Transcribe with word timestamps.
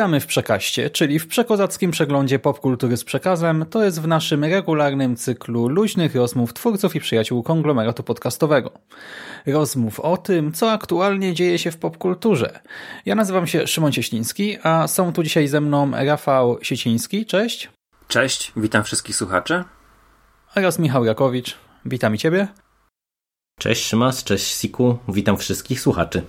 Witamy 0.00 0.20
w 0.20 0.26
Przekaście, 0.26 0.90
czyli 0.90 1.18
w 1.18 1.28
przekozackim 1.28 1.90
przeglądzie 1.90 2.38
popkultury 2.38 2.96
z 2.96 3.04
przekazem. 3.04 3.66
To 3.70 3.84
jest 3.84 4.00
w 4.00 4.06
naszym 4.06 4.44
regularnym 4.44 5.16
cyklu 5.16 5.68
luźnych 5.68 6.14
rozmów 6.14 6.54
twórców 6.54 6.96
i 6.96 7.00
przyjaciół 7.00 7.42
konglomeratu 7.42 8.02
podcastowego. 8.02 8.72
Rozmów 9.46 10.00
o 10.00 10.16
tym, 10.16 10.52
co 10.52 10.72
aktualnie 10.72 11.34
dzieje 11.34 11.58
się 11.58 11.70
w 11.70 11.76
popkulturze. 11.76 12.60
Ja 13.06 13.14
nazywam 13.14 13.46
się 13.46 13.66
Szymon 13.66 13.92
Cieśliński, 13.92 14.58
a 14.62 14.88
są 14.88 15.12
tu 15.12 15.22
dzisiaj 15.22 15.48
ze 15.48 15.60
mną 15.60 15.90
Rafał 15.94 16.58
Sieciński. 16.62 17.26
Cześć. 17.26 17.70
Cześć, 18.08 18.52
witam 18.56 18.84
wszystkich 18.84 19.16
słuchaczy. 19.16 19.64
Oraz 20.56 20.78
Michał 20.78 21.04
Jakowicz. 21.04 21.56
Witam 21.84 22.14
i 22.14 22.18
Ciebie. 22.18 22.48
Cześć 23.58 23.86
Szymas, 23.86 24.24
cześć 24.24 24.60
Siku, 24.60 24.98
witam 25.08 25.36
wszystkich 25.36 25.80
słuchaczy. 25.80 26.22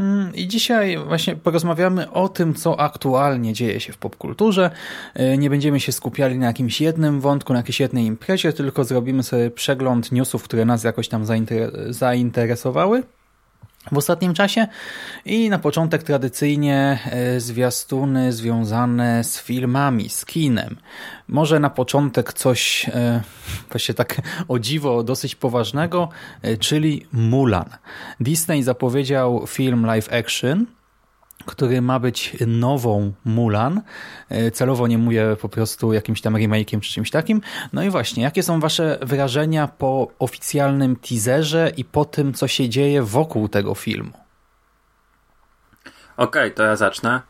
Mm, 0.00 0.34
I 0.34 0.48
dzisiaj 0.48 0.98
właśnie 0.98 1.36
porozmawiamy 1.36 2.10
o 2.10 2.28
tym, 2.28 2.54
co 2.54 2.80
aktualnie 2.80 3.52
dzieje 3.52 3.80
się 3.80 3.92
w 3.92 3.98
popkulturze. 3.98 4.70
E, 5.14 5.38
nie 5.38 5.50
będziemy 5.50 5.80
się 5.80 5.92
skupiali 5.92 6.38
na 6.38 6.46
jakimś 6.46 6.80
jednym 6.80 7.20
wątku, 7.20 7.52
na 7.52 7.58
jakiejś 7.58 7.80
jednej 7.80 8.04
imprezie, 8.04 8.52
tylko 8.52 8.84
zrobimy 8.84 9.22
sobie 9.22 9.50
przegląd 9.50 10.12
newsów, 10.12 10.42
które 10.42 10.64
nas 10.64 10.84
jakoś 10.84 11.08
tam 11.08 11.24
zainteresowały 11.90 13.02
w 13.92 13.98
ostatnim 13.98 14.34
czasie. 14.34 14.66
I 15.24 15.50
na 15.50 15.58
początek 15.58 16.02
tradycyjnie 16.02 16.98
e, 17.10 17.40
zwiastuny 17.40 18.32
związane 18.32 19.24
z 19.24 19.42
filmami, 19.42 20.08
z 20.08 20.24
kinem. 20.24 20.76
Może 21.28 21.60
na 21.60 21.70
początek 21.70 22.32
coś 22.32 22.90
właśnie 23.70 23.94
tak 23.94 24.20
o 24.48 24.58
dziwo 24.58 25.02
dosyć 25.02 25.34
poważnego, 25.34 26.08
e, 26.42 26.56
czyli 26.56 27.06
Mulan. 27.12 27.70
Disney 28.20 28.62
zapowiedział 28.62 29.46
film 29.46 29.86
live 29.86 30.12
action, 30.12 30.66
który 31.50 31.82
ma 31.82 31.98
być 31.98 32.36
nową 32.46 33.12
Mulan. 33.24 33.82
E, 34.28 34.50
celowo 34.50 34.86
nie 34.86 34.98
mówię 34.98 35.36
po 35.40 35.48
prostu 35.48 35.92
jakimś 35.92 36.20
tam 36.20 36.34
remake'iem 36.34 36.80
czy 36.80 36.92
czymś 36.92 37.10
takim. 37.10 37.40
No 37.72 37.82
i 37.82 37.90
właśnie, 37.90 38.22
jakie 38.22 38.42
są 38.42 38.60
wasze 38.60 38.98
wrażenia 39.02 39.68
po 39.68 40.08
oficjalnym 40.18 40.96
teaserze 40.96 41.72
i 41.76 41.84
po 41.84 42.04
tym, 42.04 42.34
co 42.34 42.48
się 42.48 42.68
dzieje 42.68 43.02
wokół 43.02 43.48
tego 43.48 43.74
filmu? 43.74 44.12
Okej, 46.16 46.42
okay, 46.42 46.50
to 46.50 46.62
ja 46.62 46.76
zacznę. 46.76 47.20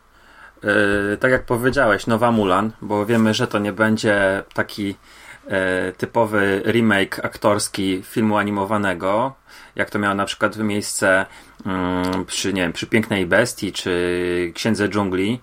Yy, 0.63 1.17
tak 1.19 1.31
jak 1.31 1.45
powiedziałeś, 1.45 2.07
nowa 2.07 2.31
Mulan, 2.31 2.71
bo 2.81 3.05
wiemy, 3.05 3.33
że 3.33 3.47
to 3.47 3.59
nie 3.59 3.73
będzie 3.73 4.43
taki 4.53 4.87
yy, 4.87 5.53
typowy 5.97 6.61
remake 6.65 7.25
aktorski 7.25 8.03
filmu 8.03 8.37
animowanego, 8.37 9.35
jak 9.75 9.89
to 9.89 9.99
miało 9.99 10.15
na 10.15 10.25
przykład 10.25 10.57
miejsce 10.57 11.25
mm, 11.65 12.25
przy, 12.25 12.53
nie 12.53 12.61
wiem, 12.61 12.73
przy 12.73 12.87
Pięknej 12.87 13.25
Bestii, 13.25 13.71
czy 13.71 14.51
Księdze 14.55 14.89
Dżungli, 14.89 15.39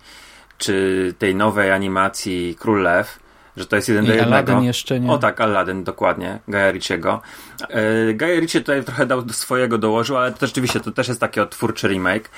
czy 0.59 1.15
tej 1.19 1.35
nowej 1.35 1.71
animacji 1.71 2.57
Król 2.59 2.83
Lew, 2.83 3.19
że 3.59 3.67
to 3.67 3.77
jest 3.77 3.89
jeden 3.89 4.05
I 4.05 4.07
do 4.07 4.15
jednego. 4.15 4.37
Aladdin 4.37 4.63
jeszcze 4.63 5.01
nie. 5.01 5.11
O 5.11 5.19
tak, 5.19 5.41
Aladdin, 5.41 5.85
dokładnie, 5.85 6.39
Gaja 6.49 6.71
Ritchiego. 6.71 7.21
E, 7.69 8.15
Gaja 8.15 8.41
tutaj 8.53 8.85
trochę 8.85 9.07
dał 9.07 9.23
do 9.23 9.33
swojego, 9.33 9.79
dołożył, 9.79 10.17
ale 10.17 10.33
to 10.33 10.47
rzeczywiście 10.47 10.81
to 10.81 10.91
też 10.91 11.09
jest 11.09 11.21
taki 11.21 11.41
twórczy 11.51 11.89
remake. 11.89 12.31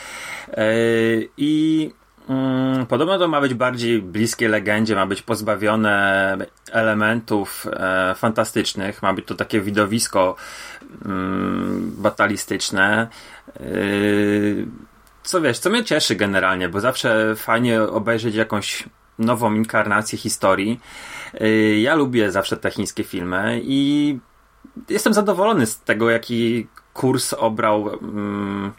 E, 0.48 0.64
I 1.36 1.90
mm, 2.28 2.86
podobno 2.86 3.18
to 3.18 3.28
ma 3.28 3.40
być 3.40 3.54
bardziej 3.54 4.02
bliskie 4.02 4.48
legendzie, 4.48 4.96
ma 4.96 5.06
być 5.06 5.22
pozbawione 5.22 6.36
elementów 6.72 7.66
e, 7.72 8.14
fantastycznych, 8.14 9.02
ma 9.02 9.12
być 9.12 9.26
to 9.26 9.34
takie 9.34 9.60
widowisko 9.60 10.36
batalistyczne. 11.82 13.08
Yy, 13.60 14.66
co 15.22 15.40
wiesz, 15.40 15.58
co 15.58 15.70
mnie 15.70 15.84
cieszy 15.84 16.16
generalnie, 16.16 16.68
bo 16.68 16.80
zawsze 16.80 17.36
fajnie 17.36 17.82
obejrzeć 17.82 18.34
jakąś 18.34 18.88
nową 19.18 19.54
inkarnację 19.54 20.18
historii. 20.18 20.80
Yy, 21.40 21.78
ja 21.78 21.94
lubię 21.94 22.32
zawsze 22.32 22.56
te 22.56 22.70
chińskie 22.70 23.04
filmy 23.04 23.60
i 23.64 24.18
jestem 24.88 25.14
zadowolony 25.14 25.66
z 25.66 25.80
tego, 25.80 26.10
jaki 26.10 26.66
kurs 26.94 27.32
obrał 27.32 27.98
mm, 28.02 28.72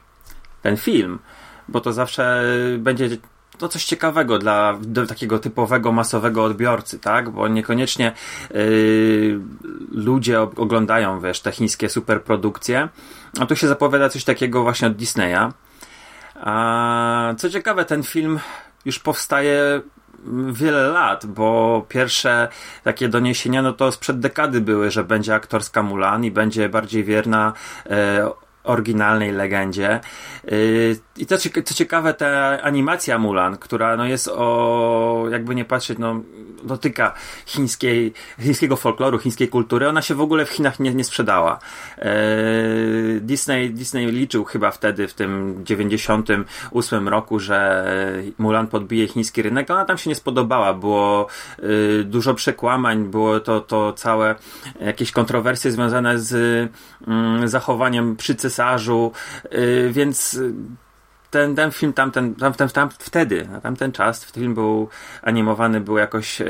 ten 0.62 0.78
film, 0.78 1.20
bo 1.68 1.82
to 1.82 1.94
zawsze 1.94 2.44
będzie 2.78 3.10
to 3.62 3.70
coś 3.70 3.86
ciekawego 3.86 4.40
dla 4.40 4.78
takiego 5.08 5.40
typowego, 5.40 5.92
masowego 5.92 6.44
odbiorcy, 6.44 7.00
tak? 7.00 7.30
Bo 7.30 7.48
niekoniecznie 7.48 8.12
yy, 8.54 9.40
ludzie 9.92 10.42
oglądają, 10.42 11.20
wiesz, 11.20 11.42
te 11.42 11.52
chińskie 11.52 11.90
superprodukcje, 11.90 12.90
a 13.40 13.46
tu 13.46 13.56
się 13.56 13.68
zapowiada 13.68 14.10
coś 14.10 14.24
takiego 14.24 14.64
właśnie 14.64 14.88
od 14.88 14.96
Disneya. 14.96 15.52
A 16.36 17.34
co 17.38 17.50
ciekawe, 17.50 17.86
ten 17.86 18.04
film 18.04 18.40
już 18.86 19.00
powstaje 19.00 19.82
wiele 20.52 20.88
lat, 20.88 21.26
bo 21.26 21.86
pierwsze 21.90 22.48
takie 22.84 23.10
doniesienia, 23.10 23.62
no 23.62 23.74
to 23.74 23.92
sprzed 23.92 24.20
dekady 24.20 24.62
były, 24.62 24.92
że 24.92 25.04
będzie 25.04 25.36
aktorska 25.36 25.84
Mulan 25.84 26.26
i 26.26 26.32
będzie 26.32 26.70
bardziej 26.70 27.04
wierna 27.04 27.54
e, 27.90 28.30
oryginalnej 28.64 29.32
legendzie. 29.32 30.00
Y, 30.52 31.00
I 31.18 31.26
co 31.26 31.74
ciekawe, 31.74 32.14
ta 32.14 32.62
animacja 32.62 33.18
Mulan, 33.18 33.58
która 33.58 33.98
no 33.98 34.06
jest 34.06 34.28
o, 34.28 35.26
jakby 35.32 35.56
nie 35.56 35.66
patrzeć, 35.66 36.00
no, 36.00 36.22
dotyka 36.64 37.14
chińskiej, 37.46 38.14
chińskiego 38.42 38.76
folkloru, 38.76 39.20
chińskiej 39.20 39.48
kultury, 39.48 39.90
ona 39.90 40.02
się 40.02 40.16
w 40.16 40.22
ogóle 40.22 40.46
w 40.46 40.50
Chinach 40.50 40.80
nie, 40.80 40.94
nie 40.94 41.04
sprzedała. 41.04 41.60
Y, 41.98 43.20
Disney, 43.22 43.70
Disney 43.70 44.12
liczył 44.12 44.44
chyba 44.44 44.72
wtedy, 44.72 45.08
w 45.08 45.14
tym 45.14 45.62
98 45.66 47.08
roku, 47.08 47.40
że 47.40 47.86
Mulan 48.38 48.68
podbije 48.68 49.08
chiński 49.08 49.42
rynek, 49.42 49.72
ona 49.72 49.86
tam 49.86 49.98
się 49.98 50.10
nie 50.10 50.16
spodobała, 50.16 50.74
było 50.74 51.28
y, 51.60 52.04
dużo 52.04 52.34
przekłamań, 52.34 53.06
było 53.06 53.40
to, 53.40 53.62
to 53.62 53.94
całe 53.94 54.36
jakieś 54.82 55.12
kontrowersje 55.12 55.72
związane 55.72 56.20
z 56.20 56.34
mm, 57.08 57.48
zachowaniem 57.48 58.16
przy 58.16 58.36
cesarzu, 58.36 59.12
więc 59.92 60.40
ten, 61.32 61.56
ten 61.56 61.72
film 61.72 61.94
tamten, 61.94 62.36
tamten, 62.36 62.70
tam, 62.70 62.90
wtedy, 63.00 63.48
na 63.52 63.62
tamten 63.62 63.92
czas, 63.92 64.26
film 64.26 64.54
był 64.54 64.90
animowany, 65.22 65.82
był 65.82 65.98
jakoś 65.98 66.42
e, 66.42 66.46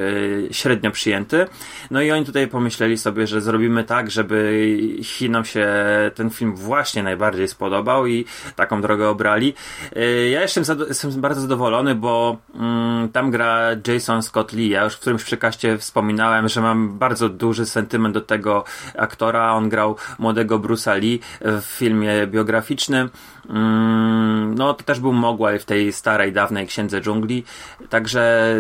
średnio 0.51 0.91
przyjęty. 0.91 1.47
No 1.91 2.01
i 2.01 2.11
oni 2.11 2.25
tutaj 2.25 2.47
pomyśleli 2.47 2.97
sobie, 2.97 3.27
że 3.27 3.41
zrobimy 3.41 3.83
tak, 3.83 4.11
żeby 4.11 4.67
Chinom 5.03 5.45
się 5.45 5.67
ten 6.15 6.29
film 6.29 6.55
właśnie 6.55 7.03
najbardziej 7.03 7.47
spodobał 7.47 8.07
i 8.07 8.25
taką 8.55 8.81
drogę 8.81 9.09
obrali. 9.09 9.53
E, 9.95 10.29
ja 10.29 10.41
jestem, 10.41 10.63
jestem 10.87 11.21
bardzo 11.21 11.41
zadowolony, 11.41 11.95
bo 11.95 12.37
mm, 12.55 13.09
tam 13.09 13.31
gra 13.31 13.69
Jason 13.87 14.23
Scott 14.23 14.53
Lee. 14.53 14.69
Ja 14.69 14.83
już 14.83 14.93
w 14.93 14.99
którymś 14.99 15.23
przekaście 15.23 15.77
wspominałem, 15.77 16.47
że 16.47 16.61
mam 16.61 16.97
bardzo 16.97 17.29
duży 17.29 17.65
sentyment 17.65 18.13
do 18.13 18.21
tego 18.21 18.63
aktora. 18.97 19.53
On 19.53 19.69
grał 19.69 19.95
młodego 20.19 20.59
Bruce'a 20.59 20.99
Lee 21.01 21.19
w 21.41 21.65
filmie 21.65 22.27
biograficznym. 22.27 23.09
Mm, 23.49 24.55
no, 24.55 24.73
to 24.73 24.83
też 24.83 24.99
był 24.99 25.13
Mogwai 25.13 25.59
w 25.59 25.65
tej 25.65 25.93
starej, 25.93 26.33
dawnej 26.33 26.67
Księdze 26.67 27.01
Dżungli, 27.01 27.43
także 27.89 28.55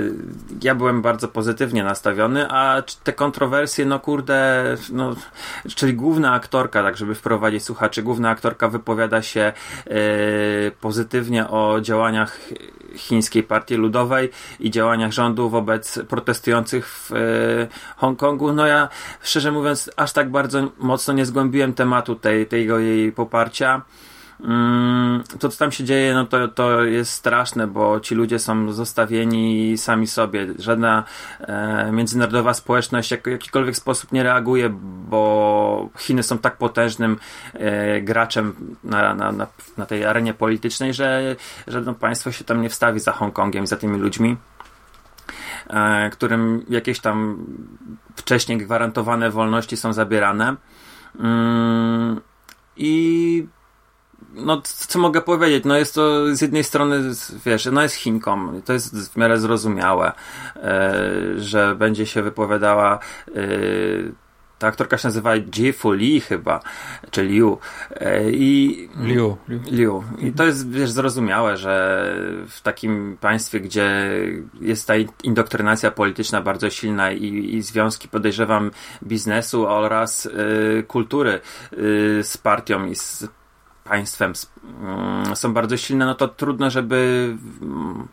ja 0.63 0.75
byłem 0.75 1.01
bardzo 1.01 1.27
pozytywnie 1.27 1.83
nastawiony, 1.83 2.47
a 2.49 2.83
te 3.03 3.13
kontrowersje, 3.13 3.85
no 3.85 3.99
kurde, 3.99 4.63
no, 4.91 5.15
czyli 5.75 5.93
główna 5.93 6.33
aktorka, 6.33 6.83
tak 6.83 6.97
żeby 6.97 7.15
wprowadzić 7.15 7.63
słuchaczy, 7.63 8.03
główna 8.03 8.29
aktorka 8.29 8.67
wypowiada 8.67 9.21
się 9.21 9.53
yy, 9.85 9.93
pozytywnie 10.81 11.47
o 11.47 11.81
działaniach 11.81 12.39
chińskiej 12.95 13.43
partii 13.43 13.75
ludowej 13.75 14.29
i 14.59 14.71
działaniach 14.71 15.11
rządu 15.11 15.49
wobec 15.49 15.99
protestujących 16.09 16.87
w 16.87 17.11
yy, 17.11 17.67
Hongkongu. 17.97 18.53
No 18.53 18.67
ja, 18.67 18.89
szczerze 19.21 19.51
mówiąc, 19.51 19.91
aż 19.95 20.13
tak 20.13 20.31
bardzo 20.31 20.71
mocno 20.77 21.13
nie 21.13 21.25
zgłębiłem 21.25 21.73
tematu 21.73 22.15
tej, 22.15 22.47
tego 22.47 22.79
jej 22.79 23.11
poparcia. 23.11 23.81
Mm, 24.43 25.23
to, 25.39 25.49
co 25.49 25.57
tam 25.57 25.71
się 25.71 25.83
dzieje, 25.83 26.13
no 26.13 26.25
to, 26.25 26.47
to 26.47 26.83
jest 26.83 27.11
straszne, 27.11 27.67
bo 27.67 27.99
ci 27.99 28.15
ludzie 28.15 28.39
są 28.39 28.71
zostawieni 28.71 29.77
sami 29.77 30.07
sobie. 30.07 30.47
Żadna 30.59 31.03
e, 31.39 31.91
międzynarodowa 31.91 32.53
społeczność 32.53 33.11
jak, 33.11 33.23
w 33.23 33.31
jakikolwiek 33.31 33.75
sposób 33.75 34.11
nie 34.11 34.23
reaguje, 34.23 34.69
bo 35.09 35.89
Chiny 35.97 36.23
są 36.23 36.37
tak 36.37 36.57
potężnym 36.57 37.17
e, 37.53 38.01
graczem 38.01 38.75
na, 38.83 39.13
na, 39.15 39.31
na, 39.31 39.47
na, 39.77 39.85
tej 39.85 40.05
arenie 40.05 40.33
politycznej, 40.33 40.93
że 40.93 41.35
żadne 41.67 41.93
państwo 41.93 42.31
się 42.31 42.43
tam 42.43 42.61
nie 42.61 42.69
wstawi 42.69 42.99
za 42.99 43.11
Hongkongiem, 43.11 43.67
za 43.67 43.77
tymi 43.77 43.97
ludźmi 43.97 44.37
e, 45.69 46.09
którym 46.09 46.65
jakieś 46.69 46.99
tam 46.99 47.45
wcześniej 48.15 48.57
gwarantowane 48.57 49.31
wolności 49.31 49.77
są 49.77 49.93
zabierane. 49.93 50.55
Mm, 51.19 52.21
I 52.77 53.47
no, 54.33 54.61
co 54.63 54.99
mogę 54.99 55.21
powiedzieć? 55.21 55.65
No, 55.65 55.77
jest 55.77 55.95
to 55.95 56.35
z 56.35 56.41
jednej 56.41 56.63
strony, 56.63 57.01
wiesz, 57.45 57.69
no 57.71 57.81
jest 57.81 57.95
Chinką, 57.95 58.61
to 58.65 58.73
jest 58.73 59.13
w 59.13 59.17
miarę 59.17 59.39
zrozumiałe, 59.39 60.11
e, 60.55 60.93
że 61.37 61.75
będzie 61.75 62.05
się 62.05 62.21
wypowiadała 62.21 62.99
e, 63.35 64.21
ta 64.61 64.67
aktorka 64.67 64.97
się 64.97 65.07
nazywa 65.07 65.35
Jifu 65.35 65.91
Lee 65.91 66.21
chyba, 66.21 66.59
czy 67.11 67.23
Liu. 67.23 67.57
E, 67.91 68.31
I, 68.31 68.89
Liu, 68.99 69.37
Liu. 69.47 69.59
Liu. 69.71 70.03
I 70.19 70.31
to 70.31 70.45
jest, 70.45 70.71
wiesz, 70.71 70.91
zrozumiałe, 70.91 71.57
że 71.57 72.15
w 72.47 72.61
takim 72.61 73.17
państwie, 73.21 73.59
gdzie 73.59 74.09
jest 74.61 74.87
ta 74.87 74.93
indoktrynacja 75.23 75.91
polityczna 75.91 76.41
bardzo 76.41 76.69
silna 76.69 77.11
i, 77.11 77.55
i 77.55 77.61
związki, 77.61 78.07
podejrzewam, 78.07 78.71
biznesu 79.03 79.67
oraz 79.67 80.25
y, 80.25 80.83
kultury 80.87 81.39
y, 81.73 82.23
z 82.23 82.37
partią 82.37 82.85
i 82.85 82.95
z 82.95 83.27
państwem. 83.83 84.33
Mm, 84.81 85.35
są 85.35 85.53
bardzo 85.53 85.77
silne, 85.77 86.05
no 86.05 86.15
to 86.15 86.27
trudno, 86.27 86.69
żeby 86.69 87.33
mm, 87.61 88.07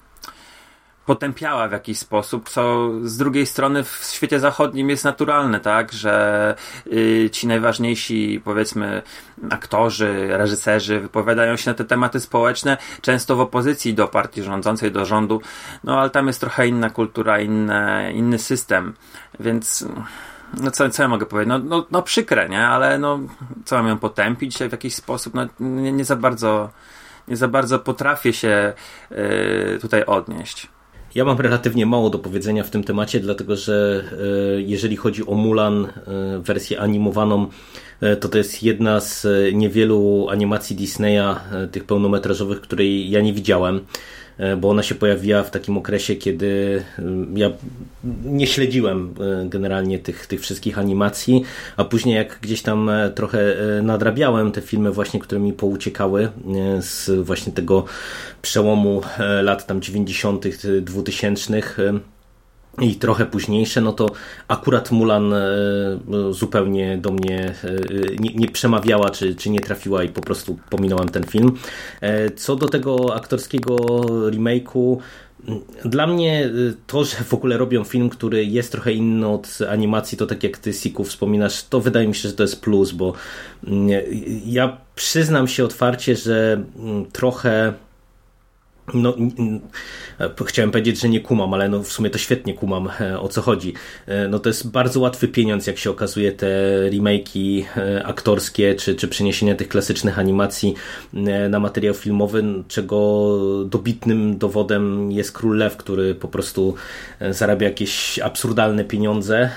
potępiała 1.09 1.69
w 1.69 1.73
jakiś 1.73 1.99
sposób, 1.99 2.49
co 2.49 2.91
z 3.03 3.17
drugiej 3.17 3.47
strony 3.47 3.85
w 3.85 4.11
świecie 4.13 4.41
zachodnim 4.41 4.91
jest 4.91 5.05
naturalne, 5.05 5.61
tak, 5.61 5.93
że 5.93 6.55
y, 6.87 7.31
ci 7.33 7.47
najważniejsi, 7.47 8.41
powiedzmy, 8.45 9.03
aktorzy, 9.51 10.29
reżyserzy 10.31 11.01
wypowiadają 11.01 11.57
się 11.57 11.71
na 11.71 11.75
te 11.75 11.85
tematy 11.85 12.21
społeczne, 12.21 12.77
często 13.01 13.37
w 13.37 13.41
opozycji 13.41 13.95
do 13.95 14.09
partii 14.09 14.43
rządzącej, 14.43 14.93
do 14.93 15.05
rządu, 15.05 15.43
no 15.85 16.01
ale 16.01 16.11
tam 16.11 16.27
jest 16.27 16.41
trochę 16.41 16.69
inna 16.69 16.91
kultura, 16.91 17.41
inne, 17.41 18.13
inny 18.15 18.39
system, 18.39 18.95
więc 19.41 19.85
no 20.61 20.71
co, 20.71 20.91
co 20.91 21.03
ja 21.03 21.09
mogę 21.09 21.27
powiedzieć? 21.27 21.49
No, 21.49 21.59
no, 21.59 21.87
no 21.91 22.03
przykre, 22.03 22.49
nie? 22.49 22.67
Ale 22.67 22.99
no, 22.99 23.21
co 23.65 23.77
mam 23.77 23.89
ją 23.89 23.99
potępić 23.99 24.57
w 24.59 24.73
jakiś 24.73 24.95
sposób? 24.95 25.35
No, 25.35 25.47
nie, 25.61 25.93
nie 25.93 26.05
za 26.05 26.17
bardzo 26.17 26.71
nie 27.29 27.37
za 27.37 27.49
bardzo 27.49 27.79
potrafię 27.79 28.33
się 28.33 28.73
y, 29.13 29.79
tutaj 29.81 30.05
odnieść. 30.05 30.67
Ja 31.15 31.25
mam 31.25 31.41
relatywnie 31.41 31.87
mało 31.87 32.11
do 32.11 32.19
powiedzenia 32.19 32.65
w 32.65 32.71
tym 32.71 32.85
temacie, 32.85 33.21
dlatego 33.21 33.57
że 33.57 34.05
y, 34.59 34.63
jeżeli 34.63 34.97
chodzi 34.97 35.27
o 35.27 35.35
Mulan, 35.35 35.85
y, 35.85 35.91
wersję 36.39 36.81
animowaną, 36.81 37.47
to 38.21 38.29
to 38.29 38.39
jest 38.39 38.63
jedna 38.63 39.01
z 39.01 39.27
niewielu 39.55 40.27
animacji 40.31 40.77
Disneya, 40.77 41.35
tych 41.73 41.85
pełnometrażowych, 41.85 42.61
której 42.61 43.11
ja 43.11 43.21
nie 43.21 43.33
widziałem. 43.33 43.81
E, 44.39 44.57
bo 44.57 44.71
ona 44.71 44.83
się 44.83 44.95
pojawiła 44.95 45.43
w 45.43 45.51
takim 45.51 45.79
okresie, 45.79 46.17
kiedy 46.17 46.83
mm, 46.99 47.39
ja 47.39 47.51
nie 48.25 48.47
śledziłem 48.47 49.15
e, 49.21 49.49
generalnie 49.49 49.99
tych, 49.99 50.27
tych 50.27 50.41
wszystkich 50.41 50.79
animacji, 50.79 51.43
a 51.77 51.85
później 51.85 52.17
jak 52.17 52.39
gdzieś 52.43 52.63
tam 52.63 52.89
e, 52.89 53.11
trochę 53.11 53.57
nadrabiałem 53.83 54.53
te 54.53 54.61
filmy 54.61 54.93
właśnie, 54.93 55.21
które 55.21 55.41
mi 55.41 55.53
pouciekały 55.53 56.29
z 56.81 57.11
właśnie 57.27 57.53
tego 57.53 57.85
przełomu 58.43 59.03
lat 59.43 59.67
tam 59.67 59.83
90., 59.83 60.45
2000 60.83 61.63
i 62.81 62.95
trochę 62.95 63.27
późniejsze, 63.27 63.81
no 63.81 63.93
to 63.93 64.11
akurat 64.49 64.91
Mulan 64.91 65.33
e, 65.33 65.39
zupełnie 66.31 66.99
do 66.99 67.11
mnie 67.11 67.55
e, 67.65 67.71
nie, 68.19 68.35
nie, 68.35 68.49
przemawiała, 68.49 69.11
czy, 69.11 69.35
czy 69.35 69.51
nie 69.51 69.61
trafiła 69.61 70.05
i 70.05 70.09
po 70.09 70.21
prostu 70.21 70.59
pominąłem 70.71 71.09
ten 71.09 71.25
film. 71.25 71.53
E, 72.01 72.31
co 72.31 72.57
do 72.57 72.69
tego 72.69 73.15
aktorskiego 73.15 73.77
remake'u, 74.31 74.97
dla 75.85 76.07
mnie 76.07 76.51
to, 76.87 77.05
że 77.05 77.17
w 77.17 77.35
ogóle 77.35 77.57
robią 77.57 77.85
film, 77.85 78.09
który 78.09 78.45
jest 78.45 78.73
trochę 78.73 78.93
inny 78.93 79.29
od 79.29 79.59
animacji, 79.71 80.19
to 80.19 80.27
tak 80.27 80.43
jak 80.43 80.59
ty, 80.59 80.73
Siku, 80.73 81.05
wspominasz, 81.05 81.65
to 81.65 81.81
wydaje 81.81 82.09
mi 82.09 82.15
się, 82.15 82.29
że 82.29 82.35
to 82.35 82.43
jest 82.43 82.61
plus, 82.61 82.93
bo 82.93 83.13
ja 84.47 84.77
przyznam 84.95 85.49
się 85.49 85.65
otwarcie, 85.65 86.17
że 86.17 86.65
trochę 87.13 87.73
no, 88.95 89.15
chciałem 90.47 90.71
powiedzieć, 90.71 91.01
że 91.01 91.09
nie 91.09 91.21
kumam, 91.21 91.55
ale 91.55 91.69
no 91.69 91.83
w 91.83 91.93
sumie 91.93 92.11
to 92.11 92.19
świetnie 92.19 92.55
kumam 92.55 92.89
e, 93.01 93.21
o 93.21 93.29
co 93.29 93.43
chodzi. 93.43 93.75
E, 94.07 94.29
no 94.29 94.39
to 94.39 94.49
jest 94.49 94.71
bardzo 94.71 95.01
łatwy 95.01 95.29
pieniądz, 95.29 95.67
jak 95.67 95.79
się 95.79 95.91
okazuje, 95.91 96.33
te 96.33 96.47
remake'i 96.91 97.65
e, 97.77 98.07
aktorskie, 98.07 98.75
czy, 98.75 98.95
czy 98.95 99.09
przeniesienie 99.09 99.55
tych 99.55 99.69
klasycznych 99.69 100.19
animacji 100.19 100.75
na 101.51 101.61
materiał 101.61 101.95
filmowy, 101.95 102.45
czego 102.69 103.29
dobitnym 103.65 104.39
dowodem 104.39 105.13
jest 105.13 105.33
Król 105.33 105.57
Lew, 105.57 105.77
który 105.77 106.15
po 106.15 106.29
prostu 106.29 106.75
zarabia 107.31 107.69
jakieś 107.69 108.19
absurdalne 108.19 108.85
pieniądze, 108.85 109.51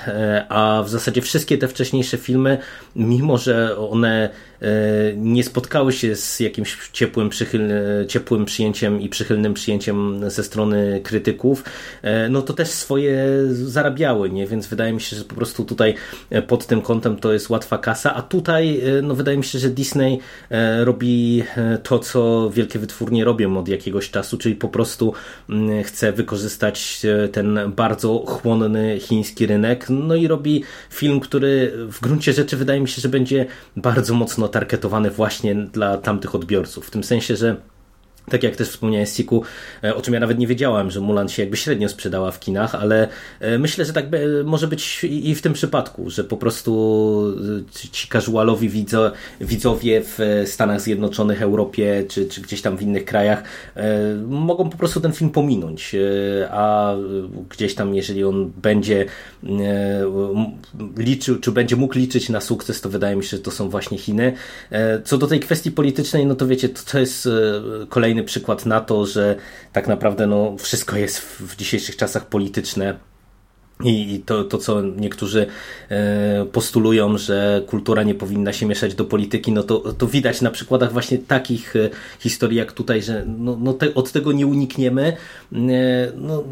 a 0.48 0.82
w 0.86 0.88
zasadzie 0.88 1.22
wszystkie 1.22 1.58
te 1.58 1.68
wcześniejsze 1.68 2.18
filmy, 2.18 2.58
mimo 2.96 3.38
że 3.38 3.78
one 3.78 4.30
nie 5.16 5.44
spotkały 5.44 5.92
się 5.92 6.16
z 6.16 6.40
jakimś 6.40 6.90
ciepłym, 6.92 7.30
ciepłym 8.08 8.44
przyjęciem 8.44 9.00
i 9.00 9.08
przychylnym 9.22 9.54
przyjęciem 9.54 10.30
ze 10.30 10.44
strony 10.44 11.00
krytyków, 11.04 11.64
e, 12.02 12.28
no 12.28 12.42
to 12.42 12.52
też 12.52 12.68
swoje 12.68 13.26
zarabiały, 13.52 14.30
nie? 14.30 14.46
Więc 14.46 14.66
wydaje 14.66 14.92
mi 14.92 15.00
się, 15.00 15.16
że 15.16 15.24
po 15.24 15.34
prostu 15.34 15.64
tutaj 15.64 15.94
e, 16.30 16.42
pod 16.42 16.66
tym 16.66 16.82
kątem 16.82 17.16
to 17.16 17.32
jest 17.32 17.50
łatwa 17.50 17.78
kasa, 17.78 18.14
a 18.14 18.22
tutaj 18.22 18.80
e, 18.98 19.02
no 19.02 19.14
wydaje 19.14 19.36
mi 19.38 19.44
się, 19.44 19.58
że 19.58 19.68
Disney 19.68 20.18
robi 20.84 21.42
to, 21.82 21.98
co 21.98 22.50
wielkie 22.50 22.78
wytwórnie 22.78 23.24
robią 23.24 23.56
od 23.56 23.68
jakiegoś 23.68 24.10
czasu, 24.10 24.38
czyli 24.38 24.54
po 24.54 24.68
prostu 24.68 25.12
chce 25.84 26.12
wykorzystać 26.12 27.06
ten 27.32 27.58
bardzo 27.76 28.24
chłonny 28.26 28.98
chiński 29.00 29.46
rynek, 29.46 29.86
no 29.90 30.14
i 30.14 30.26
robi 30.26 30.64
film, 30.90 31.20
który 31.20 31.72
w 31.76 32.00
gruncie 32.00 32.32
rzeczy 32.32 32.56
wydaje 32.56 32.80
mi 32.80 32.88
się, 32.88 33.02
że 33.02 33.08
będzie 33.08 33.46
bardzo 33.76 34.14
mocno 34.14 34.48
targetowany 34.48 35.10
właśnie 35.10 35.54
dla 35.54 35.96
tamtych 35.96 36.34
odbiorców, 36.34 36.86
w 36.86 36.90
tym 36.90 37.04
sensie, 37.04 37.36
że 37.36 37.56
tak 38.30 38.42
jak 38.42 38.56
też 38.56 38.68
wspomniałem 38.68 39.06
Siku, 39.06 39.42
e, 39.84 39.94
o 39.94 40.02
czym 40.02 40.14
ja 40.14 40.20
nawet 40.20 40.38
nie 40.38 40.46
wiedziałem, 40.46 40.90
że 40.90 41.00
Mulan 41.00 41.28
się 41.28 41.42
jakby 41.42 41.56
średnio 41.56 41.88
sprzedała 41.88 42.30
w 42.30 42.40
kinach, 42.40 42.74
ale 42.74 43.08
e, 43.40 43.58
myślę, 43.58 43.84
że 43.84 43.92
tak 43.92 44.06
może 44.44 44.68
być 44.68 45.04
i 45.04 45.34
w 45.34 45.42
tym 45.42 45.52
przypadku, 45.52 46.10
że 46.10 46.24
po 46.24 46.36
prostu 46.36 47.34
e, 47.68 47.90
ci 47.90 48.08
casualowi 48.08 48.84
widzowie 49.40 50.02
w 50.04 50.42
Stanach 50.46 50.80
Zjednoczonych, 50.80 51.42
Europie 51.42 52.04
czy, 52.08 52.26
czy 52.26 52.40
gdzieś 52.40 52.62
tam 52.62 52.76
w 52.76 52.82
innych 52.82 53.04
krajach 53.04 53.42
mogą 54.28 54.70
po 54.70 54.76
prostu 54.76 55.00
ten 55.00 55.12
film 55.12 55.30
pominąć, 55.30 55.96
a 56.50 56.94
gdzieś 57.48 57.74
tam 57.74 57.94
jeżeli 57.94 58.24
on 58.24 58.52
będzie 58.62 59.06
liczył, 60.96 61.38
czy 61.38 61.52
będzie 61.52 61.76
mógł 61.76 61.98
liczyć 61.98 62.28
na 62.28 62.40
sukces, 62.40 62.80
to 62.80 62.88
wydaje 62.88 63.16
mi 63.16 63.24
się, 63.24 63.36
że 63.36 63.42
to 63.42 63.50
są 63.50 63.68
właśnie 63.68 63.98
Chiny. 63.98 64.32
Co 65.04 65.18
do 65.18 65.26
tej 65.26 65.40
kwestii 65.40 65.70
politycznej, 65.70 66.26
no 66.26 66.34
to 66.34 66.46
wiecie, 66.46 66.68
to, 66.68 66.80
to 66.92 66.98
jest 66.98 67.28
kolejny 67.88 68.11
kolejny 68.12 68.24
przykład 68.24 68.66
na 68.66 68.80
to, 68.80 69.06
że 69.06 69.36
tak 69.72 69.88
naprawdę 69.88 70.26
no, 70.26 70.56
wszystko 70.58 70.96
jest 70.96 71.20
w 71.20 71.56
dzisiejszych 71.56 71.96
czasach 71.96 72.26
polityczne. 72.26 72.98
I 73.84 74.22
to, 74.26 74.44
to, 74.44 74.58
co 74.58 74.82
niektórzy 74.82 75.46
e, 75.88 76.46
postulują, 76.52 77.18
że 77.18 77.62
kultura 77.66 78.02
nie 78.02 78.14
powinna 78.14 78.52
się 78.52 78.66
mieszać 78.66 78.94
do 78.94 79.04
polityki, 79.04 79.52
no 79.52 79.62
to, 79.62 79.92
to 79.92 80.06
widać 80.06 80.40
na 80.40 80.50
przykładach 80.50 80.92
właśnie 80.92 81.18
takich 81.18 81.76
e, 81.76 81.90
historii 82.18 82.58
jak 82.58 82.72
tutaj, 82.72 83.02
że 83.02 83.24
no, 83.38 83.56
no 83.60 83.72
te, 83.72 83.94
od 83.94 84.12
tego 84.12 84.32
nie 84.32 84.46
unikniemy. 84.46 85.02
E, 85.52 85.56
no, 86.16 86.44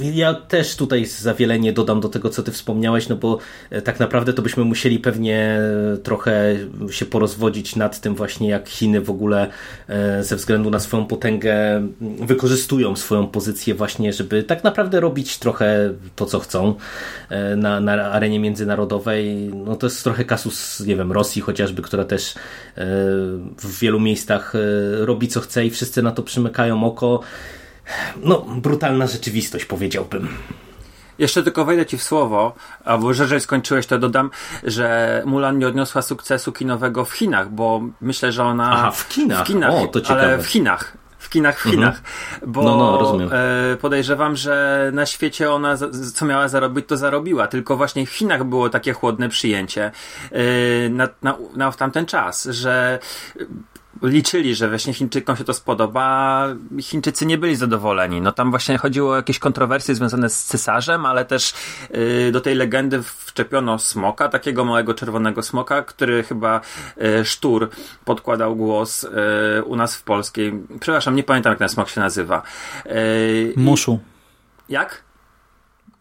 ja 0.00 0.34
też 0.34 0.76
tutaj 0.76 1.06
za 1.06 1.34
wiele 1.34 1.58
nie 1.58 1.72
dodam 1.72 2.00
do 2.00 2.08
tego, 2.08 2.30
co 2.30 2.42
ty 2.42 2.52
wspomniałeś, 2.52 3.08
no 3.08 3.16
bo 3.16 3.38
tak 3.84 4.00
naprawdę 4.00 4.32
to 4.32 4.42
byśmy 4.42 4.64
musieli 4.64 4.98
pewnie 4.98 5.60
trochę 6.02 6.56
się 6.90 7.06
porozwodzić 7.06 7.76
nad 7.76 8.00
tym 8.00 8.14
właśnie, 8.14 8.48
jak 8.48 8.68
Chiny 8.68 9.00
w 9.00 9.10
ogóle 9.10 9.50
ze 10.20 10.36
względu 10.36 10.70
na 10.70 10.80
swoją 10.80 11.06
potęgę 11.06 11.82
wykorzystują 12.00 12.96
swoją 12.96 13.26
pozycję 13.26 13.74
właśnie, 13.74 14.12
żeby 14.12 14.42
tak 14.42 14.64
naprawdę 14.64 15.00
robić 15.00 15.38
trochę 15.38 15.94
to, 16.16 16.26
co 16.26 16.39
chcą 16.40 16.74
e, 17.28 17.56
na, 17.56 17.80
na 17.80 17.92
arenie 17.92 18.40
międzynarodowej. 18.40 19.50
No 19.54 19.76
to 19.76 19.86
jest 19.86 20.04
trochę 20.04 20.24
kasus, 20.24 20.80
nie 20.80 20.96
wiem, 20.96 21.12
Rosji 21.12 21.42
chociażby, 21.42 21.82
która 21.82 22.04
też 22.04 22.34
w 23.58 23.78
wielu 23.78 24.00
miejscach 24.00 24.52
robi 25.00 25.28
co 25.28 25.40
chce 25.40 25.66
i 25.66 25.70
wszyscy 25.70 26.02
na 26.02 26.12
to 26.12 26.22
przymykają 26.22 26.84
oko 26.84 27.20
no, 28.22 28.38
brutalna 28.40 29.06
rzeczywistość, 29.06 29.64
powiedziałbym. 29.64 30.28
Jeszcze 31.18 31.42
tylko 31.42 31.64
wejdę 31.64 31.86
ci 31.86 31.98
w 31.98 32.02
słowo, 32.02 32.54
albo 32.84 33.14
że 33.14 33.22
jeżeli 33.22 33.40
skończyłeś, 33.40 33.86
to 33.86 33.98
dodam, 33.98 34.30
że 34.64 35.22
Mulan 35.26 35.58
nie 35.58 35.66
odniosła 35.66 36.02
sukcesu 36.02 36.52
kinowego 36.52 37.04
w 37.04 37.12
Chinach, 37.12 37.50
bo 37.50 37.80
myślę, 38.00 38.32
że 38.32 38.44
ona... 38.44 38.70
Aha, 38.72 38.90
w 38.90 39.08
kinach. 39.08 39.44
W 39.44 39.46
kinach, 39.46 39.74
O, 39.74 39.86
to 39.86 40.00
ciekawe. 40.00 40.22
ale 40.22 40.38
w 40.38 40.46
Chinach. 40.46 40.96
W 41.30 41.32
kinach, 41.32 41.58
w 41.60 41.62
Chinach. 41.62 41.94
Mhm. 42.34 42.52
Bo 42.52 42.62
No, 42.62 42.76
no, 42.76 42.98
rozumiem. 42.98 43.30
e, 43.32 43.76
podejrzewam, 43.76 44.36
że 44.36 44.90
na 44.94 45.06
świecie 45.06 45.52
ona 45.52 45.76
co 46.14 46.26
miała 46.26 46.48
zarobić, 46.48 46.86
to 46.86 46.96
zarobiła. 46.96 47.46
Tylko 47.46 47.76
właśnie 47.76 48.06
w 48.06 48.10
Chinach 48.10 48.44
było 48.44 48.70
takie 48.70 48.92
chłodne 48.92 49.28
przyjęcie 49.28 49.90
e, 50.32 50.88
na, 50.88 51.08
na, 51.22 51.36
na 51.56 51.70
w 51.70 51.76
tamten 51.76 52.06
czas, 52.06 52.44
że 52.44 52.98
liczyli, 54.02 54.54
że 54.54 54.68
właśnie 54.68 54.92
Chińczykom 54.92 55.36
się 55.36 55.44
to 55.44 55.54
spodoba, 55.54 56.02
a 56.02 56.46
Chińczycy 56.80 57.26
nie 57.26 57.38
byli 57.38 57.56
zadowoleni. 57.56 58.20
No 58.20 58.32
tam 58.32 58.50
właśnie 58.50 58.78
chodziło 58.78 59.12
o 59.12 59.16
jakieś 59.16 59.38
kontrowersje 59.38 59.94
związane 59.94 60.30
z 60.30 60.44
cesarzem, 60.44 61.06
ale 61.06 61.24
też 61.24 61.54
y, 61.94 62.30
do 62.32 62.40
tej 62.40 62.54
legendy 62.54 63.02
wczepiono 63.02 63.78
smoka, 63.78 64.28
takiego 64.28 64.64
małego 64.64 64.94
czerwonego 64.94 65.42
smoka, 65.42 65.82
który 65.82 66.22
chyba 66.22 66.60
y, 67.20 67.24
Sztur 67.24 67.70
podkładał 68.04 68.56
głos 68.56 69.04
y, 69.04 69.08
u 69.64 69.76
nas 69.76 69.96
w 69.96 70.02
polskiej. 70.02 70.52
Przepraszam, 70.80 71.16
nie 71.16 71.22
pamiętam 71.22 71.50
jak 71.50 71.58
ten 71.58 71.68
smok 71.68 71.88
się 71.88 72.00
nazywa. 72.00 72.42
Y, 72.86 73.54
Muszu. 73.56 73.98
Jak? 74.68 75.09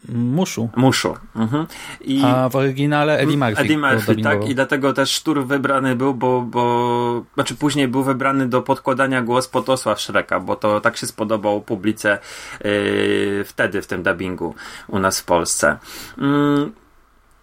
Muszu. 0.08 0.70
Muszu. 0.76 1.18
Mhm. 1.36 1.66
I... 2.02 2.22
A 2.26 2.50
w 2.50 2.56
oryginale 2.56 3.18
Eddie 3.18 3.38
Murphy. 3.38 3.62
Eddie 3.62 3.78
Murphy, 3.78 4.16
tak, 4.16 4.50
i 4.50 4.56
dlatego 4.56 4.94
też 4.94 5.12
Sztur 5.12 5.46
wybrany 5.46 5.96
był, 5.96 6.14
bo, 6.14 6.42
bo 6.42 7.26
znaczy 7.34 7.56
później 7.56 7.88
był 7.88 8.04
wybrany 8.04 8.48
do 8.48 8.62
podkładania 8.62 9.22
głos 9.22 9.48
Potosław 9.48 10.00
Szreka, 10.00 10.40
bo 10.40 10.56
to 10.56 10.82
tak 10.82 10.98
się 10.98 11.08
spodobał 11.08 11.62
publice 11.62 12.20
yy, 12.64 13.44
wtedy 13.46 13.82
w 13.82 13.88
tym 13.88 14.04
dubbingu 14.04 14.56
u 14.88 15.00
nas 15.00 15.20
w 15.20 15.26
Polsce. 15.26 15.78
Mm, 16.18 16.72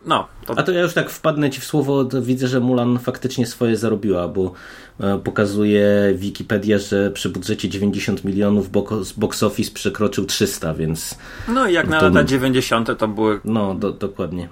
no, 0.07 0.29
to 0.47 0.59
A 0.59 0.63
to 0.63 0.73
ja 0.73 0.81
już 0.81 0.95
tak 0.95 1.11
wpadnę 1.11 1.51
ci 1.51 1.61
w 1.61 1.65
słowo, 1.65 2.05
widzę, 2.21 2.49
że 2.49 2.61
Mulan 2.61 2.99
faktycznie 2.99 3.47
swoje 3.47 3.77
zarobiła, 3.77 4.29
bo 4.29 4.53
e, 5.01 5.19
pokazuje 5.19 6.13
Wikipedia, 6.15 6.79
że 6.79 7.11
przy 7.11 7.29
budżecie 7.29 7.69
90 7.69 8.25
milionów 8.25 8.71
box, 8.71 9.13
box 9.13 9.43
office 9.43 9.71
przekroczył 9.75 10.25
300, 10.25 10.75
więc 10.75 11.19
no 11.49 11.67
i 11.69 11.73
jak 11.73 11.89
na 11.89 12.01
to- 12.01 12.09
lata 12.09 12.25
90. 12.25 12.99
to 12.99 13.09
były 13.09 13.41
no 13.45 13.75
do, 13.75 13.93
dokładnie. 13.93 14.49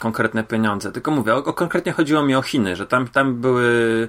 konkretne 0.00 0.44
pieniądze. 0.44 0.92
Tylko 0.92 1.10
mówię, 1.10 1.34
o, 1.34 1.44
o, 1.44 1.52
konkretnie 1.52 1.92
chodziło 1.92 2.22
mi 2.22 2.34
o 2.34 2.42
Chiny, 2.42 2.76
że 2.76 2.86
tam, 2.86 3.08
tam 3.08 3.40
były 3.40 4.08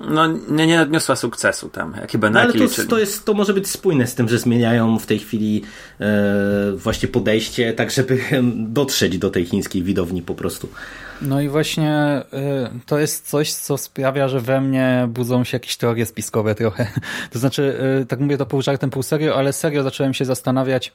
no 0.00 0.26
nie, 0.26 0.66
nie 0.66 0.80
odniosła 0.80 1.16
sukcesu 1.16 1.68
tam, 1.68 1.94
jaki 2.00 2.18
będą 2.18 2.38
No, 2.38 2.44
ale 2.44 2.52
to, 2.52 2.86
to, 2.88 2.98
jest, 2.98 3.24
to 3.24 3.34
może 3.34 3.54
być 3.54 3.70
spójne 3.70 4.06
z 4.06 4.14
tym, 4.14 4.28
że 4.28 4.38
zmieniają 4.38 4.98
w 4.98 5.06
tej 5.06 5.18
chwili 5.18 5.62
e, 6.00 6.72
właśnie 6.76 7.08
podejście, 7.08 7.72
tak 7.72 7.90
żeby 7.90 8.18
dotrzeć 8.78 9.18
do 9.18 9.30
tej 9.30 9.44
chińskiej 9.44 9.82
widowni 9.82 10.22
po 10.22 10.34
prostu. 10.34 10.68
No 11.22 11.40
i 11.40 11.48
właśnie 11.48 12.22
y, 12.74 12.80
to 12.86 12.98
jest 12.98 13.28
coś, 13.28 13.52
co 13.52 13.78
sprawia, 13.78 14.28
że 14.28 14.40
we 14.40 14.60
mnie 14.60 15.08
budzą 15.08 15.44
się 15.44 15.56
jakieś 15.56 15.76
teorie 15.76 16.06
spiskowe 16.06 16.54
trochę. 16.54 16.86
To 17.32 17.38
znaczy, 17.38 17.76
y, 18.02 18.06
tak 18.06 18.20
mówię 18.20 18.38
to 18.38 18.46
pół 18.46 18.62
żartem, 18.62 18.90
pół 18.90 19.02
serio, 19.02 19.36
ale 19.36 19.52
serio 19.52 19.82
zacząłem 19.82 20.14
się 20.14 20.24
zastanawiać, 20.24 20.92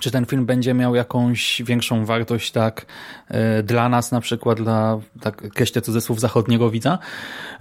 czy 0.00 0.10
ten 0.10 0.26
film 0.26 0.46
będzie 0.46 0.74
miał 0.74 0.94
jakąś 0.94 1.62
większą 1.62 2.04
wartość 2.04 2.52
tak 2.52 2.86
y, 3.30 3.62
dla 3.62 3.88
nas 3.88 4.12
na 4.12 4.20
przykład, 4.20 4.62
dla 4.62 4.98
tak 5.20 5.36
kreślę 5.36 5.82
cudzysłów 5.82 6.20
zachodniego 6.20 6.70
widza, 6.70 6.98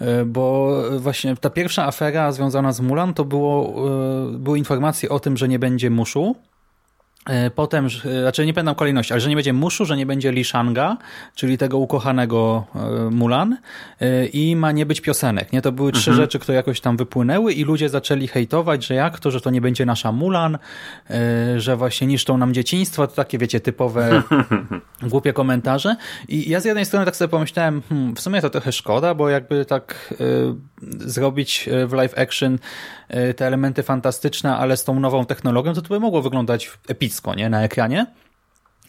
y, 0.01 0.25
bo 0.25 0.74
właśnie 1.00 1.36
ta 1.36 1.50
pierwsza 1.50 1.86
afera 1.88 2.31
związana 2.31 2.74
z 2.74 2.81
Mulan 2.81 3.13
to 3.13 3.25
było, 3.25 3.75
y, 4.33 4.38
były 4.38 4.57
informacje 4.57 5.09
o 5.09 5.19
tym, 5.19 5.38
że 5.38 5.48
nie 5.48 5.59
będzie 5.59 5.89
muszu, 5.89 6.36
E, 6.49 6.49
Potem, 7.55 7.89
że- 7.89 8.21
znaczy 8.21 8.45
nie 8.45 8.53
pamiętam 8.53 8.75
kolejności, 8.75 9.13
ale 9.13 9.21
że 9.21 9.29
nie 9.29 9.36
będzie 9.36 9.53
Muszu, 9.53 9.86
że 9.86 9.98
nie 9.98 10.05
będzie 10.05 10.31
Li 10.31 10.43
Shanga, 10.43 10.98
czyli 11.36 11.57
tego 11.57 11.77
ukochanego 11.77 12.65
e, 12.75 13.09
Mulan 13.09 13.57
e, 14.01 14.25
i 14.25 14.55
ma 14.55 14.71
nie 14.71 14.86
być 14.86 15.01
piosenek. 15.01 15.53
Nie? 15.53 15.62
To 15.62 15.71
były 15.71 15.91
trzy 15.91 16.13
rzeczy, 16.13 16.39
które 16.39 16.55
jakoś 16.55 16.81
tam 16.81 16.98
wypłynęły 16.98 17.53
i 17.53 17.63
ludzie 17.63 17.89
zaczęli 17.89 18.27
hejtować, 18.27 18.86
że 18.86 18.93
jak 18.93 19.19
to, 19.19 19.31
że 19.31 19.41
to 19.41 19.50
nie 19.50 19.62
będzie 19.62 19.86
nasza 19.86 20.12
Mulan, 20.12 20.57
e, 21.09 21.59
że 21.59 21.75
właśnie 21.77 22.07
niszczą 22.07 22.38
nam 22.38 22.53
dzieciństwo, 22.53 23.07
to 23.07 23.15
takie 23.15 23.38
wiecie, 23.38 23.59
typowe 23.59 24.24
głupie 25.01 25.33
komentarze. 25.33 25.95
I 26.27 26.50
ja 26.50 26.59
z 26.59 26.65
jednej 26.65 26.86
strony 26.86 27.05
tak 27.05 27.15
sobie 27.15 27.29
pomyślałem, 27.29 27.81
hmm, 27.89 28.15
w 28.15 28.19
sumie 28.19 28.41
to 28.41 28.50
trochę 28.50 28.71
szkoda, 28.71 29.13
bo 29.15 29.29
jakby 29.29 29.65
tak 29.65 30.13
y, 30.21 31.05
zrobić 31.09 31.69
w 31.88 31.93
live 31.93 32.17
action 32.17 32.59
te 33.35 33.47
elementy 33.47 33.83
fantastyczne, 33.83 34.57
ale 34.57 34.77
z 34.77 34.83
tą 34.83 34.99
nową 34.99 35.25
technologią, 35.25 35.73
to 35.73 35.81
to 35.81 35.87
by 35.89 35.99
mogło 35.99 36.21
wyglądać 36.21 36.71
epicko, 36.87 37.35
nie, 37.35 37.49
na 37.49 37.63
ekranie. 37.63 38.05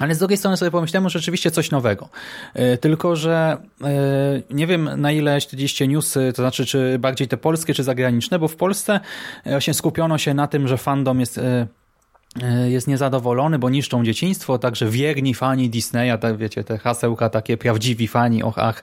Ale 0.00 0.14
z 0.14 0.18
drugiej 0.18 0.38
strony 0.38 0.56
sobie 0.56 0.70
pomyślałem, 0.70 1.08
że 1.08 1.18
rzeczywiście 1.18 1.50
coś 1.50 1.70
nowego. 1.70 2.08
Y, 2.56 2.78
Tylko, 2.78 3.16
że 3.16 3.56
y, 3.80 4.54
nie 4.54 4.66
wiem 4.66 4.90
na 4.96 5.12
ile 5.12 5.40
śledziliście 5.40 5.88
newsy, 5.88 6.32
to 6.36 6.42
znaczy 6.42 6.66
czy 6.66 6.98
bardziej 6.98 7.28
te 7.28 7.36
polskie, 7.36 7.74
czy 7.74 7.82
zagraniczne, 7.82 8.38
bo 8.38 8.48
w 8.48 8.56
Polsce 8.56 9.00
y, 9.46 9.50
właśnie 9.50 9.74
skupiono 9.74 10.18
się 10.18 10.34
na 10.34 10.46
tym, 10.46 10.68
że 10.68 10.76
fandom 10.76 11.20
jest 11.20 11.38
y, 11.38 11.66
jest 12.68 12.88
niezadowolony, 12.88 13.58
bo 13.58 13.70
niszczą 13.70 14.04
dzieciństwo, 14.04 14.58
także 14.58 14.86
wierni 14.86 15.34
fani 15.34 15.70
Disneya, 15.70 16.18
tak 16.20 16.36
wiecie, 16.36 16.64
te 16.64 16.78
hasełka 16.78 17.28
takie 17.28 17.56
prawdziwi 17.56 18.08
fani, 18.08 18.42
och 18.42 18.58
ach, 18.58 18.82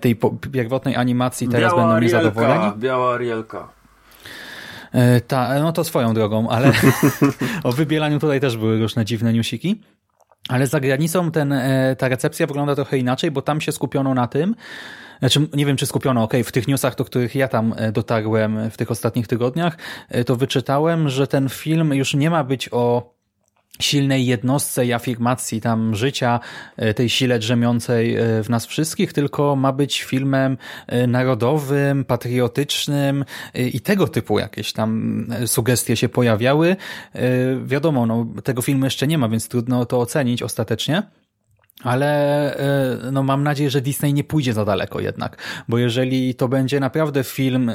tej 0.00 0.16
pierwotnej 0.52 0.96
animacji 0.96 1.48
teraz 1.48 1.74
będą 1.74 2.00
niezadowoleni. 2.00 2.72
biała 2.76 3.14
Arielka. 3.14 3.68
E, 4.94 5.20
Ta, 5.20 5.60
no 5.60 5.72
to 5.72 5.84
swoją 5.84 6.14
drogą, 6.14 6.48
ale 6.48 6.72
o 7.64 7.72
wybielaniu 7.72 8.18
tutaj 8.18 8.40
też 8.40 8.56
były 8.56 8.78
różne 8.78 9.04
dziwne 9.04 9.32
newsiki. 9.32 9.80
Ale 10.48 10.66
za 10.66 10.80
granicą 10.80 11.30
ten, 11.30 11.52
e, 11.52 11.96
ta 11.96 12.08
recepcja 12.08 12.46
wygląda 12.46 12.74
trochę 12.74 12.98
inaczej, 12.98 13.30
bo 13.30 13.42
tam 13.42 13.60
się 13.60 13.72
skupiono 13.72 14.14
na 14.14 14.26
tym, 14.26 14.54
znaczy 15.18 15.48
nie 15.54 15.66
wiem 15.66 15.76
czy 15.76 15.86
skupiono, 15.86 16.22
okej, 16.22 16.44
w 16.44 16.52
tych 16.52 16.68
newsach, 16.68 16.94
do 16.94 17.04
których 17.04 17.34
ja 17.34 17.48
tam 17.48 17.74
e, 17.76 17.92
dotarłem 17.92 18.70
w 18.70 18.76
tych 18.76 18.90
ostatnich 18.90 19.26
tygodniach, 19.26 19.76
to 20.26 20.36
wyczytałem, 20.36 21.08
że 21.08 21.26
ten 21.26 21.48
film 21.48 21.94
już 21.94 22.14
nie 22.14 22.30
ma 22.30 22.44
być 22.44 22.68
o 22.72 23.13
silnej 23.80 24.26
jednostce 24.26 24.86
i 24.86 24.92
afirmacji 24.92 25.60
tam 25.60 25.94
życia, 25.94 26.40
e, 26.76 26.94
tej 26.94 27.08
sile 27.08 27.38
drzemiącej 27.38 28.16
e, 28.16 28.42
w 28.42 28.50
nas 28.50 28.66
wszystkich, 28.66 29.12
tylko 29.12 29.56
ma 29.56 29.72
być 29.72 30.02
filmem 30.02 30.56
e, 30.86 31.06
narodowym, 31.06 32.04
patriotycznym 32.04 33.24
i 33.54 33.80
tego 33.80 34.08
typu 34.08 34.38
jakieś 34.38 34.72
tam 34.72 35.26
sugestie 35.46 35.96
się 35.96 36.08
pojawiały. 36.08 36.76
Wiadomo, 37.64 38.06
no, 38.06 38.26
tego 38.44 38.62
filmu 38.62 38.84
jeszcze 38.84 39.06
nie 39.06 39.18
ma, 39.18 39.28
więc 39.28 39.48
trudno 39.48 39.86
to 39.86 40.00
ocenić 40.00 40.42
ostatecznie. 40.42 41.02
Ale 41.82 42.06
e, 42.56 43.10
no, 43.12 43.22
mam 43.22 43.42
nadzieję, 43.42 43.70
że 43.70 43.80
Disney 43.80 44.14
nie 44.14 44.24
pójdzie 44.24 44.52
za 44.52 44.64
daleko 44.64 45.00
jednak, 45.00 45.64
bo 45.68 45.78
jeżeli 45.78 46.34
to 46.34 46.48
będzie 46.48 46.80
naprawdę 46.80 47.24
film 47.24 47.68
e, 47.68 47.74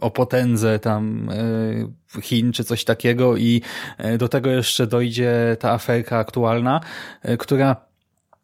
o 0.00 0.10
potędze 0.10 0.78
tam 0.78 1.30
e, 2.16 2.22
Chin 2.22 2.52
czy 2.52 2.64
coś 2.64 2.84
takiego 2.84 3.36
i 3.36 3.62
do 4.18 4.28
tego 4.28 4.50
jeszcze 4.50 4.86
dojdzie 4.86 5.56
ta 5.60 5.70
aferka 5.72 6.18
aktualna, 6.18 6.80
e, 7.22 7.36
która 7.36 7.76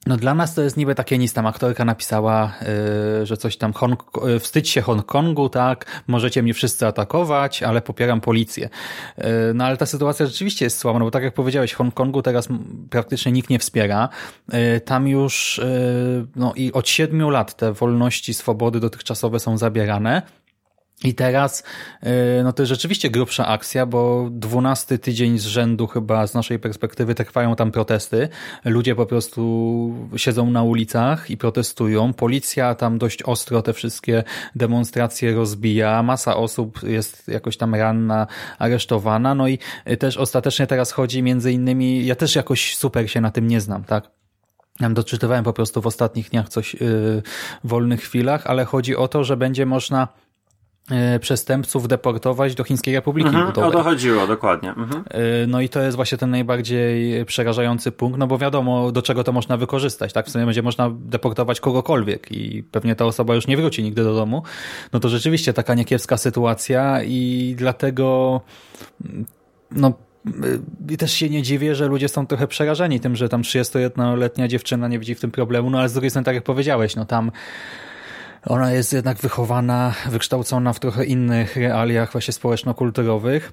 no 0.06 0.16
dla 0.16 0.34
nas 0.34 0.54
to 0.54 0.62
jest 0.62 0.76
niby 0.76 0.94
takie 0.94 1.18
nic, 1.18 1.32
tam 1.32 1.46
aktorka 1.46 1.84
napisała, 1.84 2.52
yy, 3.20 3.26
że 3.26 3.36
coś 3.36 3.56
tam, 3.56 3.72
Hong, 3.72 4.02
yy, 4.24 4.40
wstydź 4.40 4.68
się 4.68 4.80
Hongkongu, 4.80 5.48
tak, 5.48 6.02
możecie 6.06 6.42
mnie 6.42 6.54
wszyscy 6.54 6.86
atakować, 6.86 7.62
ale 7.62 7.82
popieram 7.82 8.20
policję. 8.20 8.68
Yy, 9.18 9.24
no 9.54 9.64
ale 9.64 9.76
ta 9.76 9.86
sytuacja 9.86 10.26
rzeczywiście 10.26 10.66
jest 10.66 10.78
słaba, 10.78 10.98
no 10.98 11.04
bo 11.04 11.10
tak 11.10 11.22
jak 11.22 11.34
powiedziałeś, 11.34 11.72
Hongkongu 11.74 12.22
teraz 12.22 12.48
praktycznie 12.90 13.32
nikt 13.32 13.50
nie 13.50 13.58
wspiera. 13.58 14.08
Yy, 14.52 14.80
tam 14.80 15.08
już, 15.08 15.60
yy, 15.64 16.26
no 16.36 16.52
i 16.56 16.72
od 16.72 16.88
siedmiu 16.88 17.30
lat 17.30 17.56
te 17.56 17.72
wolności, 17.72 18.34
swobody 18.34 18.80
dotychczasowe 18.80 19.40
są 19.40 19.58
zabierane. 19.58 20.22
I 21.04 21.14
teraz, 21.14 21.64
yy, 22.02 22.10
no 22.44 22.52
to 22.52 22.62
jest 22.62 22.68
rzeczywiście 22.68 23.10
grubsza 23.10 23.46
akcja, 23.46 23.86
bo 23.86 24.28
dwunasty 24.30 24.98
tydzień 24.98 25.38
z 25.38 25.44
rzędu 25.44 25.86
chyba 25.86 26.26
z 26.26 26.34
naszej 26.34 26.58
perspektywy 26.58 27.14
trwają 27.14 27.56
tam 27.56 27.70
protesty. 27.70 28.28
Ludzie 28.64 28.94
po 28.94 29.06
prostu 29.06 29.40
siedzą 30.16 30.50
na 30.50 30.62
ulicach 30.62 31.30
i 31.30 31.36
protestują. 31.36 32.12
Policja 32.12 32.74
tam 32.74 32.98
dość 32.98 33.22
ostro 33.22 33.62
te 33.62 33.72
wszystkie 33.72 34.24
demonstracje 34.56 35.34
rozbija. 35.34 36.02
Masa 36.02 36.36
osób 36.36 36.82
jest 36.82 37.28
jakoś 37.28 37.56
tam 37.56 37.74
ranna, 37.74 38.26
aresztowana. 38.58 39.34
No 39.34 39.48
i 39.48 39.58
też 39.98 40.16
ostatecznie 40.16 40.66
teraz 40.66 40.92
chodzi 40.92 41.22
między 41.22 41.52
innymi, 41.52 42.06
ja 42.06 42.14
też 42.14 42.34
jakoś 42.34 42.76
super 42.76 43.10
się 43.10 43.20
na 43.20 43.30
tym 43.30 43.48
nie 43.48 43.60
znam, 43.60 43.84
tak? 43.84 44.10
Doczytywałem 44.90 45.44
po 45.44 45.52
prostu 45.52 45.80
w 45.82 45.86
ostatnich 45.86 46.30
dniach 46.30 46.48
coś 46.48 46.74
yy, 46.74 46.80
w 46.80 47.22
wolnych 47.64 48.00
chwilach, 48.00 48.46
ale 48.46 48.64
chodzi 48.64 48.96
o 48.96 49.08
to, 49.08 49.24
że 49.24 49.36
będzie 49.36 49.66
można 49.66 50.08
przestępców 51.20 51.88
deportować 51.88 52.54
do 52.54 52.64
Chińskiej 52.64 52.94
Republiki 52.94 53.26
Mhm, 53.28 53.44
o 53.44 53.48
Ludowej. 53.48 53.72
to 53.72 53.82
chodziło, 53.82 54.26
dokładnie. 54.26 54.68
Mhm. 54.68 55.04
E, 55.10 55.46
No 55.46 55.60
i 55.60 55.68
to 55.68 55.80
jest 55.80 55.96
właśnie 55.96 56.18
ten 56.18 56.30
najbardziej 56.30 57.24
przerażający 57.26 57.92
punkt, 57.92 58.18
no 58.18 58.26
bo 58.26 58.38
wiadomo, 58.38 58.92
do 58.92 59.02
czego 59.02 59.24
to 59.24 59.32
można 59.32 59.56
wykorzystać, 59.56 60.12
tak? 60.12 60.26
W 60.26 60.30
sumie 60.30 60.44
będzie 60.44 60.62
można 60.62 60.90
deportować 60.94 61.60
kogokolwiek 61.60 62.32
i 62.32 62.62
pewnie 62.62 62.94
ta 62.96 63.04
osoba 63.04 63.34
już 63.34 63.46
nie 63.46 63.56
wróci 63.56 63.82
nigdy 63.82 64.04
do 64.04 64.14
domu. 64.14 64.42
No 64.92 65.00
to 65.00 65.08
rzeczywiście 65.08 65.52
taka 65.52 65.74
niekiepska 65.74 66.16
sytuacja 66.16 67.02
i 67.02 67.54
dlatego 67.58 68.40
no 69.70 69.92
i 70.90 70.96
też 70.96 71.12
się 71.12 71.30
nie 71.30 71.42
dziwię, 71.42 71.74
że 71.74 71.86
ludzie 71.86 72.08
są 72.08 72.26
trochę 72.26 72.46
przerażeni 72.46 73.00
tym, 73.00 73.16
że 73.16 73.28
tam 73.28 73.42
31-letnia 73.42 74.48
dziewczyna 74.48 74.88
nie 74.88 74.98
widzi 74.98 75.14
w 75.14 75.20
tym 75.20 75.30
problemu, 75.30 75.70
no 75.70 75.78
ale 75.78 75.88
z 75.88 75.92
drugiej 75.92 76.10
strony, 76.10 76.24
tak 76.24 76.34
jak 76.34 76.44
powiedziałeś, 76.44 76.96
no 76.96 77.04
tam 77.04 77.30
ona 78.46 78.72
jest 78.72 78.92
jednak 78.92 79.18
wychowana, 79.18 79.94
wykształcona 80.10 80.72
w 80.72 80.80
trochę 80.80 81.04
innych 81.04 81.56
realiach 81.56 82.12
właśnie 82.12 82.32
społeczno-kulturowych. 82.32 83.52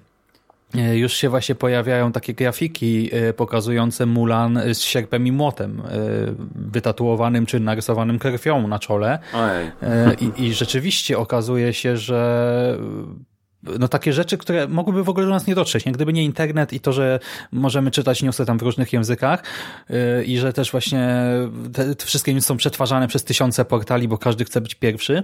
E, 0.75 0.97
już 0.97 1.13
się 1.13 1.29
właśnie 1.29 1.55
pojawiają 1.55 2.11
takie 2.11 2.33
grafiki 2.33 3.09
e, 3.13 3.33
pokazujące 3.33 4.05
Mulan 4.05 4.59
z 4.73 4.79
sierpem 4.79 5.27
i 5.27 5.31
młotem, 5.31 5.81
e, 5.81 5.91
wytatuowanym 6.55 7.45
czy 7.45 7.59
narysowanym 7.59 8.19
krwią 8.19 8.67
na 8.67 8.79
czole. 8.79 9.19
I, 10.19 10.43
I 10.43 10.53
rzeczywiście 10.53 11.17
okazuje 11.17 11.73
się, 11.73 11.97
że 11.97 12.77
no 13.63 13.87
takie 13.87 14.13
rzeczy, 14.13 14.37
które 14.37 14.67
mogłyby 14.67 15.03
w 15.03 15.09
ogóle 15.09 15.25
do 15.25 15.31
nas 15.31 15.47
nie 15.47 15.55
dotrzeć. 15.55 15.85
Nie? 15.85 15.91
Gdyby 15.91 16.13
nie 16.13 16.23
internet 16.23 16.73
i 16.73 16.79
to, 16.79 16.93
że 16.93 17.19
możemy 17.51 17.91
czytać 17.91 18.23
newsy 18.23 18.45
tam 18.45 18.59
w 18.59 18.61
różnych 18.61 18.93
językach 18.93 19.43
yy, 19.89 20.25
i 20.25 20.37
że 20.37 20.53
też 20.53 20.71
właśnie 20.71 21.09
te, 21.73 21.95
te 21.95 22.05
wszystkie 22.05 22.33
newsy 22.33 22.47
są 22.47 22.57
przetwarzane 22.57 23.07
przez 23.07 23.23
tysiące 23.23 23.65
portali, 23.65 24.07
bo 24.07 24.17
każdy 24.17 24.45
chce 24.45 24.61
być 24.61 24.75
pierwszy, 24.75 25.23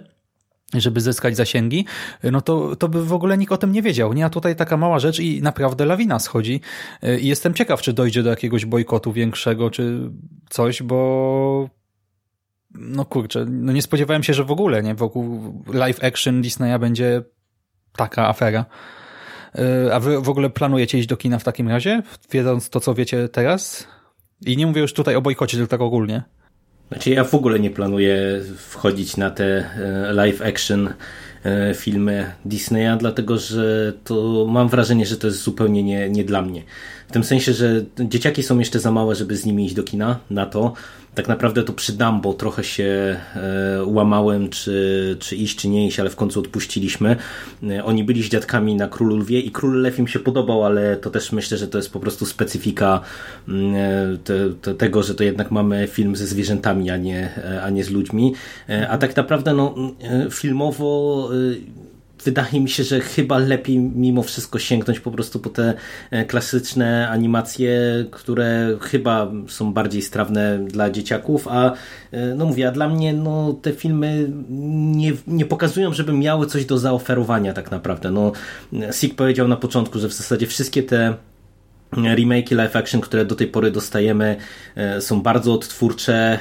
żeby 0.74 1.02
zyskać 1.02 1.36
zasięgi, 1.36 1.86
no 2.32 2.42
to, 2.42 2.76
to 2.76 2.90
by 2.90 3.06
w 3.06 3.14
ogóle 3.14 3.38
nikt 3.38 3.52
o 3.52 3.58
tym 3.58 3.72
nie 3.72 3.82
wiedział. 3.82 4.14
Nie, 4.14 4.26
a 4.26 4.30
tutaj 4.30 4.56
taka 4.56 4.78
mała 4.78 5.00
rzecz 5.00 5.20
i 5.20 5.42
naprawdę 5.42 5.86
lawina 5.86 6.20
schodzi. 6.20 6.62
Yy, 7.02 7.20
I 7.20 7.28
jestem 7.28 7.54
ciekaw, 7.54 7.82
czy 7.82 7.94
dojdzie 7.94 8.24
do 8.24 8.30
jakiegoś 8.30 8.66
bojkotu 8.66 9.14
większego, 9.14 9.70
czy 9.70 10.00
coś, 10.50 10.84
bo 10.84 11.70
no 12.76 13.06
kurczę, 13.06 13.46
no 13.50 13.72
nie 13.74 13.82
spodziewałem 13.82 14.24
się, 14.24 14.34
że 14.34 14.44
w 14.44 14.52
ogóle 14.52 14.84
nie 14.84 14.96
wokół 14.96 15.54
live 15.74 16.04
action 16.04 16.42
Disneya 16.42 16.80
będzie 16.80 17.24
taka 17.96 18.28
afera. 18.28 18.66
Y, 19.60 19.94
a 19.94 20.00
wy 20.00 20.22
w 20.22 20.30
ogóle 20.30 20.50
planujecie 20.50 21.00
iść 21.00 21.08
do 21.08 21.18
kina 21.18 21.40
w 21.40 21.44
takim 21.44 21.70
razie, 21.70 22.02
wiedząc 22.32 22.70
to, 22.70 22.80
co 22.80 22.94
wiecie 22.94 23.30
teraz? 23.30 23.88
I 24.46 24.58
nie 24.58 24.68
mówię 24.68 24.82
już 24.82 24.94
tutaj 24.94 25.16
o 25.16 25.22
bojkocie, 25.22 25.58
tylko 25.58 25.72
tak 25.72 25.82
ogólnie. 25.82 26.24
Znaczy 26.88 27.10
ja 27.10 27.24
w 27.24 27.34
ogóle 27.34 27.60
nie 27.60 27.70
planuję 27.70 28.42
wchodzić 28.58 29.18
na 29.18 29.30
te 29.30 29.46
e, 29.46 30.14
live 30.14 30.42
action 30.42 30.90
e, 31.44 31.74
filmy 31.74 32.32
Disneya, 32.46 32.98
dlatego 33.00 33.38
że 33.38 33.94
to 34.04 34.46
mam 34.50 34.70
wrażenie, 34.70 35.06
że 35.06 35.18
to 35.18 35.28
jest 35.28 35.44
zupełnie 35.44 35.84
nie, 35.84 36.10
nie 36.10 36.24
dla 36.24 36.42
mnie. 36.42 36.64
W 37.08 37.12
tym 37.12 37.24
sensie, 37.24 37.54
że 37.54 37.86
dzieciaki 38.00 38.44
są 38.44 38.60
jeszcze 38.60 38.80
za 38.80 38.92
małe, 38.92 39.16
żeby 39.16 39.38
z 39.38 39.46
nimi 39.46 39.66
iść 39.66 39.76
do 39.76 39.84
kina 39.84 40.20
na 40.30 40.46
to 40.46 40.74
tak 41.16 41.28
naprawdę 41.28 41.64
to 41.64 41.74
przy 41.74 41.94
Dumbo 41.94 42.34
trochę 42.34 42.64
się 42.64 43.20
e, 43.36 43.86
łamałem, 43.86 44.50
czy, 44.50 45.18
czy 45.20 45.36
iść, 45.36 45.58
czy 45.58 45.70
nie 45.70 45.88
iść, 45.88 46.00
ale 46.00 46.10
w 46.10 46.16
końcu 46.16 46.40
odpuściliśmy. 46.40 47.16
E, 47.64 47.86
oni 47.86 48.04
byli 48.04 48.24
z 48.24 48.30
dziadkami 48.30 48.76
na 48.76 48.88
Królu 48.88 49.18
Lwie 49.18 49.40
i 49.40 49.52
Król 49.52 49.82
Lew 49.82 50.00
im 50.00 50.08
się 50.08 50.20
podobał, 50.20 50.66
ale 50.66 50.98
to 50.98 51.10
też 51.10 51.32
myślę, 51.32 51.58
że 51.58 51.68
to 51.68 51.78
jest 51.78 51.94
po 51.94 52.00
prostu 52.00 52.26
specyfika 52.26 53.02
mm, 53.48 53.76
e, 53.76 54.18
te, 54.18 54.50
te, 54.62 54.76
tego, 54.76 55.04
że 55.04 55.16
to 55.16 55.24
jednak 55.24 55.52
mamy 55.52 55.88
film 55.88 56.16
ze 56.16 56.28
zwierzętami, 56.28 56.90
a 56.90 56.98
nie, 56.98 57.30
a 57.64 57.70
nie 57.70 57.84
z 57.84 57.90
ludźmi. 57.90 58.34
A 58.90 58.98
tak 58.98 59.16
naprawdę 59.16 59.54
no, 59.54 59.76
filmowo 60.32 61.30
wydaje 62.26 62.62
mi 62.62 62.70
się, 62.70 62.84
że 62.84 63.00
chyba 63.00 63.38
lepiej 63.38 63.80
mimo 63.80 64.24
wszystko 64.24 64.60
sięgnąć 64.60 65.00
po 65.00 65.12
prostu 65.12 65.40
po 65.40 65.50
te 65.50 65.74
e, 66.12 66.26
klasyczne 66.26 67.10
animacje, 67.10 68.06
które 68.12 68.78
chyba 68.82 69.32
są 69.48 69.74
bardziej 69.74 70.02
strawne 70.02 70.60
dla 70.60 70.90
dzieciaków, 70.90 71.48
a 71.48 71.74
e, 72.12 72.36
no 72.36 72.46
mówię, 72.46 72.68
a 72.68 72.72
dla 72.72 72.90
mnie 72.90 73.14
no, 73.14 73.54
te 73.62 73.72
filmy 73.72 74.30
nie, 74.50 75.14
nie 75.28 75.46
pokazują, 75.46 75.94
żeby 75.94 76.14
miały 76.14 76.48
coś 76.48 76.66
do 76.66 76.78
zaoferowania 76.78 77.54
tak 77.54 77.72
naprawdę. 77.72 78.12
No, 78.12 78.32
Sik 78.92 79.16
powiedział 79.16 79.48
na 79.48 79.56
początku, 79.56 80.00
że 80.00 80.10
w 80.10 80.14
zasadzie 80.14 80.48
wszystkie 80.48 80.84
te 80.84 81.14
remake 82.16 82.52
live 82.52 82.76
action, 82.76 83.02
które 83.02 83.26
do 83.26 83.36
tej 83.36 83.48
pory 83.48 83.72
dostajemy 83.72 84.36
e, 84.76 85.02
są 85.02 85.22
bardzo 85.22 85.54
odtwórcze, 85.54 86.40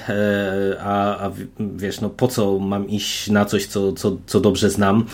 a, 0.80 1.26
a 1.26 1.30
wiesz, 1.60 2.00
no 2.00 2.10
po 2.10 2.28
co 2.28 2.58
mam 2.58 2.88
iść 2.88 3.30
na 3.30 3.44
coś, 3.44 3.66
co, 3.66 3.92
co, 3.92 4.16
co 4.26 4.40
dobrze 4.40 4.70
znam 4.70 5.06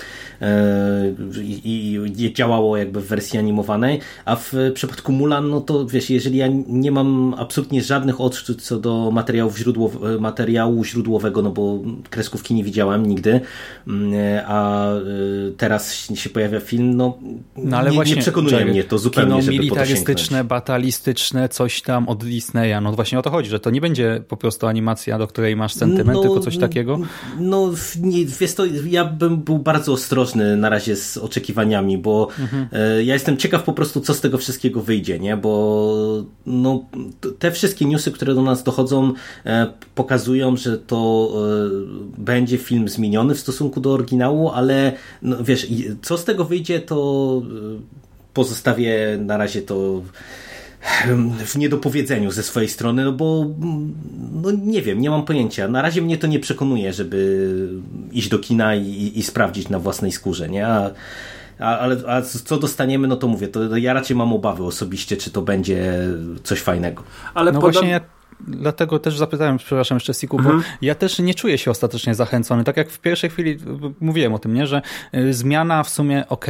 i, 1.43 1.99
i 2.19 2.33
działało 2.33 2.77
jakby 2.77 3.01
w 3.01 3.07
wersji 3.07 3.39
animowanej, 3.39 4.01
a 4.25 4.37
w 4.37 4.53
przypadku 4.75 5.13
Mulan, 5.13 5.51
no 5.51 5.61
to 5.61 5.87
wiesz, 5.87 6.11
jeżeli 6.11 6.39
ja 6.39 6.47
nie 6.69 6.91
mam 6.91 7.35
absolutnie 7.39 7.83
żadnych 7.83 8.21
odczuć 8.21 8.63
co 8.63 8.79
do 8.79 9.11
materiału, 9.11 9.53
źródłow, 9.57 9.93
materiału 10.21 10.85
źródłowego, 10.85 11.43
no 11.43 11.51
bo 11.51 11.79
kreskówki 12.11 12.55
nie 12.55 12.65
widziałem 12.65 13.07
nigdy, 13.07 13.41
mm, 13.87 14.13
a 14.47 14.89
teraz 15.57 15.93
się 16.15 16.31
pojawia 16.31 16.61
film, 16.61 16.97
no, 16.97 17.19
no 17.57 17.77
ale 17.77 17.91
nie, 17.91 17.95
właśnie, 17.95 18.17
nie 18.17 18.23
przekonuje 18.23 18.65
mnie 18.65 18.85
to 18.85 18.99
zupełnie, 18.99 19.43
żeby 19.43 19.69
to 19.69 19.87
sięgnąć 19.87 20.19
klimatyczne, 20.19 20.45
batalistyczne, 20.45 21.49
coś 21.49 21.83
tam 21.83 22.09
od 22.09 22.25
Disneya. 22.25 22.81
No 22.83 22.93
właśnie 22.93 23.19
o 23.19 23.23
to 23.23 23.31
chodzi, 23.31 23.51
że 23.51 23.61
to 23.61 23.71
nie 23.71 23.81
będzie 23.81 24.23
po 24.29 24.37
prostu 24.37 24.67
animacja, 24.67 25.19
do 25.19 25.27
której 25.27 25.57
masz 25.57 25.75
sentyment, 25.75 26.17
no, 26.17 26.23
tylko 26.23 26.41
coś 26.41 26.59
takiego? 26.59 26.99
No, 27.39 27.71
nie, 28.01 28.27
wiesz 28.27 28.55
to, 28.55 28.65
ja 28.87 29.05
bym 29.05 29.37
był 29.37 29.59
bardzo 29.59 29.93
ostrożny 29.93 30.28
na 30.35 30.69
razie 30.69 30.97
z 30.97 31.17
oczekiwaniami, 31.17 31.99
bo 31.99 32.29
mhm. 32.41 32.69
E, 32.73 33.05
ja 33.05 33.15
jestem 33.15 33.37
ciekaw 33.37 33.63
po 33.63 33.73
prostu, 33.73 34.01
co 34.01 34.15
z 34.15 34.21
tego 34.21 34.39
wszystkiego 34.39 34.83
wyjdzie, 34.83 35.19
nie? 35.19 35.37
Bo 35.37 36.25
no, 36.47 36.85
te 37.39 37.51
wszystkie 37.51 37.85
newsy, 37.85 38.13
które 38.13 38.35
do 38.35 38.43
nas 38.43 38.63
dochodzą, 38.63 39.13
e, 39.47 39.67
pokazują, 39.95 40.57
że 40.57 40.79
to 40.79 41.31
e, 42.17 42.23
będzie 42.23 42.59
film 42.59 42.89
zmieniony 42.89 43.35
w 43.35 43.41
stosunku 43.41 43.81
do 43.81 43.93
oryginału, 43.93 44.51
ale 44.51 44.93
no, 45.23 45.45
wiesz, 45.45 45.67
co 46.03 46.19
z 46.19 46.25
tego 46.25 46.45
wyjdzie, 46.45 46.81
to 46.81 47.43
pozostawię 48.35 49.19
na 49.21 49.37
razie 49.37 49.63
to 49.63 50.03
w 51.47 51.57
niedopowiedzeniu 51.57 52.31
ze 52.31 52.43
swojej 52.43 52.69
strony, 52.69 53.05
no 53.05 53.13
bo 53.13 53.47
no 54.43 54.51
nie 54.51 54.83
wiem, 54.83 55.01
nie 55.01 55.11
mam 55.11 55.25
pojęcia. 55.25 55.69
Na 55.69 55.83
razie 55.83 56.03
mnie 56.03 56.19
to 56.19 56.27
nie 56.27 56.41
przekonuje, 56.41 56.93
żeby 56.93 57.69
iść 58.13 58.29
do 58.29 58.39
kina 58.39 58.75
i, 58.75 59.13
i 59.15 59.23
sprawdzić 59.23 59.69
na 59.69 59.79
własnej 59.79 60.13
skórze, 60.13 60.49
nie? 60.49 60.67
A, 60.67 60.91
a, 61.59 61.79
ale 61.79 61.97
a 62.07 62.23
co 62.23 62.59
dostaniemy, 62.59 63.09
no 63.09 63.17
to 63.17 63.29
mówię, 63.29 63.49
to 63.49 63.77
ja 63.77 63.93
raczej 63.93 64.17
mam 64.17 64.33
obawy 64.33 64.65
osobiście, 64.65 65.17
czy 65.17 65.31
to 65.31 65.43
będzie 65.43 66.09
coś 66.43 66.61
fajnego. 66.61 67.03
Ale 67.35 67.53
no 67.53 67.61
właśnie 67.61 68.01
dlatego 68.41 68.99
też 68.99 69.19
zapytałem, 69.19 69.59
przepraszam 69.59 69.97
jeszcze 69.97 70.15
Siku, 70.15 70.39
mhm. 70.39 70.59
bo 70.59 70.65
ja 70.83 70.95
też 70.95 71.19
nie 71.19 71.35
czuję 71.35 71.59
się 71.59 71.71
ostatecznie 71.71 72.15
zachęcony. 72.15 72.65
Tak 72.65 72.77
jak 72.77 72.91
w 72.91 73.01
pierwszej 73.01 73.31
chwili 73.31 73.59
mówiłem 74.01 74.35
o 74.35 74.39
tym, 74.39 74.55
nie, 74.55 74.67
że 74.67 74.83
y, 75.15 75.35
zmiana 75.35 75.83
w 75.83 75.89
sumie 75.89 76.25
ok, 76.29 76.47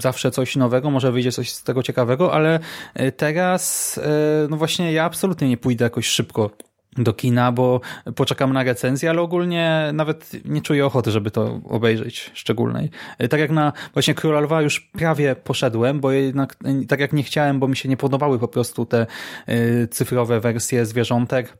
zawsze 0.00 0.30
coś 0.30 0.56
nowego, 0.56 0.90
może 0.90 1.12
wyjdzie 1.12 1.32
coś 1.32 1.50
z 1.50 1.62
tego 1.62 1.82
ciekawego, 1.82 2.32
ale 2.32 2.60
y, 3.00 3.12
teraz 3.12 3.98
y, 3.98 4.02
no 4.50 4.56
właśnie 4.56 4.92
ja 4.92 5.04
absolutnie 5.04 5.48
nie 5.48 5.56
pójdę 5.56 5.84
jakoś 5.84 6.06
szybko 6.06 6.50
do 6.98 7.12
kina, 7.12 7.52
bo 7.52 7.80
poczekam 8.14 8.52
na 8.52 8.62
recenzję, 8.62 9.10
ale 9.10 9.22
ogólnie 9.22 9.90
nawet 9.92 10.30
nie 10.44 10.62
czuję 10.62 10.86
ochoty, 10.86 11.10
żeby 11.10 11.30
to 11.30 11.60
obejrzeć 11.64 12.30
szczególnej. 12.34 12.90
Tak 13.30 13.40
jak 13.40 13.50
na 13.50 13.72
właśnie 13.92 14.14
Króla 14.14 14.40
Lwa 14.40 14.62
już 14.62 14.80
prawie 14.80 15.36
poszedłem, 15.36 16.00
bo 16.00 16.10
jednak 16.10 16.56
tak 16.88 17.00
jak 17.00 17.12
nie 17.12 17.22
chciałem, 17.22 17.60
bo 17.60 17.68
mi 17.68 17.76
się 17.76 17.88
nie 17.88 17.96
podobały 17.96 18.38
po 18.38 18.48
prostu 18.48 18.86
te 18.86 19.06
y, 19.48 19.88
cyfrowe 19.90 20.40
wersje 20.40 20.86
zwierzątek, 20.86 21.58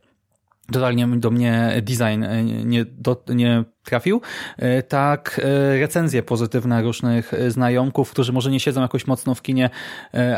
totalnie 0.71 1.07
do 1.07 1.31
mnie 1.31 1.81
design 1.81 2.23
e, 2.23 2.43
nie, 2.43 2.85
do, 2.85 3.23
nie 3.29 3.63
trafił, 3.83 4.21
e, 4.57 4.83
tak 4.83 5.41
e, 5.43 5.79
recenzje 5.79 6.23
pozytywne 6.23 6.81
różnych 6.81 7.31
znajomków, 7.47 8.11
którzy 8.11 8.33
może 8.33 8.51
nie 8.51 8.59
siedzą 8.59 8.81
jakoś 8.81 9.07
mocno 9.07 9.35
w 9.35 9.41
kinie, 9.41 9.69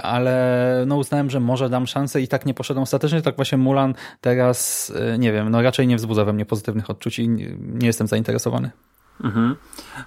ale 0.04 0.84
no 0.88 0.98
uznałem, 0.98 1.30
że 1.30 1.40
może 1.40 1.70
dam 1.70 1.88
szansę 1.88 2.22
i 2.22 2.28
tak 2.28 2.46
nie 2.46 2.54
poszedłem 2.54 2.84
ostatecznie, 2.84 3.22
tak 3.22 3.36
właśnie 3.36 3.58
Mulan 3.58 3.94
teraz, 4.22 4.94
nie 5.20 5.32
wiem, 5.32 5.50
no 5.50 5.62
raczej 5.62 5.88
nie 5.88 5.96
wzbudza 5.96 6.26
we 6.26 6.34
mnie 6.34 6.46
pozytywnych 6.46 6.90
odczuć 6.90 7.20
i 7.20 7.30
nie 7.60 7.88
jestem 7.88 8.08
zainteresowany. 8.08 8.72
Mhm. 9.24 9.56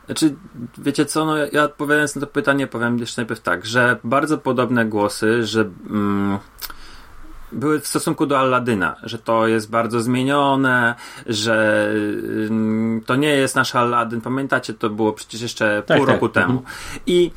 Znaczy, 0.07 0.35
wiecie 0.79 1.07
co, 1.07 1.25
no 1.25 1.37
ja 1.37 1.65
odpowiadając 1.65 2.15
na 2.15 2.21
to 2.21 2.27
pytanie 2.27 2.67
powiem 2.67 2.99
jeszcze 2.99 3.23
najpierw 3.23 3.41
tak, 3.41 3.67
że 3.67 3.97
bardzo 4.05 4.39
podobne 4.39 4.85
głosy, 4.85 5.47
że... 5.47 5.61
Mm, 5.91 6.39
były 7.53 7.81
w 7.81 7.87
stosunku 7.87 8.27
do 8.27 8.39
Aladyna, 8.39 8.97
że 9.03 9.19
to 9.19 9.47
jest 9.47 9.71
bardzo 9.71 10.01
zmienione, 10.01 10.95
że 11.27 11.89
to 13.07 13.17
nie 13.17 13.29
jest 13.29 13.57
nasz 13.57 13.75
Aladdin. 13.75 14.21
Pamiętacie, 14.21 14.75
to 14.75 14.91
było 14.91 15.13
przecież 15.13 15.41
jeszcze 15.41 15.83
tak, 15.87 15.97
pół 15.97 16.07
tak. 16.07 16.15
roku 16.15 16.29
temu. 16.29 16.53
Mhm. 16.53 16.67
I 17.07 17.31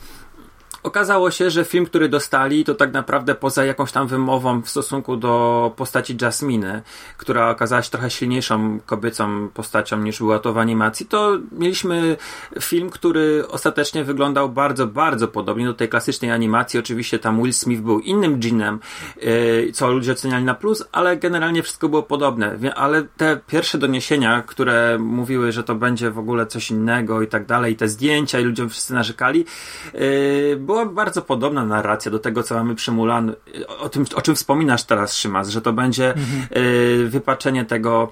Okazało 0.86 1.32
się, 1.32 1.50
że 1.50 1.66
film, 1.66 1.86
który 1.86 2.10
dostali, 2.10 2.66
to 2.66 2.76
tak 2.76 2.94
naprawdę 2.94 3.36
poza 3.36 3.66
jakąś 3.66 3.92
tam 3.92 4.08
wymową 4.08 4.62
w 4.62 4.70
stosunku 4.70 5.18
do 5.18 5.74
postaci 5.76 6.18
Jasminy, 6.22 6.82
która 7.18 7.50
okazała 7.50 7.82
się 7.82 7.92
trochę 7.92 8.10
silniejszą 8.10 8.80
kobiecą 8.86 9.50
postacią 9.54 9.98
niż 9.98 10.18
była 10.20 10.40
to 10.40 10.54
w 10.54 10.58
animacji, 10.58 11.06
to 11.06 11.38
mieliśmy 11.52 12.18
film, 12.62 12.90
który 12.90 13.44
ostatecznie 13.48 14.04
wyglądał 14.04 14.50
bardzo, 14.50 14.88
bardzo 14.88 15.28
podobnie 15.28 15.66
do 15.66 15.74
tej 15.74 15.90
klasycznej 15.90 16.32
animacji. 16.32 16.80
Oczywiście 16.80 17.20
tam 17.20 17.42
Will 17.42 17.54
Smith 17.54 17.82
był 17.82 18.00
innym 18.00 18.40
dżinem, 18.40 18.80
yy, 19.22 19.72
co 19.74 19.92
ludzie 19.92 20.12
oceniali 20.12 20.46
na 20.46 20.56
plus, 20.56 20.84
ale 20.92 21.18
generalnie 21.18 21.64
wszystko 21.64 21.90
było 21.90 22.04
podobne. 22.04 22.58
Ale 22.76 23.04
te 23.18 23.40
pierwsze 23.48 23.78
doniesienia, 23.78 24.44
które 24.48 24.98
mówiły, 25.00 25.52
że 25.52 25.64
to 25.64 25.76
będzie 25.76 26.12
w 26.12 26.20
ogóle 26.20 26.46
coś 26.46 26.72
innego 26.72 27.22
i 27.22 27.28
tak 27.28 27.46
dalej, 27.46 27.76
te 27.76 27.88
zdjęcia 27.88 28.40
i 28.40 28.44
ludzie 28.44 28.70
wszyscy 28.70 28.94
narzekali, 28.94 29.46
yy, 29.94 30.58
było 30.60 30.75
była 30.76 30.86
bardzo 30.86 31.22
podobna 31.22 31.66
narracja 31.66 32.12
do 32.12 32.20
tego, 32.20 32.44
co 32.44 32.56
mamy 32.56 32.76
przy 32.76 32.92
Mulan, 32.92 33.36
o 33.80 33.90
tym, 33.90 34.06
o 34.16 34.22
czym 34.22 34.36
wspominasz 34.36 34.84
teraz, 34.84 35.16
Szymas, 35.16 35.50
że 35.50 35.62
to 35.62 35.74
będzie 35.74 36.14
mhm. 36.14 36.64
y, 36.66 37.10
wypaczenie 37.10 37.66
tego 37.66 38.12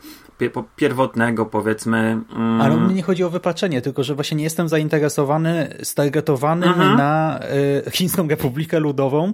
pierwotnego, 0.76 1.45
powiedzmy. 1.45 2.21
Mm. 2.36 2.62
Ale 2.62 2.78
mnie 2.78 2.95
nie 2.95 3.04
chodzi 3.04 3.23
o 3.23 3.30
wypaczenie, 3.30 3.82
tylko 3.82 4.04
że 4.04 4.15
właśnie 4.15 4.38
nie 4.38 4.43
jestem 4.43 4.69
zainteresowany, 4.69 5.78
stargetowanym 5.84 6.69
mhm. 6.69 6.97
na 6.97 7.39
y, 7.88 7.91
Chińską 7.91 8.28
Republikę 8.28 8.80
Ludową, 8.80 9.34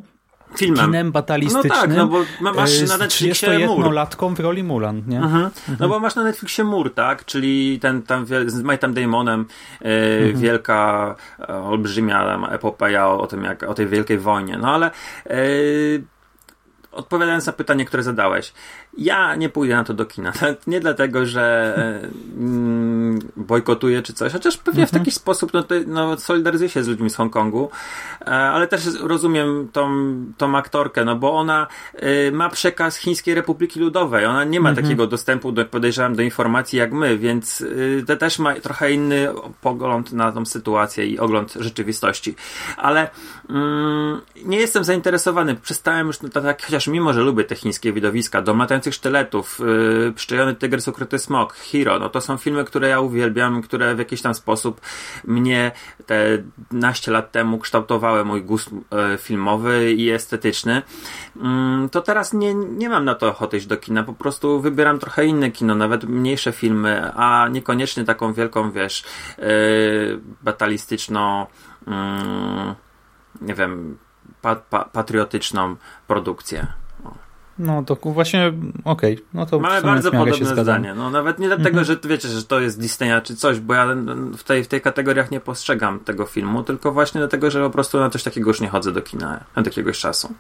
filmem. 0.58 0.86
kinem 0.86 1.12
batalistycznym. 1.12 1.74
No 1.74 1.82
tak, 1.82 1.90
no 1.90 2.08
bo 2.08 2.54
masz 2.54 2.82
na 2.90 2.98
Netflixie 2.98 3.68
mur. 3.68 3.92
latką 3.92 4.36
w 4.36 4.40
roli 4.40 4.64
Mulan, 4.64 5.04
nie? 5.08 5.18
Mhm. 5.18 5.44
Mhm. 5.44 5.78
No 5.80 5.90
bo 5.90 6.00
masz 6.00 6.16
na 6.16 6.24
Netflixie 6.24 6.64
mur, 6.64 6.94
tak? 6.94 7.26
Czyli 7.26 7.80
ten 7.80 8.02
tam 8.02 8.26
z 8.46 8.64
Mightem 8.64 8.94
Damonem 8.94 9.46
e, 9.82 10.20
mhm. 10.20 10.42
wielka, 10.42 11.16
e, 11.40 11.54
olbrzymia 11.54 12.50
epopeja 12.52 13.08
o, 13.08 13.22
o, 13.22 13.28
tym, 13.28 13.44
jak, 13.44 13.64
o 13.64 13.74
tej 13.74 13.88
wielkiej 13.88 14.18
wojnie. 14.18 14.58
No 14.58 14.74
ale 14.74 14.92
e, 15.26 15.40
odpowiadając 16.92 17.46
na 17.46 17.54
pytanie, 17.54 17.86
które 17.86 18.04
zadałeś, 18.04 18.54
ja 19.00 19.36
nie 19.36 19.50
pójdę 19.50 19.76
na 19.76 19.84
to 19.84 19.94
do 19.94 20.06
kina. 20.06 20.34
Nie 20.68 20.80
dlatego, 20.80 21.26
że 21.26 21.74
mm, 22.38 23.20
bojkotuję 23.38 24.02
czy 24.02 24.14
coś, 24.14 24.34
chociaż 24.34 24.58
pewnie 24.58 24.86
w 24.86 24.90
mhm. 24.90 25.04
taki 25.04 25.12
sposób 25.12 25.54
no, 25.54 25.64
no, 25.88 26.18
solidaryzuję 26.18 26.70
się 26.70 26.84
z 26.84 26.88
ludźmi 26.88 27.10
z 27.10 27.16
Hongkongu, 27.16 27.70
e, 28.22 28.26
ale 28.26 28.68
też 28.68 28.82
rozumiem 29.02 29.70
tą, 29.74 29.90
tą 30.38 30.58
aktorkę, 30.58 31.06
no 31.06 31.16
bo 31.16 31.34
ona 31.34 31.68
y, 32.04 32.32
ma 32.32 32.50
przekaz 32.50 32.98
Chińskiej 32.98 33.36
Republiki 33.36 33.80
Ludowej. 33.80 34.26
Ona 34.26 34.44
nie 34.44 34.60
ma 34.60 34.70
mhm. 34.70 34.86
takiego 34.86 35.08
dostępu, 35.08 35.52
do, 35.52 35.66
podejrzewam, 35.66 36.16
do 36.16 36.22
informacji 36.22 36.80
jak 36.80 36.94
my, 36.94 37.18
więc 37.18 37.62
y, 37.62 38.04
to 38.08 38.16
też 38.16 38.40
ma 38.40 38.56
trochę 38.56 38.92
inny 38.92 39.28
pogląd 39.62 40.14
na 40.14 40.32
tą 40.32 40.46
sytuację 40.46 41.08
i 41.08 41.20
ogląd 41.20 41.54
rzeczywistości. 41.54 42.36
Ale 42.78 43.10
mm, 43.50 44.22
nie 44.46 44.58
jestem 44.58 44.84
zainteresowany. 44.84 45.56
Przestałem 45.56 46.08
już, 46.08 46.22
no, 46.22 46.30
tak, 46.30 46.66
chociaż 46.66 46.88
mimo, 46.88 47.14
że 47.14 47.22
lubię 47.22 47.44
te 47.44 47.56
chińskie 47.56 47.94
widowiska, 47.94 48.42
do 48.42 48.54
latających 48.90 48.94
sztyletów, 48.94 49.60
yy, 49.60 50.14
Przyczajony 50.16 50.56
tygrys, 50.56 50.88
ukryty 50.88 51.20
smok, 51.20 51.54
Hero, 51.54 52.00
no 52.00 52.10
to 52.10 52.22
są 52.22 52.38
filmy, 52.38 52.66
które 52.66 52.90
ja 52.90 53.00
uwielbiam, 53.00 53.62
które 53.62 53.96
w 53.96 54.00
jakiś 54.00 54.22
tam 54.22 54.34
sposób 54.34 54.82
mnie 55.26 55.72
te 56.06 56.44
naście 56.72 57.12
lat 57.12 57.32
temu 57.32 57.60
kształtowały 57.60 58.26
mój 58.26 58.44
gust 58.44 58.72
yy, 58.72 59.18
filmowy 59.18 59.94
i 59.94 60.10
estetyczny. 60.10 60.82
Yy, 61.36 61.90
to 61.92 62.02
teraz 62.02 62.34
nie, 62.34 62.54
nie 62.54 62.90
mam 62.90 63.06
na 63.06 63.16
to 63.16 63.28
ochoty 63.28 63.58
iść 63.58 63.68
do 63.68 63.78
kina, 63.78 64.04
po 64.04 64.14
prostu 64.14 64.62
wybieram 64.62 65.00
trochę 65.00 65.26
inne 65.26 65.52
kino, 65.52 65.76
nawet 65.76 66.04
mniejsze 66.04 66.52
filmy, 66.52 67.12
a 67.16 67.48
niekoniecznie 67.48 68.06
taką 68.06 68.34
wielką, 68.34 68.72
wiesz, 68.72 69.04
yy, 69.38 70.20
batalistyczną, 70.42 71.46
yy, 71.88 71.94
nie 73.42 73.54
wiem, 73.54 73.98
pa, 74.42 74.56
pa, 74.56 74.86
patriotyczną 74.86 75.76
produkcję. 76.08 76.79
No 77.60 77.84
to 77.84 77.96
właśnie, 77.96 78.48
okej. 78.84 79.14
Okay. 79.14 79.26
No 79.34 79.46
to 79.46 79.60
Mamy 79.60 79.82
bardzo 79.82 80.12
podobne 80.12 80.64
zdanie. 80.64 80.94
No, 80.94 81.10
nawet 81.10 81.40
nie 81.40 81.48
dlatego, 81.48 81.80
mhm. 81.80 81.86
że 81.86 81.98
wiecie, 82.10 82.28
że 82.28 82.44
to 82.44 82.60
jest 82.60 82.80
Disneya 82.80 83.22
czy 83.24 83.36
coś, 83.36 83.60
bo 83.60 83.74
ja 83.74 83.88
w 84.38 84.44
tej, 84.44 84.64
w 84.64 84.68
tej 84.68 84.82
kategoriach 84.82 85.32
nie 85.32 85.40
postrzegam 85.40 86.00
tego 86.00 86.26
filmu, 86.26 86.64
tylko 86.64 86.92
właśnie 86.92 87.20
dlatego, 87.20 87.52
że 87.52 87.62
po 87.62 87.70
prostu 87.70 88.00
na 88.00 88.10
coś 88.10 88.24
takiego 88.24 88.50
już 88.50 88.62
nie 88.62 88.68
chodzę 88.68 88.92
do 88.92 89.02
kina 89.02 89.40
od 89.56 89.66
jakiegoś 89.66 90.00
czasu. 90.00 90.34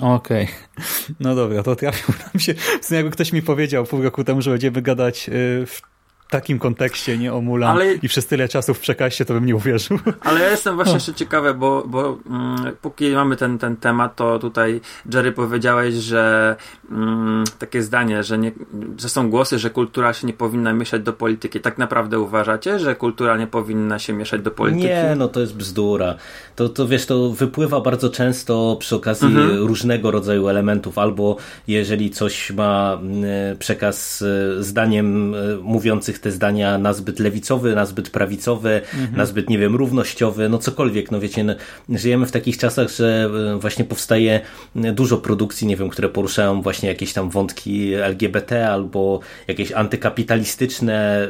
Okej. 0.00 0.44
Okay. 0.44 1.14
No 1.20 1.34
dobra, 1.34 1.62
to 1.62 1.76
trafił 1.76 2.14
nam 2.24 2.40
się. 2.40 2.54
W 2.54 2.84
sumie 2.84 2.96
jakby 2.96 3.12
ktoś 3.12 3.32
mi 3.32 3.42
powiedział 3.42 3.84
pół 3.84 4.02
roku 4.02 4.24
temu, 4.24 4.42
że 4.42 4.50
będziemy 4.50 4.82
gadać 4.82 5.28
y, 5.28 5.66
w 5.66 5.91
takim 6.32 6.58
kontekście, 6.58 7.18
nie 7.18 7.34
o 7.34 7.40
Mulan 7.40 7.70
ale... 7.70 7.94
i 7.94 8.08
przez 8.08 8.26
tyle 8.26 8.48
czasu 8.48 8.74
w 8.74 8.80
przekaście, 8.80 9.24
to 9.24 9.34
bym 9.34 9.46
nie 9.46 9.56
uwierzył. 9.56 9.98
Ale 10.20 10.40
ja 10.40 10.50
jestem 10.50 10.74
właśnie 10.74 10.92
no. 10.92 10.96
jeszcze 10.96 11.14
ciekawy, 11.14 11.54
bo, 11.54 11.84
bo 11.86 12.18
mm, 12.30 12.76
póki 12.82 13.10
mamy 13.10 13.36
ten, 13.36 13.58
ten 13.58 13.76
temat, 13.76 14.16
to 14.16 14.38
tutaj 14.38 14.80
Jerry 15.14 15.32
powiedziałeś, 15.32 15.94
że 15.94 16.56
mm, 16.90 17.44
takie 17.58 17.82
zdanie, 17.82 18.22
że, 18.22 18.38
nie, 18.38 18.52
że 18.98 19.08
są 19.08 19.30
głosy, 19.30 19.58
że 19.58 19.70
kultura 19.70 20.12
się 20.12 20.26
nie 20.26 20.32
powinna 20.32 20.72
mieszać 20.72 21.02
do 21.02 21.12
polityki. 21.12 21.60
Tak 21.60 21.78
naprawdę 21.78 22.20
uważacie, 22.20 22.78
że 22.78 22.94
kultura 22.94 23.36
nie 23.36 23.46
powinna 23.46 23.98
się 23.98 24.12
mieszać 24.12 24.42
do 24.42 24.50
polityki? 24.50 24.86
Nie, 24.86 25.14
no 25.16 25.28
to 25.28 25.40
jest 25.40 25.56
bzdura. 25.56 26.14
To, 26.56 26.68
to 26.68 26.88
wiesz, 26.88 27.06
to 27.06 27.30
wypływa 27.30 27.80
bardzo 27.80 28.10
często 28.10 28.76
przy 28.80 28.96
okazji 28.96 29.28
mhm. 29.28 29.66
różnego 29.66 30.10
rodzaju 30.10 30.48
elementów, 30.48 30.98
albo 30.98 31.36
jeżeli 31.68 32.10
coś 32.10 32.50
ma 32.50 32.98
mm, 33.02 33.58
przekaz 33.58 34.22
e, 34.22 34.62
zdaniem 34.62 35.34
e, 35.34 35.38
mówiących 35.62 36.21
te 36.22 36.30
zdania 36.30 36.78
nazbyt 36.78 37.18
lewicowy, 37.18 37.74
nazbyt 37.74 38.10
prawicowy, 38.10 38.80
mhm. 38.94 39.16
nazbyt, 39.16 39.50
nie 39.50 39.58
wiem, 39.58 39.76
równościowy, 39.76 40.48
no 40.48 40.58
cokolwiek, 40.58 41.10
no 41.10 41.20
wiecie, 41.20 41.44
no, 41.44 41.54
żyjemy 41.88 42.26
w 42.26 42.32
takich 42.32 42.58
czasach, 42.58 42.88
że 42.90 43.30
e, 43.54 43.58
właśnie 43.58 43.84
powstaje 43.84 44.40
dużo 44.74 45.18
produkcji, 45.18 45.66
nie 45.66 45.76
wiem, 45.76 45.88
które 45.88 46.08
poruszają 46.08 46.62
właśnie 46.62 46.88
jakieś 46.88 47.12
tam 47.12 47.30
wątki 47.30 47.94
LGBT 47.94 48.68
albo 48.68 49.20
jakieś 49.48 49.72
antykapitalistyczne 49.72 51.28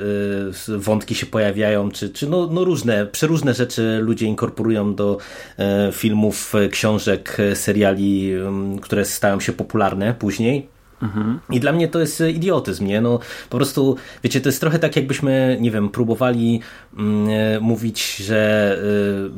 e, 0.68 0.78
wątki 0.78 1.14
się 1.14 1.26
pojawiają, 1.26 1.90
czy, 1.90 2.10
czy 2.10 2.26
no, 2.28 2.46
no 2.46 2.64
różne, 2.64 3.06
przeróżne 3.06 3.54
rzeczy 3.54 3.98
ludzie 4.02 4.26
inkorporują 4.26 4.94
do 4.94 5.18
e, 5.58 5.92
filmów, 5.92 6.52
książek, 6.70 7.36
seriali, 7.54 8.32
które 8.82 9.04
stają 9.04 9.40
się 9.40 9.52
popularne 9.52 10.14
później. 10.14 10.68
I 11.50 11.60
dla 11.60 11.72
mnie 11.72 11.88
to 11.88 12.00
jest 12.00 12.20
idiotyzm, 12.20 12.86
nie? 12.86 13.00
No, 13.00 13.18
po 13.50 13.56
prostu, 13.56 13.96
wiecie, 14.24 14.40
to 14.40 14.48
jest 14.48 14.60
trochę 14.60 14.78
tak, 14.78 14.96
jakbyśmy, 14.96 15.58
nie 15.60 15.70
wiem, 15.70 15.88
próbowali 15.88 16.60
mm, 16.98 17.28
e, 17.30 17.60
mówić, 17.60 18.16
że, 18.16 18.76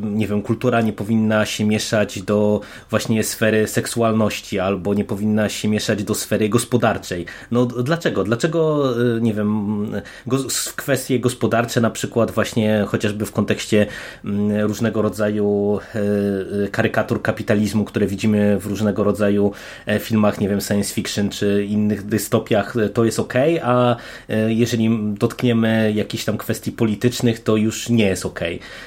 y, 0.02 0.06
nie 0.06 0.26
wiem, 0.26 0.42
kultura 0.42 0.80
nie 0.80 0.92
powinna 0.92 1.46
się 1.46 1.64
mieszać 1.64 2.22
do 2.22 2.60
właśnie 2.90 3.24
sfery 3.24 3.66
seksualności, 3.66 4.58
albo 4.58 4.94
nie 4.94 5.04
powinna 5.04 5.48
się 5.48 5.68
mieszać 5.68 6.04
do 6.04 6.14
sfery 6.14 6.48
gospodarczej. 6.48 7.26
No, 7.50 7.66
dlaczego? 7.66 8.24
Dlaczego, 8.24 8.92
y, 9.16 9.20
nie 9.20 9.34
wiem, 9.34 9.86
go, 10.26 10.38
kwestie 10.76 11.20
gospodarcze, 11.20 11.80
na 11.80 11.90
przykład 11.90 12.30
właśnie 12.30 12.84
chociażby 12.88 13.26
w 13.26 13.32
kontekście 13.32 13.86
mm, 14.24 14.60
różnego 14.60 15.02
rodzaju 15.02 15.78
y, 16.64 16.68
karykatur 16.68 17.22
kapitalizmu, 17.22 17.84
które 17.84 18.06
widzimy 18.06 18.58
w 18.58 18.66
różnego 18.66 19.04
rodzaju 19.04 19.52
e, 19.86 19.98
filmach, 19.98 20.40
nie 20.40 20.48
wiem, 20.48 20.60
science 20.60 20.94
fiction, 20.94 21.30
czy 21.30 21.53
innych 21.62 22.06
dystopiach 22.06 22.74
to 22.94 23.04
jest 23.04 23.18
ok, 23.18 23.34
a 23.62 23.96
e, 24.28 24.52
jeżeli 24.52 24.90
dotkniemy 25.18 25.92
jakichś 25.94 26.24
tam 26.24 26.38
kwestii 26.38 26.72
politycznych, 26.72 27.42
to 27.42 27.56
już 27.56 27.88
nie 27.88 28.06
jest 28.06 28.26
ok. 28.26 28.40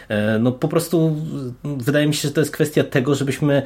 E, 0.07 0.39
no 0.39 0.51
po 0.51 0.67
prostu 0.67 1.15
wydaje 1.63 2.07
mi 2.07 2.13
się, 2.13 2.27
że 2.27 2.33
to 2.33 2.41
jest 2.41 2.51
kwestia 2.51 2.83
tego, 2.83 3.15
żebyśmy 3.15 3.61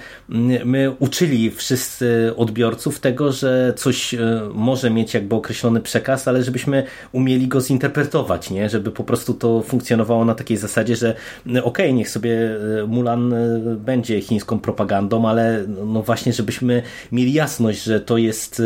my 0.66 0.96
uczyli 1.00 1.52
wszyscy 1.52 2.34
odbiorców 2.38 3.00
tego, 3.00 3.32
że 3.32 3.74
coś 3.78 4.14
e, 4.14 4.20
może 4.54 4.90
mieć 4.90 5.14
jakby 5.14 5.36
określony 5.36 5.82
przekaz, 5.82 6.28
ale 6.28 6.44
żebyśmy 6.44 6.84
umieli 7.12 7.48
go 7.48 7.62
zinterpretować, 7.62 8.50
nie? 8.50 8.70
Żeby 8.70 8.92
po 8.92 9.04
prostu 9.04 9.34
to 9.34 9.62
funkcjonowało 9.62 10.26
na 10.26 10.36
takiej 10.36 10.58
zasadzie, 10.58 10.96
że 10.96 11.16
ok, 11.64 11.78
niech 11.94 12.10
sobie 12.10 12.40
Mulan 12.88 13.34
będzie 13.78 14.22
chińską 14.22 14.60
propagandą, 14.60 15.28
ale 15.28 15.66
no 15.86 16.02
właśnie, 16.02 16.34
żebyśmy 16.34 16.84
mieli 17.12 17.34
jasność, 17.34 17.84
że 17.84 18.00
to 18.00 18.18
jest 18.18 18.62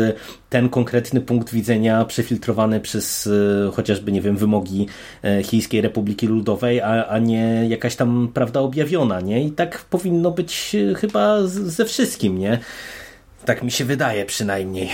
ten 0.50 0.68
konkretny 0.68 1.20
punkt 1.20 1.52
widzenia 1.52 2.04
przefiltrowany 2.04 2.80
przez 2.80 3.26
e, 3.26 3.70
chociażby, 3.72 4.12
nie 4.12 4.20
wiem, 4.20 4.36
wymogi 4.36 4.86
e, 5.24 5.42
Chińskiej 5.42 5.80
Republiki 5.80 6.26
Ludowej, 6.26 6.80
a, 6.80 7.06
a 7.06 7.18
nie 7.18 7.66
jakaś 7.68 7.96
tam 7.96 8.30
prawda 8.34 8.60
objawiona, 8.60 9.20
nie? 9.20 9.44
I 9.44 9.52
tak 9.52 9.78
powinno 9.78 10.30
być 10.30 10.74
e, 10.74 10.94
chyba 10.94 11.46
ze 11.46 11.84
wszystkim, 11.84 12.38
nie? 12.38 12.58
Tak 13.44 13.62
mi 13.62 13.70
się 13.70 13.84
wydaje 13.84 14.26
przynajmniej. 14.26 14.88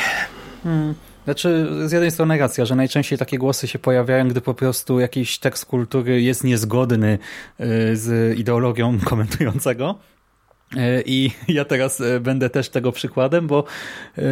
Hmm. 0.62 0.95
Znaczy, 1.25 1.68
z 1.87 1.92
jednej 1.92 2.11
strony 2.11 2.38
racja, 2.38 2.64
że 2.64 2.75
najczęściej 2.75 3.18
takie 3.18 3.38
głosy 3.38 3.68
się 3.68 3.79
pojawiają, 3.79 4.29
gdy 4.29 4.40
po 4.40 4.55
prostu 4.55 5.01
jakiś 5.01 5.38
tekst 5.38 5.66
kultury 5.66 6.23
jest 6.23 6.45
niezgodny 6.45 7.18
z 7.92 8.38
ideologią 8.38 8.99
komentującego. 9.05 9.99
E, 10.77 11.03
I 11.07 11.31
ja 11.49 11.65
teraz 11.65 12.01
e, 12.01 12.21
będę 12.21 12.51
też 12.51 12.69
tego 12.69 12.93
przykładem, 12.93 13.47
bo 13.47 13.65
e, 14.19 14.23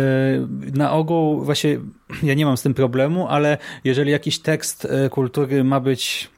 na 0.75 0.93
ogół 0.93 1.45
właśnie 1.45 1.79
ja 2.23 2.35
nie 2.35 2.47
mam 2.47 2.57
z 2.57 2.63
tym 2.63 2.75
problemu, 2.75 3.29
ale 3.29 3.59
jeżeli 3.85 4.11
jakiś 4.11 4.39
tekst 4.39 4.89
kultury 5.11 5.65
ma 5.65 5.81
być 5.81 6.31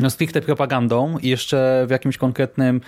no 0.00 0.10
stricte 0.10 0.40
propagandą 0.40 1.18
i 1.18 1.28
jeszcze 1.28 1.84
w 1.88 1.90
jakimś 1.90 2.16
konkretnym 2.16 2.80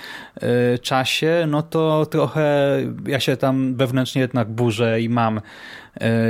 czasie, 0.83 1.45
no 1.49 1.63
to 1.63 2.07
trochę 2.07 2.79
ja 3.07 3.21
się 3.21 3.37
tam 3.37 3.77
wewnętrznie 3.77 4.23
jednak 4.23 4.51
burzę 4.51 5.01
i 5.01 5.09
mam 5.09 5.41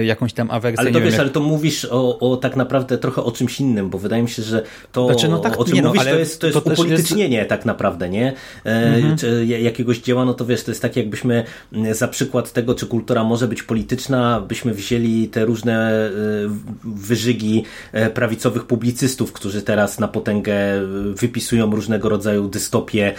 jakąś 0.02 0.32
tam 0.32 0.50
awersję. 0.50 0.80
Ale 0.80 0.92
to 0.92 1.00
wiesz, 1.00 1.12
jak... 1.12 1.20
ale 1.20 1.30
to 1.30 1.40
mówisz 1.40 1.84
o, 1.90 2.18
o 2.18 2.36
tak 2.36 2.56
naprawdę 2.56 2.98
trochę 2.98 3.22
o 3.22 3.32
czymś 3.32 3.60
innym, 3.60 3.90
bo 3.90 3.98
wydaje 3.98 4.22
mi 4.22 4.28
się, 4.28 4.42
że 4.42 4.62
to 4.92 5.06
znaczy, 5.06 5.28
no 5.28 5.38
tak, 5.38 5.60
o 5.60 5.64
czym 5.64 5.74
nie, 5.74 5.82
no, 5.82 5.88
mówisz, 5.88 6.04
no, 6.04 6.10
to 6.10 6.18
jest, 6.18 6.40
to 6.40 6.46
jest 6.46 6.64
to 6.64 6.72
upolitycznienie 6.72 7.36
jest... 7.36 7.48
tak 7.48 7.64
naprawdę, 7.64 8.08
nie? 8.08 8.32
E, 8.66 8.70
mhm. 8.70 9.16
Czy 9.16 9.46
jakiegoś 9.46 9.98
dzieła, 9.98 10.24
no 10.24 10.34
to 10.34 10.46
wiesz, 10.46 10.64
to 10.64 10.70
jest 10.70 10.82
tak 10.82 10.96
jakbyśmy 10.96 11.44
za 11.92 12.08
przykład 12.08 12.52
tego, 12.52 12.74
czy 12.74 12.86
kultura 12.86 13.24
może 13.24 13.48
być 13.48 13.62
polityczna, 13.62 14.40
byśmy 14.40 14.74
wzięli 14.74 15.28
te 15.28 15.44
różne 15.44 15.90
e, 15.90 16.10
wyżygi 16.84 17.64
prawicowych 18.14 18.64
publicystów, 18.64 19.32
którzy 19.32 19.62
teraz 19.62 19.98
na 19.98 20.08
potęgę 20.08 20.54
wypisują 21.14 21.70
różnego 21.70 22.08
rodzaju 22.08 22.48
dystopie, 22.48 23.14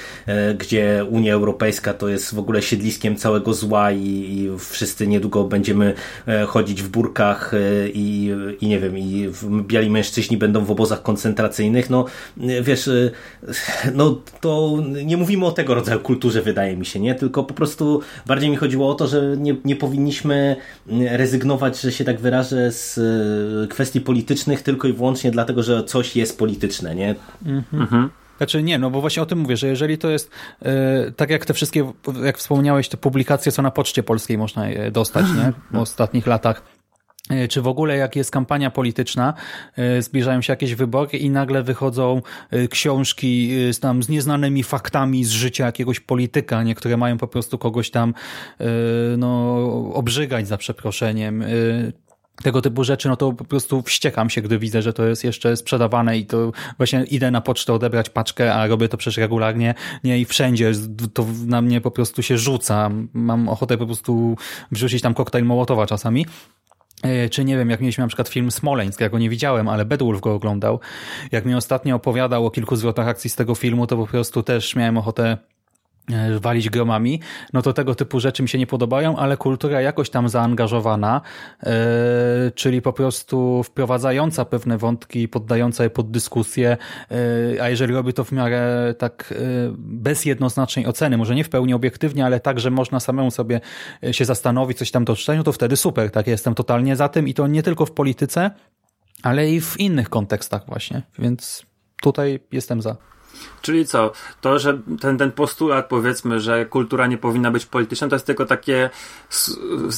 gdzie 0.58 1.06
Unia 1.10 1.34
Europejska 1.34 1.94
to 1.94 2.10
jest 2.10 2.36
w 2.36 2.40
ogóle 2.40 2.62
siedliskiem 2.62 3.16
całego 3.16 3.54
zła 3.54 3.92
i, 3.92 4.08
i 4.08 4.50
wszyscy 4.60 5.08
niedługo 5.08 5.44
będziemy 5.44 5.94
chodzić 6.48 6.84
w 6.84 6.90
burkach 6.90 7.52
i, 7.94 8.32
i 8.62 8.68
nie 8.68 8.80
wiem, 8.80 8.98
i 8.98 9.30
biali 9.62 9.90
mężczyźni 9.90 10.38
będą 10.38 10.66
w 10.66 10.72
obozach 10.72 11.02
koncentracyjnych, 11.02 11.90
no 11.90 12.06
wiesz, 12.62 12.90
no 13.94 14.22
to 14.42 14.78
nie 15.06 15.18
mówimy 15.18 15.46
o 15.46 15.52
tego 15.52 15.76
rodzaju 15.76 16.00
kulturze, 16.00 16.42
wydaje 16.42 16.78
mi 16.78 16.86
się, 16.86 17.00
nie? 17.00 17.16
Tylko 17.16 17.44
po 17.44 17.54
prostu 17.54 18.02
bardziej 18.26 18.50
mi 18.50 18.56
chodziło 18.56 18.90
o 18.90 18.94
to, 18.94 19.08
że 19.08 19.38
nie, 19.38 19.56
nie 19.66 19.76
powinniśmy 19.76 20.56
rezygnować, 21.12 21.82
że 21.82 21.92
się 21.92 22.04
tak 22.04 22.20
wyrażę, 22.20 22.72
z 22.72 22.98
e, 22.98 23.68
kwestii 23.68 24.02
politycznych 24.02 24.62
tylko 24.62 24.88
i 24.88 24.94
wyłącznie 24.94 25.32
dlatego, 25.32 25.64
że 25.64 25.84
coś 25.84 26.16
jest 26.16 26.38
polityczne, 26.38 26.96
nie? 26.96 27.16
Mhm. 27.46 28.10
Znaczy 28.38 28.64
nie, 28.64 28.80
no 28.80 28.90
bo 28.90 29.02
właśnie 29.02 29.24
o 29.24 29.26
tym 29.26 29.40
mówię, 29.40 29.58
że 29.58 29.68
jeżeli 29.68 29.98
to 29.98 30.10
jest 30.10 30.32
e, 30.62 31.12
tak 31.12 31.30
jak 31.30 31.46
te 31.46 31.54
wszystkie, 31.54 31.92
jak 32.24 32.38
wspomniałeś, 32.38 32.90
te 32.90 32.98
publikacje, 32.98 33.52
co 33.52 33.62
na 33.62 33.72
Poczcie 33.72 34.04
Polskiej 34.04 34.38
można 34.38 34.70
je 34.70 34.92
dostać, 34.92 35.26
nie? 35.38 35.54
W 35.72 35.82
ostatnich 35.82 36.28
latach. 36.28 36.62
E, 37.30 37.48
czy 37.48 37.62
w 37.62 37.68
ogóle 37.68 37.98
jak 37.98 38.16
jest 38.16 38.32
kampania 38.32 38.72
polityczna, 38.72 39.34
e, 39.78 40.02
zbliżają 40.02 40.42
się 40.42 40.54
jakieś 40.54 40.76
wybory 40.76 41.18
i 41.18 41.30
nagle 41.30 41.64
wychodzą 41.64 42.22
książki 42.70 43.52
z, 43.72 43.80
tam, 43.80 44.04
z 44.04 44.10
nieznanymi 44.10 44.64
faktami 44.64 45.26
z 45.26 45.32
życia 45.32 45.66
jakiegoś 45.66 46.00
polityka, 46.00 46.64
niektóre 46.64 46.98
mają 46.98 47.18
po 47.18 47.28
prostu 47.28 47.58
kogoś 47.58 47.90
tam 47.90 48.14
no, 49.18 49.58
obrzygać 49.94 50.48
za 50.48 50.58
przeproszeniem, 50.58 51.44
tego 52.44 52.62
typu 52.62 52.84
rzeczy, 52.84 53.10
no 53.10 53.16
to 53.16 53.34
po 53.34 53.46
prostu 53.46 53.82
wściekam 53.82 54.30
się, 54.30 54.42
gdy 54.42 54.60
widzę, 54.60 54.82
że 54.82 54.94
to 54.94 55.06
jest 55.06 55.24
jeszcze 55.24 55.58
sprzedawane 55.58 56.18
i 56.18 56.26
to 56.26 56.52
właśnie 56.78 57.04
idę 57.04 57.32
na 57.32 57.42
pocztę 57.42 57.74
odebrać 57.74 58.10
paczkę, 58.10 58.54
a 58.54 58.68
robię 58.68 58.90
to 58.90 58.98
przecież 58.98 59.18
regularnie, 59.18 59.74
nie 60.04 60.20
i 60.20 60.26
wszędzie 60.26 60.72
to 61.14 61.26
na 61.46 61.62
mnie 61.62 61.82
po 61.82 61.92
prostu 61.92 62.24
się 62.24 62.38
rzuca. 62.38 62.90
Mam 63.14 63.50
ochotę 63.50 63.78
po 63.78 63.86
prostu 63.86 64.38
wrzucić 64.72 65.02
tam 65.02 65.14
koktajl 65.14 65.46
Mołotowa 65.46 65.88
czasami. 65.88 66.26
E, 67.04 67.30
czy 67.30 67.46
nie 67.46 67.58
wiem, 67.58 67.70
jak 67.70 67.82
mieliśmy 67.82 68.02
na 68.02 68.08
przykład 68.08 68.28
film 68.28 68.52
Smoleńsk, 68.52 69.02
ja 69.02 69.10
go 69.10 69.20
nie 69.20 69.30
widziałem, 69.30 69.70
ale 69.70 69.86
Bedwulf 69.86 70.22
go 70.22 70.34
oglądał. 70.34 70.80
Jak 71.32 71.46
mi 71.46 71.56
ostatnio 71.56 71.96
opowiadał 71.96 72.46
o 72.46 72.52
kilku 72.52 72.76
zwrotach 72.76 73.08
akcji 73.08 73.30
z 73.30 73.36
tego 73.36 73.56
filmu, 73.56 73.88
to 73.88 73.98
po 73.98 74.08
prostu 74.08 74.44
też 74.44 74.76
miałem 74.76 74.98
ochotę 74.98 75.38
walić 76.40 76.70
gromami, 76.70 77.20
no 77.54 77.62
to 77.62 77.74
tego 77.74 77.96
typu 77.96 78.20
rzeczy 78.20 78.44
mi 78.44 78.50
się 78.50 78.58
nie 78.58 78.68
podobają, 78.68 79.18
ale 79.18 79.38
kultura 79.38 79.82
jakoś 79.82 80.10
tam 80.10 80.30
zaangażowana, 80.30 81.22
yy, 81.64 81.72
czyli 82.56 82.82
po 82.82 82.94
prostu 82.94 83.64
wprowadzająca 83.64 84.46
pewne 84.46 84.78
wątki, 84.78 85.28
poddająca 85.28 85.84
je 85.84 85.90
pod 85.90 86.12
dyskusję, 86.12 86.78
yy, 87.52 87.62
a 87.62 87.70
jeżeli 87.70 87.94
robi 87.94 88.14
to 88.14 88.24
w 88.24 88.32
miarę 88.32 88.94
tak 88.98 89.34
bez 89.78 90.26
jednoznacznej 90.26 90.88
oceny, 90.88 91.18
może 91.18 91.36
nie 91.36 91.44
w 91.44 91.50
pełni 91.50 91.74
obiektywnie, 91.74 92.26
ale 92.26 92.40
tak, 92.40 92.60
że 92.60 92.72
można 92.72 93.00
samemu 93.00 93.32
sobie 93.32 93.62
się 94.12 94.26
zastanowić, 94.26 94.78
coś 94.78 94.92
tam 94.92 95.06
doczytać, 95.06 95.38
no 95.38 95.44
to 95.44 95.52
wtedy 95.52 95.78
super, 95.78 96.12
tak, 96.12 96.28
jestem 96.28 96.56
totalnie 96.56 96.96
za 96.96 97.10
tym 97.10 97.28
i 97.28 97.34
to 97.34 97.48
nie 97.48 97.64
tylko 97.64 97.86
w 97.86 97.92
polityce, 97.92 98.52
ale 99.24 99.50
i 99.50 99.62
w 99.62 99.80
innych 99.80 100.10
kontekstach 100.10 100.66
właśnie, 100.68 101.02
więc 101.20 101.66
tutaj 102.02 102.40
jestem 102.52 102.82
za. 102.82 103.15
Czyli 103.66 103.86
co? 103.86 104.12
To, 104.42 104.60
że 104.60 104.78
ten, 105.02 105.18
ten 105.18 105.32
postulat, 105.32 105.88
powiedzmy, 105.88 106.40
że 106.40 106.66
kultura 106.66 107.08
nie 107.08 107.18
powinna 107.18 107.52
być 107.52 107.66
polityczna, 107.66 108.08
to 108.08 108.16
jest 108.16 108.26
tylko 108.26 108.46
takie 108.46 108.90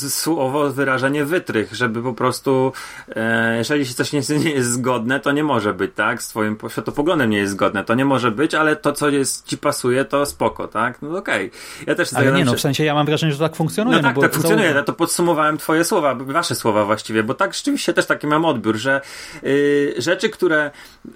słowo, 0.09 0.69
wyrażenie 0.69 1.25
wytrych, 1.25 1.75
żeby 1.75 2.03
po 2.03 2.13
prostu, 2.13 2.73
e, 3.15 3.57
jeżeli 3.57 3.85
się 3.85 3.93
coś 3.93 4.13
nie, 4.13 4.21
nie, 4.43 4.51
jest 4.51 4.71
zgodne, 4.71 5.19
to 5.19 5.31
nie 5.31 5.43
może 5.43 5.73
być, 5.73 5.91
tak? 5.95 6.23
Z 6.23 6.27
twoim 6.27 6.57
światopoglądem 6.69 7.29
nie 7.29 7.37
jest 7.37 7.51
zgodne, 7.51 7.83
to 7.83 7.95
nie 7.95 8.05
może 8.05 8.31
być, 8.31 8.55
ale 8.55 8.75
to, 8.75 8.93
co 8.93 9.09
jest, 9.09 9.45
ci 9.45 9.57
pasuje, 9.57 10.05
to 10.05 10.25
spoko, 10.25 10.67
tak? 10.67 11.01
No 11.01 11.17
okej. 11.17 11.47
Okay. 11.47 11.85
Ja 11.87 11.95
też 11.95 12.13
Ale 12.13 12.31
nie, 12.31 12.45
no, 12.45 12.53
w 12.53 12.59
sensie 12.59 12.83
ja 12.83 12.93
mam 12.93 13.05
wrażenie, 13.05 13.33
że 13.33 13.39
tak 13.39 13.55
funkcjonuje. 13.55 13.97
No, 13.97 14.01
no 14.01 14.13
tak, 14.13 14.21
tak 14.21 14.33
funkcjonuje, 14.33 14.69
ja 14.69 14.83
to 14.83 14.93
podsumowałem 14.93 15.57
twoje 15.57 15.83
słowa, 15.83 16.15
wasze 16.15 16.55
słowa 16.55 16.85
właściwie, 16.85 17.23
bo 17.23 17.33
tak 17.33 17.53
rzeczywiście 17.53 17.93
też 17.93 18.05
taki 18.05 18.27
mam 18.27 18.45
odbiór, 18.45 18.75
że 18.75 19.01
y, 19.43 19.95
rzeczy, 19.97 20.29
które 20.29 20.71
y, 21.07 21.11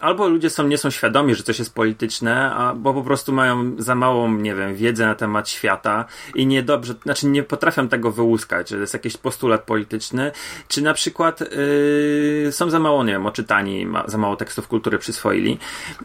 albo 0.00 0.28
ludzie 0.28 0.50
są, 0.50 0.66
nie 0.66 0.78
są 0.78 0.90
świadomi, 0.90 1.34
że 1.40 1.44
coś 1.44 1.58
jest 1.58 1.74
polityczne, 1.74 2.54
a, 2.54 2.74
bo 2.74 2.94
po 2.94 3.02
prostu 3.02 3.32
mają 3.32 3.72
za 3.78 3.94
małą, 3.94 4.32
nie 4.34 4.54
wiem, 4.54 4.74
wiedzę 4.74 5.06
na 5.06 5.14
temat 5.14 5.48
świata 5.48 6.04
i 6.34 6.46
niedobrze, 6.46 6.94
znaczy 7.02 7.26
nie 7.26 7.42
potrafią 7.42 7.88
tego 7.88 8.12
wyłuskać, 8.12 8.68
że 8.68 8.76
to 8.76 8.80
jest 8.80 8.94
jakiś 8.94 9.16
postulat 9.16 9.62
polityczny, 9.62 10.32
czy 10.68 10.82
na 10.82 10.94
przykład 10.94 11.40
yy, 11.40 12.52
są 12.52 12.70
za 12.70 12.78
mało, 12.78 13.04
nie 13.04 13.12
wiem, 13.12 13.26
oczytani, 13.26 13.86
ma, 13.86 14.04
za 14.06 14.18
mało 14.18 14.36
tekstów 14.36 14.68
kultury 14.68 14.98
przyswoili. 14.98 15.58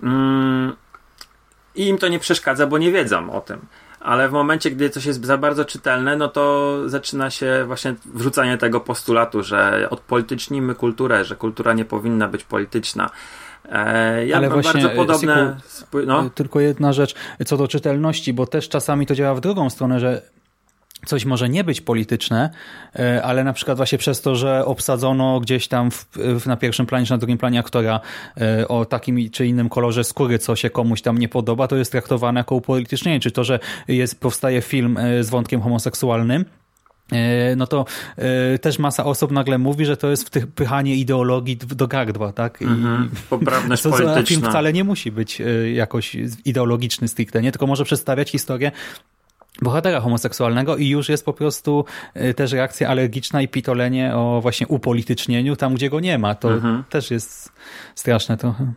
Yy, 0.03 0.09
I 1.75 1.87
im 1.87 1.97
to 1.97 2.07
nie 2.07 2.19
przeszkadza, 2.19 2.67
bo 2.67 2.77
nie 2.77 2.91
wiedzą 2.91 3.31
o 3.31 3.41
tym 3.41 3.65
ale 4.05 4.29
w 4.29 4.31
momencie, 4.31 4.71
gdy 4.71 4.89
coś 4.89 5.05
jest 5.05 5.25
za 5.25 5.37
bardzo 5.37 5.65
czytelne, 5.65 6.15
no 6.15 6.27
to 6.27 6.75
zaczyna 6.85 7.29
się 7.29 7.63
właśnie 7.67 7.95
wrzucanie 8.05 8.57
tego 8.57 8.79
postulatu, 8.79 9.43
że 9.43 9.87
odpolitycznimy 9.89 10.75
kulturę, 10.75 11.25
że 11.25 11.35
kultura 11.35 11.73
nie 11.73 11.85
powinna 11.85 12.27
być 12.27 12.43
polityczna. 12.43 13.09
E, 13.71 14.27
ja 14.27 14.37
Ale 14.37 14.49
właśnie, 14.49 14.81
bardzo 14.81 14.89
podobne. 14.89 15.57
No. 16.05 16.29
Tylko 16.29 16.59
jedna 16.59 16.93
rzecz 16.93 17.15
co 17.45 17.57
do 17.57 17.67
czytelności, 17.67 18.33
bo 18.33 18.47
też 18.47 18.69
czasami 18.69 19.05
to 19.05 19.15
działa 19.15 19.35
w 19.35 19.41
drugą 19.41 19.69
stronę, 19.69 19.99
że 19.99 20.21
coś 21.05 21.25
może 21.25 21.49
nie 21.49 21.63
być 21.63 21.81
polityczne, 21.81 22.49
e, 22.95 23.23
ale 23.23 23.43
na 23.43 23.53
przykład 23.53 23.77
właśnie 23.77 23.97
przez 23.97 24.21
to, 24.21 24.35
że 24.35 24.65
obsadzono 24.65 25.39
gdzieś 25.39 25.67
tam 25.67 25.91
w, 25.91 26.07
w, 26.15 26.45
na 26.45 26.57
pierwszym 26.57 26.85
planie 26.85 27.05
czy 27.05 27.11
na 27.11 27.17
drugim 27.17 27.37
planie 27.37 27.59
aktora 27.59 27.99
e, 28.37 28.67
o 28.67 28.85
takim 28.85 29.29
czy 29.29 29.47
innym 29.47 29.69
kolorze 29.69 30.03
skóry, 30.03 30.39
co 30.39 30.55
się 30.55 30.69
komuś 30.69 31.01
tam 31.01 31.17
nie 31.17 31.29
podoba, 31.29 31.67
to 31.67 31.75
jest 31.75 31.91
traktowane 31.91 32.39
jako 32.39 32.55
upolitycznienie. 32.55 33.19
Czy 33.19 33.31
to, 33.31 33.43
że 33.43 33.59
jest, 33.87 34.19
powstaje 34.19 34.61
film 34.61 34.97
z 35.21 35.29
wątkiem 35.29 35.61
homoseksualnym, 35.61 36.45
E, 36.45 36.64
no 37.55 37.67
to 37.67 37.85
e, 38.17 38.59
też 38.59 38.79
masa 38.79 39.05
osób 39.05 39.31
nagle 39.31 39.57
mówi, 39.57 39.85
że 39.85 39.97
to 39.97 40.09
jest 40.09 40.29
wpychanie 40.39 40.95
ideologii 40.95 41.57
do 41.57 41.87
gardła, 41.87 42.33
tak? 42.33 42.61
I 42.61 42.63
mhm. 42.63 43.09
Poprawność 43.29 43.83
to, 43.83 43.89
polityczna. 43.89 44.25
Film 44.25 44.41
wcale 44.41 44.73
nie 44.73 44.83
musi 44.83 45.11
być 45.11 45.41
e, 45.41 45.71
jakoś 45.71 46.17
ideologiczny 46.45 47.07
stricte, 47.07 47.41
nie? 47.41 47.51
Tylko 47.51 47.67
może 47.67 47.83
przedstawiać 47.83 48.31
historię 48.31 48.71
bohatera 49.61 49.99
homoseksualnego 49.99 50.77
i 50.77 50.89
już 50.89 51.09
jest 51.09 51.25
po 51.25 51.33
prostu 51.33 51.85
też 52.35 52.51
reakcja 52.51 52.89
alergiczna 52.89 53.41
i 53.41 53.47
pitolenie 53.47 54.15
o 54.15 54.39
właśnie 54.41 54.67
upolitycznieniu 54.67 55.55
tam, 55.55 55.75
gdzie 55.75 55.89
go 55.89 55.99
nie 55.99 56.17
ma. 56.17 56.35
To 56.35 56.53
mhm. 56.53 56.83
też 56.89 57.11
jest 57.11 57.51
straszne 57.95 58.37
trochę. 58.37 58.73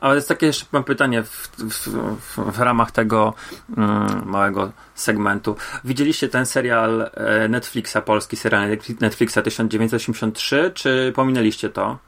Ale 0.00 0.14
jest 0.14 0.28
takie 0.28 0.46
jeszcze 0.46 0.66
mam 0.72 0.84
pytanie 0.84 1.22
w, 1.22 1.48
w, 1.58 1.88
w, 2.52 2.58
ramach 2.58 2.90
tego 2.90 3.34
mm, 3.76 4.22
małego 4.26 4.72
segmentu. 4.94 5.56
Widzieliście 5.84 6.28
ten 6.28 6.46
serial 6.46 7.10
e, 7.14 7.48
Netflixa, 7.48 7.96
polski 8.04 8.36
serial 8.36 8.68
Netflixa 9.00 9.38
1983, 9.44 10.70
czy 10.74 11.12
pominęliście 11.16 11.68
to? 11.68 11.98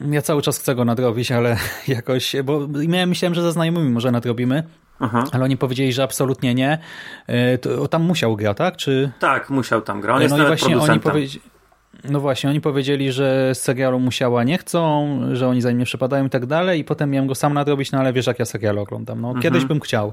Ja 0.00 0.22
cały 0.22 0.42
czas 0.42 0.58
chcę 0.58 0.74
go 0.74 0.84
nadrobić, 0.84 1.32
ale 1.32 1.56
jakoś, 1.88 2.36
bo 2.44 2.68
miałem, 2.68 3.08
myślałem, 3.08 3.34
że 3.34 3.42
ze 3.42 3.52
znajomymi 3.52 3.90
może 3.90 4.10
nadrobimy, 4.10 4.62
Aha. 5.00 5.24
ale 5.32 5.44
oni 5.44 5.56
powiedzieli, 5.56 5.92
że 5.92 6.02
absolutnie 6.02 6.54
nie. 6.54 6.78
E, 7.26 7.58
to, 7.58 7.88
tam 7.88 8.02
musiał 8.02 8.36
gra, 8.36 8.54
tak? 8.54 8.76
Czy... 8.76 9.10
Tak, 9.18 9.50
musiał 9.50 9.82
tam 9.82 10.00
grać. 10.00 10.16
On 10.16 10.22
jest 10.22 10.36
no 10.36 10.44
i 10.44 10.46
właśnie 10.46 10.78
oni 10.78 11.00
powiedzieli 11.00 11.57
no 12.04 12.20
właśnie, 12.20 12.50
oni 12.50 12.60
powiedzieli, 12.60 13.12
że 13.12 13.54
z 13.54 13.62
serialu 13.62 14.00
musiała 14.00 14.44
nie 14.44 14.58
chcą, 14.58 15.20
że 15.32 15.48
oni 15.48 15.60
za 15.60 15.70
nim 15.70 15.78
nie 15.78 15.84
przepadają 15.84 16.26
i 16.26 16.30
tak 16.30 16.46
dalej 16.46 16.80
i 16.80 16.84
potem 16.84 17.10
miałem 17.10 17.28
go 17.28 17.34
sam 17.34 17.54
nadrobić, 17.54 17.92
no 17.92 17.98
ale 17.98 18.12
wiesz 18.12 18.26
jak 18.26 18.38
ja 18.38 18.44
serial 18.44 18.78
oglądam. 18.78 19.20
No, 19.20 19.28
mhm. 19.28 19.42
Kiedyś 19.42 19.64
bym 19.64 19.80
chciał, 19.80 20.12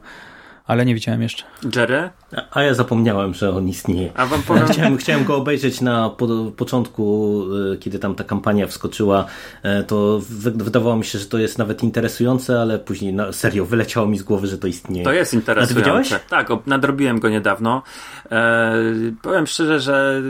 ale 0.68 0.86
nie 0.86 0.94
widziałem 0.94 1.22
jeszcze. 1.22 1.44
Jerry? 1.76 2.10
A, 2.52 2.64
ja 2.64 2.74
zapomniałem, 2.74 3.34
że 3.34 3.50
on 3.52 3.68
istnieje. 3.68 4.12
A 4.16 4.26
wam 4.26 4.44
powiem... 4.44 4.68
chciałem, 4.68 4.98
chciałem 4.98 5.24
go 5.24 5.36
obejrzeć 5.36 5.82
na 5.82 6.10
po, 6.10 6.28
początku, 6.58 7.44
y, 7.74 7.78
kiedy 7.78 8.00
tam 8.00 8.16
ta 8.16 8.24
kampania 8.24 8.68
wskoczyła, 8.68 9.26
e, 9.64 9.84
to 9.84 10.22
wydawało 10.56 10.96
mi 10.96 11.06
się, 11.06 11.20
że 11.20 11.26
to 11.26 11.38
jest 11.38 11.58
nawet 11.58 11.84
interesujące, 11.84 12.62
ale 12.62 12.80
później 12.80 13.14
na 13.14 13.32
serio 13.32 13.66
wyleciało 13.66 14.08
mi 14.08 14.18
z 14.18 14.24
głowy, 14.24 14.48
że 14.48 14.58
to 14.58 14.68
istnieje. 14.68 15.06
To 15.06 15.14
jest 15.14 15.34
interesujące. 15.34 16.20
Tak, 16.30 16.50
nadrobiłem 16.66 17.20
go 17.20 17.30
niedawno. 17.30 17.84
E, 18.32 18.74
powiem 19.22 19.48
szczerze, 19.48 19.80
że 19.80 20.22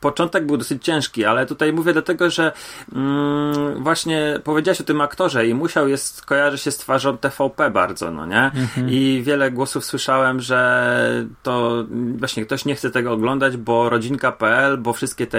początek 0.00 0.46
był 0.46 0.56
dosyć 0.56 0.84
ciężki, 0.84 1.24
ale 1.24 1.46
tutaj 1.46 1.72
mówię 1.72 1.92
dlatego, 1.92 2.30
że 2.30 2.52
mm, 2.92 3.82
właśnie 3.82 4.40
powiedziałeś 4.44 4.80
o 4.80 4.84
tym 4.84 5.00
aktorze 5.00 5.46
i 5.46 5.54
musiał 5.54 5.88
jest, 5.88 6.24
kojarzy 6.24 6.58
się 6.58 6.70
z 6.70 6.76
twarzą 6.76 7.18
TVP 7.18 7.70
bardzo, 7.70 8.10
no 8.10 8.26
nie? 8.26 8.44
Mhm. 8.44 8.90
I 8.90 9.22
wiele 9.24 9.50
głosów 9.50 9.81
słyszałem, 9.84 10.40
że 10.40 11.26
to 11.42 11.84
właśnie 12.16 12.44
ktoś 12.44 12.64
nie 12.64 12.74
chce 12.74 12.90
tego 12.90 13.12
oglądać, 13.12 13.56
bo 13.56 13.90
rodzinka.pl, 13.90 14.78
bo 14.78 14.92
wszystkie 14.92 15.26
te 15.26 15.38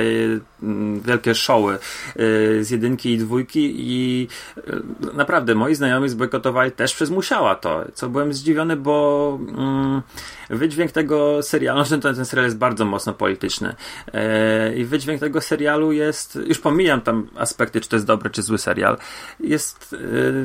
mm, 0.64 1.02
wielkie 1.02 1.36
showy 1.36 1.74
y, 1.74 2.64
z 2.64 2.70
jedynki 2.70 3.12
i 3.12 3.18
dwójki 3.18 3.74
i 3.78 4.28
y, 4.58 4.82
naprawdę 5.14 5.56
moi 5.56 5.76
znajomi 5.76 6.10
zbojkotowali 6.10 6.72
też 6.72 6.94
przez 6.96 7.10
musiała 7.10 7.56
to, 7.56 7.86
co 7.94 8.10
byłem 8.10 8.34
zdziwiony, 8.34 8.76
bo 8.76 9.40
mm, 9.58 10.02
wydźwięk 10.50 10.92
tego 10.92 11.44
serialu, 11.44 11.86
że 11.86 12.00
ten, 12.00 12.16
ten 12.16 12.26
serial 12.26 12.46
jest 12.46 12.58
bardzo 12.58 12.86
mocno 12.86 13.14
polityczny 13.14 13.76
e, 14.14 14.76
i 14.76 14.86
wydźwięk 14.86 15.20
tego 15.20 15.42
serialu 15.42 15.92
jest, 15.92 16.40
już 16.48 16.60
pomijam 16.60 17.02
tam 17.02 17.28
aspekty, 17.36 17.82
czy 17.82 17.90
to 17.90 17.96
jest 17.96 18.06
dobry, 18.06 18.30
czy 18.30 18.42
zły 18.42 18.58
serial, 18.58 18.98
jest 19.40 19.96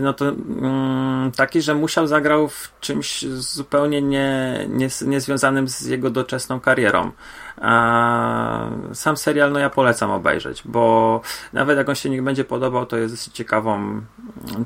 no 0.00 0.12
to 0.12 0.28
mm, 0.28 1.32
taki, 1.32 1.62
że 1.62 1.74
musiał 1.74 2.06
zagrał 2.06 2.48
w 2.48 2.72
czymś 2.80 3.22
zupełnie 3.26 3.87
nie, 3.88 4.02
nie, 4.02 4.88
niezwiązanym 5.06 5.68
z 5.68 5.82
jego 5.86 6.10
doczesną 6.10 6.60
karierą. 6.60 7.12
A 7.60 8.70
sam 8.92 9.16
serial, 9.16 9.52
no 9.52 9.58
ja 9.58 9.70
polecam 9.70 10.10
obejrzeć, 10.10 10.62
bo 10.64 11.20
nawet 11.52 11.78
jak 11.78 11.88
on 11.88 11.94
się 11.94 12.10
nie 12.10 12.22
będzie 12.22 12.44
podobał, 12.44 12.86
to 12.86 12.96
jest 12.96 13.14
dosyć 13.14 13.34
ciekawą, 13.34 14.00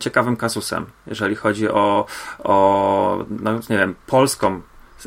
ciekawym 0.00 0.36
kasusem, 0.36 0.86
jeżeli 1.06 1.34
chodzi 1.34 1.68
o, 1.68 2.06
o 2.44 3.24
no, 3.30 3.54
nie 3.54 3.78
wiem, 3.78 3.94
polską 4.06 4.60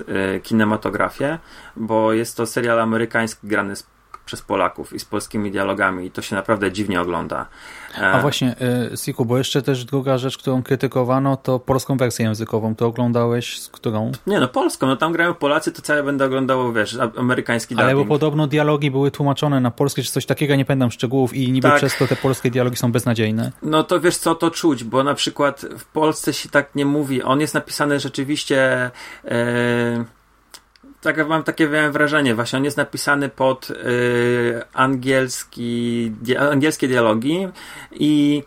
e, 0.08 0.40
kinematografię, 0.40 1.40
bo 1.76 2.14
jest 2.14 2.38
to 2.38 2.46
serial 2.46 2.80
amerykański 2.80 3.48
grany 3.48 3.76
z 3.76 3.95
przez 4.26 4.42
Polaków 4.42 4.94
i 4.94 5.00
z 5.00 5.06
polskimi 5.06 5.52
dialogami 5.52 6.06
i 6.06 6.12
to 6.12 6.22
się 6.22 6.36
naprawdę 6.36 6.72
dziwnie 6.72 7.02
ogląda. 7.02 7.46
A 8.02 8.20
właśnie, 8.20 8.56
y, 8.94 8.98
Siku, 8.98 9.26
bo 9.26 9.38
jeszcze 9.38 9.62
też 9.62 9.86
druga 9.86 10.18
rzecz, 10.18 10.38
którą 10.38 10.64
krytykowano, 10.64 11.38
to 11.38 11.60
polską 11.60 11.98
wersję 11.98 12.26
językową. 12.26 12.76
To 12.76 12.88
oglądałeś 12.88 13.60
z 13.60 13.70
którą? 13.70 14.12
Nie 14.28 14.40
no, 14.40 14.48
polską. 14.48 14.88
No 14.88 14.96
tam 14.96 15.14
grają 15.14 15.34
Polacy, 15.34 15.72
to 15.72 15.96
ja 15.96 16.04
będę 16.04 16.26
oglądał, 16.26 16.74
wiesz, 16.74 16.98
amerykański 17.18 17.76
dubbing. 17.76 17.90
Ale 17.90 17.96
bo 17.96 18.06
podobno 18.06 18.48
dialogi 18.48 18.92
były 18.92 19.12
tłumaczone 19.12 19.60
na 19.60 19.72
polskie, 19.72 20.04
czy 20.04 20.12
coś 20.12 20.26
takiego, 20.26 20.56
nie 20.56 20.66
pamiętam 20.66 20.92
szczegółów 20.92 21.34
i 21.34 21.52
niby 21.52 21.68
tak. 21.68 21.78
przez 21.78 21.98
to 21.98 22.08
te 22.08 22.16
polskie 22.16 22.52
dialogi 22.52 22.78
są 22.78 22.92
beznadziejne. 22.92 23.52
No 23.62 23.84
to 23.84 24.00
wiesz 24.00 24.18
co, 24.18 24.36
to 24.36 24.52
czuć, 24.52 24.84
bo 24.84 25.04
na 25.04 25.14
przykład 25.14 25.66
w 25.78 25.86
Polsce 25.86 26.34
się 26.34 26.50
tak 26.50 26.76
nie 26.76 26.86
mówi. 26.86 27.24
On 27.24 27.42
jest 27.42 27.54
napisany 27.54 28.00
rzeczywiście... 28.00 28.92
Yy 29.24 30.15
tak 31.06 31.28
mam 31.28 31.44
takie 31.44 31.68
wrażenie, 31.92 32.36
właśnie 32.36 32.58
on 32.58 32.66
jest 32.66 32.78
napisany 32.78 33.30
pod 33.30 33.70
y, 33.70 34.62
angielski, 34.74 36.12
angielskie 36.52 36.88
dialogi 36.88 37.48
i 37.92 38.44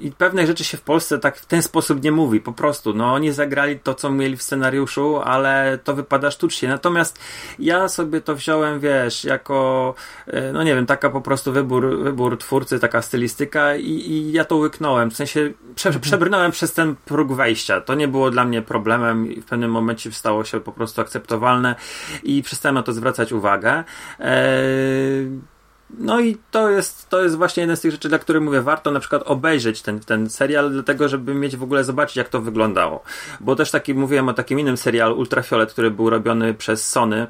i 0.00 0.12
pewne 0.18 0.46
rzeczy 0.46 0.64
się 0.64 0.76
w 0.76 0.80
Polsce 0.80 1.18
tak 1.18 1.36
w 1.36 1.46
ten 1.46 1.62
sposób 1.62 2.02
nie 2.02 2.12
mówi, 2.12 2.40
po 2.40 2.52
prostu. 2.52 2.94
No, 2.94 3.12
oni 3.12 3.32
zagrali 3.32 3.78
to, 3.78 3.94
co 3.94 4.10
mieli 4.10 4.36
w 4.36 4.42
scenariuszu, 4.42 5.20
ale 5.24 5.78
to 5.84 5.94
wypada 5.94 6.30
sztucznie. 6.30 6.68
Natomiast 6.68 7.18
ja 7.58 7.88
sobie 7.88 8.20
to 8.20 8.34
wziąłem, 8.34 8.80
wiesz, 8.80 9.24
jako, 9.24 9.94
e, 10.26 10.52
no 10.52 10.62
nie 10.62 10.74
wiem, 10.74 10.86
taka 10.86 11.10
po 11.10 11.20
prostu 11.20 11.52
wybór, 11.52 11.98
wybór 12.02 12.38
twórcy, 12.38 12.78
taka 12.78 13.02
stylistyka 13.02 13.76
i, 13.76 13.90
i 13.90 14.32
ja 14.32 14.44
to 14.44 14.56
łyknąłem. 14.56 15.10
W 15.10 15.16
sensie 15.16 15.52
prze, 15.74 15.88
mhm. 15.88 16.02
przebrnąłem 16.02 16.50
przez 16.50 16.72
ten 16.72 16.96
próg 16.96 17.32
wejścia. 17.32 17.80
To 17.80 17.94
nie 17.94 18.08
było 18.08 18.30
dla 18.30 18.44
mnie 18.44 18.62
problemem 18.62 19.32
i 19.32 19.40
w 19.40 19.44
pewnym 19.44 19.70
momencie 19.70 20.12
stało 20.12 20.44
się 20.44 20.60
po 20.60 20.72
prostu 20.72 21.00
akceptowalne 21.00 21.74
i 22.22 22.42
przestałem 22.42 22.74
na 22.74 22.82
to 22.82 22.92
zwracać 22.92 23.32
uwagę. 23.32 23.84
Eee, 24.20 25.51
no 25.98 26.20
i 26.20 26.36
to 26.50 26.70
jest, 26.70 27.08
to 27.08 27.22
jest 27.22 27.36
właśnie 27.36 27.60
jeden 27.60 27.76
z 27.76 27.80
tych 27.80 27.90
rzeczy, 27.90 28.08
dla 28.08 28.18
których 28.18 28.42
mówię, 28.42 28.62
warto 28.62 28.90
na 28.90 29.00
przykład 29.00 29.22
obejrzeć 29.26 29.82
ten, 29.82 30.00
ten 30.00 30.30
serial, 30.30 30.70
dlatego 30.70 31.08
żeby 31.08 31.34
mieć 31.34 31.56
w 31.56 31.62
ogóle 31.62 31.84
zobaczyć, 31.84 32.16
jak 32.16 32.28
to 32.28 32.40
wyglądało. 32.40 33.02
Bo 33.40 33.56
też 33.56 33.70
taki 33.70 33.94
mówiłem 33.94 34.28
o 34.28 34.34
takim 34.34 34.60
innym 34.60 34.76
serialu, 34.76 35.18
Ultrafiolet, 35.18 35.72
który 35.72 35.90
był 35.90 36.10
robiony 36.10 36.54
przez 36.54 36.88
Sony. 36.88 37.26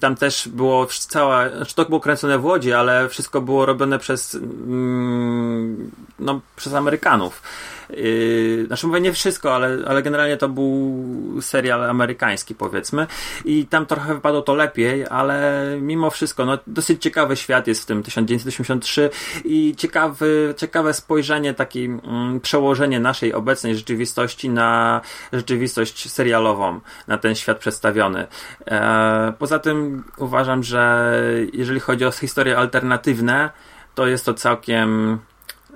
Tam 0.00 0.14
też 0.14 0.48
było 0.48 0.86
cała, 0.86 1.48
znaczy 1.48 1.74
to 1.74 1.84
było 1.84 2.00
kręcone 2.00 2.38
w 2.38 2.44
Łodzi, 2.44 2.72
ale 2.72 3.08
wszystko 3.08 3.40
było 3.40 3.66
robione 3.66 3.98
przez, 3.98 4.34
mm, 4.34 5.90
no, 6.18 6.40
przez 6.56 6.74
Amerykanów. 6.74 7.42
Yy, 7.90 8.64
znaczy 8.66 8.86
mówię 8.86 9.00
nie 9.00 9.12
wszystko, 9.12 9.54
ale, 9.54 9.78
ale 9.86 10.02
generalnie 10.02 10.36
to 10.36 10.48
był 10.48 11.04
serial 11.40 11.90
amerykański 11.90 12.54
powiedzmy 12.54 13.06
i 13.44 13.66
tam 13.66 13.86
trochę 13.86 14.14
wypadło 14.14 14.42
to 14.42 14.54
lepiej, 14.54 15.06
ale 15.10 15.64
mimo 15.80 16.10
wszystko 16.10 16.46
no, 16.46 16.58
dosyć 16.66 17.02
ciekawy 17.02 17.36
świat 17.36 17.66
jest 17.66 17.82
w 17.82 17.86
tym 17.86 18.02
1983 18.02 19.10
i 19.44 19.74
ciekawy, 19.76 20.54
ciekawe 20.56 20.94
spojrzenie, 20.94 21.54
takie 21.54 21.80
mm, 21.80 22.40
przełożenie 22.40 23.00
naszej 23.00 23.34
obecnej 23.34 23.76
rzeczywistości 23.76 24.50
na 24.50 25.00
rzeczywistość 25.32 26.10
serialową, 26.10 26.80
na 27.08 27.18
ten 27.18 27.34
świat 27.34 27.58
przedstawiony. 27.58 28.26
E, 28.66 29.32
poza 29.38 29.58
tym 29.58 30.04
uważam, 30.16 30.62
że 30.62 31.12
jeżeli 31.52 31.80
chodzi 31.80 32.04
o 32.04 32.10
historie 32.10 32.58
alternatywne, 32.58 33.50
to 33.94 34.06
jest 34.06 34.24
to 34.24 34.34
całkiem 34.34 35.18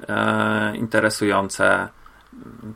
e, 0.09 0.77
interesujące 0.77 1.89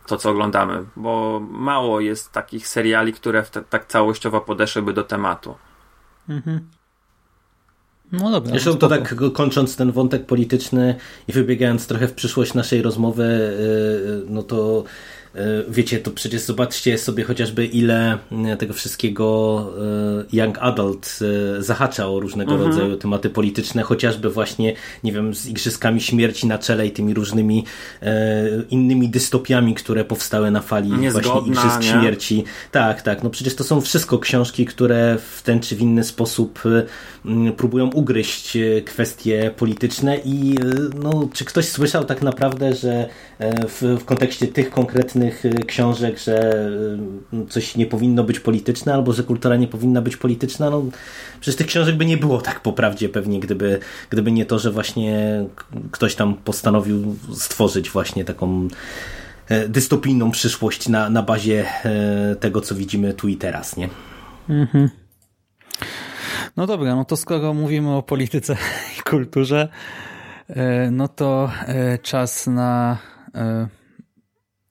to, 0.06 0.16
co 0.16 0.30
oglądamy, 0.30 0.84
bo 0.96 1.42
mało 1.50 2.00
jest 2.00 2.32
takich 2.32 2.68
seriali, 2.68 3.12
które 3.12 3.44
tak 3.70 3.86
całościowo 3.86 4.40
podeszłyby 4.40 4.92
do 4.92 5.02
tematu. 5.02 5.54
Mhm. 6.28 6.68
No 8.12 8.30
dobra. 8.30 8.50
Zresztą 8.50 8.70
no 8.70 8.76
to 8.76 8.88
tak 8.88 9.14
kończąc 9.32 9.76
ten 9.76 9.92
wątek 9.92 10.26
polityczny 10.26 10.94
i 11.28 11.32
wybiegając 11.32 11.86
trochę 11.86 12.08
w 12.08 12.14
przyszłość 12.14 12.54
naszej 12.54 12.82
rozmowy, 12.82 13.22
y, 13.22 13.26
y, 13.26 14.24
no 14.28 14.42
to 14.42 14.84
wiecie, 15.68 15.98
to 15.98 16.10
przecież 16.10 16.42
zobaczcie 16.42 16.98
sobie 16.98 17.24
chociażby 17.24 17.66
ile 17.66 18.18
e, 18.46 18.56
tego 18.56 18.74
wszystkiego 18.74 19.68
e, 20.32 20.36
Young 20.36 20.58
Adult 20.60 21.18
zahacza 21.58 22.08
o 22.08 22.20
różnego 22.20 22.52
mhm. 22.52 22.70
rodzaju 22.70 22.96
tematy 22.96 23.30
polityczne, 23.30 23.82
chociażby 23.82 24.30
właśnie, 24.30 24.74
nie 25.04 25.12
wiem, 25.12 25.34
z 25.34 25.46
Igrzyskami 25.46 26.00
Śmierci 26.00 26.46
na 26.46 26.58
czele 26.58 26.86
i 26.86 26.90
tymi 26.90 27.14
różnymi 27.14 27.64
innymi 28.70 29.08
dystopiami, 29.08 29.74
które 29.74 30.04
powstały 30.04 30.50
na 30.50 30.60
fali 30.60 30.92
Niezgodna, 30.92 31.30
właśnie 31.32 31.52
Igrzysk 31.52 31.80
nie? 31.80 32.00
Śmierci. 32.00 32.44
Tak, 32.70 33.02
tak, 33.02 33.22
no 33.22 33.30
przecież 33.30 33.54
to 33.54 33.64
są 33.64 33.80
wszystko 33.80 34.18
książki, 34.18 34.66
które 34.66 35.18
w 35.18 35.42
ten 35.42 35.60
czy 35.60 35.76
w 35.76 35.80
inny 35.80 36.04
sposób 36.04 36.62
próbują 37.56 37.90
ugryźć 37.90 38.58
kwestie 38.84 39.50
polityczne 39.56 40.18
i 40.24 40.54
no, 41.02 41.28
czy 41.32 41.44
ktoś 41.44 41.68
słyszał 41.68 42.04
tak 42.04 42.22
naprawdę, 42.22 42.74
że 42.74 43.08
w, 43.68 43.96
w 44.00 44.04
kontekście 44.04 44.46
tych 44.46 44.70
konkretnych 44.70 45.21
Y, 45.22 45.64
książek, 45.66 46.18
że 46.18 46.68
y, 47.32 47.46
coś 47.46 47.76
nie 47.76 47.86
powinno 47.86 48.24
być 48.24 48.40
polityczne, 48.40 48.94
albo 48.94 49.12
że 49.12 49.22
kultura 49.22 49.56
nie 49.56 49.68
powinna 49.68 50.02
być 50.02 50.16
polityczna. 50.16 50.70
No, 50.70 50.84
przecież 51.40 51.58
tych 51.58 51.66
książek 51.66 51.96
by 51.96 52.06
nie 52.06 52.16
było 52.16 52.40
tak 52.40 52.60
po 52.60 52.72
prawdzie 52.72 53.08
pewnie, 53.08 53.40
gdyby, 53.40 53.78
gdyby 54.10 54.32
nie 54.32 54.46
to, 54.46 54.58
że 54.58 54.70
właśnie 54.70 55.44
ktoś 55.90 56.14
tam 56.14 56.34
postanowił 56.34 57.16
stworzyć 57.34 57.90
właśnie 57.90 58.24
taką 58.24 58.68
e, 59.48 59.68
dystopijną 59.68 60.30
przyszłość 60.30 60.88
na, 60.88 61.10
na 61.10 61.22
bazie 61.22 61.66
e, 61.84 62.36
tego, 62.36 62.60
co 62.60 62.74
widzimy 62.74 63.14
tu 63.14 63.28
i 63.28 63.36
teraz, 63.36 63.76
nie? 63.76 63.88
Mhm. 64.48 64.90
No 66.56 66.66
dobra, 66.66 66.96
no 66.96 67.04
to 67.04 67.16
skoro 67.16 67.54
mówimy 67.54 67.90
o 67.90 68.02
polityce 68.02 68.56
i 68.98 69.02
kulturze, 69.02 69.68
e, 70.48 70.90
no 70.90 71.08
to 71.08 71.50
czas 72.02 72.46
na 72.46 72.98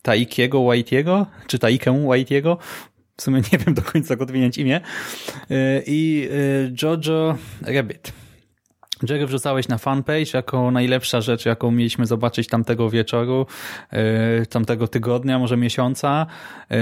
Taikiego 0.02 0.60
Whitey'ego, 0.60 1.26
czy 1.48 1.60
Taikę 1.60 1.92
Whitey'ego, 1.92 2.58
w 3.18 3.22
sumie 3.22 3.42
nie 3.54 3.58
wiem 3.60 3.74
do 3.74 3.82
końca 3.82 4.14
jak 4.14 4.22
odmieniać 4.22 4.58
imię, 4.58 4.82
y, 5.52 5.84
i 5.88 6.28
y, 6.32 6.74
Jojo 6.82 7.38
Rabbit. 7.62 8.14
Jerry 9.10 9.28
wrzucałeś 9.28 9.68
na 9.68 9.78
fanpage 9.78 10.26
jako 10.34 10.72
najlepsza 10.72 11.22
rzecz, 11.22 11.46
jaką 11.46 11.72
mieliśmy 11.72 12.06
zobaczyć 12.06 12.48
tamtego 12.48 12.90
wieczoru, 12.90 13.46
y, 14.42 14.46
tamtego 14.46 14.88
tygodnia, 14.88 15.40
może 15.40 15.58
miesiąca, 15.58 16.26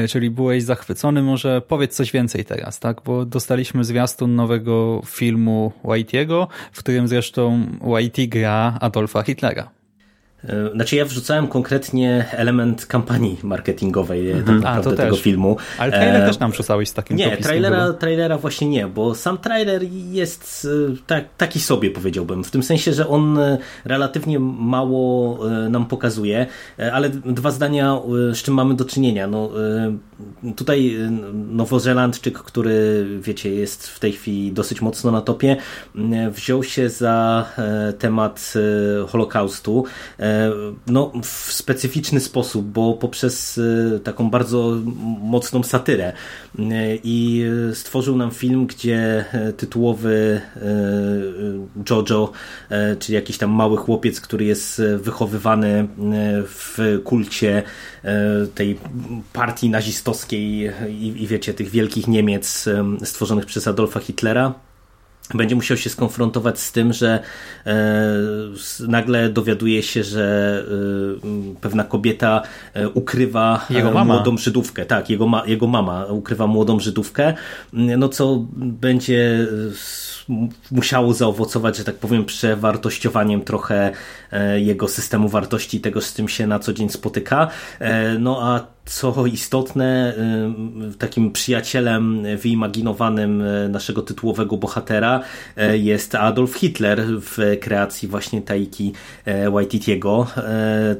czyli 0.10 0.30
byłeś 0.30 0.64
zachwycony. 0.64 1.22
Może 1.22 1.62
powiedz 1.62 1.96
coś 1.96 2.12
więcej 2.12 2.46
teraz, 2.46 2.80
tak? 2.80 3.02
Bo 3.06 3.26
dostaliśmy 3.26 3.84
zwiastun 3.84 4.36
nowego 4.36 5.02
filmu 5.06 5.72
Whitey'ego, 5.84 6.48
w 6.72 6.80
którym 6.80 7.08
zresztą 7.08 7.66
Whitey 7.82 8.28
gra 8.28 8.78
Adolfa 8.82 9.24
Hitlera. 9.24 9.79
E, 10.44 10.72
znaczy 10.74 10.96
ja 10.96 11.06
wrzucałem 11.06 11.48
konkretnie 11.48 12.26
element 12.32 12.86
kampanii 12.86 13.38
marketingowej 13.44 14.32
mhm. 14.32 14.46
tak 14.46 14.74
naprawdę 14.74 15.04
tego 15.04 15.16
też. 15.16 15.24
filmu. 15.24 15.58
Ale 15.78 15.92
trailer 15.92 16.22
e... 16.22 16.26
też 16.28 16.40
nam 16.40 16.52
wrzucałeś 16.52 16.90
z 16.90 16.94
takim 16.94 17.18
Nie, 17.18 17.38
trailera, 17.38 17.94
trailera 17.94 18.38
właśnie 18.38 18.70
nie, 18.70 18.88
bo 18.88 19.16
sam 19.16 19.38
trailer 19.38 19.84
jest 20.12 20.68
e, 20.92 20.96
tak, 21.08 21.26
taki 21.38 21.60
sobie 21.60 21.92
powiedziałbym, 21.92 22.44
w 22.44 22.52
tym 22.52 22.64
sensie, 22.64 22.94
że 22.94 23.08
on 23.08 23.40
e, 23.40 23.58
relatywnie 23.86 24.40
mało 24.40 25.40
nam 25.70 25.86
pokazuje, 25.86 26.48
ale 26.94 27.10
dwa 27.10 27.52
zdania 27.52 28.00
z 28.34 28.38
czym 28.38 28.54
mamy 28.54 28.76
do 28.76 28.86
czynienia. 28.86 29.28
No, 29.28 29.50
tutaj 30.56 30.98
Nowozelandczyk, 31.34 32.40
który 32.40 33.06
wiecie, 33.22 33.56
jest 33.56 33.88
w 33.88 34.00
tej 34.00 34.12
chwili 34.12 34.52
dosyć 34.52 34.82
mocno 34.82 35.12
na 35.12 35.22
topie, 35.22 35.58
wziął 36.32 36.64
się 36.64 36.90
za 36.90 37.46
temat 38.00 38.54
Holokaustu 39.08 39.86
no, 40.88 41.12
w 41.24 41.54
specyficzny 41.54 42.20
sposób, 42.20 42.66
bo 42.66 42.94
poprzez 42.94 43.60
taką 44.04 44.30
bardzo 44.30 44.78
mocną 45.22 45.64
satyrę 45.64 46.14
i 47.04 47.46
stworzył 47.74 48.18
nam 48.18 48.32
film, 48.32 48.68
gdzie 48.68 49.26
tytułowy 49.58 50.42
Jojo, 51.90 52.32
czyli 53.00 53.16
jakiś 53.16 53.38
tam 53.38 53.50
mały 53.50 53.78
chłopiec, 53.78 54.22
który 54.22 54.46
jest 54.46 54.82
wychowywany 54.98 55.88
w 56.46 57.00
kulcie 57.04 57.64
e, 57.99 57.99
tej 58.56 58.78
partii 59.34 59.70
nazistowskiej 59.70 60.72
i, 60.90 61.24
i 61.24 61.28
wiecie, 61.28 61.54
tych 61.54 61.70
wielkich 61.70 62.08
Niemiec 62.08 62.66
stworzonych 63.04 63.46
przez 63.46 63.68
Adolfa 63.68 64.00
Hitlera 64.00 64.54
będzie 65.34 65.56
musiał 65.56 65.78
się 65.78 65.90
skonfrontować 65.90 66.60
z 66.60 66.72
tym, 66.72 66.94
że 66.94 67.20
e, 67.66 68.14
nagle 68.88 69.30
dowiaduje 69.30 69.84
się, 69.84 70.04
że 70.04 70.64
e, 71.56 71.56
pewna 71.62 71.84
kobieta 71.84 72.42
e, 72.74 72.90
ukrywa 72.90 73.66
jego 73.70 73.92
mama. 73.92 74.14
młodą 74.14 74.38
Żydówkę. 74.38 74.86
Tak, 74.86 75.10
jego, 75.10 75.28
ma, 75.28 75.44
jego 75.46 75.68
mama 75.68 76.06
ukrywa 76.06 76.48
młodą 76.48 76.80
Żydówkę, 76.80 77.34
no 77.74 78.10
co 78.10 78.46
będzie 78.54 79.48
musiało 80.72 81.14
zaowocować, 81.14 81.78
że 81.78 81.84
tak 81.84 81.96
powiem, 81.96 82.26
przewartościowaniem 82.26 83.42
trochę 83.42 83.76
e, 83.86 83.94
jego 84.56 84.88
systemu 84.88 85.30
wartości, 85.30 85.82
tego 85.82 86.02
z 86.02 86.14
czym 86.14 86.28
się 86.28 86.48
na 86.48 86.60
co 86.60 86.74
dzień 86.74 86.90
spotyka. 86.90 87.48
E, 87.80 88.20
no 88.20 88.40
a 88.42 88.68
co 88.86 89.26
istotne, 89.26 90.14
e, 90.18 90.54
takim 90.98 91.32
przyjacielem 91.32 92.24
wyimaginowanym 92.38 93.44
naszego 93.70 94.02
tytułowego 94.02 94.58
bohatera 94.58 95.22
jest 95.74 96.16
Adolf 96.16 96.56
Hitler 96.56 97.02
w 97.08 97.58
kreacji 97.62 98.08
właśnie 98.08 98.42
Taiki 98.42 98.94
Waititiego, 99.52 100.28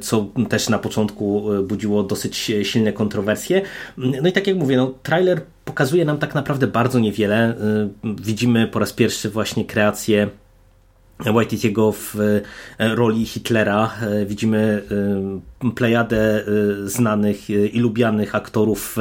co 0.00 0.26
też 0.48 0.68
na 0.68 0.78
początku 0.78 1.44
budziło 1.68 2.02
dosyć 2.02 2.52
silne 2.62 2.92
kontrowersje. 2.92 3.62
No 3.96 4.28
i 4.28 4.32
tak 4.32 4.46
jak 4.46 4.56
mówię, 4.56 4.76
no, 4.76 4.94
trailer 5.02 5.42
pokazuje 5.64 6.04
nam 6.04 6.18
tak 6.18 6.34
naprawdę 6.34 6.66
bardzo 6.66 6.98
niewiele. 6.98 7.54
Widzimy 8.04 8.66
po 8.66 8.78
raz 8.78 8.92
pierwszy 8.92 9.30
właśnie 9.30 9.64
kreację 9.64 10.28
Waititiego 11.24 11.92
w 11.92 12.16
e, 12.78 12.94
roli 12.94 13.26
Hitlera. 13.26 13.90
E, 14.02 14.26
widzimy 14.26 14.82
e, 15.66 15.70
plejadę 15.74 16.44
znanych 16.84 17.50
i 17.50 17.80
lubianych 17.80 18.34
aktorów 18.34 18.96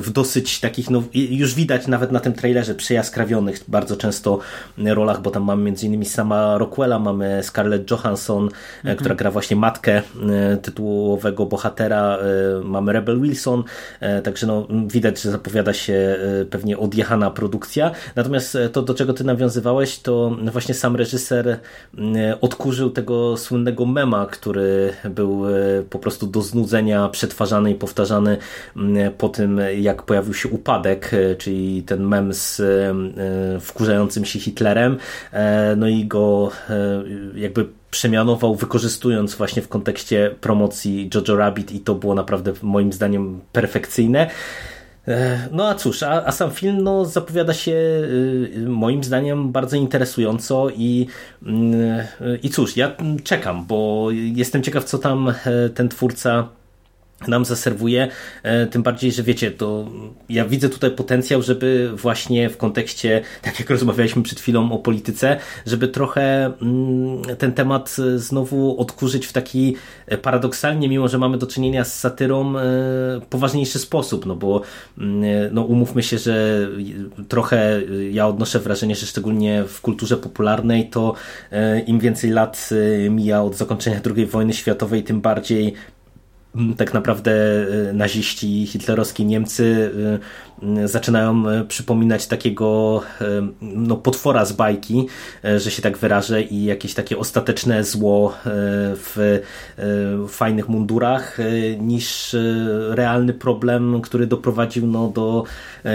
w 0.00 0.10
dosyć 0.10 0.60
takich, 0.60 0.90
no 0.90 1.02
już 1.14 1.54
widać 1.54 1.86
nawet 1.86 2.12
na 2.12 2.20
tym 2.20 2.32
trailerze, 2.32 2.74
przejaskrawionych 2.74 3.64
bardzo 3.68 3.96
często 3.96 4.38
rolach, 4.78 5.22
bo 5.22 5.30
tam 5.30 5.42
mamy 5.42 5.74
innymi 5.82 6.06
sama 6.06 6.58
Rockwella, 6.58 6.98
mamy 6.98 7.40
Scarlett 7.42 7.90
Johansson, 7.90 8.48
mhm. 8.78 8.96
która 8.96 9.14
gra 9.14 9.30
właśnie 9.30 9.56
matkę 9.56 10.02
tytułowego 10.62 11.46
bohatera, 11.46 12.18
mamy 12.64 12.92
Rebel 12.92 13.20
Wilson, 13.20 13.64
także 14.24 14.46
no 14.46 14.66
widać, 14.86 15.22
że 15.22 15.30
zapowiada 15.30 15.72
się 15.72 16.16
pewnie 16.50 16.78
odjechana 16.78 17.30
produkcja. 17.30 17.90
Natomiast 18.16 18.58
to, 18.72 18.82
do 18.82 18.94
czego 18.94 19.12
ty 19.12 19.24
nawiązywałeś, 19.24 19.98
to 19.98 20.36
właśnie 20.52 20.74
sam 20.74 20.96
reżyser 20.96 21.27
mm, 21.32 22.38
odkurzył 22.40 22.90
tego 22.90 23.36
słynnego 23.36 23.86
mema, 23.86 24.26
który 24.26 24.92
był 25.10 25.46
e, 25.46 25.82
po 25.90 25.98
prostu 25.98 26.26
do 26.26 26.42
znudzenia 26.42 27.08
przetwarzany 27.08 27.70
i 27.70 27.74
powtarzany 27.74 28.38
po 29.18 29.28
tym, 29.28 29.60
jak 29.80 30.02
pojawił 30.02 30.34
się 30.34 30.48
upadek, 30.48 31.14
e, 31.14 31.36
czyli 31.36 31.82
ten 31.82 32.02
mem 32.02 32.34
z 32.34 32.60
e, 32.60 33.60
wkurzającym 33.60 34.24
się 34.24 34.38
Hitlerem, 34.38 34.96
no 35.76 35.88
i 35.88 36.04
go 36.04 36.50
jakby 37.34 37.66
przemianował, 37.90 38.54
wykorzystując 38.54 39.34
właśnie 39.34 39.62
w 39.62 39.68
kontekście 39.68 40.34
promocji 40.40 41.10
Jojo 41.14 41.36
Rabbit 41.36 41.72
i 41.72 41.80
to 41.80 41.94
było 41.94 42.14
naprawdę 42.14 42.52
moim 42.62 42.92
zdaniem 42.92 43.40
perfekcyjne. 43.52 44.30
E, 45.08 45.48
no 45.52 45.68
a 45.68 45.74
cóż, 45.74 46.02
a, 46.02 46.26
a, 46.26 46.32
sam 46.32 46.50
film 46.50 46.82
no, 46.82 47.04
zapowiada 47.04 47.54
się 47.54 47.72
y, 47.72 48.64
moim 48.68 49.04
zdaniem 49.04 49.52
bardzo 49.52 49.76
interesująco 49.76 50.70
i, 50.70 51.06
y, 51.46 52.38
i 52.42 52.50
cóż, 52.50 52.76
ja 52.76 52.96
czekam, 53.24 53.66
bo 53.66 54.08
jestem 54.12 54.62
ciekaw, 54.62 54.84
co 54.84 54.98
tam 54.98 55.28
e, 55.28 55.34
ten 55.68 55.88
twórca 55.88 56.48
nam 57.26 57.44
zaserwuje, 57.44 58.08
e, 58.42 58.66
tym 58.66 58.82
bardziej, 58.82 59.12
że 59.12 59.22
wiecie, 59.22 59.50
to 59.50 59.88
ja 60.28 60.44
widzę 60.44 60.68
tutaj 60.68 60.90
potencjał, 60.90 61.42
żeby 61.42 61.90
właśnie 61.94 62.50
w 62.50 62.56
kontekście, 62.56 63.22
tak 63.42 63.60
jak 63.60 63.70
rozmawialiśmy 63.70 64.22
przed 64.22 64.40
chwilą 64.40 64.72
o 64.72 64.78
polityce, 64.78 65.36
żeby 65.66 65.88
trochę 65.88 66.52
mm, 66.62 67.22
ten 67.38 67.52
temat 67.52 67.96
znowu 68.16 68.80
odkurzyć 68.80 69.26
w 69.26 69.32
taki 69.32 69.76
e, 70.06 70.18
paradoksalnie, 70.18 70.88
mimo 70.88 71.08
że 71.08 71.18
mamy 71.18 71.38
do 71.38 71.46
czynienia 71.46 71.84
z 71.84 71.98
satyrą, 71.98 72.58
e, 72.58 72.62
poważniejszy 73.30 73.78
sposób, 73.78 74.26
no 74.26 74.36
bo 74.36 74.62
mm, 74.98 75.54
no 75.54 75.62
umówmy 75.62 76.02
się, 76.02 76.18
że 76.18 76.68
trochę 77.28 77.82
ja 78.10 78.26
odnoszę 78.28 78.58
wrażenie, 78.58 78.94
że 78.94 79.06
szczególnie 79.06 79.64
w 79.68 79.80
kulturze 79.80 80.16
popularnej 80.16 80.90
to 80.90 81.14
im 81.86 81.98
więcej 81.98 82.30
lat 82.30 82.70
mija 83.10 83.42
od 83.42 83.56
zakończenia 83.56 84.00
II 84.16 84.26
wojny 84.26 84.54
światowej, 84.54 85.02
tym 85.02 85.20
bardziej 85.20 85.74
tak 86.76 86.94
naprawdę 86.94 87.32
y, 87.90 87.92
naziści, 87.92 88.66
hitlerowskie 88.66 89.24
Niemcy 89.24 89.90
y, 90.62 90.88
zaczynają 90.88 91.44
przypominać 91.68 92.26
takiego 92.26 93.00
no, 93.62 93.96
potwora 93.96 94.44
z 94.44 94.52
bajki, 94.52 95.06
że 95.56 95.70
się 95.70 95.82
tak 95.82 95.98
wyrażę, 95.98 96.42
i 96.42 96.64
jakieś 96.64 96.94
takie 96.94 97.18
ostateczne 97.18 97.84
zło 97.84 98.34
w 98.44 99.40
fajnych 100.28 100.68
mundurach, 100.68 101.38
niż 101.78 102.36
realny 102.90 103.32
problem, 103.34 104.00
który 104.00 104.26
doprowadził 104.26 104.86
no, 104.86 105.08
do 105.08 105.44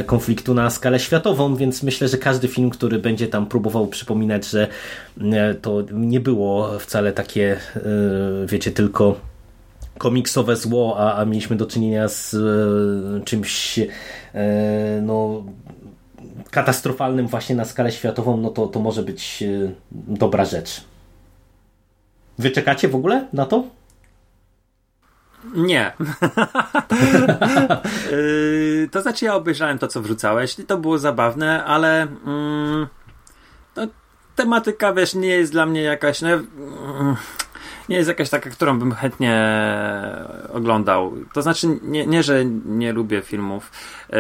konfliktu 0.05 0.53
na 0.53 0.69
skalę 0.69 0.99
światową, 0.99 1.55
więc 1.55 1.83
myślę, 1.83 2.07
że 2.07 2.17
każdy 2.17 2.47
film, 2.47 2.69
który 2.69 2.99
będzie 2.99 3.27
tam 3.27 3.45
próbował 3.45 3.87
przypominać, 3.87 4.49
że 4.49 4.67
to 5.61 5.83
nie 5.91 6.19
było 6.19 6.79
wcale 6.79 7.13
takie, 7.13 7.57
wiecie, 8.47 8.71
tylko 8.71 9.32
komiksowe 10.03 10.55
zło, 10.55 10.95
a, 10.99 11.15
a 11.15 11.25
mieliśmy 11.25 11.55
do 11.55 11.65
czynienia 11.65 12.07
z 12.07 12.33
e, 12.33 13.25
czymś 13.25 13.79
e, 13.79 13.89
no, 15.01 15.43
katastrofalnym 16.51 17.27
właśnie 17.27 17.55
na 17.55 17.65
skalę 17.65 17.91
światową, 17.91 18.37
no 18.37 18.49
to, 18.49 18.67
to 18.67 18.79
może 18.79 19.03
być 19.03 19.43
e, 19.43 19.71
dobra 19.91 20.45
rzecz. 20.45 20.83
Wy 22.37 22.51
czekacie 22.51 22.87
w 22.87 22.95
ogóle 22.95 23.27
na 23.33 23.45
to? 23.45 23.63
Nie. 25.55 25.93
to 28.91 29.01
znaczy, 29.01 29.25
ja 29.25 29.35
obejrzałem 29.35 29.79
to, 29.79 29.87
co 29.87 30.01
wrzucałeś 30.01 30.59
i 30.59 30.63
to 30.63 30.77
było 30.77 30.97
zabawne, 30.97 31.63
ale 31.65 32.01
mm, 32.01 32.87
no, 33.75 33.87
tematyka, 34.35 34.93
wiesz, 34.93 35.15
nie 35.15 35.27
jest 35.27 35.51
dla 35.51 35.65
mnie 35.65 35.81
jakaś. 35.81 36.21
No, 36.21 36.29
mm, 36.29 37.15
nie 37.89 37.95
jest 37.95 38.09
jakaś 38.09 38.29
taka, 38.29 38.49
którą 38.49 38.79
bym 38.79 38.91
chętnie 38.91 39.45
oglądał. 40.53 41.13
To 41.33 41.41
znaczy, 41.41 41.67
nie, 41.81 42.05
nie 42.05 42.23
że 42.23 42.45
nie 42.65 42.93
lubię 42.93 43.21
filmów 43.21 43.71
e, 44.09 44.17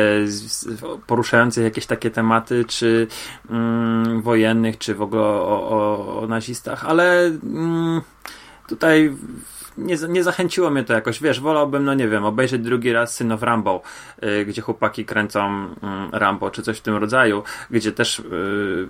poruszających 1.07 1.63
jakieś 1.63 1.85
takie 1.85 2.11
tematy, 2.11 2.65
czy 2.65 3.07
mm, 3.49 4.21
wojennych, 4.21 4.77
czy 4.77 4.95
w 4.95 5.01
ogóle 5.01 5.23
o, 5.23 5.69
o, 5.69 6.19
o 6.19 6.27
nazistach, 6.27 6.85
ale 6.85 7.25
mm, 7.25 8.01
tutaj 8.67 9.11
nie, 9.77 9.95
nie 10.09 10.23
zachęciło 10.23 10.69
mnie 10.69 10.83
to 10.83 10.93
jakoś, 10.93 11.21
wiesz, 11.21 11.39
wolałbym, 11.39 11.83
no 11.85 11.93
nie 11.93 12.07
wiem, 12.07 12.25
obejrzeć 12.25 12.61
drugi 12.61 12.93
raz 12.93 13.15
Synów 13.15 13.43
Rambo, 13.43 13.81
y, 14.23 14.45
gdzie 14.45 14.61
chłopaki 14.61 15.05
kręcą 15.05 15.65
y, 15.65 15.67
Rambo, 16.11 16.51
czy 16.51 16.61
coś 16.61 16.77
w 16.77 16.81
tym 16.81 16.95
rodzaju, 16.95 17.43
gdzie 17.71 17.91
też 17.91 18.19
y, 18.19 18.89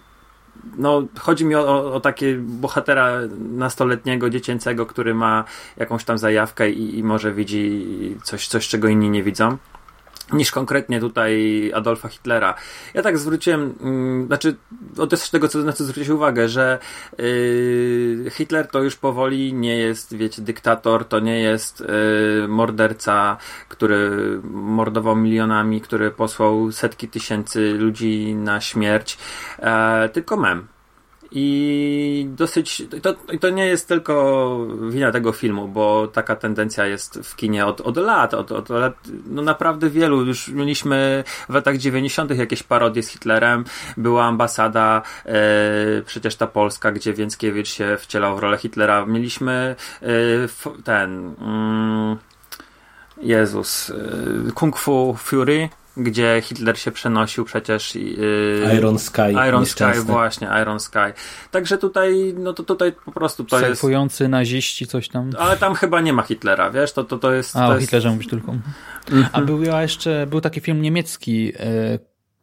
no, 0.78 1.04
chodzi 1.20 1.45
mi 1.45 1.56
o, 1.56 1.93
o, 1.93 1.99
takie 1.99 2.36
bohatera 2.38 3.20
nastoletniego, 3.39 4.30
dziecięcego, 4.30 4.86
który 4.86 5.14
ma 5.14 5.43
jakąś 5.78 6.04
tam 6.04 6.18
zajawkę 6.18 6.72
i, 6.72 6.97
i 6.99 7.04
może 7.04 7.34
widzi 7.34 7.86
coś, 8.24 8.47
coś, 8.47 8.68
czego 8.68 8.88
inni 8.88 9.10
nie 9.10 9.24
widzą 9.24 9.58
niż 10.34 10.51
konkretnie 10.51 10.99
tutaj 10.99 11.71
Adolfa 11.76 12.07
Hitlera. 12.07 12.55
Ja 12.93 13.01
tak 13.01 13.17
zwróciłem, 13.17 13.74
yy, 14.19 14.26
znaczy, 14.26 14.55
jest 15.11 15.32
tego, 15.32 15.47
co, 15.47 15.59
na 15.59 15.74
co 15.74 15.84
zwrócić 15.84 16.09
uwagę, 16.09 16.49
że 16.49 16.80
yy, 17.17 18.32
Hitler 18.32 18.67
to 18.67 18.84
już 18.84 18.95
powoli 18.95 19.53
nie 19.53 19.78
jest, 19.78 20.17
wiecie, 20.17 20.41
dyktator, 20.41 21.05
to 21.05 21.19
nie 21.19 21.39
jest 21.39 21.80
yy, 21.80 22.47
morderca, 22.47 23.38
który 23.69 24.11
mordował 24.43 25.15
milionami, 25.15 25.82
który 25.82 26.11
posłał 26.11 26.71
setki 26.71 27.07
tysięcy 27.07 27.74
ludzi 27.74 28.36
na 28.36 28.61
śmierć, 28.61 29.17
e, 29.59 30.09
tylko 30.09 30.38
mem. 30.38 30.67
I 31.36 32.27
dosyć. 32.29 32.84
To, 33.01 33.13
to 33.39 33.49
nie 33.49 33.65
jest 33.65 33.88
tylko 33.88 34.57
wina 34.89 35.11
tego 35.11 35.31
filmu, 35.31 35.67
bo 35.67 36.07
taka 36.07 36.36
tendencja 36.36 36.86
jest 36.86 37.19
w 37.23 37.36
kinie 37.36 37.65
od, 37.65 37.81
od 37.81 37.97
lat. 37.97 38.34
Od, 38.34 38.51
od 38.51 38.69
lat 38.69 38.93
no 39.25 39.41
naprawdę 39.41 39.89
wielu. 39.89 40.25
Już 40.25 40.47
mieliśmy 40.47 41.23
w 41.49 41.53
latach 41.53 41.77
90. 41.77 42.38
jakieś 42.38 42.63
parodie 42.63 43.03
z 43.03 43.09
Hitlerem. 43.09 43.65
Była 43.97 44.25
ambasada, 44.25 45.01
e, 45.25 45.34
przecież 46.05 46.36
ta 46.36 46.47
polska, 46.47 46.91
gdzie 46.91 47.13
Więckiewicz 47.13 47.69
się 47.69 47.97
wcielał 47.99 48.36
w 48.36 48.39
rolę 48.39 48.57
Hitlera. 48.57 49.05
Mieliśmy 49.05 49.75
e, 50.01 50.07
ten. 50.84 51.36
Mm, 51.41 52.17
Jezus. 53.21 53.89
E, 53.89 54.51
Kung 54.51 54.77
Fu 54.77 55.15
Fury 55.19 55.69
gdzie 55.98 56.41
Hitler 56.44 56.80
się 56.80 56.91
przenosił 56.91 57.46
przecież. 57.46 57.96
Yy, 57.96 58.76
Iron 58.78 59.00
Sky. 59.00 59.22
Iron 59.48 59.66
Sky, 59.66 60.02
właśnie, 60.02 60.50
Iron 60.62 60.80
Sky. 60.80 61.14
Także 61.52 61.78
tutaj, 61.78 62.34
no 62.38 62.54
to 62.54 62.64
tutaj 62.64 62.91
po 63.06 63.12
prostu 63.12 63.44
to 63.44 63.60
Surfujący 63.60 64.24
jest. 64.24 64.32
naziści, 64.32 64.88
coś 64.88 65.10
tam. 65.10 65.30
Ale 65.39 65.58
tam 65.58 65.76
chyba 65.76 66.02
nie 66.02 66.14
ma 66.14 66.24
Hitlera, 66.24 66.72
wiesz, 66.72 66.94
to, 66.94 67.04
to, 67.04 67.18
to 67.18 67.34
jest. 67.34 67.56
A, 67.56 67.60
to 67.60 67.68
o 67.68 67.74
jest... 67.74 67.86
Hitlerze 67.86 68.10
mówisz 68.10 68.28
tylko. 68.28 68.56
A 69.32 69.41
był 69.41 69.64
jeszcze, 69.64 70.28
był 70.28 70.41
taki 70.41 70.62
film 70.62 70.82
niemiecki, 70.82 71.54
e, 71.60 72.00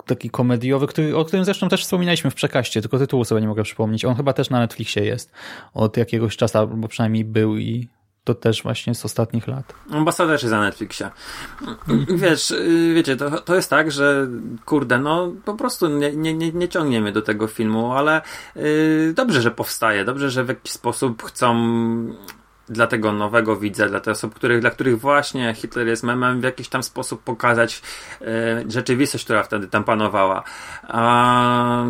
taki 0.06 0.30
komediowy, 0.30 0.86
który, 0.86 1.16
o 1.16 1.24
którym 1.24 1.44
zresztą 1.44 1.68
też 1.68 1.82
wspominaliśmy 1.82 2.30
w 2.30 2.34
przekaście, 2.34 2.80
tylko 2.80 2.98
tytułu 2.98 3.24
sobie 3.24 3.40
nie 3.40 3.48
mogę 3.48 3.62
przypomnieć. 3.62 4.04
On 4.04 4.14
chyba 4.14 4.32
też 4.32 4.50
na 4.50 4.58
Netflixie 4.58 5.04
jest 5.04 5.32
od 5.74 5.96
jakiegoś 5.96 6.36
czasu, 6.36 6.58
albo 6.58 6.88
przynajmniej 6.88 7.24
był 7.24 7.56
i 7.56 7.88
to 8.24 8.34
też 8.34 8.62
właśnie 8.62 8.94
z 8.94 9.04
ostatnich 9.04 9.48
lat. 9.48 9.74
Ambasador 9.90 10.32
jest 10.32 10.50
na 10.50 10.60
Netflixie. 10.60 11.10
Wiesz, 12.08 12.50
y, 12.50 12.92
wiecie, 12.94 13.16
to, 13.16 13.40
to 13.40 13.54
jest 13.54 13.70
tak, 13.70 13.92
że 13.92 14.28
kurde, 14.64 14.98
no 14.98 15.32
po 15.44 15.54
prostu 15.54 15.88
nie, 15.88 16.16
nie, 16.16 16.52
nie 16.52 16.68
ciągniemy 16.68 17.12
do 17.12 17.22
tego 17.22 17.46
filmu, 17.46 17.92
ale 17.92 18.22
yy, 18.56 19.12
dobrze, 19.14 19.42
że 19.42 19.50
powstaje, 19.50 20.04
dobrze, 20.04 20.30
że 20.30 20.44
w 20.44 20.48
jakiś 20.48 20.72
sposób 20.72 21.22
chcą 21.22 21.54
dla 22.68 22.86
tego 22.86 23.12
nowego 23.12 23.56
widza, 23.56 23.88
dla 23.88 24.00
tych 24.00 24.12
osób, 24.12 24.34
których, 24.34 24.60
dla 24.60 24.70
których 24.70 25.00
właśnie 25.00 25.54
Hitler 25.54 25.86
jest 25.86 26.02
memem, 26.02 26.40
w 26.40 26.44
jakiś 26.44 26.68
tam 26.68 26.82
sposób 26.82 27.22
pokazać 27.22 27.82
yy, 28.20 28.26
rzeczywistość, 28.68 29.24
która 29.24 29.42
wtedy 29.42 29.68
tam 29.68 29.84
panowała. 29.84 30.42
A 30.82 31.84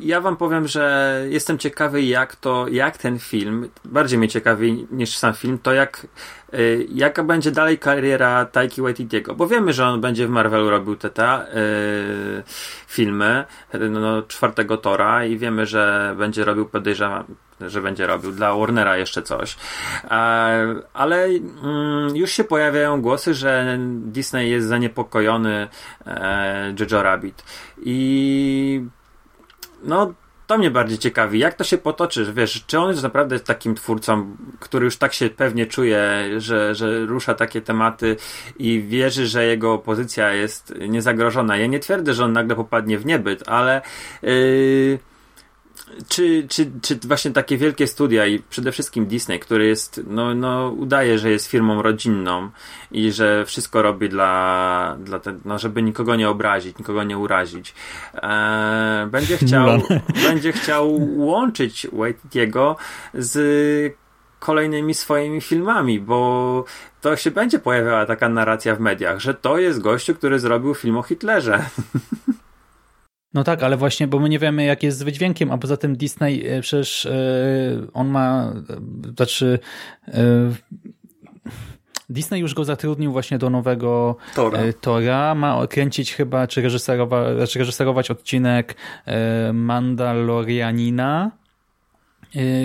ja 0.00 0.20
wam 0.20 0.36
powiem, 0.36 0.68
że 0.68 1.24
jestem 1.28 1.58
ciekawy, 1.58 2.02
jak 2.02 2.36
to, 2.36 2.68
jak 2.68 2.98
ten 2.98 3.18
film, 3.18 3.68
bardziej 3.84 4.18
mnie 4.18 4.28
ciekawi 4.28 4.86
niż 4.90 5.16
sam 5.16 5.34
film, 5.34 5.58
to 5.58 5.72
jak, 5.72 6.06
y, 6.54 6.86
jaka 6.94 7.24
będzie 7.24 7.50
dalej 7.50 7.78
kariera 7.78 8.44
Taiki 8.44 8.82
Waititiego, 8.82 9.34
bo 9.34 9.46
wiemy, 9.46 9.72
że 9.72 9.86
on 9.86 10.00
będzie 10.00 10.26
w 10.26 10.30
Marvelu 10.30 10.70
robił 10.70 10.96
te, 10.96 11.10
te 11.10 11.56
y, 11.56 12.42
filmy, 12.86 13.44
no, 13.90 14.22
czwartego 14.22 14.76
Tora 14.76 15.24
i 15.24 15.38
wiemy, 15.38 15.66
że 15.66 16.14
będzie 16.18 16.44
robił, 16.44 16.66
podejrzewam, 16.66 17.24
że 17.60 17.82
będzie 17.82 18.06
robił 18.06 18.32
dla 18.32 18.54
Warnera 18.54 18.96
jeszcze 18.96 19.22
coś. 19.22 19.56
Ale 20.94 21.24
mm, 21.24 22.16
już 22.16 22.30
się 22.30 22.44
pojawiają 22.44 23.02
głosy, 23.02 23.34
że 23.34 23.78
Disney 23.96 24.50
jest 24.50 24.66
zaniepokojony 24.66 25.68
e, 26.06 26.74
Jojo 26.80 27.02
Rabbit. 27.02 27.44
I 27.84 28.86
no, 29.84 30.14
to 30.46 30.58
mnie 30.58 30.70
bardziej 30.70 30.98
ciekawi, 30.98 31.38
jak 31.38 31.54
to 31.54 31.64
się 31.64 31.78
potoczy, 31.78 32.32
wiesz, 32.32 32.64
czy 32.66 32.78
on 32.78 32.90
jest 32.90 33.02
naprawdę 33.02 33.40
takim 33.40 33.74
twórcą, 33.74 34.36
który 34.60 34.84
już 34.84 34.96
tak 34.96 35.12
się 35.12 35.30
pewnie 35.30 35.66
czuje, 35.66 36.00
że, 36.38 36.74
że 36.74 37.06
rusza 37.06 37.34
takie 37.34 37.60
tematy 37.60 38.16
i 38.58 38.82
wierzy, 38.82 39.26
że 39.26 39.46
jego 39.46 39.78
pozycja 39.78 40.32
jest 40.32 40.74
niezagrożona. 40.88 41.56
Ja 41.56 41.66
nie 41.66 41.78
twierdzę, 41.78 42.14
że 42.14 42.24
on 42.24 42.32
nagle 42.32 42.56
popadnie 42.56 42.98
w 42.98 43.06
niebyt, 43.06 43.48
ale 43.48 43.82
yy, 44.22 44.98
czy, 46.08 46.46
czy, 46.48 46.70
czy 46.82 46.96
właśnie 46.96 47.30
takie 47.30 47.56
wielkie 47.56 47.86
studia 47.86 48.26
i 48.26 48.38
przede 48.38 48.72
wszystkim 48.72 49.06
Disney, 49.06 49.40
który 49.40 49.66
jest, 49.66 50.00
no, 50.06 50.34
no 50.34 50.68
udaje, 50.68 51.18
że 51.18 51.30
jest 51.30 51.46
firmą 51.46 51.82
rodzinną 51.82 52.50
i 52.90 53.12
że 53.12 53.44
wszystko 53.46 53.82
robi 53.82 54.08
dla, 54.08 54.96
dla 55.00 55.18
te, 55.18 55.38
no, 55.44 55.58
żeby 55.58 55.82
nikogo 55.82 56.16
nie 56.16 56.28
obrazić, 56.28 56.78
nikogo 56.78 57.04
nie 57.04 57.18
urazić, 57.18 57.74
e, 58.14 59.08
będzie 59.10 59.36
chciał, 59.46 59.82
będzie 60.22 60.52
chciał 60.52 61.00
łączyć 61.16 61.86
Waititiego 61.92 62.76
z 63.14 63.96
kolejnymi 64.38 64.94
swoimi 64.94 65.40
filmami, 65.40 66.00
bo 66.00 66.64
to 67.00 67.16
się 67.16 67.30
będzie 67.30 67.58
pojawiała 67.58 68.06
taka 68.06 68.28
narracja 68.28 68.76
w 68.76 68.80
mediach, 68.80 69.20
że 69.20 69.34
to 69.34 69.58
jest 69.58 69.80
gościu, 69.80 70.14
który 70.14 70.38
zrobił 70.38 70.74
film 70.74 70.96
o 70.96 71.02
Hitlerze. 71.02 71.64
No 73.34 73.44
tak, 73.44 73.62
ale 73.62 73.76
właśnie, 73.76 74.06
bo 74.06 74.18
my 74.18 74.28
nie 74.28 74.38
wiemy, 74.38 74.64
jak 74.64 74.82
jest 74.82 74.98
z 74.98 75.02
wydźwiękiem, 75.02 75.50
a 75.50 75.58
poza 75.58 75.76
tym 75.76 75.96
Disney 75.96 76.46
e, 76.46 76.60
przecież 76.60 77.06
e, 77.06 77.12
on 77.92 78.08
ma, 78.08 78.52
e, 78.70 79.12
znaczy 79.14 79.58
Disney 82.10 82.40
już 82.40 82.54
go 82.54 82.64
zatrudnił 82.64 83.12
właśnie 83.12 83.38
do 83.38 83.50
nowego 83.50 84.16
Tora. 84.34 84.58
Tora. 84.80 85.34
Ma 85.34 85.66
kręcić 85.66 86.14
chyba, 86.14 86.46
czy 86.46 86.62
reżyserować, 86.62 87.36
znaczy 87.36 87.58
reżyserować 87.58 88.10
odcinek 88.10 88.76
Mandalorianina. 89.52 91.30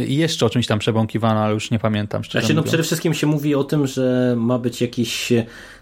I 0.07 0.15
jeszcze 0.15 0.45
o 0.45 0.49
czymś 0.49 0.68
tam 0.68 0.80
przebąkiwano, 0.80 1.39
ale 1.39 1.53
już 1.53 1.72
nie 1.72 1.80
pamiętam. 1.80 2.24
Szczerze 2.24 2.41
znaczy, 2.41 2.53
no 2.53 2.63
przede 2.63 2.84
wszystkim 2.84 3.13
się 3.13 3.28
mówi 3.28 3.55
o 3.55 3.63
tym, 3.63 3.88
że 3.88 4.36
ma 4.38 4.59
być 4.59 4.82
jakiś 4.82 5.34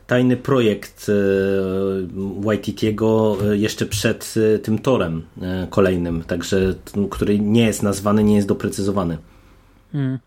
tajny 0.08 0.38
projekt 0.38 1.08
e, 1.10 1.14
Waititiego 2.42 3.38
e, 3.52 3.58
jeszcze 3.58 3.86
przed 3.86 4.34
e, 4.56 4.60
tym 4.60 4.80
torem 4.80 5.24
kolejnym, 5.70 6.24
także 6.24 6.74
który 7.12 7.40
nie 7.40 7.66
jest 7.66 7.84
nazwany, 7.84 8.24
nie 8.24 8.36
jest 8.36 8.48
doprecyzowany. 8.48 9.18
Hmm. 9.92 10.20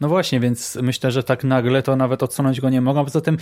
No 0.00 0.08
właśnie, 0.08 0.40
więc 0.40 0.78
myślę, 0.82 1.10
że 1.10 1.22
tak 1.22 1.44
nagle 1.44 1.82
to 1.82 1.96
nawet 1.96 2.22
odsunąć 2.22 2.60
go 2.60 2.70
nie 2.70 2.80
mogą. 2.80 3.04
Poza 3.04 3.20
tym 3.20 3.38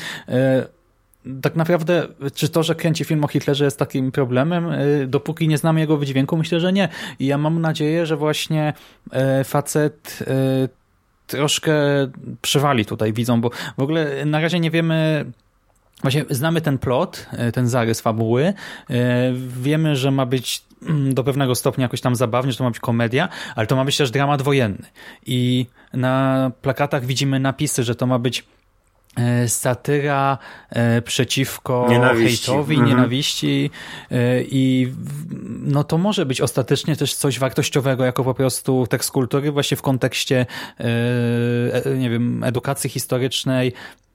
tak 1.43 1.57
naprawdę, 1.57 2.07
czy 2.35 2.49
to, 2.49 2.63
że 2.63 2.75
kręci 2.75 3.05
film 3.05 3.25
o 3.25 3.29
Hitlerze 3.29 3.65
jest 3.65 3.79
takim 3.79 4.13
problemem, 4.13 4.69
dopóki 5.07 5.49
nie 5.49 5.59
znamy 5.59 5.81
jego 5.81 5.97
wydźwięku, 5.97 6.37
myślę, 6.37 6.61
że 6.61 6.73
nie. 6.73 6.89
I 7.19 7.27
ja 7.27 7.39
mam 7.39 7.61
nadzieję, 7.61 8.07
że 8.07 8.17
właśnie 8.17 8.73
facet 9.45 10.25
troszkę 11.27 11.73
przywali 12.43 12.85
tutaj 12.87 13.13
widzą, 13.13 13.41
bo 13.41 13.51
w 13.79 13.83
ogóle 13.83 14.25
na 14.25 14.41
razie 14.41 14.61
nie 14.61 14.71
wiemy 14.71 15.25
Właśnie 16.03 16.25
znamy 16.31 16.61
ten 16.61 16.79
plot, 16.79 17.27
e, 17.33 17.53
ten 17.53 17.69
zarys 17.69 18.01
fabuły. 18.01 18.45
E, 18.45 18.55
wiemy, 19.63 19.97
że 19.97 20.11
ma 20.11 20.27
być 20.27 20.63
mm, 20.89 21.15
do 21.15 21.25
pewnego 21.25 21.55
stopnia 21.55 21.83
jakoś 21.83 22.01
tam 22.01 22.17
zabawnie, 22.17 22.53
że 22.53 22.59
to 22.59 22.65
ma 22.65 22.71
być 22.71 22.81
komedia, 22.81 23.29
ale 23.57 23.67
to 23.67 23.77
ma 23.77 23.85
być 23.85 23.97
też 23.97 24.11
dramat 24.11 24.43
wojenny. 24.43 24.87
I 25.27 25.67
na 25.93 26.51
plakatach 26.63 27.05
widzimy 27.05 27.41
napisy, 27.41 27.85
że 27.85 27.95
to 27.95 28.07
ma 28.07 28.19
być 28.19 28.39
e, 28.41 28.45
satyra 29.47 30.39
przeciwko 31.05 31.87
nienawiści. 31.91 32.47
hejtowi, 32.47 32.75
mhm. 32.75 32.91
nienawiści 32.91 33.71
i 34.41 34.93
no 35.63 35.85
to 35.85 35.99
może 35.99 36.27
być 36.27 36.41
ostatecznie 36.41 36.97
też 36.97 37.15
coś 37.15 37.39
wartościowego 37.39 38.05
jako 38.05 38.25
po 38.25 38.35
prostu 38.35 38.87
tekst 38.87 39.11
kultury 39.11 39.53
właśnie 39.53 39.77
w 39.77 39.83
kontekście 39.83 40.47
nie 41.99 42.11
wiem, 42.11 42.45
edukacji 42.45 42.91
historycznej, 42.91 43.73
E, 43.73 44.10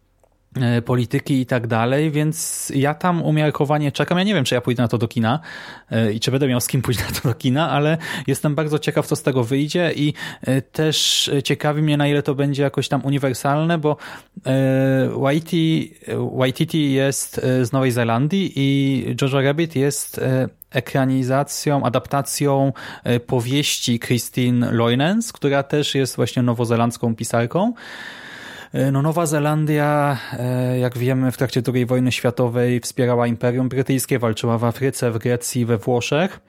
polityki 0.85 1.41
i 1.41 1.45
tak 1.45 1.67
dalej, 1.67 2.11
więc 2.11 2.71
ja 2.75 2.93
tam 2.93 3.21
umiarkowanie 3.23 3.91
czekam. 3.91 4.17
Ja 4.17 4.23
nie 4.23 4.33
wiem, 4.33 4.43
czy 4.45 4.55
ja 4.55 4.61
pójdę 4.61 4.83
na 4.83 4.87
to 4.87 4.97
do 4.97 5.07
kina 5.07 5.39
e, 5.91 6.13
i 6.13 6.19
czy 6.19 6.31
będę 6.31 6.47
miał 6.47 6.61
z 6.61 6.67
kim 6.67 6.81
pójść 6.81 6.99
na 6.99 7.05
to 7.05 7.27
do 7.27 7.33
kina, 7.33 7.69
ale 7.69 7.97
jestem 8.27 8.55
bardzo 8.55 8.79
ciekaw, 8.79 9.07
co 9.07 9.15
z 9.15 9.23
tego 9.23 9.43
wyjdzie 9.43 9.91
i 9.95 10.13
e, 10.41 10.61
też 10.61 11.31
ciekawi 11.43 11.81
mnie, 11.81 11.97
na 11.97 12.07
ile 12.07 12.23
to 12.23 12.35
będzie 12.35 12.63
jakoś 12.63 12.87
tam 12.87 13.05
uniwersalne, 13.05 13.77
bo 13.77 13.97
Waititi 16.37 16.93
jest 16.93 17.41
z 17.61 17.71
Nowej 17.71 17.91
Zelandii 17.91 18.53
i 18.55 19.15
Jojo 19.21 19.41
Rabbit 19.41 19.75
jest 19.75 20.21
ekranizacją, 20.69 21.83
adaptacją 21.83 22.73
powieści 23.27 23.99
Christine 23.99 24.71
Loinens, 24.71 25.33
która 25.33 25.63
też 25.63 25.95
jest 25.95 26.15
właśnie 26.15 26.43
nowozelandzką 26.43 27.15
pisarką. 27.15 27.73
E, 28.75 28.91
no, 28.91 29.01
Nowa 29.01 29.25
Zelandia, 29.25 30.17
e, 30.39 30.79
jak 30.79 30.97
wiemy, 30.97 31.31
w 31.31 31.37
trakcie 31.37 31.61
II 31.73 31.85
wojny 31.85 32.11
światowej 32.11 32.79
wspierała 32.79 33.27
Imperium 33.27 33.69
Brytyjskie, 33.69 34.19
walczyła 34.19 34.57
w 34.57 34.63
Afryce, 34.63 35.11
w 35.11 35.17
Grecji, 35.17 35.65
we 35.65 35.77
Włoszech. 35.77 36.39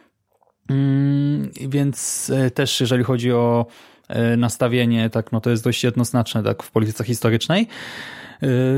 Mm, 0.70 1.50
więc 1.68 2.30
e, 2.34 2.50
też 2.50 2.80
jeżeli 2.80 3.04
chodzi 3.04 3.32
o 3.32 3.66
nastawienie, 4.36 5.10
tak, 5.10 5.32
no 5.32 5.40
to 5.40 5.50
jest 5.50 5.64
dość 5.64 5.84
jednoznaczne 5.84 6.42
tak, 6.42 6.62
w 6.62 6.70
polityce 6.70 7.04
historycznej. 7.04 7.68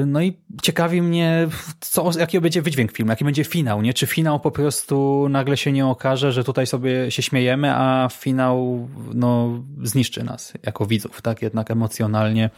No 0.06 0.22
i 0.22 0.36
ciekawi 0.62 1.02
mnie, 1.02 1.48
co, 1.80 2.10
jaki 2.18 2.40
będzie 2.40 2.62
wydźwięk 2.62 2.92
filmu, 2.92 3.10
jaki 3.10 3.24
będzie 3.24 3.44
finał, 3.44 3.82
nie? 3.82 3.94
Czy 3.94 4.06
finał 4.06 4.40
po 4.40 4.50
prostu 4.50 5.26
nagle 5.30 5.56
się 5.56 5.72
nie 5.72 5.86
okaże, 5.86 6.32
że 6.32 6.44
tutaj 6.44 6.66
sobie 6.66 7.10
się 7.10 7.22
śmiejemy, 7.22 7.74
a 7.74 8.08
finał 8.12 8.88
no, 9.14 9.62
zniszczy 9.82 10.24
nas 10.24 10.52
jako 10.62 10.86
widzów, 10.86 11.22
tak? 11.22 11.42
Jednak 11.42 11.70
emocjonalnie 11.70 12.50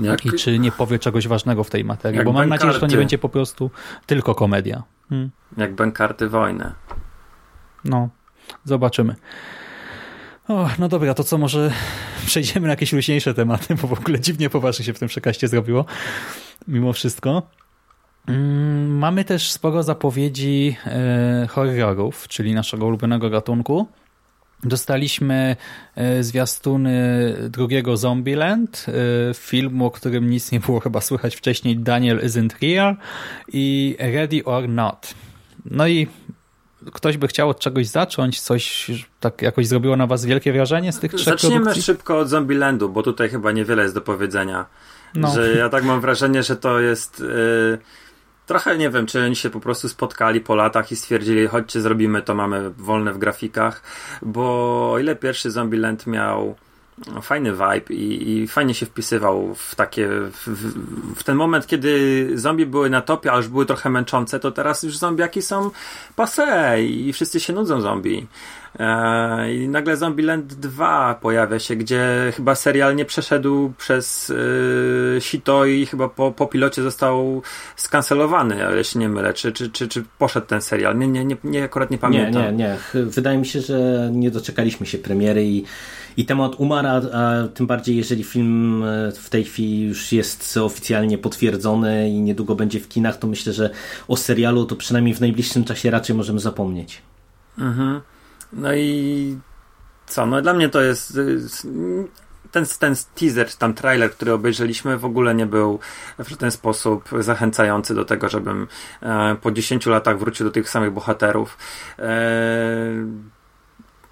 jak... 0.00 0.26
I 0.26 0.32
czy 0.32 0.58
nie 0.58 0.72
powie 0.72 0.98
czegoś 0.98 1.28
ważnego 1.28 1.64
w 1.64 1.70
tej 1.70 1.84
materii, 1.84 2.24
bo 2.24 2.32
mam 2.32 2.48
nadzieję, 2.48 2.72
że 2.72 2.80
to 2.80 2.86
nie 2.86 2.96
będzie 2.96 3.18
po 3.18 3.28
prostu 3.28 3.70
tylko 4.06 4.34
komedia. 4.34 4.82
Hmm. 5.08 5.30
Jak 5.56 5.74
bankarty 5.74 6.28
wojny. 6.28 6.72
No, 7.84 8.08
zobaczymy. 8.64 9.14
O, 10.48 10.68
no 10.78 10.88
dobra, 10.88 11.14
to 11.14 11.24
co, 11.24 11.38
może 11.38 11.70
przejdziemy 12.26 12.66
na 12.66 12.72
jakieś 12.72 12.92
luźniejsze 12.92 13.34
tematy, 13.34 13.74
bo 13.74 13.88
w 13.88 13.92
ogóle 13.92 14.20
dziwnie 14.20 14.50
poważnie 14.50 14.84
się 14.84 14.92
w 14.92 14.98
tym 14.98 15.08
przekaście 15.08 15.48
zrobiło, 15.48 15.84
mimo 16.68 16.92
wszystko. 16.92 17.42
Mm, 18.28 18.98
mamy 18.98 19.24
też 19.24 19.50
sporo 19.52 19.82
zapowiedzi 19.82 20.76
e, 20.86 21.46
horrorów, 21.50 22.28
czyli 22.28 22.54
naszego 22.54 22.86
ulubionego 22.86 23.30
gatunku. 23.30 23.88
Dostaliśmy 24.64 25.56
e, 25.96 26.22
zwiastuny 26.22 27.34
drugiego 27.50 27.96
Zombieland, 27.96 28.86
e, 28.88 29.34
filmu, 29.34 29.86
o 29.86 29.90
którym 29.90 30.30
nic 30.30 30.52
nie 30.52 30.60
było 30.60 30.80
chyba 30.80 31.00
słychać 31.00 31.36
wcześniej, 31.36 31.76
Daniel 31.76 32.18
Isn't 32.18 32.50
Real 32.62 32.96
i 33.52 33.96
Ready 33.98 34.44
or 34.44 34.68
Not. 34.68 35.14
No 35.64 35.88
i 35.88 36.06
ktoś 36.92 37.16
by 37.16 37.28
chciał 37.28 37.48
od 37.48 37.60
czegoś 37.60 37.86
zacząć, 37.86 38.40
coś 38.40 38.90
tak 39.20 39.42
jakoś 39.42 39.66
zrobiło 39.66 39.96
na 39.96 40.06
was 40.06 40.24
wielkie 40.24 40.52
wrażenie 40.52 40.92
z 40.92 40.98
tych 40.98 41.12
trzech 41.12 41.24
Zaczniemy 41.24 41.56
produkcji? 41.56 41.82
szybko 41.82 42.18
od 42.18 42.28
Zombielandu, 42.28 42.88
bo 42.88 43.02
tutaj 43.02 43.28
chyba 43.28 43.52
niewiele 43.52 43.82
jest 43.82 43.94
do 43.94 44.00
powiedzenia. 44.00 44.66
No. 45.14 45.34
Że 45.34 45.56
ja 45.56 45.68
tak 45.68 45.84
mam 45.84 46.00
wrażenie, 46.00 46.42
że 46.42 46.56
to 46.56 46.80
jest... 46.80 47.20
Yy 47.20 47.78
Trochę 48.48 48.78
nie 48.78 48.90
wiem, 48.90 49.06
czy 49.06 49.24
oni 49.24 49.36
się 49.36 49.50
po 49.50 49.60
prostu 49.60 49.88
spotkali 49.88 50.40
po 50.40 50.54
latach 50.54 50.92
i 50.92 50.96
stwierdzili, 50.96 51.46
chodźcie, 51.46 51.80
zrobimy 51.80 52.22
to, 52.22 52.34
mamy 52.34 52.70
wolne 52.70 53.12
w 53.12 53.18
grafikach, 53.18 53.82
bo 54.22 54.42
o 54.92 54.98
ile 54.98 55.16
pierwszy 55.16 55.50
Zombieland 55.50 56.06
miał 56.06 56.54
fajny 57.22 57.52
vibe 57.52 57.94
i, 57.94 58.30
i, 58.30 58.48
fajnie 58.48 58.74
się 58.74 58.86
wpisywał 58.86 59.54
w 59.54 59.74
takie 59.74 60.08
w, 60.08 60.48
w, 61.16 61.22
ten 61.22 61.36
moment, 61.36 61.66
kiedy 61.66 62.30
zombie 62.34 62.66
były 62.66 62.90
na 62.90 63.00
topie, 63.00 63.32
a 63.32 63.36
już 63.36 63.48
były 63.48 63.66
trochę 63.66 63.90
męczące, 63.90 64.40
to 64.40 64.50
teraz 64.50 64.82
już 64.82 64.96
zombiaki 64.96 65.42
są 65.42 65.70
passe 66.16 66.82
i 66.82 67.12
wszyscy 67.12 67.40
się 67.40 67.52
nudzą 67.52 67.80
zombie. 67.80 68.26
E, 68.78 69.54
I 69.54 69.68
nagle 69.68 69.96
Zombieland 69.96 70.54
2 70.54 71.14
pojawia 71.14 71.58
się, 71.58 71.76
gdzie 71.76 72.32
chyba 72.36 72.54
serial 72.54 72.96
nie 72.96 73.04
przeszedł 73.04 73.72
przez 73.78 74.28
yy, 74.28 75.20
sito 75.20 75.64
i 75.64 75.86
chyba 75.86 76.08
po, 76.08 76.32
po 76.32 76.46
pilocie 76.46 76.82
został 76.82 77.42
skancelowany, 77.76 78.66
ale 78.66 78.84
się 78.84 78.98
nie 78.98 79.08
mylę. 79.08 79.34
Czy, 79.34 79.52
czy, 79.52 79.70
czy, 79.70 79.88
czy 79.88 80.04
poszedł 80.18 80.46
ten 80.46 80.60
serial? 80.60 80.98
Nie, 80.98 81.08
nie, 81.08 81.24
nie, 81.24 81.36
nie 81.44 81.64
akurat 81.64 81.90
nie 81.90 81.98
pamiętam. 81.98 82.42
Nie, 82.42 82.52
nie, 82.52 82.76
nie. 82.94 83.04
Wydaje 83.04 83.38
mi 83.38 83.46
się, 83.46 83.60
że 83.60 84.10
nie 84.12 84.30
doczekaliśmy 84.30 84.86
się 84.86 84.98
premiery 84.98 85.44
i, 85.44 85.64
i 86.16 86.24
temat 86.24 86.54
umarł, 86.58 86.88
a, 87.12 87.48
tym 87.54 87.66
bardziej 87.66 87.96
jeżeli 87.96 88.24
film 88.24 88.84
e, 88.84 89.12
w 89.12 89.30
tej 89.30 89.44
chwili 89.44 89.82
już 89.82 90.12
jest 90.12 90.56
oficjalnie 90.56 91.18
potwierdzony 91.18 92.10
i 92.10 92.20
niedługo 92.20 92.54
będzie 92.54 92.80
w 92.80 92.88
kinach, 92.88 93.16
to 93.16 93.26
myślę, 93.26 93.52
że 93.52 93.70
o 94.08 94.16
serialu 94.16 94.64
to 94.64 94.76
przynajmniej 94.76 95.14
w 95.14 95.20
najbliższym 95.20 95.64
czasie 95.64 95.90
raczej 95.90 96.16
możemy 96.16 96.40
zapomnieć. 96.40 97.02
Mhm. 97.58 98.00
No 98.52 98.74
i 98.74 99.38
co? 100.06 100.26
No 100.26 100.42
dla 100.42 100.54
mnie 100.54 100.68
to 100.68 100.80
jest 100.80 101.18
ten, 102.50 102.66
ten 102.78 102.94
teaser, 103.14 103.54
tam 103.54 103.74
trailer, 103.74 104.12
który 104.12 104.32
obejrzeliśmy, 104.32 104.98
w 104.98 105.04
ogóle 105.04 105.34
nie 105.34 105.46
był 105.46 105.78
w 106.18 106.36
ten 106.36 106.50
sposób 106.50 107.08
zachęcający 107.18 107.94
do 107.94 108.04
tego, 108.04 108.28
żebym 108.28 108.68
e, 109.02 109.36
po 109.42 109.50
10 109.50 109.86
latach 109.86 110.18
wrócił 110.18 110.46
do 110.46 110.52
tych 110.52 110.70
samych 110.70 110.92
bohaterów. 110.92 111.58
E, 111.98 112.14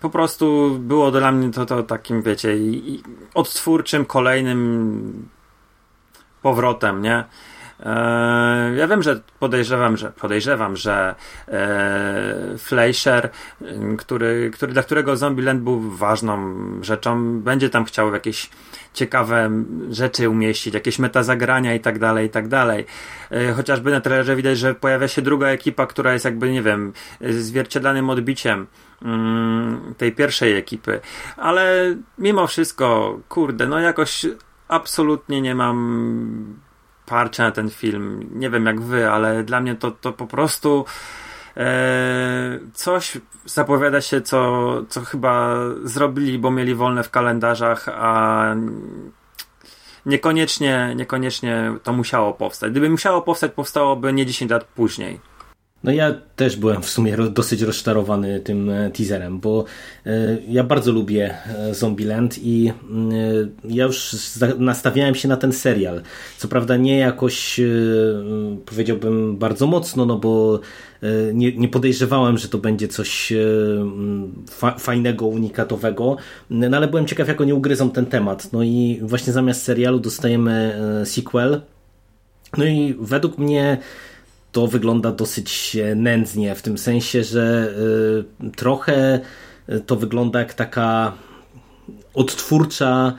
po 0.01 0.11
prostu 0.11 0.77
było 0.81 1.11
dla 1.11 1.33
mnie 1.33 1.51
to, 1.51 1.67
to 1.67 1.83
takim, 1.83 2.23
wiecie, 2.23 2.57
odtwórczym, 3.35 4.05
kolejnym 4.05 5.29
powrotem, 6.43 7.03
nie? 7.03 7.25
E, 7.81 8.75
ja 8.77 8.89
wiem, 8.89 9.03
że 9.03 9.21
podejrzewam, 9.39 9.97
że 9.97 10.11
podejrzewam, 10.11 10.77
że 10.77 11.15
e, 11.49 12.59
Fleischer, 12.59 13.31
który, 13.99 14.51
który, 14.55 14.73
dla 14.73 14.83
którego 14.83 15.17
Zombieland 15.17 15.61
był 15.63 15.81
ważną 15.81 16.55
rzeczą, 16.83 17.41
będzie 17.41 17.71
tam 17.71 17.85
chciał 17.85 18.13
jakieś 18.13 18.51
ciekawe 18.95 19.51
rzeczy 19.91 20.29
umieścić, 20.29 20.75
jakieś 20.75 20.99
metazagrania 20.99 21.75
i 21.75 21.81
tak 21.81 21.99
dalej, 21.99 22.27
i 22.27 22.31
tak 22.31 22.49
dalej. 22.49 22.87
E, 23.31 23.53
chociażby 23.53 23.91
na 23.91 24.01
trailerze 24.01 24.37
widać, 24.37 24.59
że 24.59 24.75
pojawia 24.75 25.09
się 25.09 25.23
druga 25.23 25.47
ekipa, 25.47 25.87
która 25.87 26.13
jest 26.13 26.25
jakby, 26.25 26.53
nie 26.53 26.63
wiem, 26.63 26.93
zwierciadlanym 27.21 28.11
odbiciem 28.11 28.67
mm, 29.03 29.95
tej 29.99 30.13
pierwszej 30.13 30.57
ekipy. 30.57 31.01
Ale 31.37 31.97
mimo 32.19 32.47
wszystko, 32.47 33.19
kurde, 33.29 33.67
no 33.67 33.81
jakoś 33.81 34.27
absolutnie 34.69 35.41
nie 35.41 35.55
mam 35.55 36.66
parcie 37.07 37.43
na 37.43 37.51
ten 37.51 37.71
film. 37.71 38.31
Nie 38.35 38.51
wiem 38.51 38.67
jak 38.67 38.81
wy, 38.81 39.11
ale 39.11 39.45
dla 39.45 39.61
mnie 39.61 39.75
to, 39.75 39.91
to 39.91 40.13
po 40.13 40.27
prostu 40.27 40.85
e, 41.57 42.59
coś 42.75 43.19
zapowiada 43.45 44.01
się, 44.01 44.21
co, 44.21 44.73
co 44.89 45.01
chyba 45.01 45.57
zrobili, 45.85 46.39
bo 46.39 46.51
mieli 46.51 46.75
wolne 46.75 47.03
w 47.03 47.11
kalendarzach, 47.11 47.89
a 47.89 48.45
niekoniecznie, 50.07 50.93
niekoniecznie 50.97 51.73
to 51.83 51.93
musiało 51.93 52.33
powstać. 52.33 52.71
Gdyby 52.71 52.91
musiało 52.91 53.23
powstać, 53.23 53.53
powstałoby 53.53 54.13
nie 54.13 54.27
10 54.27 54.51
lat 54.51 54.65
później. 54.65 55.21
No 55.87 55.93
ja 55.93 56.15
też 56.37 56.57
byłem 56.57 56.83
w 56.83 56.91
sumie 56.91 57.17
dosyć 57.17 57.63
rozczarowany 57.63 58.41
tym 58.41 58.71
e, 58.71 58.91
teaserem, 58.91 59.41
bo 59.41 59.65
e, 60.07 60.39
ja 60.49 60.65
bardzo 60.65 60.93
lubię 60.93 61.35
e, 61.47 61.75
Zombieland 61.75 62.39
i 62.43 62.73
ja 63.65 63.85
już 63.85 64.17
nastawiałem 64.59 65.15
się 65.15 65.29
na 65.29 65.37
ten 65.37 65.53
serial. 65.53 66.03
Co 66.39 66.49
prawda 66.49 66.77
nie 66.77 66.99
jakoś 66.99 67.61
powiedziałbym 68.67 69.37
bardzo 69.37 69.67
mocno, 69.67 70.07
no 70.07 70.17
bo 70.17 70.61
nie, 71.33 71.53
nie 71.57 71.69
podejrzewałem, 71.69 72.39
że 72.39 72.49
to 72.49 72.59
będzie 72.59 72.89
coś 72.89 73.33
fa 74.51 74.79
fajnego, 74.79 75.27
unikatowego, 75.27 76.17
no 76.51 76.77
ale 76.77 76.89
byłem 76.89 77.07
ciekaw 77.07 77.29
jak 77.29 77.41
oni 77.41 77.53
ugryzą 77.53 77.91
ten 77.91 78.07
temat. 78.07 78.53
No 78.53 78.63
i 78.63 79.01
właśnie 79.03 79.33
zamiast 79.33 79.63
serialu 79.63 80.01
dostajemy 80.01 80.79
sequel. 81.05 81.61
No 82.59 82.65
i 82.65 82.97
według 83.01 83.39
mnie 83.39 83.79
to 84.57 84.67
wygląda 84.67 85.13
dosyć 85.13 85.77
nędznie, 85.97 86.55
w 86.55 86.63
tym 86.63 86.79
sensie, 86.79 87.25
że 87.25 87.75
y, 88.45 88.51
trochę 88.51 89.21
to 89.87 89.97
wygląda 89.97 90.39
jak 90.39 90.55
taka 90.55 91.13
odtwórcza 92.15 93.19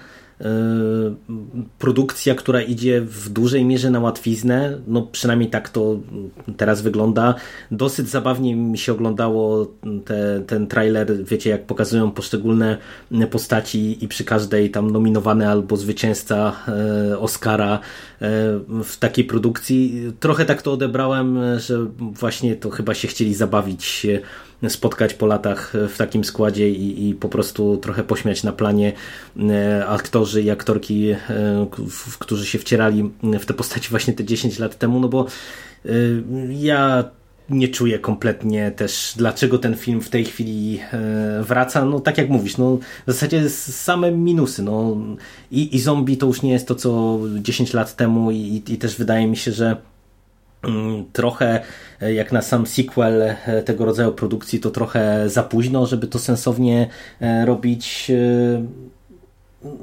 produkcja, 1.79 2.35
która 2.35 2.61
idzie 2.61 3.01
w 3.01 3.29
dużej 3.29 3.65
mierze 3.65 3.89
na 3.89 3.99
łatwiznę, 3.99 4.77
no 4.87 5.01
przynajmniej 5.01 5.49
tak 5.49 5.69
to 5.69 5.99
teraz 6.57 6.81
wygląda. 6.81 7.35
Dosyć 7.71 8.09
zabawnie 8.09 8.55
mi 8.55 8.77
się 8.77 8.91
oglądało 8.91 9.67
te, 10.05 10.41
ten 10.47 10.67
trailer, 10.67 11.23
wiecie, 11.23 11.49
jak 11.49 11.65
pokazują 11.65 12.11
poszczególne 12.11 12.77
postaci 13.31 14.05
i 14.05 14.07
przy 14.07 14.23
każdej 14.23 14.71
tam 14.71 14.91
nominowany 14.91 15.49
albo 15.49 15.77
zwycięzca 15.77 16.55
y, 17.11 17.19
Oscara 17.19 17.79
E, 18.21 18.59
w 18.83 18.97
takiej 18.99 19.25
produkcji. 19.25 20.13
Trochę 20.19 20.45
tak 20.45 20.61
to 20.61 20.73
odebrałem, 20.73 21.59
że 21.59 21.87
właśnie 21.99 22.55
to 22.55 22.69
chyba 22.69 22.93
się 22.93 23.07
chcieli 23.07 23.33
zabawić, 23.33 24.07
spotkać 24.67 25.13
po 25.13 25.25
latach 25.25 25.73
w 25.89 25.97
takim 25.97 26.23
składzie 26.23 26.69
i, 26.69 27.09
i 27.09 27.13
po 27.13 27.29
prostu 27.29 27.77
trochę 27.77 28.03
pośmiać 28.03 28.43
na 28.43 28.51
planie 28.51 28.93
e, 29.39 29.87
aktorzy 29.87 30.41
i 30.41 30.49
aktorki, 30.49 31.09
e, 31.09 31.17
którzy 32.19 32.45
się 32.45 32.59
wcierali 32.59 33.11
w 33.23 33.45
te 33.45 33.53
postaci 33.53 33.89
właśnie 33.89 34.13
te 34.13 34.23
10 34.23 34.59
lat 34.59 34.77
temu, 34.77 34.99
no 34.99 35.09
bo 35.09 35.25
ja 36.49 37.03
nie 37.49 37.67
czuję 37.67 37.99
kompletnie 37.99 38.71
też, 38.71 39.13
dlaczego 39.17 39.57
ten 39.57 39.75
film 39.75 40.01
w 40.01 40.09
tej 40.09 40.25
chwili 40.25 40.79
e, 40.79 41.43
wraca. 41.43 41.85
No 41.85 41.99
tak 41.99 42.17
jak 42.17 42.29
mówisz, 42.29 42.57
no 42.57 42.77
w 43.07 43.11
zasadzie 43.11 43.49
same 43.49 44.11
minusy. 44.11 44.63
No, 44.63 44.97
i, 45.51 45.75
I 45.75 45.79
zombie 45.79 46.17
to 46.17 46.25
już 46.25 46.41
nie 46.41 46.51
jest 46.51 46.67
to, 46.67 46.75
co 46.75 47.19
10 47.41 47.73
lat 47.73 47.95
temu 47.95 48.31
i, 48.31 48.63
i 48.67 48.77
też 48.77 48.95
wydaje 48.95 49.27
mi 49.27 49.37
się, 49.37 49.51
że 49.51 49.77
trochę 51.13 51.61
e, 52.01 52.13
jak 52.13 52.31
na 52.31 52.41
sam 52.41 52.67
sequel 52.67 53.21
e, 53.21 53.63
tego 53.63 53.85
rodzaju 53.85 54.11
produkcji 54.11 54.59
to 54.59 54.71
trochę 54.71 55.29
za 55.29 55.43
późno, 55.43 55.85
żeby 55.85 56.07
to 56.07 56.19
sensownie 56.19 56.87
robić. 57.45 58.11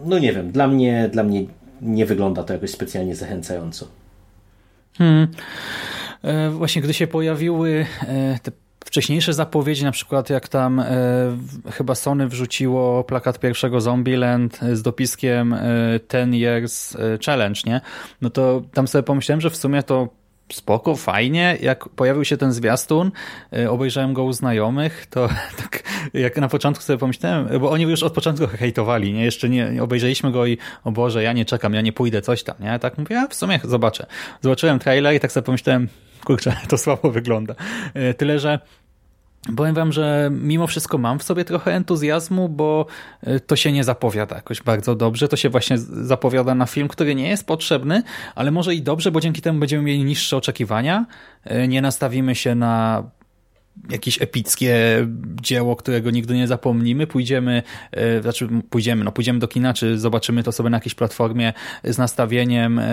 No 0.05 0.18
nie 0.18 0.33
wiem, 0.33 0.53
dla 0.53 0.68
mnie, 0.68 1.09
dla 1.12 1.22
mnie 1.22 1.45
nie 1.81 2.07
wygląda 2.07 2.45
to 2.45 2.53
jakoś 2.53 2.70
specjalnie 2.70 3.16
zachęcająco. 3.16 3.89
Hmm. 4.99 5.29
E, 6.22 6.51
właśnie 6.51 6.83
gdy 6.83 6.95
się 6.95 7.07
pojawiły 7.07 7.87
e, 8.09 8.39
te 8.43 8.53
wcześniejsze 8.85 9.33
zapowiedzi, 9.33 9.85
na 9.85 9.93
przykład 9.93 10.31
jak 10.31 10.49
tam 10.49 10.81
e, 10.81 10.87
chyba 11.70 11.95
Sony 11.95 12.29
wrzuciło 12.29 13.05
plakat 13.05 13.41
pierwszego 13.41 13.81
Zombieland 13.81 14.61
z 14.72 14.83
dopiskiem 14.83 15.57
10 16.12 16.35
Years 16.35 16.97
Challenge, 17.27 17.61
nie? 17.66 17.81
No 18.20 18.31
to 18.31 18.62
tam 18.72 18.89
sobie 18.89 19.03
pomyślałem, 19.03 19.41
że 19.41 19.51
w 19.51 19.57
sumie 19.57 19.83
to 19.83 20.09
spoko, 20.53 20.97
fajnie. 20.97 21.59
Jak 21.61 21.89
pojawił 21.89 22.25
się 22.25 22.37
ten 22.37 22.53
zwiastun, 22.53 23.11
obejrzałem 23.69 24.15
go 24.15 24.25
u 24.25 24.33
znajomych, 24.33 25.07
to 25.11 25.29
tak 25.63 25.83
jak 26.15 26.37
na 26.37 26.49
początku 26.49 26.85
sobie 26.85 26.99
pomyślałem, 26.99 27.61
bo 27.61 27.71
oni 27.71 27.85
już 27.85 28.03
od 28.03 28.13
początku 28.13 28.47
hejtowali, 28.47 29.13
nie? 29.13 29.25
Jeszcze 29.25 29.49
nie, 29.49 29.83
obejrzeliśmy 29.83 30.33
go 30.33 30.47
i 30.47 30.59
o 30.85 30.93
Boże, 30.93 31.23
ja 31.23 31.33
nie 31.33 31.45
czekam, 31.45 31.75
ja 31.75 31.81
nie 31.81 31.93
pójdę, 31.93 32.23
coś 32.23 32.43
tam, 32.43 32.57
nie? 32.61 32.79
Tak 32.79 32.99
mówię, 32.99 33.17
ja 33.17 33.27
w 33.29 33.35
sumie 33.35 33.61
zobaczę. 33.65 34.07
Zobaczyłem 34.41 34.79
trailer 34.79 35.15
i 35.15 35.21
tak 35.21 35.33
sobie 35.33 35.45
pomyślałem, 35.45 35.89
kurczę, 36.25 36.57
to 36.69 36.79
słabo 36.79 37.11
wygląda. 37.11 37.55
E, 37.95 38.15
tyle, 38.15 38.39
że 38.39 38.59
Powiem 39.57 39.75
wam, 39.75 39.93
że 39.93 40.31
mimo 40.33 40.67
wszystko 40.67 40.99
mam 40.99 41.19
w 41.19 41.23
sobie 41.23 41.45
trochę 41.45 41.75
entuzjazmu, 41.75 42.49
bo 42.49 42.87
y, 43.27 43.41
to 43.41 43.57
się 43.57 43.73
nie 43.73 43.85
zapowiada 43.85 44.37
jakoś 44.37 44.63
bardzo 44.63 44.95
dobrze. 44.95 45.29
To 45.29 45.37
się 45.37 45.49
właśnie 45.49 45.79
zapowiada 45.79 46.55
na 46.55 46.67
film, 46.67 46.89
który 46.89 47.15
nie 47.15 47.29
jest 47.29 47.47
potrzebny, 47.47 48.03
ale 48.35 48.51
może 48.51 48.75
i 48.75 48.83
dobrze, 48.83 49.11
bo 49.11 49.21
dzięki 49.21 49.43
temu 49.43 49.59
będziemy 49.59 49.83
mieli 49.83 50.05
niższe 50.05 50.37
oczekiwania. 50.37 51.07
Y, 51.51 51.69
nie 51.69 51.83
nastawimy 51.83 52.35
się 52.35 52.55
na 52.55 53.05
jakieś 53.91 54.22
epickie 54.22 55.07
dzieło, 55.43 55.77
którego 55.77 56.11
nigdy 56.11 56.35
nie 56.35 56.47
zapomnimy, 56.47 57.07
pójdziemy, 57.07 57.62
e, 57.93 58.22
znaczy 58.22 58.49
pójdziemy, 58.70 59.05
no 59.05 59.12
pójdziemy 59.12 59.39
do 59.39 59.49
kina, 59.49 59.75
czy 59.75 59.99
zobaczymy 59.99 60.43
to 60.43 60.53
sobie 60.53 60.70
na 60.70 60.77
jakiejś 60.77 60.95
platformie 60.95 61.53
z 61.85 61.99
nastawieniem, 61.99 62.79
e, 62.79 62.85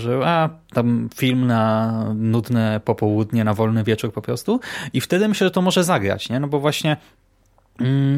że 0.00 0.20
a, 0.24 0.50
tam 0.72 1.08
film 1.14 1.46
na 1.46 1.92
nudne 2.14 2.80
popołudnie, 2.84 3.44
na 3.44 3.54
wolny 3.54 3.84
wieczór 3.84 4.12
po 4.12 4.22
prostu 4.22 4.60
i 4.92 5.00
wtedy 5.00 5.28
myślę, 5.28 5.46
że 5.46 5.50
to 5.50 5.62
może 5.62 5.84
zagrać, 5.84 6.28
nie? 6.28 6.40
No 6.40 6.48
bo 6.48 6.60
właśnie 6.60 6.96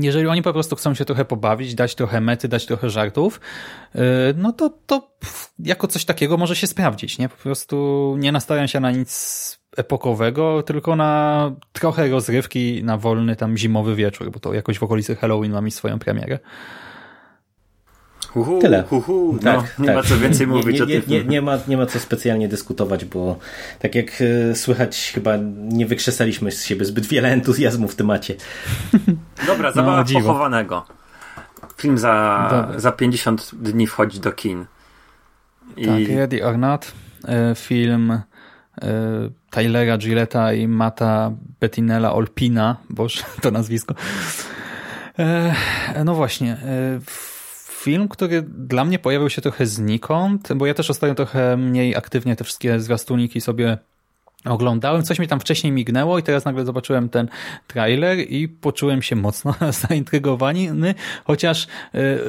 jeżeli 0.00 0.26
oni 0.26 0.42
po 0.42 0.52
prostu 0.52 0.76
chcą 0.76 0.94
się 0.94 1.04
trochę 1.04 1.24
pobawić, 1.24 1.74
dać 1.74 1.94
trochę 1.94 2.20
mety, 2.20 2.48
dać 2.48 2.66
trochę 2.66 2.90
żartów, 2.90 3.40
e, 3.94 4.00
no 4.36 4.52
to, 4.52 4.70
to 4.86 5.16
jako 5.58 5.88
coś 5.88 6.04
takiego 6.04 6.36
może 6.36 6.56
się 6.56 6.66
sprawdzić, 6.66 7.18
nie? 7.18 7.28
Po 7.28 7.36
prostu 7.36 8.16
nie 8.18 8.32
nastawiam 8.32 8.68
się 8.68 8.80
na 8.80 8.90
nic 8.90 9.58
epokowego, 9.76 10.62
tylko 10.62 10.96
na 10.96 11.52
trochę 11.72 12.08
rozrywki 12.08 12.84
na 12.84 12.96
wolny 12.96 13.36
tam 13.36 13.56
zimowy 13.56 13.94
wieczór, 13.94 14.30
bo 14.30 14.40
to 14.40 14.54
jakoś 14.54 14.78
w 14.78 14.82
okolicy 14.82 15.16
Halloween 15.16 15.52
ma 15.52 15.60
mieć 15.60 15.74
swoją 15.74 15.98
premierę. 15.98 16.38
Uhu, 18.34 18.58
Tyle. 18.58 18.84
Uhu, 18.90 19.32
no, 19.32 19.62
tak, 19.62 19.78
nie 19.78 19.86
tak. 19.86 19.96
ma 19.96 20.02
co 20.02 20.18
więcej 20.18 20.46
mówić 20.46 20.80
nie, 20.80 20.86
nie, 20.86 20.98
o 20.98 21.00
tym. 21.02 21.10
Nie, 21.10 21.24
nie, 21.24 21.42
ma, 21.42 21.58
nie 21.68 21.76
ma 21.76 21.86
co 21.86 22.00
specjalnie 22.00 22.48
dyskutować, 22.48 23.04
bo 23.04 23.38
tak 23.78 23.94
jak 23.94 24.06
e, 24.20 24.54
słychać, 24.54 25.12
chyba 25.14 25.36
nie 25.58 25.86
wykrzesaliśmy 25.86 26.50
z 26.50 26.64
siebie 26.64 26.84
zbyt 26.84 27.06
wiele 27.06 27.28
entuzjazmu 27.28 27.88
w 27.88 27.96
temacie. 27.96 28.34
Dobra, 29.46 29.72
zabawa 29.72 30.04
no, 30.14 30.20
pochowanego. 30.20 30.86
Film 31.76 31.98
za, 31.98 32.72
za 32.76 32.92
50 32.92 33.50
dni 33.54 33.86
wchodzi 33.86 34.20
do 34.20 34.32
kin. 34.32 34.64
I... 35.76 35.86
Tak, 35.86 36.16
Ready 36.16 36.44
or 36.44 36.58
Not. 36.58 36.92
E, 37.28 37.54
film 37.54 38.22
E, 38.82 39.30
Tylera 39.50 39.98
Gilletta 39.98 40.52
i 40.52 40.68
Mata 40.68 41.32
Bettinella 41.60 42.12
Olpina, 42.12 42.76
boż 42.90 43.24
to 43.42 43.50
nazwisko. 43.50 43.94
E, 45.18 46.04
no 46.04 46.14
właśnie, 46.14 46.56
film, 47.78 48.08
który 48.08 48.42
dla 48.42 48.84
mnie 48.84 48.98
pojawił 48.98 49.30
się 49.30 49.42
trochę 49.42 49.66
znikąd, 49.66 50.52
bo 50.56 50.66
ja 50.66 50.74
też 50.74 50.90
ostatnio 50.90 51.14
trochę 51.14 51.56
mniej 51.56 51.96
aktywnie 51.96 52.36
te 52.36 52.44
wszystkie 52.44 52.80
zwiastuniki 52.80 53.40
sobie 53.40 53.78
oglądałem, 54.44 55.02
coś 55.02 55.18
mi 55.18 55.28
tam 55.28 55.40
wcześniej 55.40 55.72
mignęło 55.72 56.18
i 56.18 56.22
teraz 56.22 56.44
nagle 56.44 56.64
zobaczyłem 56.64 57.08
ten 57.08 57.28
trailer 57.66 58.18
i 58.18 58.48
poczułem 58.48 59.02
się 59.02 59.16
mocno 59.16 59.54
zaintrygowany, 59.88 60.94
chociaż 61.24 61.66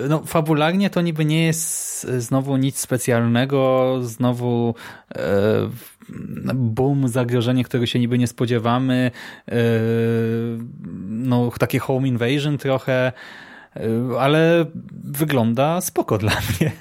no, 0.09 0.23
fabularnie 0.25 0.89
to 0.89 1.01
niby 1.01 1.25
nie 1.25 1.45
jest 1.45 2.03
znowu 2.03 2.57
nic 2.57 2.79
specjalnego, 2.79 3.95
znowu 4.01 4.75
boom, 6.55 7.07
zagrożenie, 7.07 7.63
którego 7.63 7.85
się 7.85 7.99
niby 7.99 8.17
nie 8.17 8.27
spodziewamy, 8.27 9.11
e, 9.47 9.53
no 11.09 11.51
takie 11.59 11.79
home 11.79 12.07
invasion 12.07 12.57
trochę, 12.57 12.93
e, 12.93 13.11
ale 14.19 14.65
wygląda 15.03 15.82
spoko 15.82 16.17
dla 16.17 16.32
mnie. 16.32 16.71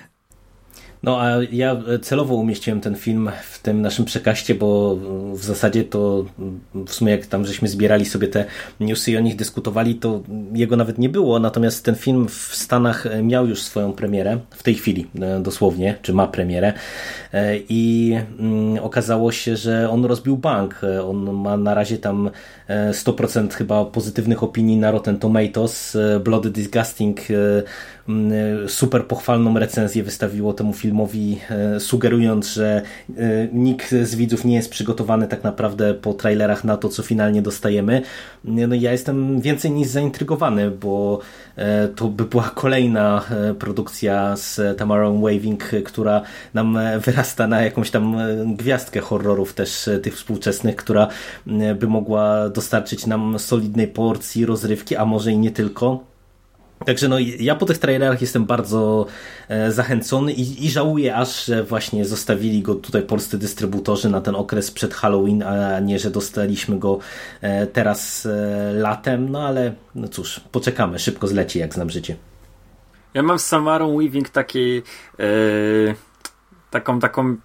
No 1.02 1.20
a 1.20 1.30
ja 1.52 1.76
celowo 2.02 2.34
umieściłem 2.34 2.80
ten 2.80 2.96
film 2.96 3.30
w 3.50 3.58
tym 3.58 3.82
naszym 3.82 4.04
przekaście, 4.04 4.54
bo 4.54 4.96
w 5.32 5.44
zasadzie 5.44 5.84
to 5.84 6.24
w 6.86 6.92
sumie 6.94 7.12
jak 7.12 7.26
tam 7.26 7.46
żeśmy 7.46 7.68
zbierali 7.68 8.04
sobie 8.04 8.28
te 8.28 8.44
newsy 8.80 9.10
i 9.10 9.16
o 9.16 9.20
nich 9.20 9.36
dyskutowali, 9.36 9.94
to 9.94 10.22
jego 10.52 10.76
nawet 10.76 10.98
nie 10.98 11.08
było, 11.08 11.38
natomiast 11.38 11.84
ten 11.84 11.94
film 11.94 12.28
w 12.28 12.32
Stanach 12.32 13.06
miał 13.22 13.46
już 13.46 13.62
swoją 13.62 13.92
premierę, 13.92 14.38
w 14.50 14.62
tej 14.62 14.74
chwili 14.74 15.06
e, 15.20 15.40
dosłownie, 15.40 15.98
czy 16.02 16.12
ma 16.14 16.26
premierę 16.26 16.72
e, 17.32 17.56
i 17.68 18.14
mm, 18.38 18.78
okazało 18.84 19.32
się, 19.32 19.56
że 19.56 19.90
on 19.90 20.04
rozbił 20.04 20.36
bank. 20.36 20.80
E, 20.82 21.04
on 21.04 21.32
ma 21.32 21.56
na 21.56 21.74
razie 21.74 21.98
tam 21.98 22.30
100% 22.92 23.54
chyba 23.54 23.84
pozytywnych 23.84 24.42
opinii 24.42 24.76
na 24.76 24.90
Rotten 24.90 25.18
Tomatoes. 25.18 25.96
Bloody 26.24 26.50
Disgusting 26.50 27.20
super 28.68 29.06
pochwalną 29.06 29.58
recenzję 29.58 30.02
wystawiło 30.02 30.52
temu 30.52 30.72
filmowi, 30.72 30.87
e, 31.50 31.80
sugerując, 31.80 32.48
że 32.48 32.82
e, 33.16 33.48
nikt 33.52 33.90
z 33.90 34.14
widzów 34.14 34.44
nie 34.44 34.54
jest 34.54 34.70
przygotowany 34.70 35.28
tak 35.28 35.44
naprawdę 35.44 35.94
po 35.94 36.14
trailerach 36.14 36.64
na 36.64 36.76
to, 36.76 36.88
co 36.88 37.02
finalnie 37.02 37.42
dostajemy. 37.42 38.02
No 38.44 38.74
ja 38.74 38.92
jestem 38.92 39.40
więcej 39.40 39.70
niż 39.70 39.88
zaintrygowany, 39.88 40.70
bo 40.70 41.20
e, 41.56 41.88
to 41.88 42.08
by 42.08 42.24
była 42.24 42.50
kolejna 42.54 43.24
produkcja 43.58 44.36
z 44.36 44.78
Tamarą 44.78 45.20
Waving, 45.20 45.70
która 45.84 46.22
nam 46.54 46.78
wyrasta 47.04 47.46
na 47.46 47.62
jakąś 47.62 47.90
tam 47.90 48.16
gwiazdkę 48.56 49.00
horrorów 49.00 49.54
też 49.54 49.90
tych 50.02 50.14
współczesnych, 50.14 50.76
która 50.76 51.08
by 51.78 51.86
mogła 51.86 52.48
dostarczyć 52.48 53.06
nam 53.06 53.38
solidnej 53.38 53.88
porcji 53.88 54.46
rozrywki, 54.46 54.96
a 54.96 55.04
może 55.04 55.32
i 55.32 55.38
nie 55.38 55.50
tylko. 55.50 56.17
Także 56.86 57.08
no, 57.08 57.16
ja 57.18 57.54
po 57.54 57.66
tych 57.66 57.78
trailerach 57.78 58.20
jestem 58.20 58.44
bardzo 58.44 59.06
e, 59.48 59.72
zachęcony 59.72 60.32
i, 60.32 60.66
i 60.66 60.70
żałuję 60.70 61.16
aż, 61.16 61.44
że 61.44 61.64
właśnie 61.64 62.04
zostawili 62.04 62.62
go 62.62 62.74
tutaj 62.74 63.02
polscy 63.02 63.38
dystrybutorzy 63.38 64.08
na 64.08 64.20
ten 64.20 64.34
okres 64.34 64.70
przed 64.70 64.94
Halloween, 64.94 65.42
a 65.42 65.80
nie, 65.80 65.98
że 65.98 66.10
dostaliśmy 66.10 66.78
go 66.78 66.98
e, 67.40 67.66
teraz 67.66 68.26
e, 68.26 68.72
latem, 68.72 69.30
no 69.30 69.42
ale 69.42 69.74
no 69.94 70.08
cóż, 70.08 70.40
poczekamy, 70.52 70.98
szybko 70.98 71.26
zleci 71.26 71.58
jak 71.58 71.74
znam 71.74 71.90
życie. 71.90 72.16
Ja 73.14 73.22
mam 73.22 73.38
z 73.38 73.46
Samarą 73.46 73.96
Weaving 73.96 74.28
taki 74.28 74.82
yy, 75.18 75.94
taką, 76.70 77.00
taką, 77.00 77.36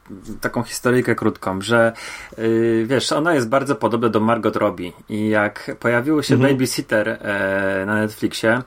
taką 0.42 0.64
historyjkę 0.64 1.16
krótką, 1.16 1.62
że 1.62 1.94
yy, 2.38 2.86
wiesz, 2.88 3.12
ona 3.12 3.34
jest 3.34 3.50
bardzo 3.50 3.76
podobna 3.76 4.10
do 4.10 4.20
Margot 4.20 4.56
Robbie 4.56 4.92
i 5.10 5.30
jak 5.30 5.76
pojawił 5.80 6.24
się 6.24 6.36
mhm. 6.36 6.54
Babysitter 6.54 7.08
yy, 7.08 7.86
na 7.86 7.96
Netflixie, 7.96 8.62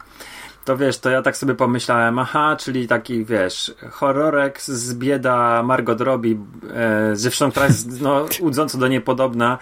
to 0.66 0.76
wiesz, 0.76 0.98
to 0.98 1.10
ja 1.10 1.22
tak 1.22 1.36
sobie 1.36 1.54
pomyślałem, 1.54 2.18
aha, 2.18 2.56
czyli 2.60 2.88
taki, 2.88 3.24
wiesz, 3.24 3.74
horrorek 3.90 4.60
z 4.60 4.94
bieda 4.94 5.62
Margot 5.62 6.00
Robbie, 6.00 6.36
e, 6.74 7.10
zresztą 7.16 7.50
która 7.50 7.66
jest 7.66 8.00
no, 8.00 8.26
łudząco 8.40 8.78
do 8.78 8.88
niej 8.88 9.00
podobna. 9.00 9.58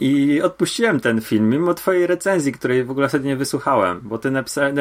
I 0.00 0.42
odpuściłem 0.42 1.00
ten 1.00 1.20
film, 1.20 1.50
mimo 1.50 1.74
twojej 1.74 2.06
recenzji, 2.06 2.52
której 2.52 2.84
w 2.84 2.90
ogóle 2.90 3.08
wtedy 3.08 3.28
nie 3.28 3.36
wysłuchałem, 3.36 4.00
bo 4.02 4.18
ty 4.18 4.30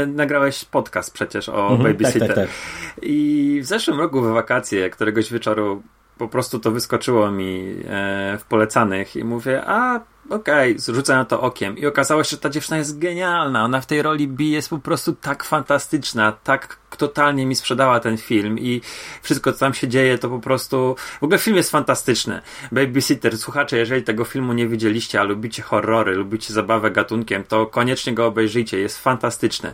nagrałeś 0.08 0.66
podcast 0.66 1.14
przecież 1.14 1.50
o 1.50 1.72
mhm, 1.72 1.84
Babysitter. 1.84 2.28
Tak, 2.28 2.38
tak, 2.38 2.48
tak. 2.48 2.56
I 3.02 3.60
w 3.64 3.66
zeszłym 3.66 4.00
roku 4.00 4.22
w 4.22 4.34
wakacje, 4.34 4.90
któregoś 4.90 5.32
wieczoru 5.34 5.84
po 6.18 6.28
prostu 6.28 6.60
to 6.60 6.72
wyskoczyło 6.72 7.32
mi 7.32 7.76
e, 7.90 8.38
w 8.38 8.44
polecanych 8.46 9.16
i 9.16 9.24
mówię, 9.24 9.64
a 9.66 10.00
okej, 10.32 10.72
okay, 10.72 10.96
rzucę 10.96 11.16
na 11.16 11.26
to 11.26 11.42
okiem. 11.42 11.78
I 11.78 11.86
okazało 11.86 12.24
się, 12.24 12.30
że 12.30 12.38
ta 12.38 12.50
dziewczyna 12.50 12.78
jest 12.78 13.00
genialna. 13.00 13.64
Ona 13.64 13.82
w 13.82 13.86
tej 13.86 14.02
roli 14.02 14.28
B 14.28 14.44
jest 14.44 14.70
po 14.70 14.80
prostu 14.80 15.14
tak 15.14 15.44
fantastyczna, 15.44 16.32
tak 16.32 16.81
totalnie 16.98 17.46
mi 17.46 17.56
sprzedała 17.56 18.00
ten 18.00 18.18
film 18.18 18.60
i 18.60 18.82
wszystko, 19.22 19.54
co 19.54 19.60
tam 19.60 19.74
się 19.74 19.88
dzieje, 19.88 20.18
to 20.18 20.30
po 20.30 20.40
prostu... 20.40 20.96
W 21.20 21.24
ogóle 21.24 21.40
film 21.40 21.58
jest 21.58 21.72
fantastyczny. 21.72 22.42
Babysitter, 22.72 23.38
słuchacze, 23.38 23.78
jeżeli 23.78 24.04
tego 24.04 24.26
filmu 24.26 24.54
nie 24.54 24.68
widzieliście, 24.68 25.22
a 25.22 25.24
lubicie 25.24 25.62
horrory, 25.64 26.16
lubicie 26.16 26.54
zabawę 26.54 26.92
gatunkiem, 26.92 27.44
to 27.44 27.66
koniecznie 27.66 28.14
go 28.14 28.26
obejrzyjcie. 28.26 28.80
Jest 28.80 29.04
fantastyczny. 29.04 29.74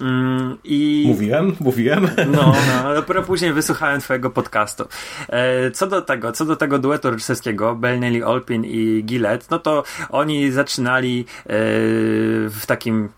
Mm, 0.00 0.58
I... 0.64 1.04
Mówiłem, 1.06 1.56
mówiłem. 1.60 2.08
No, 2.26 2.54
no, 2.82 2.94
dopiero 3.00 3.22
później 3.22 3.52
wysłuchałem 3.52 4.00
twojego 4.00 4.30
podcastu. 4.30 4.84
E, 5.28 5.70
co 5.70 5.86
do 5.86 6.02
tego, 6.02 6.32
co 6.32 6.44
do 6.44 6.56
tego 6.56 6.78
duetu 6.78 7.10
reżyserskiego, 7.10 7.74
Belnelli 7.74 8.22
Olpin 8.22 8.64
i 8.64 9.04
Gillette, 9.04 9.46
no 9.50 9.58
to 9.58 9.84
oni 10.10 10.50
zaczynali 10.50 11.20
e, 11.20 11.46
w 12.48 12.62
takim 12.66 13.08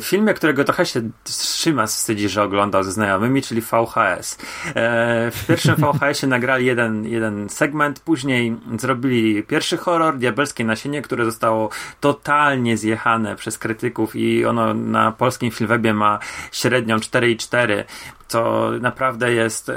filmie, 0.00 0.34
którego 0.34 0.64
trochę 0.64 0.86
się 0.86 1.00
Szymas 1.28 1.96
wstydzi, 1.96 2.28
że 2.28 2.42
oglądał 2.42 2.82
ze 2.82 2.92
znajomymi, 2.92 3.42
czyli 3.42 3.60
VHS. 3.60 4.38
E, 4.66 5.30
w 5.30 5.46
pierwszym 5.46 5.74
VHS-ie 5.84 6.30
nagrali 6.30 6.66
jeden, 6.66 7.04
jeden 7.04 7.48
segment, 7.48 8.00
później 8.00 8.56
zrobili 8.78 9.42
pierwszy 9.42 9.76
horror, 9.76 10.18
Diabelskie 10.18 10.64
Nasienie, 10.64 11.02
które 11.02 11.24
zostało 11.24 11.70
totalnie 12.00 12.76
zjechane 12.76 13.36
przez 13.36 13.58
krytyków 13.58 14.16
i 14.16 14.44
ono 14.44 14.74
na 14.74 15.12
polskim 15.12 15.50
Filmwebie 15.50 15.94
ma 15.94 16.18
średnią 16.52 16.96
4,4 16.96 17.84
co 18.30 18.70
naprawdę 18.80 19.32
jest 19.32 19.68
e, 19.68 19.74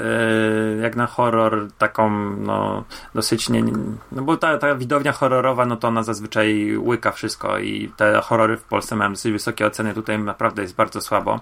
jak 0.82 0.96
na 0.96 1.08
horror 1.08 1.68
taką 1.78 2.10
no, 2.38 2.84
dosyć 3.16 3.50
nie, 3.50 3.64
no 4.12 4.22
bo 4.22 4.38
ta, 4.38 4.58
ta 4.58 4.76
widownia 4.76 5.12
horrorowa 5.12 5.66
no 5.66 5.78
to 5.78 5.88
ona 5.88 6.04
zazwyczaj 6.04 6.78
łyka 6.78 7.12
wszystko 7.12 7.60
i 7.60 7.92
te 7.98 8.22
horrory 8.22 8.58
w 8.58 8.64
Polsce 8.64 8.96
mają 8.96 9.10
dosyć 9.10 9.32
wysokie 9.32 9.66
oceny, 9.66 9.83
tutaj 9.94 10.20
naprawdę 10.20 10.62
jest 10.62 10.76
bardzo 10.76 11.02
słabo. 11.02 11.40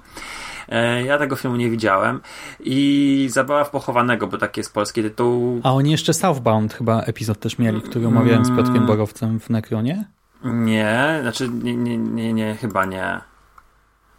E, 0.69 1.03
ja 1.03 1.17
tego 1.17 1.35
filmu 1.35 1.55
nie 1.57 1.69
widziałem 1.69 2.21
i 2.59 3.27
Zabawa 3.31 3.63
w 3.63 3.69
pochowanego, 3.69 4.27
bo 4.27 4.37
taki 4.37 4.59
jest 4.59 4.73
polski 4.73 5.03
tytuł. 5.03 5.61
A 5.63 5.73
oni 5.73 5.91
jeszcze 5.91 6.13
Southbound 6.13 6.73
chyba 6.73 7.01
epizod 7.01 7.39
też 7.39 7.57
mieli, 7.57 7.81
który 7.81 8.07
omawiałem 8.07 8.45
z 8.45 8.49
Piotrkiem 8.49 8.85
Borowcem 8.85 9.39
w 9.39 9.49
Nekronie? 9.49 10.05
Nie, 10.43 11.19
znaczy 11.21 11.49
nie, 11.49 11.75
nie, 11.75 11.97
nie, 11.97 12.33
nie 12.33 12.55
chyba 12.55 12.85
nie. 12.85 13.21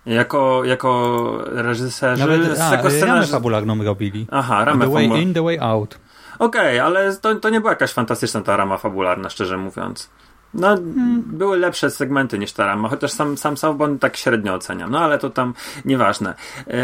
Jako, 0.07 0.65
jako 0.65 1.39
reżyserzy... 1.47 2.27
Nawet, 2.27 2.61
a, 2.61 2.75
jako 2.77 2.89
ramę 3.07 3.27
fabularną 3.27 3.85
robili. 3.85 4.27
Aha, 4.31 4.65
ramę 4.65 4.85
The 4.85 4.93
way 4.93 5.23
in, 5.23 5.35
the 5.35 5.43
way 5.43 5.59
out. 5.59 5.99
Okej, 6.39 6.81
okay, 6.81 6.83
ale 6.83 7.17
to, 7.17 7.35
to 7.35 7.51
nie 7.51 7.61
była 7.61 7.73
jakaś 7.73 7.93
fantastyczna 7.93 8.41
ta 8.41 8.57
rama 8.57 8.79
fabularna, 8.79 9.31
szczerze 9.31 9.57
mówiąc. 9.57 10.11
No, 10.55 10.69
hmm. 10.69 11.23
były 11.27 11.59
lepsze 11.59 11.91
segmenty 11.91 12.39
niż 12.39 12.53
ta 12.53 12.67
rama, 12.67 12.89
chociaż 12.89 13.13
sam, 13.13 13.37
sam 13.37 13.57
Southbound 13.57 14.01
tak 14.01 14.17
średnio 14.17 14.55
oceniam. 14.55 14.91
No, 14.91 15.01
ale 15.01 15.19
to 15.19 15.31
tam 15.31 15.55
nieważne. 15.85 16.35
Yy, 16.59 16.75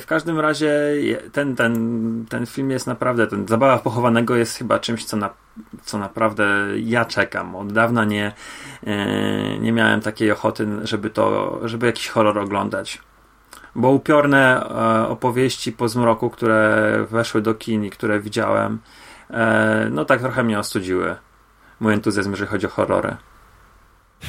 w 0.00 0.04
każdym 0.06 0.40
razie 0.40 0.72
ten, 1.32 1.56
ten, 1.56 2.24
ten 2.28 2.46
film 2.46 2.70
jest 2.70 2.86
naprawdę, 2.86 3.26
ten 3.26 3.48
Zabawa 3.48 3.78
Pochowanego 3.78 4.36
jest 4.36 4.58
chyba 4.58 4.78
czymś, 4.78 5.04
co, 5.04 5.16
na, 5.16 5.30
co 5.82 5.98
naprawdę 5.98 6.46
ja 6.76 7.04
czekam. 7.04 7.56
Od 7.56 7.72
dawna 7.72 8.04
nie, 8.04 8.32
yy, 8.82 8.92
nie 9.58 9.72
miałem 9.72 10.00
takiej 10.00 10.30
ochoty, 10.30 10.66
żeby 10.82 11.10
to, 11.10 11.60
żeby 11.64 11.86
jakiś 11.86 12.08
horror 12.08 12.38
oglądać. 12.38 13.02
Bo 13.76 13.90
upiorne 13.90 14.60
e, 14.60 15.08
opowieści 15.08 15.72
po 15.72 15.88
zmroku, 15.88 16.30
które 16.30 17.06
weszły 17.10 17.42
do 17.42 17.54
kin 17.54 17.84
i 17.84 17.90
które 17.90 18.20
widziałem, 18.20 18.78
e, 19.30 19.88
no 19.90 20.04
tak 20.04 20.20
trochę 20.20 20.44
mnie 20.44 20.58
ostudziły 20.58 21.16
mój 21.84 21.94
entuzjazm, 21.94 22.30
jeżeli 22.30 22.50
chodzi 22.50 22.66
o 22.66 22.70
horrory. 22.70 23.16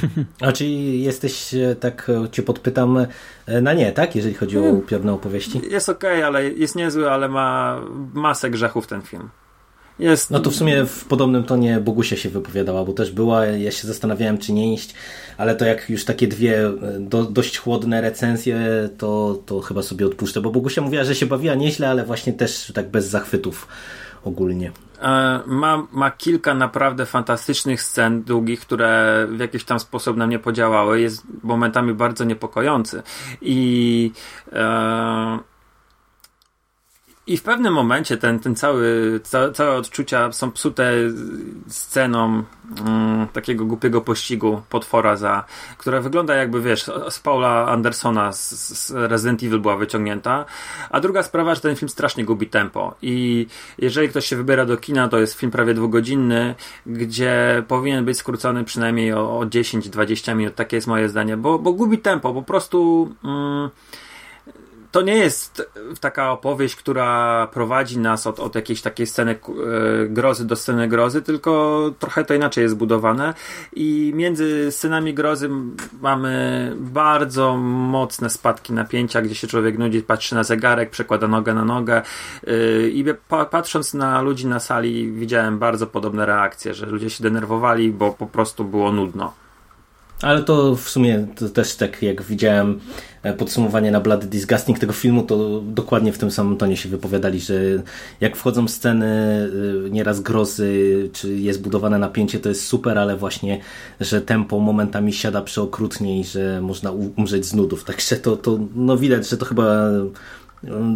A 0.48 0.52
czyli 0.52 1.04
jesteś, 1.04 1.54
e, 1.54 1.76
tak 1.76 2.12
e, 2.26 2.30
cię 2.30 2.44
podpytam, 2.44 3.08
e, 3.46 3.62
na 3.62 3.74
nie, 3.74 3.92
tak? 3.92 4.16
Jeżeli 4.16 4.36
chodzi 4.36 4.58
o 4.58 4.62
hmm. 4.62 4.80
upiorne 4.80 5.14
opowieści? 5.14 5.62
Jest 5.70 5.90
okej, 5.90 6.14
okay, 6.14 6.26
ale 6.26 6.50
jest 6.50 6.76
niezły, 6.76 7.12
ale 7.12 7.30
ma 7.30 7.80
masę 8.14 8.50
grzechów 8.50 8.88
ten 8.88 9.02
film. 9.02 9.30
Jest... 10.00 10.32
No 10.32 10.40
to 10.40 10.52
w 10.52 10.56
sumie 10.56 10.86
w 10.86 11.06
podobnym 11.06 11.44
tonie 11.44 11.80
Bogusia 11.80 12.16
się 12.16 12.30
wypowiadała, 12.30 12.86
bo 12.86 12.94
też 12.94 13.12
była, 13.12 13.46
ja 13.46 13.72
się 13.72 13.88
zastanawiałem 13.88 14.38
czy 14.38 14.54
nie 14.54 14.74
iść, 14.74 14.94
ale 15.38 15.56
to 15.56 15.66
jak 15.66 15.90
już 15.90 16.06
takie 16.06 16.28
dwie 16.28 16.60
do, 17.00 17.24
dość 17.24 17.58
chłodne 17.58 18.02
recenzje, 18.02 18.90
to, 18.98 19.42
to 19.46 19.62
chyba 19.62 19.84
sobie 19.84 20.06
odpuszczę, 20.06 20.42
bo 20.42 20.52
Bogusia 20.52 20.82
mówiła, 20.82 21.04
że 21.04 21.16
się 21.16 21.26
bawiła 21.26 21.56
nieźle, 21.56 21.90
ale 21.90 22.06
właśnie 22.06 22.34
też 22.34 22.72
tak 22.76 22.90
bez 22.90 23.08
zachwytów 23.08 23.68
ogólnie. 24.24 24.72
E, 25.02 25.40
ma, 25.46 25.88
ma 25.92 26.12
kilka 26.12 26.54
naprawdę 26.54 27.06
fantastycznych 27.06 27.82
scen 27.82 28.24
długich, 28.24 28.60
które 28.60 29.28
w 29.30 29.40
jakiś 29.40 29.64
tam 29.64 29.80
sposób 29.80 30.18
na 30.18 30.28
mnie 30.28 30.40
podziałały. 30.40 31.02
Jest 31.02 31.24
momentami 31.44 31.94
bardzo 31.94 32.24
niepokojący. 32.24 33.04
I 33.42 34.12
e, 34.52 35.40
i 37.28 37.38
w 37.38 37.44
pewnym 37.44 37.74
momencie 37.74 38.18
ten, 38.18 38.40
ten 38.40 38.56
cały, 38.56 39.20
ca, 39.24 39.52
całe 39.52 39.76
odczucia 39.76 40.32
są 40.32 40.52
psute 40.52 40.92
sceną 41.68 42.44
mm, 42.86 43.28
takiego 43.28 43.66
głupiego 43.66 44.02
pościgu 44.02 44.62
potwora, 44.70 45.16
za, 45.16 45.44
która 45.78 46.02
wygląda 46.02 46.36
jakby, 46.36 46.62
wiesz, 46.62 46.86
z 47.10 47.20
Paula 47.20 47.68
Andersona 47.68 48.32
z, 48.32 48.52
z 48.78 48.92
Resident 48.92 49.44
Evil 49.44 49.60
była 49.60 49.78
wyciągnięta. 49.78 50.46
A 50.90 51.00
druga 51.00 51.24
sprawa, 51.24 51.56
że 51.56 51.62
ten 51.62 51.76
film 51.76 51.90
strasznie 51.90 52.26
gubi 52.26 52.48
tempo. 52.48 52.96
I 53.02 53.48
jeżeli 53.78 54.10
ktoś 54.10 54.26
się 54.26 54.36
wybiera 54.36 54.66
do 54.66 54.78
kina, 54.78 55.08
to 55.08 55.20
jest 55.20 55.34
film 55.34 55.52
prawie 55.52 55.74
dwugodzinny, 55.74 56.56
gdzie 56.86 57.64
powinien 57.68 58.06
być 58.06 58.18
skrócony 58.18 58.64
przynajmniej 58.64 59.14
o, 59.14 59.40
o 59.40 59.46
10-20 59.46 60.36
minut. 60.36 60.56
Takie 60.56 60.78
jest 60.78 60.88
moje 60.88 61.10
zdanie, 61.10 61.38
bo, 61.38 61.60
bo 61.60 61.74
gubi 61.74 61.98
tempo. 61.98 62.34
Po 62.34 62.42
prostu... 62.42 63.10
Mm, 63.24 63.70
to 64.96 65.02
nie 65.02 65.16
jest 65.16 65.72
taka 66.00 66.32
opowieść, 66.32 66.76
która 66.76 67.48
prowadzi 67.48 68.00
nas 68.00 68.28
od, 68.28 68.40
od 68.40 68.56
jakiejś 68.56 68.82
takiej 68.82 69.08
sceny 69.08 69.32
e, 69.32 69.36
grozy 70.08 70.48
do 70.48 70.56
sceny 70.56 70.88
grozy, 70.88 71.22
tylko 71.22 71.92
trochę 72.00 72.24
to 72.26 72.34
inaczej 72.34 72.62
jest 72.62 72.76
zbudowane 72.76 73.34
i 73.74 74.12
między 74.16 74.72
scenami 74.72 75.14
grozy 75.14 75.50
mamy 76.02 76.74
bardzo 76.78 77.58
mocne 77.58 78.30
spadki 78.30 78.74
napięcia, 78.74 79.22
gdzie 79.22 79.36
się 79.36 79.48
człowiek 79.48 79.78
nudzi, 79.78 80.02
patrzy 80.02 80.36
na 80.36 80.44
zegarek, 80.44 80.90
przekłada 80.90 81.28
nogę 81.28 81.54
na 81.54 81.66
nogę 81.66 82.02
e, 82.48 82.88
i 82.88 83.06
patrząc 83.50 83.94
na 83.94 84.22
ludzi 84.22 84.48
na 84.48 84.60
sali 84.60 85.12
widziałem 85.12 85.60
bardzo 85.60 85.88
podobne 85.88 86.26
reakcje, 86.26 86.74
że 86.74 86.86
ludzie 86.86 87.10
się 87.10 87.24
denerwowali, 87.24 87.92
bo 87.92 88.12
po 88.12 88.28
prostu 88.28 88.64
było 88.64 88.92
nudno. 88.92 89.45
Ale 90.22 90.44
to 90.44 90.76
w 90.76 90.90
sumie 90.90 91.28
to 91.36 91.50
też 91.50 91.76
tak 91.76 92.02
jak 92.02 92.24
widziałem 92.24 92.80
e, 93.24 93.34
podsumowanie 93.34 93.92
na 93.92 94.00
Bloody 94.00 94.28
Disgusting 94.28 94.80
tego 94.80 94.94
filmu, 94.94 95.24
to 95.24 95.62
dokładnie 95.62 96.14
w 96.14 96.18
tym 96.18 96.32
samym 96.32 96.58
tonie 96.58 96.78
się 96.78 96.90
wypowiadali, 96.90 97.40
że 97.40 97.56
jak 98.22 98.36
wchodzą 98.36 98.68
sceny 98.68 99.08
e, 99.86 99.90
nieraz 99.90 100.20
grozy, 100.20 101.10
czy 101.14 101.36
jest 101.36 101.62
budowane 101.62 102.00
napięcie, 102.00 102.40
to 102.40 102.50
jest 102.50 102.68
super, 102.68 102.98
ale 102.98 103.18
właśnie, 103.18 103.60
że 104.00 104.22
tempo 104.22 104.60
momentami 104.60 105.14
siada 105.14 105.42
przeokrutnie 105.42 106.20
i 106.20 106.24
że 106.24 106.62
można 106.62 106.92
umrzeć 106.92 107.46
z 107.46 107.54
nudów. 107.54 107.84
Także 107.84 108.16
to, 108.16 108.38
to 108.38 108.60
no 108.76 108.98
widać, 108.98 109.30
że 109.30 109.38
to 109.38 109.46
chyba 109.46 109.90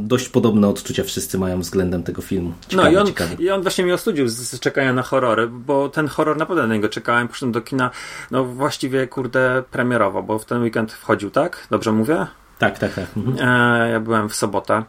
dość 0.02 0.30
podobne 0.30 0.68
odczucia 0.68 1.04
wszyscy 1.04 1.38
mają 1.38 1.60
względem 1.60 2.04
tego 2.04 2.22
filmu. 2.22 2.54
Ciekawe, 2.68 2.92
no 2.92 2.94
i 2.94 3.02
on, 3.02 3.14
i 3.40 3.50
on 3.50 3.62
właśnie 3.62 3.84
mnie 3.84 3.94
ostudził 3.94 4.28
z, 4.28 4.38
z 4.38 4.60
czekania 4.60 4.94
na 4.94 5.02
horrory, 5.02 5.48
bo 5.48 5.90
ten 5.90 6.08
horror 6.08 6.38
naprawdę 6.38 6.68
na 6.68 6.74
niego 6.74 6.90
czekałem. 6.90 7.28
Poszedłem 7.28 7.52
do 7.52 7.62
kina, 7.62 7.90
no 8.32 8.46
właściwie 8.46 9.08
kurde 9.08 9.64
premierowo, 9.72 10.24
bo 10.24 10.40
w 10.40 10.46
ten 10.46 10.62
weekend 10.62 10.94
wchodził, 10.94 11.32
tak? 11.32 11.68
Dobrze 11.72 11.92
mówię? 11.92 12.28
Tak, 12.58 12.80
tak, 12.80 12.94
tak. 12.94 13.06
Mhm. 13.18 13.38
E, 13.50 13.90
ja 13.90 14.00
byłem 14.00 14.30
w 14.30 14.36
sobotę 14.36 14.84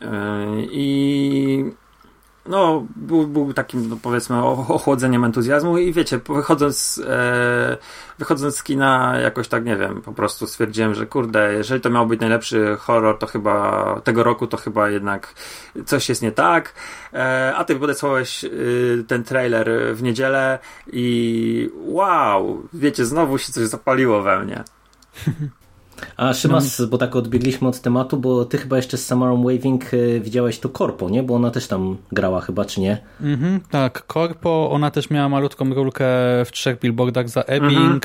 e, 0.00 0.08
i 0.70 1.64
no, 2.46 2.86
był, 2.96 3.26
był 3.26 3.52
takim, 3.52 3.88
no, 3.88 3.96
powiedzmy, 4.02 4.44
ochłodzeniem 4.44 5.24
entuzjazmu 5.24 5.78
i 5.78 5.92
wiecie, 5.92 6.20
wychodząc, 6.28 7.02
e, 7.08 7.76
wychodząc 8.18 8.56
z 8.56 8.62
kina 8.62 9.18
jakoś 9.18 9.48
tak, 9.48 9.64
nie 9.64 9.76
wiem, 9.76 10.02
po 10.02 10.12
prostu 10.12 10.46
stwierdziłem, 10.46 10.94
że 10.94 11.06
kurde, 11.06 11.54
jeżeli 11.54 11.80
to 11.80 11.90
miał 11.90 12.06
być 12.06 12.20
najlepszy 12.20 12.76
horror, 12.80 13.18
to 13.18 13.26
chyba 13.26 14.00
tego 14.04 14.22
roku, 14.22 14.46
to 14.46 14.56
chyba 14.56 14.90
jednak 14.90 15.34
coś 15.86 16.08
jest 16.08 16.22
nie 16.22 16.32
tak, 16.32 16.74
e, 17.12 17.52
a 17.56 17.64
ty 17.64 17.76
podesłałeś 17.76 18.44
y, 18.44 19.04
ten 19.08 19.24
trailer 19.24 19.70
w 19.94 20.02
niedzielę 20.02 20.58
i 20.92 21.70
wow, 21.74 22.62
wiecie, 22.72 23.04
znowu 23.04 23.38
się 23.38 23.52
coś 23.52 23.66
zapaliło 23.66 24.22
we 24.22 24.44
mnie. 24.44 24.64
A 26.16 26.34
Szymas, 26.34 26.78
no. 26.78 26.86
bo 26.86 26.98
tak 26.98 27.16
odbiegliśmy 27.16 27.68
od 27.68 27.80
tematu, 27.80 28.16
bo 28.16 28.44
ty 28.44 28.58
chyba 28.58 28.76
jeszcze 28.76 28.96
z 28.96 29.06
Samarą 29.06 29.42
Waving 29.42 29.94
e, 29.94 30.20
widziałeś 30.20 30.58
to 30.58 30.68
Korpo, 30.68 31.10
nie? 31.10 31.22
Bo 31.22 31.34
ona 31.34 31.50
też 31.50 31.66
tam 31.66 31.96
grała 32.12 32.40
chyba, 32.40 32.64
czy 32.64 32.80
nie? 32.80 32.98
Mhm, 33.20 33.60
tak, 33.70 34.06
Korpo, 34.06 34.70
ona 34.72 34.90
też 34.90 35.10
miała 35.10 35.28
malutką 35.28 35.74
rulkę 35.74 36.04
w 36.44 36.48
trzech 36.52 36.78
billboardach 36.78 37.28
za 37.28 37.40
Ebbing. 37.40 37.72
Mhm. 37.72 38.00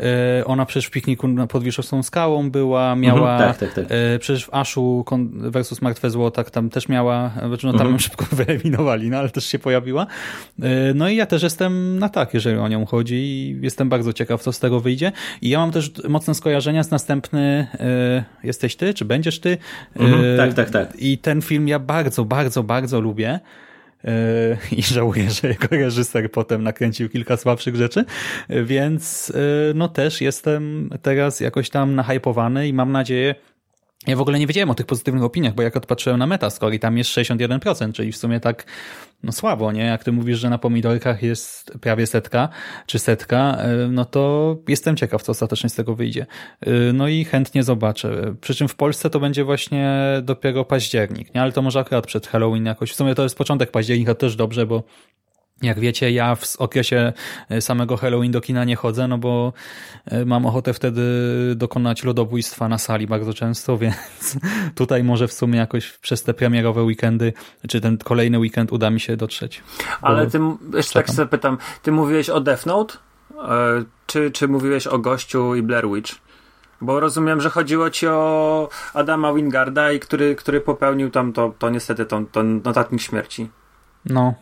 E, 0.00 0.44
ona 0.44 0.66
przecież 0.66 0.86
w 0.86 0.90
pikniku 0.90 1.28
pod 1.48 1.64
Wierzchowską 1.64 2.02
skałą 2.02 2.50
była, 2.50 2.96
miała 2.96 3.32
mhm, 3.32 3.38
tak, 3.38 3.58
tak, 3.58 3.74
tak. 3.74 3.84
E, 3.88 4.18
przecież 4.18 4.46
w 4.46 4.54
Aszu 4.54 5.04
versus 5.34 5.82
Martwe 5.82 6.10
Złoto 6.10 6.44
tam 6.44 6.70
też 6.70 6.88
miała, 6.88 7.30
znaczy 7.46 7.66
no 7.66 7.72
tam 7.72 7.80
mhm. 7.80 7.98
szybko 7.98 8.26
wyeliminowali, 8.36 9.10
no 9.10 9.18
ale 9.18 9.30
też 9.30 9.46
się 9.46 9.58
pojawiła. 9.58 10.06
E, 10.62 10.94
no 10.94 11.08
i 11.08 11.16
ja 11.16 11.26
też 11.26 11.42
jestem 11.42 11.98
na 11.98 12.08
tak, 12.08 12.34
jeżeli 12.34 12.56
o 12.56 12.68
nią 12.68 12.86
chodzi 12.86 13.14
i 13.14 13.58
jestem 13.60 13.88
bardzo 13.88 14.12
ciekaw, 14.12 14.42
co 14.42 14.52
z 14.52 14.58
tego 14.58 14.80
wyjdzie. 14.80 15.12
I 15.42 15.48
ja 15.48 15.58
mam 15.58 15.70
też 15.70 15.92
mocne 16.08 16.34
skojarzenia 16.34 16.82
z 16.82 16.90
następny 16.90 17.66
Jesteś 18.42 18.76
Ty, 18.76 18.94
czy 18.94 19.04
Będziesz 19.04 19.40
Ty? 19.40 19.58
Mhm, 19.96 20.36
tak, 20.36 20.54
tak, 20.54 20.70
tak. 20.70 20.96
I 20.98 21.18
ten 21.18 21.42
film 21.42 21.68
ja 21.68 21.78
bardzo, 21.78 22.24
bardzo, 22.24 22.62
bardzo 22.62 23.00
lubię. 23.00 23.40
E, 24.04 24.56
i 24.78 24.82
żałuję, 24.82 25.30
że 25.30 25.48
jego 25.48 25.66
reżyser 25.70 26.30
potem 26.30 26.62
nakręcił 26.62 27.08
kilka 27.08 27.36
słabszych 27.36 27.76
rzeczy, 27.76 28.04
więc 28.48 29.32
e, 29.34 29.74
no 29.74 29.88
też 29.88 30.20
jestem 30.20 30.90
teraz 31.02 31.40
jakoś 31.40 31.70
tam 31.70 31.94
nahypowany 31.94 32.68
i 32.68 32.72
mam 32.72 32.92
nadzieję, 32.92 33.34
ja 34.06 34.16
w 34.16 34.20
ogóle 34.20 34.38
nie 34.38 34.46
wiedziałem 34.46 34.70
o 34.70 34.74
tych 34.74 34.86
pozytywnych 34.86 35.24
opiniach, 35.24 35.54
bo 35.54 35.62
jak 35.62 35.76
odpatrzyłem 35.76 36.18
na 36.18 36.26
Metascore 36.26 36.74
i 36.74 36.78
tam 36.78 36.98
jest 36.98 37.10
61%, 37.10 37.92
czyli 37.92 38.12
w 38.12 38.16
sumie 38.16 38.40
tak 38.40 38.64
no 39.22 39.32
słabo, 39.32 39.72
nie? 39.72 39.84
Jak 39.84 40.04
ty 40.04 40.12
mówisz, 40.12 40.38
że 40.38 40.50
na 40.50 40.58
pomidorkach 40.58 41.22
jest 41.22 41.72
prawie 41.80 42.06
setka, 42.06 42.48
czy 42.86 42.98
setka, 42.98 43.56
e, 43.58 43.88
no 43.90 44.04
to 44.04 44.56
jestem 44.68 44.96
ciekaw, 44.96 45.22
co 45.22 45.32
ostatecznie 45.32 45.70
z 45.70 45.74
tego 45.74 45.94
wyjdzie. 45.94 46.26
E, 46.60 46.70
no 46.92 47.08
i 47.08 47.24
chętnie 47.24 47.62
zobaczę. 47.62 48.34
Przy 48.40 48.54
czym 48.54 48.68
w 48.68 48.74
Polsce 48.74 49.10
to 49.10 49.20
będzie 49.20 49.44
właśnie 49.44 49.98
dopiero 50.22 50.64
październik, 50.64 51.34
nie? 51.34 51.42
Ale 51.42 51.52
to 51.52 51.62
może 51.62 51.80
akurat 51.80 52.06
przed 52.06 52.26
Halloween 52.26 52.66
jakoś. 52.66 52.92
W 52.92 52.94
sumie 52.94 53.14
to 53.14 53.22
jest 53.22 53.38
początek 53.38 53.70
października 53.70 54.14
też 54.14 54.36
dobrze, 54.36 54.66
bo 54.66 54.82
jak 55.62 55.80
wiecie, 55.80 56.10
ja 56.10 56.34
w 56.34 56.56
okresie 56.56 57.12
e, 57.48 57.60
samego 57.60 57.96
Halloween 57.96 58.32
do 58.32 58.40
kina 58.40 58.64
nie 58.64 58.76
chodzę, 58.76 59.08
no 59.08 59.18
bo 59.18 59.52
e, 60.04 60.24
mam 60.24 60.46
ochotę 60.46 60.74
wtedy 60.74 61.02
dokonać 61.56 62.04
ludobójstwa 62.04 62.68
na 62.68 62.78
sali 62.78 63.06
bardzo 63.06 63.34
często, 63.34 63.78
więc 63.82 64.36
tutaj 64.74 65.04
może 65.04 65.28
w 65.28 65.32
sumie 65.32 65.58
jakoś 65.58 65.98
przez 65.98 66.22
te 66.22 66.34
premierowe 66.34 66.82
weekendy, 66.82 67.32
czy 67.68 67.80
ten 67.80 67.98
kolejny 67.98 68.38
weekend 68.38 68.72
uda 68.72 68.90
mi 68.90 69.00
się 69.00 69.16
dotrzeć. 69.16 69.62
Ale 70.02 70.26
ty, 70.26 70.38
jeszcze 70.74 70.94
tak 70.94 71.10
sobie 71.10 71.28
pytam, 71.28 71.58
ty 71.82 71.92
mówiłeś 71.92 72.30
o 72.30 72.40
Death 72.40 72.66
Note? 72.66 72.94
E, 73.48 73.84
czy, 74.06 74.30
czy 74.30 74.48
mówiłeś 74.48 74.86
o 74.86 74.98
Gościu 74.98 75.54
i 75.54 75.62
Blair 75.62 75.88
Witch? 75.88 76.14
Bo 76.80 77.00
rozumiem, 77.00 77.40
że 77.40 77.50
chodziło 77.50 77.90
ci 77.90 78.06
o 78.06 78.68
Adama 78.94 79.32
Wingarda, 79.32 79.92
i 79.92 80.00
który, 80.00 80.34
który 80.34 80.60
popełnił 80.60 81.10
tam 81.10 81.32
to, 81.32 81.54
to 81.58 81.70
niestety 81.70 82.06
to, 82.06 82.22
to 82.32 82.42
notatnik 82.42 83.00
śmierci. 83.00 83.50
No. 84.04 84.34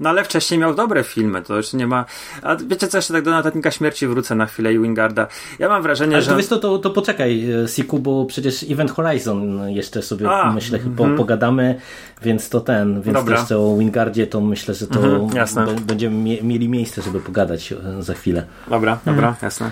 No 0.00 0.10
ale 0.10 0.24
wcześniej 0.24 0.60
miał 0.60 0.74
dobre 0.74 1.04
filmy, 1.04 1.42
to 1.42 1.56
już 1.56 1.72
nie 1.72 1.86
ma... 1.86 2.04
A 2.42 2.56
wiecie 2.56 2.88
co, 2.88 2.98
jeszcze 2.98 3.14
tak 3.14 3.24
do 3.24 3.30
Notatnika 3.30 3.70
Śmierci 3.70 4.06
wrócę 4.06 4.34
na 4.34 4.46
chwilę 4.46 4.74
i 4.74 4.78
Wingarda. 4.78 5.26
Ja 5.58 5.68
mam 5.68 5.82
wrażenie, 5.82 6.16
ale 6.16 6.24
że... 6.24 6.32
Ale 6.32 6.42
to, 6.42 6.58
to, 6.58 6.78
to 6.78 6.90
poczekaj, 6.90 7.50
e, 7.64 7.68
Siku, 7.68 7.98
bo 7.98 8.24
przecież 8.24 8.62
Event 8.70 8.90
Horizon 8.90 9.70
jeszcze 9.70 10.02
sobie 10.02 10.30
A, 10.30 10.52
myślę 10.52 10.78
mm 10.78 10.94
-hmm. 10.94 11.16
pogadamy, 11.16 11.80
więc 12.22 12.48
to 12.48 12.60
ten, 12.60 13.02
więc 13.02 13.14
Dobra. 13.18 13.38
jeszcze 13.38 13.58
o 13.58 13.76
Wingardzie 13.76 14.26
to 14.26 14.40
myślę, 14.40 14.74
że 14.74 14.86
to 14.86 15.00
-hmm, 15.00 15.80
będziemy 15.80 16.42
mieli 16.42 16.68
miejsce, 16.68 17.02
żeby 17.02 17.20
pogadać 17.20 17.72
e, 17.72 18.02
za 18.02 18.14
chwilę. 18.14 18.46
Dobra, 18.68 18.98
dobra, 19.04 19.28
mhm. 19.28 19.36
jasne. 19.42 19.70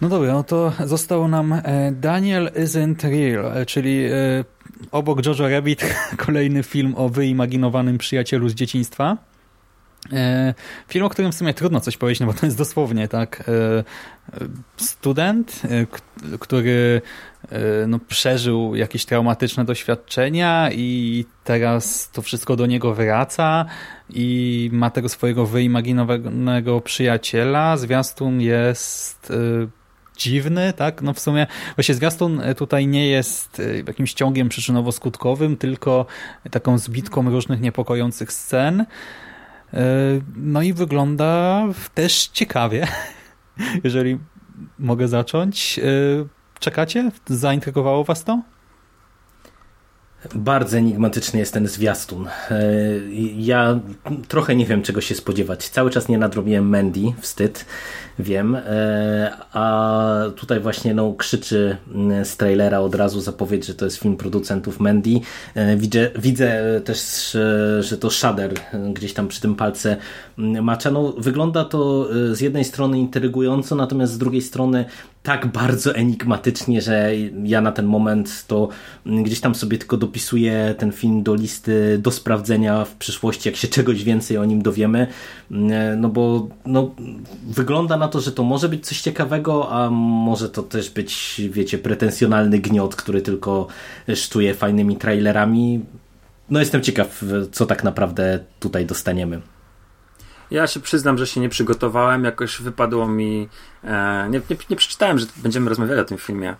No 0.00 0.08
dobra, 0.08 0.32
no 0.32 0.44
to 0.44 0.72
został 0.84 1.28
nam 1.28 1.52
e, 1.52 1.92
Daniel 1.92 2.50
Isn't 2.56 3.10
Real, 3.10 3.66
czyli 3.66 4.08
obok 4.90 5.26
Jojo 5.26 5.48
Rabbit 5.48 5.94
kolejny 6.26 6.62
film 6.62 6.94
o 6.96 7.08
wyimaginowanym 7.08 7.98
przyjacielu 7.98 8.48
z 8.48 8.54
dzieciństwa. 8.54 9.31
E, 10.12 10.54
film, 10.88 11.04
o 11.04 11.08
którym 11.08 11.32
w 11.32 11.34
sumie 11.34 11.54
trudno 11.54 11.80
coś 11.80 11.96
powiedzieć, 11.96 12.20
no 12.20 12.26
bo 12.26 12.32
to 12.32 12.46
jest 12.46 12.58
dosłownie 12.58 13.08
tak 13.08 13.44
e, 13.48 13.84
student, 14.76 15.62
e, 15.64 15.86
który 16.38 17.02
no, 17.86 17.98
przeżył 17.98 18.74
jakieś 18.74 19.04
traumatyczne 19.04 19.64
doświadczenia 19.64 20.70
i 20.72 21.24
teraz 21.44 22.10
to 22.10 22.22
wszystko 22.22 22.56
do 22.56 22.66
niego 22.66 22.94
wraca 22.94 23.64
i 24.10 24.70
ma 24.72 24.90
tego 24.90 25.08
swojego 25.08 25.46
wyimaginowanego 25.46 26.80
przyjaciela. 26.80 27.76
Zwiastun 27.76 28.40
jest 28.40 29.32
dziwny, 30.16 30.72
tak? 30.72 31.02
No 31.02 31.12
w 31.12 31.20
sumie 31.20 31.46
właśnie 31.76 31.94
zwiastun 31.94 32.42
tutaj 32.56 32.86
nie 32.86 33.08
jest 33.08 33.62
jakimś 33.86 34.12
ciągiem 34.12 34.48
przyczynowo-skutkowym, 34.48 35.56
tylko 35.56 36.06
taką 36.50 36.78
zbitką 36.78 37.30
różnych 37.30 37.60
niepokojących 37.60 38.32
scen. 38.32 38.86
E, 39.74 39.84
no 40.36 40.62
i 40.62 40.72
wygląda 40.72 41.62
też 41.94 42.26
ciekawie, 42.26 42.86
jeżeli 43.84 44.18
mogę 44.78 45.08
zacząć. 45.08 45.78
E, 45.78 45.82
czekacie? 46.58 47.10
Zaintrygowało 47.26 48.04
was 48.04 48.24
to? 48.24 48.42
Bardzo 50.34 50.76
enigmatyczny 50.78 51.38
jest 51.38 51.54
ten 51.54 51.68
zwiastun. 51.68 52.26
E, 52.26 52.62
ja 53.36 53.80
trochę 54.28 54.56
nie 54.56 54.66
wiem, 54.66 54.82
czego 54.82 55.00
się 55.00 55.14
spodziewać. 55.14 55.68
Cały 55.68 55.90
czas 55.90 56.08
nie 56.08 56.18
nadrobiłem 56.18 56.68
Mandy, 56.68 57.00
wstyd, 57.20 57.64
wiem. 58.18 58.56
A 59.52 60.24
tutaj 60.36 60.60
właśnie 60.60 60.94
no, 60.94 61.14
krzyczy 61.14 61.76
mm, 61.94 62.24
z 62.24 62.36
trailera 62.36 62.80
od 62.80 62.94
razu 62.94 63.20
zapowiedź, 63.20 63.66
że 63.66 63.74
to 63.74 63.84
jest 63.84 63.96
film 63.96 64.16
producentów 64.16 64.80
Mandy. 64.80 65.20
Widzę, 65.76 66.10
widzę 66.18 66.80
też, 66.84 67.36
że 67.80 67.98
to 67.98 68.10
Shader 68.10 68.54
gdzieś 68.92 69.14
tam 69.14 69.28
przy 69.28 69.40
tym 69.40 69.54
palce 69.54 69.96
mm, 70.38 70.64
macza. 70.64 70.90
No, 70.90 71.14
wygląda 71.18 71.64
to 71.64 72.08
z 72.32 72.40
jednej 72.40 72.64
strony 72.64 72.98
intrygująco, 72.98 73.74
natomiast 73.74 74.12
z 74.12 74.18
drugiej 74.18 74.42
strony 74.42 74.84
tak 75.22 75.46
bardzo 75.46 75.94
enigmatycznie, 75.94 76.80
że 76.82 77.12
ja 77.44 77.60
na 77.60 77.72
ten 77.72 77.86
moment 77.86 78.44
to 78.46 78.68
gdzieś 79.06 79.40
tam 79.40 79.54
sobie 79.54 79.78
tylko 79.78 79.96
dopisuję 79.96 80.74
ten 80.78 80.92
film 80.92 81.22
do 81.22 81.34
listy 81.34 81.98
do 81.98 82.10
sprawdzenia 82.10 82.84
w 82.84 82.94
przyszłości, 82.94 83.48
jak 83.48 83.56
się 83.56 83.68
czegoś 83.68 84.04
więcej 84.04 84.38
o 84.38 84.44
nim 84.44 84.62
dowiemy. 84.62 85.06
No 85.96 86.08
bo 86.08 86.48
no, 86.66 86.94
wygląda 87.46 87.96
na 87.96 88.08
to, 88.08 88.20
że 88.20 88.32
to 88.32 88.42
może 88.42 88.68
być 88.68 88.86
coś 88.86 89.00
ciekawego, 89.00 89.72
a 89.72 89.90
może 89.90 90.48
to 90.48 90.62
też 90.62 90.90
być, 90.90 91.40
wiecie, 91.50 91.78
pretensjonalny 91.78 92.58
gniot, 92.58 92.96
który 92.96 93.22
tylko 93.22 93.66
sztuje 94.14 94.54
fajnymi 94.54 94.96
trailerami. 94.96 95.80
No 96.50 96.60
jestem 96.60 96.82
ciekaw, 96.82 97.24
co 97.52 97.66
tak 97.66 97.84
naprawdę 97.84 98.38
tutaj 98.60 98.86
dostaniemy. 98.86 99.40
Ja 100.52 100.66
się 100.66 100.80
przyznam, 100.80 101.18
że 101.18 101.26
się 101.26 101.40
nie 101.40 101.48
przygotowałem, 101.48 102.24
jakoś 102.24 102.62
wypadło 102.62 103.08
mi. 103.08 103.48
E, 103.84 104.28
nie, 104.30 104.40
nie, 104.50 104.56
nie 104.70 104.76
przeczytałem, 104.76 105.18
że 105.18 105.26
będziemy 105.36 105.68
rozmawiali 105.68 106.00
o 106.00 106.04
tym 106.04 106.18
filmie. 106.18 106.56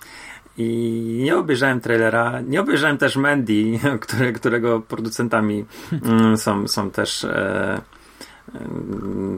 I 0.58 1.20
nie 1.24 1.36
obejrzałem 1.36 1.80
trailera, 1.80 2.40
nie 2.40 2.60
obejrzałem 2.60 2.98
też 2.98 3.16
Mandy, 3.16 3.78
które, 4.00 4.32
którego 4.32 4.80
producentami 4.80 5.64
mm, 6.04 6.36
są, 6.36 6.68
są 6.68 6.90
też 6.90 7.24
e, 7.24 7.80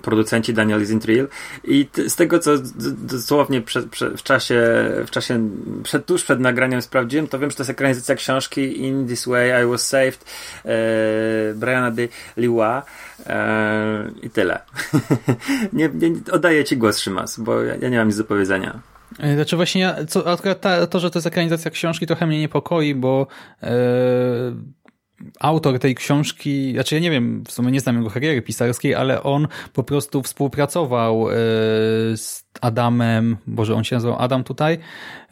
producenci 0.03 0.55
Daniel 0.55 0.83
Isintrill 0.83 1.29
i 1.65 1.89
z 2.09 2.17
tego 2.17 2.39
co 2.39 2.51
dosłownie 2.99 3.63
w 4.17 4.23
czasie, 4.23 4.63
w 5.07 5.11
czasie 5.11 5.51
przed, 5.83 6.07
tuż 6.07 6.25
przed 6.25 6.41
nagraniem 6.41 6.83
sprawdziłem, 6.83 7.29
to 7.29 7.39
wiem, 7.39 7.51
że 7.51 7.57
to 7.57 7.63
jest 7.63 7.71
ekranizacja 7.71 8.15
książki 8.15 8.81
In 8.83 9.09
This 9.09 9.27
Way 9.27 9.65
I 9.65 9.67
Was 9.67 9.87
Saved 9.87 10.25
e, 10.65 11.55
Briana 11.55 11.91
de 11.91 12.09
Liwa 12.37 12.83
e, 13.27 14.11
i 14.23 14.31
tyle. 14.31 14.59
nie, 15.73 15.89
nie, 15.95 16.11
oddaję 16.33 16.65
ci 16.65 16.77
głos 16.77 16.99
Szymas, 16.99 17.41
bo 17.41 17.63
ja, 17.63 17.75
ja 17.75 17.89
nie 17.89 17.99
mam 17.99 18.07
nic 18.07 18.17
do 18.17 18.25
powiedzenia. 18.25 18.81
E, 19.19 19.35
znaczy 19.35 19.57
właśnie 19.57 19.81
ja, 19.81 19.97
co, 20.09 20.33
akurat 20.33 20.61
ta, 20.61 20.87
to, 20.87 21.01
że 21.01 21.11
to 21.11 21.19
jest 21.19 21.27
ekranizacja 21.27 21.71
książki 21.71 22.07
trochę 22.07 22.27
mnie 22.27 22.41
niepokoi, 22.41 22.95
bo 22.95 23.27
e, 23.63 23.69
autor 25.41 25.79
tej 25.79 25.95
książki, 25.95 26.73
znaczy 26.73 26.95
ja 26.95 27.01
nie 27.01 27.11
wiem, 27.11 27.45
w 27.47 27.53
sumie 27.53 27.71
nie 27.71 27.81
znam 27.81 27.97
jego 27.97 28.11
kariery 28.11 28.43
pisarskiej, 28.43 28.95
ale 28.95 29.23
on 29.23 29.49
po 29.73 29.83
prostu 29.83 30.23
współpracował 30.23 31.31
e, 31.31 31.35
z 32.17 32.45
Adamem, 32.61 33.37
Boże, 33.47 33.75
on 33.75 33.85
się 33.85 33.97
nazywał 33.97 34.19
Adam 34.19 34.45
tutaj, 34.45 34.79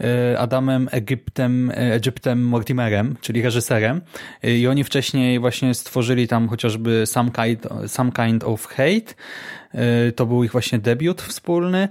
e, 0.01 0.39
Adamem 0.39 0.89
Egiptem, 0.91 1.71
e, 1.71 1.75
Egyptem 1.75 2.45
Mortimerem, 2.45 3.17
czyli 3.21 3.43
reżyserem. 3.43 4.01
I 4.43 4.67
oni 4.67 4.85
wcześniej 4.85 5.39
właśnie 5.39 5.75
stworzyli 5.75 6.29
tam 6.29 6.49
chociażby 6.49 7.07
Some 7.07 7.31
Kind, 7.31 7.69
Some 7.87 8.13
kind 8.13 8.45
of 8.45 8.67
Hate, 8.67 9.15
to 10.17 10.27
był 10.27 10.45
ich 10.45 10.53
właśnie 10.53 10.79
debiut 10.79 11.23
wspólny, 11.23 11.89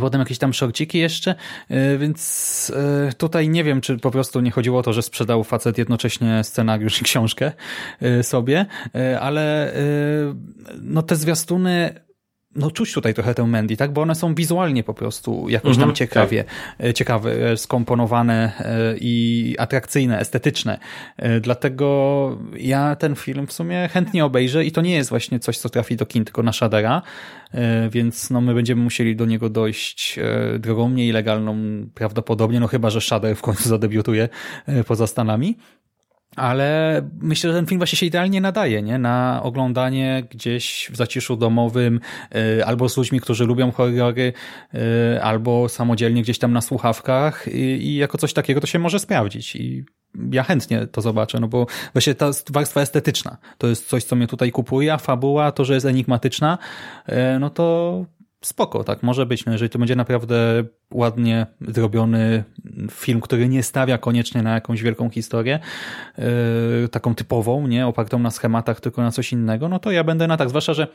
potem 0.00 0.20
jakieś 0.20 0.38
tam 0.38 0.52
szorciki 0.52 0.98
jeszcze, 0.98 1.34
e, 1.68 1.98
więc 1.98 2.72
e, 3.08 3.12
tutaj 3.12 3.48
nie 3.48 3.64
wiem, 3.64 3.80
czy 3.80 3.98
po 3.98 4.10
prostu 4.10 4.40
nie 4.40 4.50
chodziło 4.50 4.78
o 4.78 4.82
to, 4.82 4.92
że 4.92 5.02
sprzedał 5.02 5.44
facet 5.44 5.78
jednocześnie 5.78 6.44
scenariusz 6.44 7.00
i 7.00 7.04
książkę 7.04 7.52
sobie, 8.22 8.66
ale 9.20 9.72
no 10.82 11.02
te 11.02 11.16
zwiastuny 11.16 12.00
no 12.54 12.70
czuć 12.70 12.92
tutaj 12.92 13.14
trochę 13.14 13.34
tę 13.34 13.46
Mandy, 13.46 13.76
tak? 13.76 13.92
Bo 13.92 14.02
one 14.02 14.14
są 14.14 14.34
wizualnie 14.34 14.84
po 14.84 14.94
prostu 14.94 15.48
jakoś 15.48 15.74
tam 15.74 15.82
mhm, 15.82 15.94
ciekawie, 15.94 16.44
tak. 16.78 16.92
ciekawe, 16.92 17.56
skomponowane 17.56 18.52
i 19.00 19.54
atrakcyjne, 19.58 20.18
estetyczne. 20.18 20.78
Dlatego 21.40 22.38
ja 22.56 22.96
ten 22.96 23.16
film 23.16 23.46
w 23.46 23.52
sumie 23.52 23.88
chętnie 23.92 24.24
obejrzę 24.24 24.64
i 24.64 24.72
to 24.72 24.80
nie 24.80 24.94
jest 24.94 25.10
właśnie 25.10 25.40
coś, 25.40 25.58
co 25.58 25.68
trafi 25.68 25.96
do 25.96 26.06
kin, 26.06 26.24
tylko 26.24 26.42
na 26.42 26.52
Shadera, 26.52 27.02
więc 27.90 28.30
no 28.30 28.40
my 28.40 28.54
będziemy 28.54 28.82
musieli 28.82 29.16
do 29.16 29.26
niego 29.26 29.48
dojść 29.48 30.18
drogą 30.58 30.88
mniej 30.88 31.12
legalną 31.12 31.56
prawdopodobnie, 31.94 32.60
no 32.60 32.66
chyba, 32.66 32.90
że 32.90 33.00
Shader 33.00 33.36
w 33.36 33.42
końcu 33.42 33.68
zadebiutuje 33.68 34.28
poza 34.86 35.06
Stanami 35.06 35.56
ale 36.36 37.02
myślę, 37.20 37.50
że 37.50 37.56
ten 37.56 37.66
film 37.66 37.78
właśnie 37.78 37.98
się 37.98 38.06
idealnie 38.06 38.40
nadaje 38.40 38.82
nie? 38.82 38.98
na 38.98 39.40
oglądanie 39.42 40.24
gdzieś 40.30 40.88
w 40.92 40.96
zaciszu 40.96 41.36
domowym 41.36 42.00
y, 42.58 42.64
albo 42.64 42.88
z 42.88 42.96
ludźmi, 42.96 43.20
którzy 43.20 43.46
lubią 43.46 43.72
horrory, 43.72 44.32
y, 44.74 45.22
albo 45.22 45.68
samodzielnie 45.68 46.22
gdzieś 46.22 46.38
tam 46.38 46.52
na 46.52 46.60
słuchawkach 46.60 47.48
i, 47.48 47.58
i 47.58 47.96
jako 47.96 48.18
coś 48.18 48.32
takiego 48.32 48.60
to 48.60 48.66
się 48.66 48.78
może 48.78 48.98
sprawdzić 48.98 49.56
i 49.56 49.84
ja 50.32 50.42
chętnie 50.42 50.86
to 50.86 51.00
zobaczę, 51.00 51.40
no 51.40 51.48
bo 51.48 51.66
właśnie 51.92 52.14
ta 52.14 52.30
warstwa 52.50 52.80
estetyczna 52.80 53.36
to 53.58 53.66
jest 53.66 53.88
coś, 53.88 54.04
co 54.04 54.16
mnie 54.16 54.26
tutaj 54.26 54.52
kupuje, 54.52 54.94
a 54.94 54.98
fabuła, 54.98 55.52
to, 55.52 55.64
że 55.64 55.74
jest 55.74 55.86
enigmatyczna, 55.86 56.58
y, 57.08 57.12
no 57.40 57.50
to 57.50 58.04
spoko, 58.44 58.84
tak 58.84 59.02
może 59.02 59.26
być, 59.26 59.44
no 59.44 59.52
jeżeli 59.52 59.70
to 59.70 59.78
będzie 59.78 59.96
naprawdę 59.96 60.64
ładnie 60.94 61.46
zrobiony 61.60 62.44
film, 62.90 63.20
który 63.20 63.48
nie 63.48 63.62
stawia 63.62 63.98
koniecznie 63.98 64.42
na 64.42 64.54
jakąś 64.54 64.82
wielką 64.82 65.10
historię, 65.10 65.60
yy, 66.18 66.88
taką 66.88 67.14
typową, 67.14 67.66
nie 67.66 67.86
opartą 67.86 68.18
na 68.18 68.30
schematach, 68.30 68.80
tylko 68.80 69.02
na 69.02 69.10
coś 69.10 69.32
innego, 69.32 69.68
no 69.68 69.78
to 69.78 69.90
ja 69.90 70.04
będę 70.04 70.26
na 70.26 70.36
tak, 70.36 70.48
zwłaszcza, 70.48 70.74
że 70.74 70.86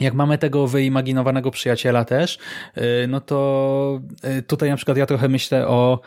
jak 0.00 0.14
mamy 0.14 0.38
tego 0.38 0.66
wyimaginowanego 0.66 1.50
przyjaciela 1.50 2.04
też, 2.04 2.38
yy, 2.76 2.82
no 3.08 3.20
to 3.20 4.00
yy, 4.24 4.42
tutaj 4.42 4.70
na 4.70 4.76
przykład 4.76 4.96
ja 4.96 5.06
trochę 5.06 5.28
myślę 5.28 5.68
o 5.68 6.00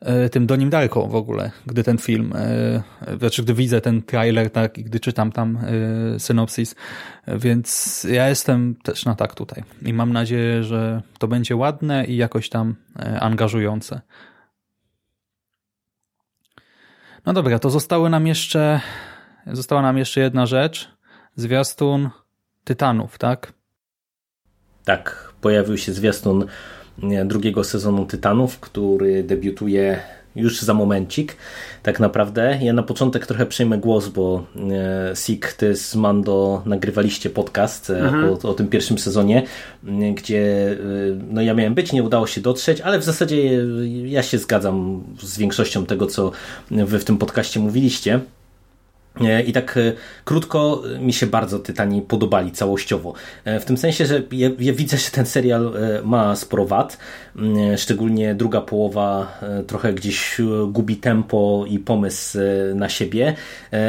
E, 0.00 0.28
tym 0.28 0.46
Donim 0.46 0.70
Darko 0.70 1.06
w 1.06 1.14
ogóle, 1.14 1.50
gdy 1.66 1.84
ten 1.84 1.98
film, 1.98 2.32
e, 2.36 2.82
znaczy 3.18 3.42
gdy 3.42 3.54
widzę 3.54 3.80
ten 3.80 4.02
trailer, 4.02 4.50
tak, 4.50 4.78
i 4.78 4.84
gdy 4.84 5.00
czytam 5.00 5.32
tam 5.32 5.58
e, 6.14 6.20
synopsis, 6.20 6.74
więc 7.26 8.04
ja 8.10 8.28
jestem 8.28 8.74
też 8.82 9.04
na 9.04 9.14
tak 9.14 9.34
tutaj 9.34 9.64
i 9.82 9.92
mam 9.92 10.12
nadzieję, 10.12 10.64
że 10.64 11.02
to 11.18 11.28
będzie 11.28 11.56
ładne 11.56 12.04
i 12.04 12.16
jakoś 12.16 12.48
tam 12.48 12.74
angażujące. 13.20 14.00
No 17.26 17.32
dobra, 17.32 17.58
to 17.58 17.70
zostały 17.70 18.10
nam 18.10 18.26
jeszcze, 18.26 18.80
została 19.46 19.82
nam 19.82 19.98
jeszcze 19.98 20.20
jedna 20.20 20.46
rzecz, 20.46 20.88
zwiastun 21.36 22.10
Tytanów, 22.64 23.18
tak? 23.18 23.52
Tak, 24.84 25.32
pojawił 25.40 25.76
się 25.76 25.92
zwiastun 25.92 26.46
drugiego 27.24 27.64
sezonu 27.64 28.06
Tytanów, 28.06 28.60
który 28.60 29.22
debiutuje 29.22 30.00
już 30.36 30.60
za 30.60 30.74
momencik, 30.74 31.36
tak 31.82 32.00
naprawdę. 32.00 32.58
Ja 32.62 32.72
na 32.72 32.82
początek 32.82 33.26
trochę 33.26 33.46
przejmę 33.46 33.78
głos, 33.78 34.08
bo 34.08 34.44
e, 35.10 35.16
Sik, 35.16 35.52
ty 35.52 35.76
z 35.76 35.94
Mando 35.94 36.62
nagrywaliście 36.66 37.30
podcast 37.30 37.90
e, 37.90 38.00
mhm. 38.00 38.24
o, 38.24 38.48
o, 38.48 38.54
tym 38.54 38.68
pierwszym 38.68 38.98
sezonie, 38.98 39.42
gdzie 40.14 40.76
no 41.30 41.42
ja 41.42 41.54
miałem 41.54 41.74
być, 41.74 41.92
nie 41.92 42.02
udało 42.02 42.26
się 42.26 42.40
dotrzeć, 42.40 42.80
ale 42.80 42.98
w 42.98 43.04
zasadzie 43.04 43.64
ja 44.04 44.22
się 44.22 44.38
zgadzam 44.38 45.04
z 45.22 45.38
większością 45.38 45.86
tego, 45.86 46.06
co 46.06 46.32
wy 46.70 46.98
w 46.98 47.04
tym 47.04 47.18
podcaście 47.18 47.60
mówiliście. 47.60 48.20
I 49.46 49.52
tak 49.52 49.76
e, 49.76 49.92
krótko 50.24 50.82
e, 50.96 50.98
mi 50.98 51.12
się 51.12 51.26
bardzo 51.26 51.58
Tytani 51.58 52.02
podobali 52.02 52.52
całościowo. 52.52 53.14
E, 53.44 53.60
w 53.60 53.64
tym 53.64 53.76
sensie, 53.76 54.06
że 54.06 54.22
ja, 54.32 54.50
widzę, 54.72 54.96
że 54.96 55.10
ten 55.10 55.26
serial 55.26 55.72
ma 56.04 56.36
sporo 56.36 56.64
wad. 56.64 56.98
Szczególnie 57.76 58.34
druga 58.34 58.60
połowa 58.60 59.38
trochę 59.66 59.92
gdzieś 59.92 60.40
gubi 60.68 60.96
tempo 60.96 61.64
i 61.68 61.78
pomysł 61.78 62.38
na 62.74 62.88
siebie, 62.88 63.34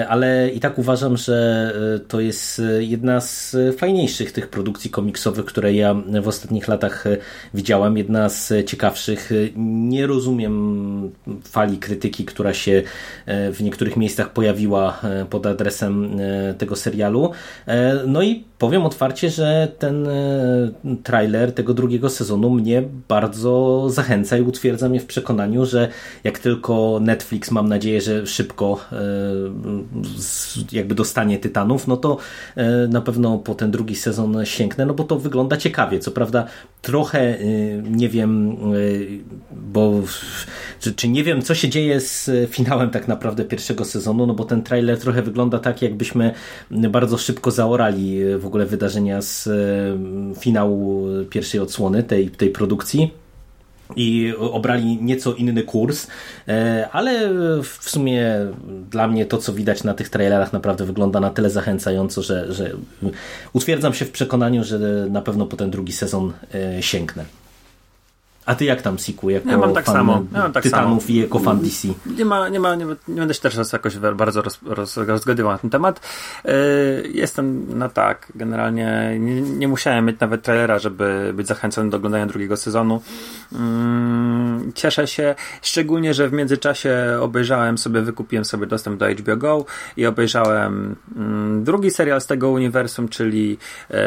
ale 0.09 0.49
i 0.49 0.59
tak 0.59 0.79
uważam, 0.79 1.17
że 1.17 1.73
to 2.07 2.19
jest 2.19 2.61
jedna 2.79 3.21
z 3.21 3.55
fajniejszych 3.77 4.31
tych 4.31 4.47
produkcji 4.47 4.91
komiksowych, 4.91 5.45
które 5.45 5.73
ja 5.73 5.95
w 6.21 6.27
ostatnich 6.27 6.67
latach 6.67 7.03
widziałem. 7.53 7.97
Jedna 7.97 8.29
z 8.29 8.69
ciekawszych. 8.69 9.31
Nie 9.55 10.07
rozumiem 10.07 11.11
fali 11.43 11.77
krytyki, 11.77 12.25
która 12.25 12.53
się 12.53 12.83
w 13.27 13.57
niektórych 13.61 13.97
miejscach 13.97 14.33
pojawiła 14.33 15.01
pod 15.25 15.45
adresem 15.45 16.19
e, 16.19 16.53
tego 16.53 16.75
serialu. 16.75 17.31
E, 17.67 17.99
no 18.07 18.21
i 18.21 18.43
powiem 18.57 18.85
otwarcie, 18.85 19.29
że 19.29 19.67
ten 19.79 20.07
e, 20.07 20.71
trailer 21.03 21.51
tego 21.51 21.73
drugiego 21.73 22.09
sezonu 22.09 22.49
mnie 22.49 22.83
bardzo 23.07 23.85
zachęca 23.89 24.37
i 24.37 24.41
utwierdza 24.41 24.89
mnie 24.89 24.99
w 24.99 25.05
przekonaniu, 25.05 25.65
że 25.65 25.87
jak 26.23 26.39
tylko 26.39 26.99
Netflix, 27.01 27.51
mam 27.51 27.69
nadzieję, 27.69 28.01
że 28.01 28.27
szybko 28.27 28.79
jakby 30.71 30.95
dostanie 30.95 31.39
Tytanów, 31.39 31.87
no 31.87 31.97
to 31.97 32.17
na 32.89 33.01
pewno 33.01 33.37
po 33.37 33.55
ten 33.55 33.71
drugi 33.71 33.95
sezon 33.95 34.45
sięgnę, 34.45 34.85
no 34.85 34.93
bo 34.93 35.03
to 35.03 35.19
wygląda 35.19 35.57
ciekawie. 35.57 35.99
Co 35.99 36.11
prawda 36.11 36.45
trochę 36.81 37.37
nie 37.91 38.09
wiem, 38.09 38.57
bo 39.51 39.93
czy, 40.79 40.93
czy 40.93 41.09
nie 41.09 41.23
wiem, 41.23 41.41
co 41.41 41.55
się 41.55 41.69
dzieje 41.69 42.01
z 42.01 42.29
finałem 42.49 42.89
tak 42.89 43.07
naprawdę 43.07 43.45
pierwszego 43.45 43.85
sezonu, 43.85 44.27
no 44.27 44.33
bo 44.33 44.45
ten 44.45 44.63
trailer 44.63 44.99
trochę 44.99 45.21
wygląda 45.21 45.59
tak, 45.59 45.81
jakbyśmy 45.81 46.33
bardzo 46.71 47.17
szybko 47.17 47.51
zaorali 47.51 48.19
w 48.37 48.45
ogóle 48.45 48.65
wydarzenia 48.65 49.21
z 49.21 49.49
finału 50.39 51.07
pierwszej 51.29 51.59
odsłony 51.59 52.03
tej, 52.03 52.29
tej 52.29 52.49
produkcji 52.49 53.11
i 53.95 54.33
obrali 54.39 54.97
nieco 55.01 55.33
inny 55.33 55.63
kurs, 55.63 56.07
e, 56.47 56.89
ale 56.91 57.29
w 57.63 57.89
sumie 57.89 58.25
dla 58.91 59.07
mnie 59.07 59.25
to, 59.25 59.37
co 59.37 59.53
widać 59.53 59.83
na 59.83 59.93
tych 59.93 60.09
trailerach 60.09 60.53
naprawdę 60.53 60.85
wygląda 60.85 61.19
na 61.19 61.29
tyle 61.29 61.49
zachęcająco, 61.49 62.21
że, 62.21 62.53
że 62.53 62.71
utwierdzam 63.53 63.93
się 63.93 64.05
w 64.05 64.11
przekonaniu, 64.11 64.63
że 64.63 64.79
na 65.09 65.21
pewno 65.21 65.45
po 65.45 65.57
ten 65.57 65.71
drugi 65.71 65.93
sezon 65.93 66.33
e, 66.53 66.83
sięgnę. 66.83 67.25
A 68.49 68.55
ty 68.55 68.65
jak 68.65 68.81
tam, 68.81 68.97
Siku, 68.97 69.29
jako 69.29 69.49
ja 69.49 69.57
mam 69.57 69.73
tak 69.73 69.85
fan 69.85 69.95
samo. 69.95 70.25
Ja 70.33 70.39
mam 70.39 70.51
tak 70.51 70.63
Tytanów 70.63 71.03
samo. 71.03 71.13
i 71.13 71.21
jako 71.21 71.39
fan 71.39 71.59
DC? 71.59 71.87
Nie 72.17 72.25
ma, 72.25 72.49
nie 72.49 72.59
ma, 72.59 72.75
nie, 72.75 72.85
nie 72.85 73.19
będę 73.19 73.33
się 73.33 73.41
teraz 73.41 73.73
jakoś 73.73 73.97
bardzo 73.97 74.41
roz, 74.41 74.59
roz, 74.65 74.97
rozgadywał 74.97 75.51
na 75.51 75.57
ten 75.57 75.69
temat. 75.69 76.01
Yy, 76.45 76.51
jestem 77.13 77.77
na 77.77 77.89
tak. 77.89 78.31
Generalnie 78.35 79.17
nie, 79.19 79.41
nie, 79.41 79.67
musiałem 79.67 80.05
mieć 80.05 80.19
nawet 80.19 80.41
trailera, 80.41 80.79
żeby 80.79 81.33
być 81.33 81.47
zachęcony 81.47 81.89
do 81.89 81.97
oglądania 81.97 82.25
drugiego 82.25 82.57
sezonu. 82.57 83.01
Yy, 83.51 83.59
cieszę 84.75 85.07
się, 85.07 85.35
szczególnie, 85.61 86.13
że 86.13 86.29
w 86.29 86.33
międzyczasie 86.33 87.17
obejrzałem 87.21 87.77
sobie, 87.77 88.01
wykupiłem 88.01 88.45
sobie 88.45 88.67
dostęp 88.67 88.99
do 88.99 89.09
HBO 89.09 89.37
Go 89.37 89.65
i 89.97 90.05
obejrzałem 90.05 90.95
yy, 91.15 91.63
drugi 91.63 91.91
serial 91.91 92.21
z 92.21 92.27
tego 92.27 92.49
uniwersum, 92.49 93.09
czyli 93.09 93.57
yy, 93.89 93.97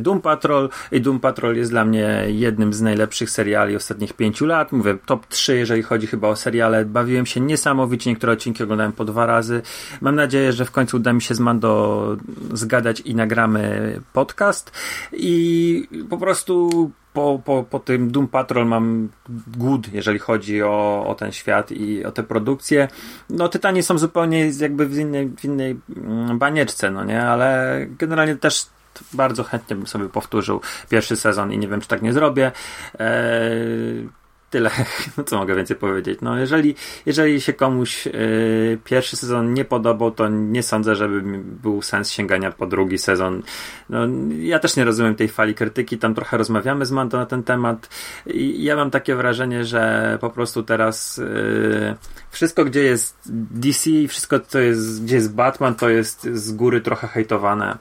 Doom 0.00 0.20
Patrol 0.20 0.68
i 0.92 1.00
Doom 1.00 1.20
Patrol 1.20 1.56
jest 1.56 1.70
dla 1.70 1.84
mnie 1.84 2.24
jednym 2.28 2.72
z 2.72 2.80
najlepszych 2.80 3.30
seriali 3.30 3.76
ostatnich 3.88 4.12
pięciu 4.12 4.46
lat. 4.46 4.72
Mówię, 4.72 4.98
top 5.06 5.26
3, 5.26 5.56
jeżeli 5.56 5.82
chodzi 5.82 6.06
chyba 6.06 6.28
o 6.28 6.36
seriale. 6.36 6.84
Bawiłem 6.84 7.26
się 7.26 7.40
niesamowicie, 7.40 8.10
niektóre 8.10 8.32
odcinki 8.32 8.62
oglądałem 8.62 8.92
po 8.92 9.04
dwa 9.04 9.26
razy. 9.26 9.62
Mam 10.00 10.14
nadzieję, 10.14 10.52
że 10.52 10.64
w 10.64 10.70
końcu 10.70 10.96
uda 10.96 11.12
mi 11.12 11.22
się 11.22 11.34
z 11.34 11.40
Mando 11.40 12.16
zgadać 12.52 13.00
i 13.00 13.14
nagramy 13.14 14.00
podcast. 14.12 14.72
I 15.12 15.88
po 16.10 16.18
prostu 16.18 16.70
po, 17.12 17.40
po, 17.44 17.64
po 17.70 17.78
tym 17.78 18.10
Doom 18.10 18.28
Patrol 18.28 18.66
mam 18.66 19.08
głód, 19.56 19.92
jeżeli 19.92 20.18
chodzi 20.18 20.62
o, 20.62 21.04
o 21.06 21.14
ten 21.14 21.32
świat 21.32 21.72
i 21.72 22.04
o 22.04 22.12
te 22.12 22.22
produkcje. 22.22 22.88
No, 23.30 23.48
Tytani 23.48 23.82
są 23.82 23.98
zupełnie 23.98 24.50
jakby 24.60 24.86
w 24.86 24.98
innej, 24.98 25.28
w 25.28 25.44
innej 25.44 25.80
mm, 25.96 26.38
banieczce, 26.38 26.90
no 26.90 27.04
nie? 27.04 27.22
Ale 27.22 27.78
generalnie 27.98 28.36
też 28.36 28.66
bardzo 29.12 29.44
chętnie 29.44 29.76
bym 29.76 29.86
sobie 29.86 30.08
powtórzył 30.08 30.60
pierwszy 30.88 31.16
sezon 31.16 31.52
i 31.52 31.58
nie 31.58 31.68
wiem, 31.68 31.80
czy 31.80 31.88
tak 31.88 32.02
nie 32.02 32.12
zrobię. 32.12 32.52
Eee, 32.98 34.08
tyle, 34.50 34.70
no 35.16 35.24
co 35.24 35.38
mogę 35.38 35.54
więcej 35.54 35.76
powiedzieć. 35.76 36.18
No, 36.22 36.38
jeżeli, 36.38 36.74
jeżeli 37.06 37.40
się 37.40 37.52
komuś 37.52 38.06
yy, 38.06 38.78
pierwszy 38.84 39.16
sezon 39.16 39.54
nie 39.54 39.64
podobał, 39.64 40.10
to 40.10 40.28
nie 40.28 40.62
sądzę, 40.62 40.96
żeby 40.96 41.22
był 41.38 41.82
sens 41.82 42.10
sięgania 42.10 42.52
po 42.52 42.66
drugi 42.66 42.98
sezon. 42.98 43.42
No, 43.90 43.98
ja 44.40 44.58
też 44.58 44.76
nie 44.76 44.84
rozumiem 44.84 45.14
tej 45.14 45.28
fali 45.28 45.54
krytyki, 45.54 45.98
tam 45.98 46.14
trochę 46.14 46.36
rozmawiamy 46.36 46.86
z 46.86 46.90
Mando 46.90 47.18
na 47.18 47.26
ten 47.26 47.42
temat 47.42 47.88
i 48.26 48.64
ja 48.64 48.76
mam 48.76 48.90
takie 48.90 49.14
wrażenie, 49.14 49.64
że 49.64 50.18
po 50.20 50.30
prostu 50.30 50.62
teraz 50.62 51.16
yy, 51.16 51.96
wszystko, 52.30 52.64
gdzie 52.64 52.82
jest 52.82 53.16
DC, 53.50 53.90
wszystko, 54.08 54.40
co 54.40 54.58
jest, 54.58 55.04
gdzie 55.04 55.14
jest 55.14 55.34
Batman, 55.34 55.74
to 55.74 55.88
jest 55.88 56.22
z 56.22 56.52
góry 56.52 56.80
trochę 56.80 57.08
hejtowane. 57.08 57.78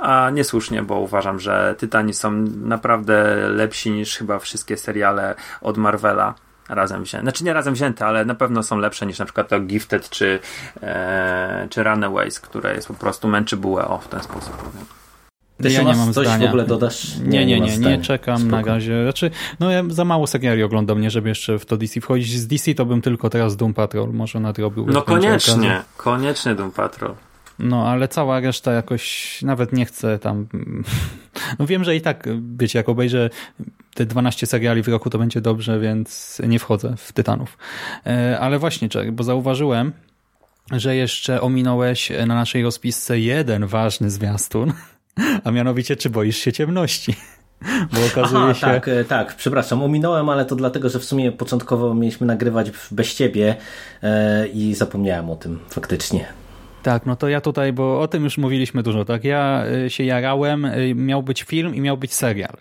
A 0.00 0.30
niesłusznie, 0.30 0.82
bo 0.82 1.00
uważam, 1.00 1.40
że 1.40 1.74
Tytani 1.78 2.14
są 2.14 2.32
naprawdę 2.62 3.48
lepsi 3.48 3.90
niż 3.90 4.16
chyba 4.16 4.38
wszystkie 4.38 4.76
seriale 4.76 5.34
od 5.60 5.76
Marvela 5.76 6.34
razem 6.68 7.02
wzięte. 7.02 7.24
Znaczy 7.24 7.44
nie 7.44 7.52
razem 7.52 7.74
wzięte, 7.74 8.06
ale 8.06 8.24
na 8.24 8.34
pewno 8.34 8.62
są 8.62 8.78
lepsze 8.78 9.06
niż 9.06 9.18
na 9.18 9.24
przykład 9.24 9.48
to 9.48 9.60
Gifted 9.60 10.10
czy, 10.10 10.38
e, 10.82 11.66
czy 11.70 11.82
Runaways, 11.82 12.40
które 12.40 12.74
jest 12.74 12.88
po 12.88 12.94
prostu 12.94 13.28
męczy 13.28 13.56
bułę, 13.56 13.88
o 13.88 13.98
w 13.98 14.08
ten 14.08 14.22
sposób 14.22 14.56
powiem. 14.56 14.86
Ty 15.62 15.70
ja 15.70 15.82
nie 15.82 15.94
mam 15.94 16.12
coś 16.12 16.26
zdania. 16.26 16.46
w 16.46 16.48
ogóle 16.48 16.66
dodasz? 16.66 17.18
Nie, 17.18 17.46
nie, 17.46 17.60
nie, 17.60 17.78
nie, 17.78 17.78
nie 17.78 18.02
czekam 18.02 18.38
Spoko. 18.38 18.56
na 18.56 18.62
razie. 18.62 19.02
Znaczy, 19.02 19.30
no 19.60 19.70
ja 19.70 19.82
za 19.88 20.04
mało 20.04 20.26
seriali 20.26 20.62
oglądam 20.62 20.98
mnie, 20.98 21.10
żeby 21.10 21.28
jeszcze 21.28 21.58
w 21.58 21.66
to 21.66 21.76
DC 21.76 22.00
wchodzić. 22.00 22.38
Z 22.38 22.46
DC 22.46 22.74
to 22.74 22.86
bym 22.86 23.02
tylko 23.02 23.30
teraz 23.30 23.56
Doom 23.56 23.74
Patrol 23.74 24.12
może 24.12 24.40
nadrobił. 24.40 24.86
No 24.86 25.02
koniecznie, 25.02 25.82
koniecznie 25.96 26.54
Doom 26.54 26.70
Patrol. 26.70 27.14
No, 27.58 27.88
ale 27.88 28.08
cała 28.08 28.40
reszta 28.40 28.72
jakoś 28.72 29.38
nawet 29.42 29.72
nie 29.72 29.84
chce 29.84 30.18
tam... 30.18 30.46
No 31.58 31.66
wiem, 31.66 31.84
że 31.84 31.96
i 31.96 32.00
tak, 32.00 32.28
wiecie, 32.58 32.78
jak 32.78 32.88
obejrzę 32.88 33.30
te 33.94 34.06
12 34.06 34.46
seriali 34.46 34.82
w 34.82 34.88
roku, 34.88 35.10
to 35.10 35.18
będzie 35.18 35.40
dobrze, 35.40 35.80
więc 35.80 36.40
nie 36.46 36.58
wchodzę 36.58 36.94
w 36.96 37.12
Tytanów. 37.12 37.58
E, 38.06 38.38
ale 38.40 38.58
właśnie, 38.58 38.88
Czek, 38.88 39.12
bo 39.12 39.24
zauważyłem, 39.24 39.92
że 40.72 40.96
jeszcze 40.96 41.40
ominąłeś 41.40 42.10
na 42.10 42.34
naszej 42.34 42.62
rozpisce 42.62 43.18
jeden 43.18 43.66
ważny 43.66 44.10
zwiastun, 44.10 44.72
a 45.44 45.50
mianowicie, 45.50 45.96
czy 45.96 46.10
boisz 46.10 46.36
się 46.36 46.52
ciemności? 46.52 47.14
Bo 47.92 48.06
okazuje 48.06 48.42
Aha, 48.42 48.54
się... 48.54 48.66
tak, 48.66 48.88
e, 48.88 49.04
tak, 49.04 49.34
przepraszam, 49.36 49.82
ominąłem, 49.82 50.28
ale 50.28 50.44
to 50.44 50.56
dlatego, 50.56 50.88
że 50.88 50.98
w 50.98 51.04
sumie 51.04 51.32
początkowo 51.32 51.94
mieliśmy 51.94 52.26
nagrywać 52.26 52.70
bez 52.90 53.14
ciebie 53.14 53.56
e, 54.02 54.46
i 54.46 54.74
zapomniałem 54.74 55.30
o 55.30 55.36
tym 55.36 55.58
faktycznie. 55.68 56.26
Tak, 56.86 57.06
no 57.06 57.16
to 57.16 57.28
ja 57.28 57.40
tutaj, 57.40 57.72
bo 57.72 58.00
o 58.00 58.08
tym 58.08 58.24
już 58.24 58.38
mówiliśmy 58.38 58.82
dużo, 58.82 59.04
tak? 59.04 59.24
Ja 59.24 59.64
y, 59.86 59.90
się 59.90 60.04
jarałem, 60.04 60.64
y, 60.64 60.94
miał 60.94 61.22
być 61.22 61.42
film 61.42 61.74
i 61.74 61.80
miał 61.80 61.96
być 61.96 62.14
serial. 62.14 62.56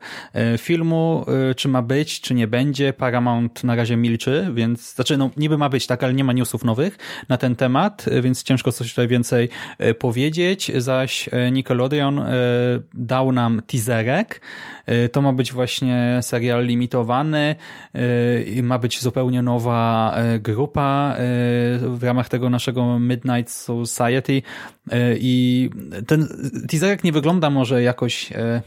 Y, 0.53 0.57
filmu, 0.57 1.26
czy 1.57 1.67
ma 1.67 1.82
być, 1.82 2.21
czy 2.21 2.34
nie 2.34 2.47
będzie, 2.47 2.93
Paramount 2.93 3.63
na 3.63 3.76
razie 3.76 3.97
milczy, 3.97 4.49
więc, 4.53 4.95
znaczy, 4.95 5.17
no 5.17 5.30
niby 5.38 5.57
ma 5.57 5.69
być, 5.69 5.88
tak, 5.88 6.03
ale 6.03 6.13
nie 6.13 6.23
ma 6.23 6.34
newsów 6.34 6.63
nowych 6.63 6.97
na 7.30 7.38
ten 7.38 7.55
temat, 7.55 8.05
więc 8.21 8.43
ciężko 8.43 8.71
coś 8.71 8.89
tutaj 8.89 9.07
więcej 9.07 9.49
powiedzieć, 9.99 10.71
zaś 10.76 11.30
Nickelodeon 11.51 12.21
dał 12.93 13.32
nam 13.32 13.61
teaserek, 13.67 14.41
to 15.11 15.21
ma 15.21 15.34
być 15.34 15.53
właśnie 15.53 16.19
serial 16.21 16.65
limitowany, 16.65 17.55
ma 18.63 18.80
być 18.80 19.01
zupełnie 19.01 19.41
nowa 19.41 20.15
grupa 20.39 21.15
w 21.82 22.03
ramach 22.03 22.30
tego 22.30 22.49
naszego 22.49 22.99
Midnight 22.99 23.51
Society, 23.51 24.14
Society 24.16 24.41
e, 24.91 25.16
i 25.18 25.70
ten 26.07 26.28
teaserek 26.70 27.03
nie 27.03 27.11
wygląda 27.11 27.49
może 27.49 27.84
jakoś 27.84 28.32
e, 28.32 28.61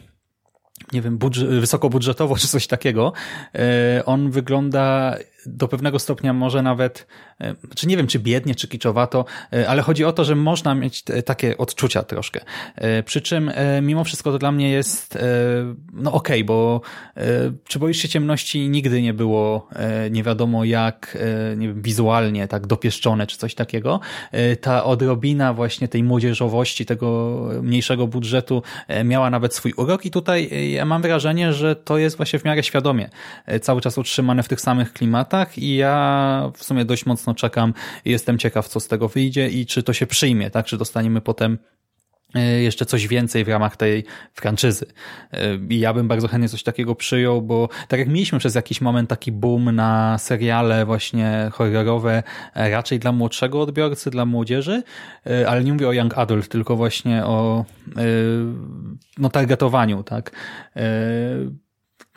nie 0.92 1.02
wiem, 1.02 1.18
budż 1.18 1.40
wysokobudżetowo 1.40 2.36
czy 2.36 2.48
coś 2.48 2.66
takiego. 2.66 3.12
E, 3.54 4.02
on 4.04 4.30
wygląda 4.30 5.16
do 5.46 5.68
pewnego 5.68 5.98
stopnia 5.98 6.32
może 6.32 6.62
nawet, 6.62 7.06
e, 7.40 7.54
czy 7.74 7.86
nie 7.88 7.96
wiem, 7.96 8.06
czy 8.06 8.18
biednie, 8.18 8.54
czy 8.54 8.68
kiczowato, 8.68 9.24
e, 9.52 9.68
ale 9.68 9.82
chodzi 9.82 10.04
o 10.04 10.12
to, 10.12 10.24
że 10.24 10.36
można 10.36 10.74
mieć 10.74 11.02
takie 11.24 11.58
odczucia 11.58 12.02
troszkę. 12.02 12.40
E, 12.76 13.02
przy 13.02 13.20
czym 13.20 13.50
mimo 13.82 14.04
wszystko 14.04 14.32
to 14.32 14.38
dla 14.38 14.52
mnie 14.52 14.70
jest 14.70 15.18
no 15.92 16.12
okej, 16.12 16.36
okay, 16.36 16.44
bo 16.44 16.80
czy 17.64 17.78
boisz 17.78 17.98
się 17.98 18.08
ciemności 18.08 18.68
nigdy 18.68 19.02
nie 19.02 19.14
było 19.14 19.68
nie 20.10 20.22
wiadomo 20.22 20.64
jak 20.64 21.18
nie 21.56 21.68
wiem, 21.68 21.82
wizualnie 21.82 22.48
tak 22.48 22.66
dopieszczone, 22.66 23.26
czy 23.26 23.38
coś 23.38 23.54
takiego. 23.54 24.00
Ta 24.60 24.84
odrobina 24.84 25.54
właśnie 25.54 25.88
tej 25.88 26.02
młodzieżowości, 26.02 26.86
tego 26.86 27.38
mniejszego 27.62 28.06
budżetu 28.06 28.62
miała 29.04 29.30
nawet 29.30 29.54
swój 29.54 29.72
urok 29.72 30.06
i 30.06 30.10
tutaj 30.10 30.70
ja 30.72 30.84
mam 30.84 31.02
wrażenie, 31.02 31.52
że 31.52 31.76
to 31.76 31.98
jest 31.98 32.16
właśnie 32.16 32.38
w 32.38 32.44
miarę 32.44 32.62
świadomie 32.62 33.10
cały 33.60 33.80
czas 33.80 33.98
utrzymane 33.98 34.42
w 34.42 34.48
tych 34.48 34.60
samych 34.60 34.92
klimatach, 34.92 35.28
i 35.58 35.76
ja 35.76 36.50
w 36.56 36.64
sumie 36.64 36.84
dość 36.84 37.06
mocno 37.06 37.34
czekam 37.34 37.74
jestem 38.04 38.38
ciekaw, 38.38 38.68
co 38.68 38.80
z 38.80 38.88
tego 38.88 39.08
wyjdzie 39.08 39.48
i 39.48 39.66
czy 39.66 39.82
to 39.82 39.92
się 39.92 40.06
przyjmie, 40.06 40.50
tak? 40.50 40.66
Czy 40.66 40.78
dostaniemy 40.78 41.20
potem 41.20 41.58
e, 42.34 42.62
jeszcze 42.62 42.86
coś 42.86 43.08
więcej 43.08 43.44
w 43.44 43.48
ramach 43.48 43.76
tej 43.76 44.04
franczyzy. 44.34 44.86
E, 45.32 45.56
I 45.70 45.78
ja 45.78 45.94
bym 45.94 46.08
bardzo 46.08 46.28
chętnie 46.28 46.48
coś 46.48 46.62
takiego 46.62 46.94
przyjął, 46.94 47.42
bo 47.42 47.68
tak 47.88 48.00
jak 48.00 48.08
mieliśmy 48.08 48.38
przez 48.38 48.54
jakiś 48.54 48.80
moment 48.80 49.10
taki 49.10 49.32
boom 49.32 49.74
na 49.74 50.18
seriale 50.18 50.86
właśnie 50.86 51.50
horrorowe, 51.52 52.22
e, 52.54 52.70
raczej 52.70 52.98
dla 52.98 53.12
młodszego 53.12 53.60
odbiorcy, 53.60 54.10
dla 54.10 54.24
młodzieży, 54.24 54.82
ale 55.46 55.64
nie 55.64 55.72
mówię 55.72 55.88
o 55.88 55.92
young 55.92 56.18
adult, 56.18 56.48
tylko 56.48 56.76
właśnie 56.76 57.24
o 57.24 57.64
no 59.18 59.28
targetowaniu, 59.28 60.02
tak? 60.02 60.30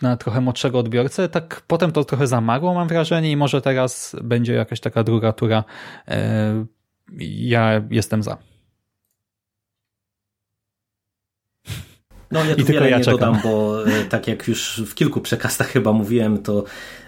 Na 0.02 0.18
trochę 0.18 0.41
młodszego 0.41 0.80
odbiorcę. 0.80 1.30
Tak 1.30 1.61
potem 1.68 1.91
to 1.91 2.03
trochę 2.03 2.28
zamarło, 2.28 2.73
mam 2.73 2.88
wrażenie, 2.88 3.32
i 3.32 3.38
może 3.38 3.61
teraz 3.61 4.15
będzie 4.23 4.53
jakaś 4.53 4.80
taka 4.80 5.03
druga 5.03 5.34
tura. 5.34 5.64
E, 6.07 6.65
ja 7.19 7.82
jestem 7.90 8.23
za. 8.23 8.38
No 12.32 12.44
ja 12.45 12.56
tu 12.56 12.61
I 12.61 12.64
wiele 12.64 12.90
ja 12.90 12.98
nie 12.98 13.03
czekam. 13.03 13.19
dodam, 13.19 13.40
bo 13.44 13.86
e, 13.88 14.06
tak 14.06 14.28
jak 14.28 14.48
już 14.48 14.84
w 14.88 14.95
kilku 14.95 15.22
przekastach 15.22 15.68
chyba 15.68 15.91
mówiłem, 15.94 16.38
to 16.44 16.64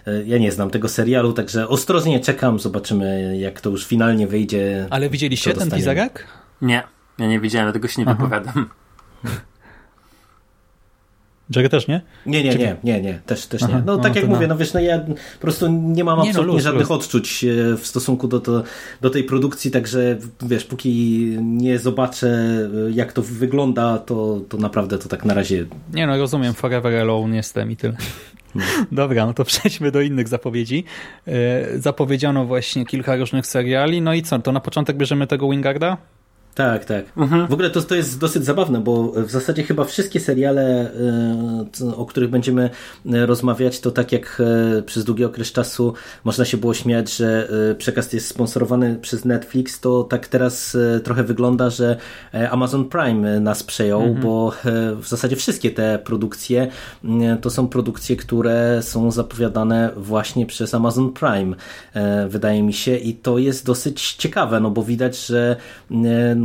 e, 0.06 0.24
ja 0.24 0.38
nie 0.38 0.52
znam 0.52 0.70
tego 0.70 0.88
serialu, 0.88 1.32
także 1.32 1.68
ostrożnie 1.68 2.20
czekam, 2.20 2.58
zobaczymy 2.58 3.38
jak 3.38 3.60
to 3.60 3.70
już 3.70 3.86
finalnie 3.86 4.26
wyjdzie. 4.26 4.86
Ale 4.90 5.10
widzieliście 5.10 5.54
ten 5.54 5.70
teaserek? 5.70 6.26
Nie, 6.62 6.82
ja 7.18 7.26
nie 7.26 7.40
widziałem, 7.40 7.66
dlatego 7.66 7.88
się 7.88 8.02
nie 8.02 8.08
Aha. 8.08 8.16
wypowiadam. 8.16 8.70
Jerry 11.56 11.68
też 11.68 11.88
nie? 11.88 12.00
Nie, 12.26 12.44
nie, 12.44 12.54
nie, 12.54 12.76
nie, 12.84 13.00
nie, 13.00 13.20
też, 13.26 13.46
też 13.46 13.62
Aha, 13.62 13.72
nie. 13.72 13.82
No, 13.86 13.96
no 13.96 14.02
tak 14.02 14.16
jak 14.16 14.28
mówię, 14.28 14.46
no 14.46 14.56
wiesz, 14.56 14.74
no 14.74 14.80
ja 14.80 14.98
po 14.98 15.40
prostu 15.40 15.68
nie 15.68 16.04
mam 16.04 16.20
absolutnie 16.20 16.40
nie, 16.42 16.46
no, 16.46 16.52
luz, 16.52 16.62
żadnych 16.62 16.90
luz. 16.90 16.98
odczuć 16.98 17.44
e, 17.44 17.76
w 17.76 17.86
stosunku 17.86 18.28
do, 18.28 18.40
do, 18.40 18.62
do 19.00 19.10
tej 19.10 19.24
produkcji, 19.24 19.70
także 19.70 20.16
wiesz, 20.42 20.64
póki 20.64 21.00
nie 21.40 21.78
zobaczę 21.78 22.28
e, 22.28 22.90
jak 22.90 23.12
to 23.12 23.22
wygląda, 23.22 23.98
to, 23.98 24.40
to 24.48 24.56
naprawdę 24.56 24.98
to 24.98 25.08
tak 25.08 25.24
na 25.24 25.34
razie... 25.34 25.66
Nie 25.92 26.06
no, 26.06 26.16
rozumiem, 26.16 26.54
Forever 26.54 26.94
Alone 26.94 27.36
jestem 27.36 27.70
i 27.70 27.76
tyle. 27.76 27.96
No. 28.54 28.62
Dobra, 28.92 29.26
no 29.26 29.34
to 29.34 29.44
przejdźmy 29.44 29.90
do 29.90 30.00
innych 30.00 30.28
zapowiedzi. 30.28 30.84
E, 31.26 31.78
zapowiedziano 31.78 32.44
właśnie 32.44 32.86
kilka 32.86 33.16
różnych 33.16 33.46
seriali, 33.46 34.02
no 34.02 34.14
i 34.14 34.22
co, 34.22 34.38
to 34.38 34.52
na 34.52 34.60
początek 34.60 34.96
bierzemy 34.96 35.26
tego 35.26 35.50
Wingarda? 35.50 35.96
Tak, 36.54 36.84
tak. 36.84 37.04
Mhm. 37.16 37.46
W 37.46 37.52
ogóle 37.52 37.70
to, 37.70 37.82
to 37.82 37.94
jest 37.94 38.18
dosyć 38.18 38.44
zabawne, 38.44 38.80
bo 38.80 39.12
w 39.12 39.30
zasadzie 39.30 39.62
chyba 39.62 39.84
wszystkie 39.84 40.20
seriale, 40.20 40.90
e, 41.82 41.96
o 41.96 42.06
których 42.06 42.30
będziemy 42.30 42.70
e, 43.12 43.26
rozmawiać, 43.26 43.80
to 43.80 43.90
tak 43.90 44.12
jak 44.12 44.42
e, 44.78 44.82
przez 44.82 45.04
długi 45.04 45.24
okres 45.24 45.52
czasu 45.52 45.94
można 46.24 46.44
się 46.44 46.56
było 46.56 46.74
śmiać, 46.74 47.16
że 47.16 47.48
przekaz 47.78 48.12
jest 48.12 48.28
sponsorowany 48.28 48.98
przez 49.02 49.24
Netflix, 49.24 49.80
to 49.80 50.04
tak 50.04 50.28
teraz 50.28 50.76
trochę 51.04 51.24
wygląda, 51.24 51.70
że 51.70 51.96
Amazon 52.50 52.84
Prime 52.84 53.40
nas 53.40 53.62
przejął, 53.62 54.02
mhm. 54.02 54.20
bo 54.20 54.52
w 55.00 55.08
zasadzie 55.08 55.36
wszystkie 55.36 55.70
te 55.70 55.98
produkcje 55.98 56.68
to 57.40 57.50
są 57.50 57.68
produkcje, 57.68 58.16
które 58.16 58.82
są 58.82 59.10
zapowiadane 59.10 59.90
właśnie 59.96 60.46
przez 60.46 60.74
Amazon 60.74 61.12
Prime, 61.12 61.56
wydaje 62.28 62.62
mi 62.62 62.72
się, 62.72 62.96
i 62.96 63.14
to 63.14 63.38
jest 63.38 63.66
dosyć 63.66 64.12
ciekawe, 64.12 64.60
no 64.60 64.70
bo 64.70 64.82
widać, 64.82 65.26
że 65.26 65.56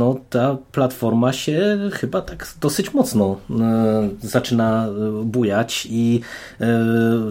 no, 0.00 0.16
ta 0.30 0.56
platforma 0.72 1.32
się 1.32 1.78
chyba 1.92 2.20
tak 2.22 2.54
dosyć 2.60 2.94
mocno 2.94 3.36
e, 3.50 4.08
zaczyna 4.22 4.86
e, 4.86 5.24
bujać 5.24 5.88
i 5.90 6.20
e, 6.60 6.66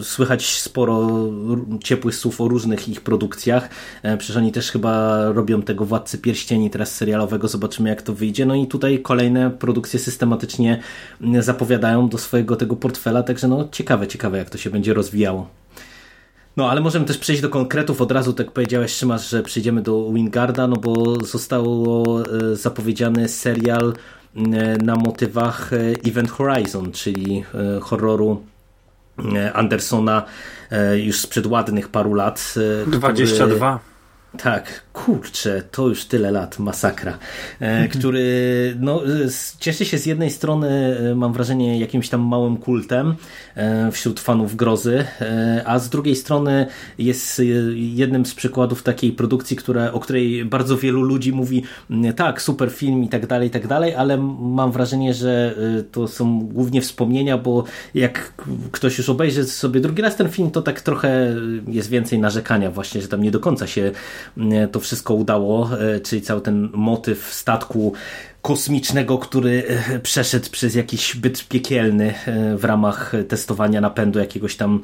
słychać 0.02 0.46
sporo 0.46 1.10
ciepłych 1.84 2.14
słów 2.14 2.40
o 2.40 2.48
różnych 2.48 2.88
ich 2.88 3.00
produkcjach. 3.00 3.68
Przecież 4.18 4.36
oni 4.36 4.52
też 4.52 4.70
chyba 4.70 5.24
robią 5.32 5.62
tego 5.62 5.84
Władcy 5.84 6.18
Pierścieni 6.18 6.70
teraz 6.70 6.94
serialowego, 6.94 7.48
zobaczymy 7.48 7.88
jak 7.88 8.02
to 8.02 8.14
wyjdzie. 8.14 8.46
No 8.46 8.54
i 8.54 8.66
tutaj 8.66 9.02
kolejne 9.02 9.50
produkcje 9.50 9.98
systematycznie 10.00 10.80
zapowiadają 11.40 12.08
do 12.08 12.18
swojego 12.18 12.56
tego 12.56 12.76
portfela, 12.76 13.22
także 13.22 13.48
no 13.48 13.68
ciekawe, 13.72 14.06
ciekawe 14.06 14.38
jak 14.38 14.50
to 14.50 14.58
się 14.58 14.70
będzie 14.70 14.94
rozwijało. 14.94 15.59
No, 16.56 16.70
ale 16.70 16.80
możemy 16.80 17.04
też 17.04 17.18
przejść 17.18 17.42
do 17.42 17.48
konkretów. 17.48 18.00
Od 18.00 18.12
razu, 18.12 18.32
tak 18.32 18.50
powiedziałeś, 18.50 18.92
Szymasz, 18.94 19.30
że 19.30 19.42
przejdziemy 19.42 19.82
do 19.82 20.12
Wingarda, 20.12 20.66
no 20.66 20.76
bo 20.76 21.16
zostało 21.24 22.22
e, 22.22 22.56
zapowiedziany 22.56 23.28
serial 23.28 23.94
e, 24.36 24.40
na 24.76 24.96
motywach 24.96 25.72
e, 25.72 25.76
Event 26.08 26.30
Horizon, 26.30 26.92
czyli 26.92 27.44
horroru 27.80 28.42
Andersona 29.54 30.22
już 30.96 31.20
sprzed 31.20 31.46
ładnych 31.46 31.88
paru 31.88 32.14
lat. 32.14 32.54
22. 32.86 33.78
Który... 33.78 34.42
Tak, 34.42 34.82
kurczę, 34.92 35.62
to 35.70 35.88
już 35.88 36.04
tyle 36.04 36.30
lat, 36.30 36.58
masakra, 36.58 37.18
e, 37.60 37.88
który 37.88 38.24
no, 38.80 39.02
cieszy 39.58 39.84
się 39.84 39.98
z 39.98 40.06
jednej 40.06 40.30
strony, 40.30 40.98
e, 41.10 41.14
mam 41.14 41.32
wrażenie, 41.32 41.80
jakimś 41.80 42.08
tam 42.08 42.20
małym 42.20 42.56
kultem 42.56 43.14
e, 43.54 43.92
wśród 43.92 44.20
fanów 44.20 44.56
grozy, 44.56 45.04
a 45.64 45.78
z 45.78 45.88
drugiej 45.90 46.16
strony 46.16 46.66
jest 46.98 47.42
jednym 47.74 48.26
z 48.26 48.34
przykładów 48.34 48.82
takiej 48.82 49.12
produkcji, 49.12 49.56
która, 49.56 49.92
o 49.92 50.00
której 50.00 50.44
bardzo 50.44 50.76
wielu 50.76 51.02
ludzi 51.02 51.32
mówi, 51.32 51.62
tak, 52.16 52.42
super 52.42 52.70
film 52.70 53.04
i 53.04 53.08
tak 53.08 53.26
dalej, 53.26 53.48
i 53.48 53.50
tak 53.50 53.66
dalej, 53.66 53.94
ale 53.94 54.16
mam 54.40 54.72
wrażenie, 54.72 55.14
że 55.14 55.54
to 55.92 56.08
są 56.08 56.40
głównie 56.40 56.82
wspomnienia, 56.82 57.38
bo 57.38 57.64
jak 57.94 58.32
ktoś 58.72 58.98
już 58.98 59.08
obejrzy 59.08 59.44
sobie 59.44 59.80
drugi 59.80 60.02
raz 60.02 60.16
ten 60.16 60.28
film, 60.28 60.50
to 60.50 60.62
tak 60.62 60.80
trochę 60.80 61.36
jest 61.68 61.90
więcej 61.90 62.18
narzekania 62.18 62.70
właśnie, 62.70 63.02
że 63.02 63.08
tam 63.08 63.22
nie 63.22 63.30
do 63.30 63.40
końca 63.40 63.66
się 63.66 63.90
to 64.72 64.79
wszystko 64.80 65.14
udało, 65.14 65.70
e, 65.80 66.00
czyli 66.00 66.22
cały 66.22 66.40
ten 66.40 66.68
motyw 66.72 67.34
statku 67.34 67.92
kosmicznego, 68.42 69.18
który 69.18 69.64
e, 69.68 69.98
przeszedł 69.98 70.50
przez 70.50 70.74
jakiś 70.74 71.16
byt 71.16 71.48
piekielny 71.48 72.14
e, 72.26 72.56
w 72.56 72.64
ramach 72.64 73.12
testowania 73.28 73.80
napędu 73.80 74.18
jakiegoś 74.18 74.56
tam 74.56 74.80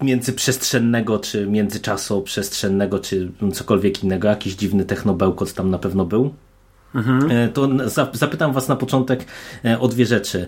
międzyprzestrzennego, 0.00 1.18
czy 1.18 1.46
międzyczasoprzestrzennego, 1.46 2.98
czy 2.98 3.32
cokolwiek 3.52 4.04
innego. 4.04 4.28
Jakiś 4.28 4.54
dziwny 4.54 4.84
technobełkot 4.84 5.54
tam 5.54 5.70
na 5.70 5.78
pewno 5.78 6.04
był. 6.04 6.34
Mhm. 6.94 7.52
To 7.52 7.68
zapytam 8.12 8.52
Was 8.52 8.68
na 8.68 8.76
początek 8.76 9.24
o 9.80 9.88
dwie 9.88 10.06
rzeczy. 10.06 10.46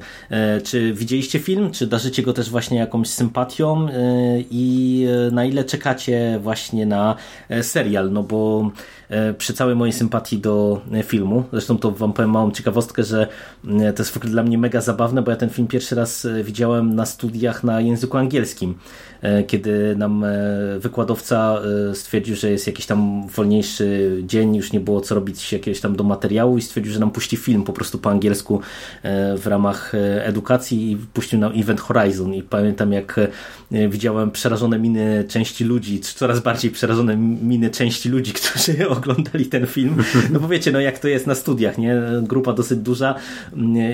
Czy 0.64 0.93
widzieliście 0.93 1.39
film? 1.39 1.70
Czy 1.70 1.86
darzycie 1.86 2.23
go 2.23 2.32
też 2.32 2.51
właśnie 2.51 2.78
jakąś 2.78 3.09
sympatią? 3.09 3.89
I 4.51 5.06
na 5.32 5.44
ile 5.44 5.64
czekacie 5.64 6.39
właśnie 6.43 6.86
na 6.86 7.16
serial? 7.62 8.12
No 8.12 8.23
bo 8.23 8.70
przy 9.38 9.54
całej 9.54 9.76
mojej 9.76 9.92
sympatii 9.92 10.38
do 10.38 10.80
filmu, 11.04 11.44
zresztą 11.52 11.78
to 11.78 11.90
Wam 11.90 12.12
powiem 12.12 12.30
małą 12.30 12.50
ciekawostkę, 12.50 13.04
że 13.04 13.26
to 13.64 14.02
jest 14.02 14.18
dla 14.18 14.42
mnie 14.42 14.58
mega 14.58 14.80
zabawne, 14.80 15.22
bo 15.22 15.30
ja 15.30 15.36
ten 15.36 15.50
film 15.50 15.68
pierwszy 15.68 15.94
raz 15.94 16.26
widziałem 16.44 16.94
na 16.94 17.06
studiach 17.06 17.64
na 17.64 17.80
języku 17.80 18.16
angielskim. 18.16 18.74
E, 19.22 19.42
kiedy 19.42 19.96
nam 19.96 20.24
e, 20.24 20.28
wykładowca 20.78 21.60
e, 21.90 21.94
stwierdził, 21.94 22.36
że 22.36 22.50
jest 22.50 22.66
jakiś 22.66 22.86
tam 22.86 23.28
wolniejszy 23.28 24.18
dzień, 24.26 24.56
już 24.56 24.72
nie 24.72 24.80
było 24.80 25.00
co 25.00 25.14
robić 25.14 25.52
jakiegoś 25.52 25.80
tam 25.80 25.96
do 25.96 26.04
materiału 26.04 26.58
i 26.58 26.62
stwierdził, 26.62 26.92
że 26.92 27.00
nam 27.00 27.10
puści 27.10 27.36
film 27.36 27.62
po 27.64 27.72
prostu 27.72 27.98
po 27.98 28.10
angielsku 28.10 28.60
w 29.38 29.46
ramach 29.46 29.92
edukacji 30.20 30.92
i 30.92 30.96
puścił 30.96 31.38
nam 31.38 31.52
Event 31.56 31.80
Horizon 31.80 32.34
i 32.34 32.42
pamiętam 32.42 32.92
jak 32.92 33.20
widziałem 33.70 34.30
przerażone 34.30 34.78
miny 34.78 35.24
części 35.28 35.64
ludzi, 35.64 36.00
coraz 36.00 36.40
bardziej 36.40 36.70
przerażone 36.70 37.16
miny 37.16 37.70
części 37.70 38.08
ludzi, 38.08 38.32
którzy 38.38 38.88
oglądali 38.97 39.47
ten 39.47 39.66
film. 39.66 39.97
No 40.32 40.40
bo 40.40 40.48
wiecie, 40.48 40.73
no 40.73 40.81
jak 40.81 40.98
to 40.98 41.09
jest 41.09 41.27
na 41.27 41.35
studiach, 41.35 41.78
nie? 41.78 42.02
Grupa 42.23 42.52
dosyć 42.52 42.78
duża 42.78 43.14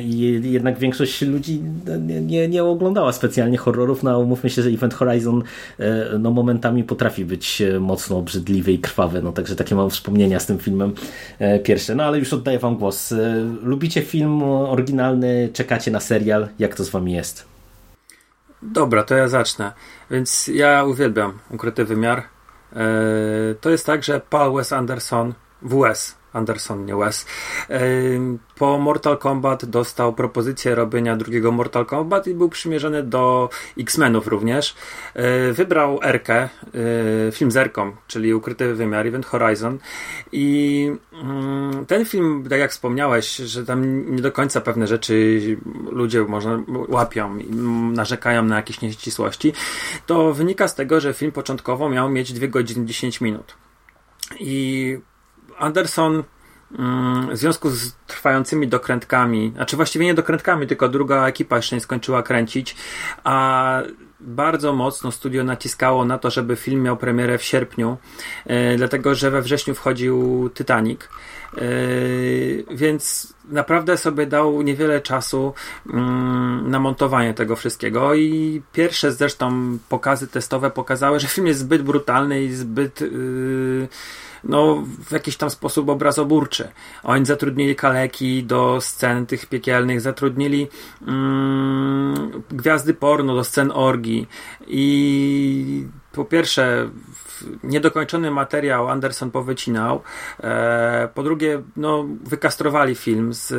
i 0.02 0.40
jednak 0.44 0.78
większość 0.78 1.22
ludzi 1.22 1.60
nie, 2.00 2.20
nie, 2.20 2.48
nie 2.48 2.64
oglądała 2.64 3.12
specjalnie 3.12 3.58
horrorów, 3.58 4.02
no 4.02 4.18
umówmy 4.18 4.50
się, 4.50 4.62
że 4.62 4.68
Event 4.68 4.94
Horizon 4.94 5.12
Horizon 5.12 5.42
e, 5.78 6.18
no, 6.18 6.30
momentami 6.30 6.84
potrafi 6.84 7.24
być 7.24 7.62
e, 7.62 7.80
mocno 7.80 8.18
obrzydliwy 8.18 8.72
i 8.72 8.78
krwawy, 8.78 9.22
no 9.22 9.32
także 9.32 9.56
takie 9.56 9.74
mam 9.74 9.90
wspomnienia 9.90 10.40
z 10.40 10.46
tym 10.46 10.58
filmem 10.58 10.94
e, 11.38 11.58
pierwsze. 11.58 11.94
No 11.94 12.04
ale 12.04 12.18
już 12.18 12.32
oddaję 12.32 12.58
wam 12.58 12.76
głos. 12.76 13.14
Lubicie 13.62 14.02
film 14.02 14.42
oryginalny, 14.42 15.48
czekacie 15.52 15.90
na 15.90 16.00
serial, 16.00 16.48
jak 16.58 16.74
to 16.74 16.84
z 16.84 16.90
wami 16.90 17.12
jest? 17.12 17.44
Dobra, 18.62 19.02
to 19.02 19.14
ja 19.14 19.28
zacznę. 19.28 19.72
Więc 20.10 20.50
ja 20.54 20.84
uwielbiam 20.84 21.38
ukryty 21.50 21.84
wymiar. 21.84 22.22
E, 22.76 23.54
to 23.60 23.70
jest 23.70 23.86
tak, 23.86 24.04
że 24.04 24.20
Paul 24.20 24.56
Wes 24.56 24.72
Anderson, 24.72 25.34
WS 25.62 26.21
Anderson, 26.32 26.84
nie 26.84 26.96
Wes, 26.96 27.26
po 28.56 28.78
Mortal 28.78 29.18
Kombat 29.18 29.64
dostał 29.64 30.12
propozycję 30.12 30.74
robienia 30.74 31.16
drugiego 31.16 31.52
Mortal 31.52 31.86
Kombat 31.86 32.26
i 32.26 32.34
był 32.34 32.48
przymierzony 32.48 33.02
do 33.02 33.48
X-Menów 33.78 34.26
również. 34.26 34.74
E, 35.14 35.52
wybrał 35.52 36.00
Erkę, 36.02 36.36
e, 36.38 36.48
film 37.32 37.50
z 37.50 37.56
Erką, 37.56 37.92
czyli 38.06 38.34
Ukryty 38.34 38.74
Wymiar, 38.74 39.06
Event 39.06 39.26
Horizon 39.26 39.78
i 40.32 40.90
mm, 41.12 41.86
ten 41.86 42.04
film, 42.04 42.46
tak 42.50 42.58
jak 42.58 42.70
wspomniałeś, 42.70 43.36
że 43.36 43.66
tam 43.66 44.10
nie 44.16 44.22
do 44.22 44.32
końca 44.32 44.60
pewne 44.60 44.86
rzeczy 44.86 45.40
ludzie 45.90 46.22
można 46.22 46.62
łapią 46.88 47.38
i 47.38 47.50
narzekają 47.92 48.42
na 48.44 48.56
jakieś 48.56 48.80
nieścisłości, 48.80 49.52
to 50.06 50.32
wynika 50.32 50.68
z 50.68 50.74
tego, 50.74 51.00
że 51.00 51.14
film 51.14 51.32
początkowo 51.32 51.88
miał 51.88 52.10
mieć 52.10 52.32
2 52.32 52.46
godziny 52.46 52.86
10 52.86 53.20
minut. 53.20 53.54
I 54.40 54.98
Anderson 55.62 56.22
mm, 56.78 57.30
w 57.30 57.36
związku 57.36 57.70
z 57.70 57.92
trwającymi 58.06 58.68
dokrętkami, 58.68 59.52
znaczy 59.54 59.76
właściwie 59.76 60.04
nie 60.04 60.14
dokrętkami, 60.14 60.66
tylko 60.66 60.88
druga 60.88 61.26
ekipa 61.26 61.56
jeszcze 61.56 61.76
nie 61.76 61.80
skończyła 61.80 62.22
kręcić, 62.22 62.76
a 63.24 63.82
bardzo 64.20 64.72
mocno 64.72 65.12
studio 65.12 65.44
naciskało 65.44 66.04
na 66.04 66.18
to, 66.18 66.30
żeby 66.30 66.56
film 66.56 66.82
miał 66.82 66.96
premierę 66.96 67.38
w 67.38 67.42
sierpniu, 67.42 67.96
yy, 68.46 68.76
dlatego 68.76 69.14
że 69.14 69.30
we 69.30 69.42
wrześniu 69.42 69.74
wchodził 69.74 70.50
Titanic. 70.54 71.00
Yy, 71.56 72.64
więc 72.70 73.34
naprawdę 73.48 73.96
sobie 73.96 74.26
dał 74.26 74.62
niewiele 74.62 75.00
czasu 75.00 75.54
yy, 75.86 75.92
na 76.62 76.78
montowanie 76.78 77.34
tego 77.34 77.56
wszystkiego 77.56 78.14
i 78.14 78.62
pierwsze 78.72 79.12
zresztą 79.12 79.78
pokazy 79.88 80.28
testowe 80.28 80.70
pokazały, 80.70 81.20
że 81.20 81.28
film 81.28 81.46
jest 81.46 81.60
zbyt 81.60 81.82
brutalny 81.82 82.42
i 82.42 82.52
zbyt 82.52 83.00
yy, 83.00 83.88
no, 84.44 84.82
w 85.08 85.12
jakiś 85.12 85.36
tam 85.36 85.50
sposób 85.50 85.88
obrazoburczy. 85.88 86.68
Oni 87.02 87.26
zatrudnili 87.26 87.76
kaleki 87.76 88.44
do 88.44 88.80
scen 88.80 89.26
tych 89.26 89.46
piekielnych, 89.46 90.00
zatrudnili 90.00 90.68
mm, 91.06 92.42
gwiazdy 92.50 92.94
porno 92.94 93.34
do 93.34 93.44
scen 93.44 93.72
orgi 93.74 94.26
i 94.66 95.86
po 96.12 96.24
pierwsze 96.24 96.90
niedokończony 97.62 98.30
materiał 98.30 98.88
Anderson 98.88 99.30
powycinał, 99.30 100.02
e, 100.40 101.08
po 101.14 101.22
drugie 101.22 101.62
no, 101.76 102.06
wykastrowali 102.24 102.94
film 102.94 103.32
z 103.32 103.52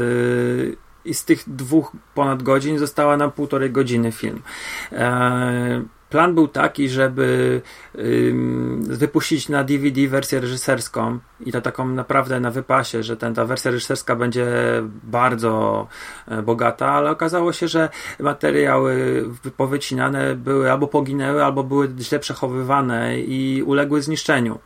i 1.05 1.14
z 1.14 1.26
tych 1.26 1.43
dwóch 1.47 1.91
ponad 2.14 2.43
godzin 2.43 2.80
została 2.80 3.18
nam 3.18 3.31
półtorej 3.31 3.72
godziny 3.72 4.11
film. 4.11 4.41
E, 4.91 5.84
Plan 6.14 6.35
był 6.35 6.48
taki, 6.48 6.90
żeby 6.90 7.61
wypuścić 8.80 9.49
na 9.49 9.64
DVD 9.64 10.07
wersję 10.07 10.40
reżyserską 10.40 11.19
i 11.45 11.52
to 11.52 11.61
taką 11.61 11.88
naprawdę 11.88 12.40
na 12.40 12.52
wypasie, 12.52 13.03
że 13.03 13.18
ten, 13.18 13.34
ta 13.34 13.45
wersja 13.45 13.72
reżyserska 13.72 14.15
będzie 14.15 14.45
bardzo 15.03 15.88
e, 16.27 16.41
bogata, 16.41 16.91
ale 16.91 17.11
okazało 17.11 17.53
się, 17.53 17.68
że 17.68 17.90
materiały 18.19 19.23
powycinane 19.57 20.35
były 20.35 20.72
albo 20.72 20.88
poginęły, 20.88 21.44
albo 21.44 21.64
były 21.64 21.90
źle 21.99 22.19
przechowywane 22.19 23.19
i 23.19 23.64
uległy 23.64 24.02
zniszczeniu. 24.02 24.60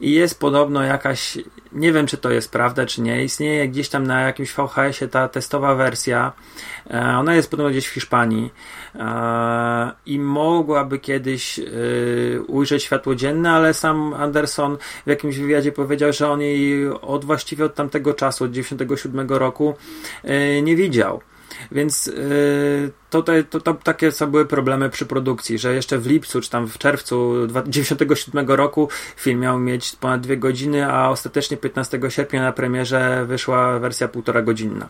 I 0.00 0.12
jest 0.12 0.40
podobno 0.40 0.82
jakaś, 0.82 1.38
nie 1.72 1.92
wiem 1.92 2.06
czy 2.06 2.16
to 2.16 2.30
jest 2.30 2.52
prawda 2.52 2.86
czy 2.86 3.02
nie, 3.02 3.24
istnieje 3.24 3.68
gdzieś 3.68 3.88
tam 3.88 4.06
na 4.06 4.20
jakimś 4.20 4.52
VHS-ie 4.52 5.08
ta 5.08 5.28
testowa 5.28 5.74
wersja, 5.74 6.32
e, 6.90 7.00
ona 7.00 7.34
jest 7.34 7.50
podobno 7.50 7.70
gdzieś 7.70 7.86
w 7.86 7.94
Hiszpanii 7.94 8.50
i 10.06 10.18
mogłaby 10.18 10.98
kiedyś 10.98 11.58
e, 11.58 11.62
ujrzeć 12.40 12.82
światło 12.82 13.14
dzienne, 13.14 13.50
ale 13.50 13.74
sam 13.74 14.14
Anderson 14.14 14.76
w 15.06 15.10
jakimś 15.10 15.38
wywiadzie 15.38 15.72
powiedział, 15.72 16.12
że 16.12 16.28
on 16.30 16.40
jej 16.40 16.88
od 16.88 17.24
właściwie 17.24 17.64
od 17.64 17.74
tamtego 17.74 18.14
czasu, 18.14 18.44
od 18.44 18.50
97 18.50 19.28
roku 19.28 19.74
nie 20.62 20.76
widział. 20.76 21.20
Więc 21.72 22.06
yy, 22.06 22.90
to, 23.10 23.22
to, 23.22 23.60
to, 23.60 23.74
takie 23.74 24.12
co 24.12 24.26
były 24.26 24.46
problemy 24.46 24.90
przy 24.90 25.06
produkcji, 25.06 25.58
że 25.58 25.74
jeszcze 25.74 25.98
w 25.98 26.06
lipcu 26.06 26.40
czy 26.40 26.50
tam 26.50 26.66
w 26.66 26.78
czerwcu 26.78 27.46
1997 27.46 28.48
roku 28.48 28.88
film 29.16 29.40
miał 29.40 29.58
mieć 29.58 29.96
ponad 29.96 30.20
dwie 30.20 30.36
godziny, 30.36 30.92
a 30.92 31.08
ostatecznie 31.08 31.56
15 31.56 32.00
sierpnia 32.08 32.42
na 32.42 32.52
premierze 32.52 33.24
wyszła 33.26 33.78
wersja 33.78 34.08
półtora 34.08 34.42
godzinna. 34.42 34.88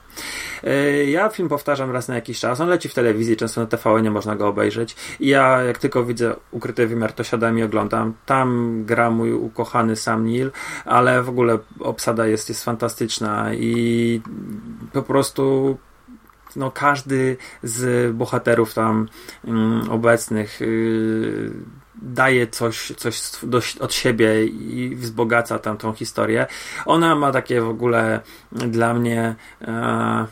Yy, 0.62 1.06
ja 1.06 1.28
film 1.28 1.48
powtarzam 1.48 1.90
raz 1.90 2.08
na 2.08 2.14
jakiś 2.14 2.40
czas, 2.40 2.60
on 2.60 2.68
leci 2.68 2.88
w 2.88 2.94
telewizji, 2.94 3.36
często 3.36 3.60
na 3.60 3.66
TV 3.66 4.02
nie 4.02 4.10
można 4.10 4.36
go 4.36 4.48
obejrzeć 4.48 4.96
i 5.20 5.28
ja 5.28 5.62
jak 5.62 5.78
tylko 5.78 6.04
widzę 6.04 6.34
ukryty 6.50 6.86
wymiar, 6.86 7.12
to 7.12 7.24
siadam 7.24 7.58
i 7.58 7.62
oglądam. 7.62 8.14
Tam 8.26 8.82
gra 8.84 9.10
mój 9.10 9.32
ukochany 9.32 9.96
Sam 9.96 10.26
Neill, 10.26 10.50
ale 10.84 11.22
w 11.22 11.28
ogóle 11.28 11.58
obsada 11.80 12.26
jest, 12.26 12.48
jest 12.48 12.64
fantastyczna 12.64 13.54
i 13.54 14.20
po 14.92 15.02
prostu 15.02 15.76
no, 16.56 16.70
każdy 16.70 17.36
z 17.62 18.12
bohaterów 18.16 18.74
tam 18.74 19.08
mm, 19.44 19.90
obecnych 19.90 20.62
y, 20.62 21.50
daje 22.02 22.46
coś, 22.46 22.92
coś 22.96 23.20
do, 23.42 23.60
od 23.80 23.94
siebie 23.94 24.46
i 24.46 24.96
wzbogaca 24.96 25.58
tam 25.58 25.76
tą 25.76 25.92
historię. 25.92 26.46
Ona 26.86 27.14
ma 27.14 27.32
takie 27.32 27.60
w 27.60 27.68
ogóle 27.68 28.20
dla 28.52 28.94
mnie 28.94 29.34
e, 29.62 30.26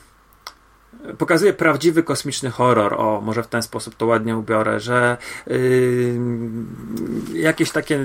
pokazuje 1.19 1.53
prawdziwy 1.53 2.03
kosmiczny 2.03 2.51
horror. 2.51 2.95
O, 2.95 3.21
może 3.21 3.43
w 3.43 3.47
ten 3.47 3.63
sposób 3.63 3.95
to 3.95 4.07
ładnie 4.07 4.37
ubiorę, 4.37 4.81
że 4.81 5.17
y, 5.49 6.19
jakieś 7.35 7.71
takie 7.71 8.05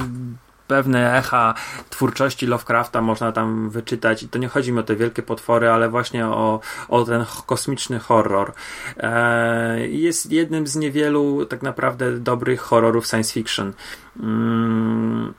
pewne 0.70 1.18
echa 1.18 1.54
twórczości 1.90 2.48
Lovecrafta 2.48 3.02
można 3.02 3.32
tam 3.32 3.70
wyczytać 3.70 4.24
i 4.24 4.30
to 4.30 4.40
nie 4.40 4.48
chodzi 4.48 4.72
mi 4.72 4.80
o 4.80 4.84
te 4.84 4.96
wielkie 4.96 5.24
potwory, 5.24 5.70
ale 5.70 5.90
właśnie 5.90 6.28
o, 6.28 6.60
o 6.90 7.06
ten 7.06 7.26
kosmiczny 7.46 8.00
horror. 8.00 8.54
E, 8.98 9.88
jest 9.88 10.32
jednym 10.32 10.68
z 10.68 10.76
niewielu 10.76 11.46
tak 11.46 11.62
naprawdę 11.62 12.12
dobrych 12.20 12.62
horrorów 12.62 13.08
science 13.08 13.34
fiction. 13.34 13.74
Mm, 14.20 15.34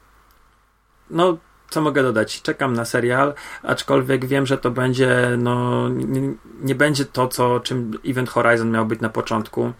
no, 1.10 1.38
co 1.70 1.80
mogę 1.80 2.02
dodać? 2.02 2.42
Czekam 2.42 2.72
na 2.72 2.84
serial, 2.84 3.34
aczkolwiek 3.62 4.26
wiem, 4.26 4.46
że 4.46 4.58
to 4.58 4.70
będzie, 4.70 5.36
no, 5.38 5.88
nie, 5.88 6.34
nie 6.62 6.74
będzie 6.74 7.04
to, 7.04 7.28
co, 7.28 7.60
czym 7.60 7.98
Event 8.06 8.30
Horizon 8.30 8.70
miał 8.70 8.86
być 8.86 9.00
na 9.00 9.08
początku 9.08 9.72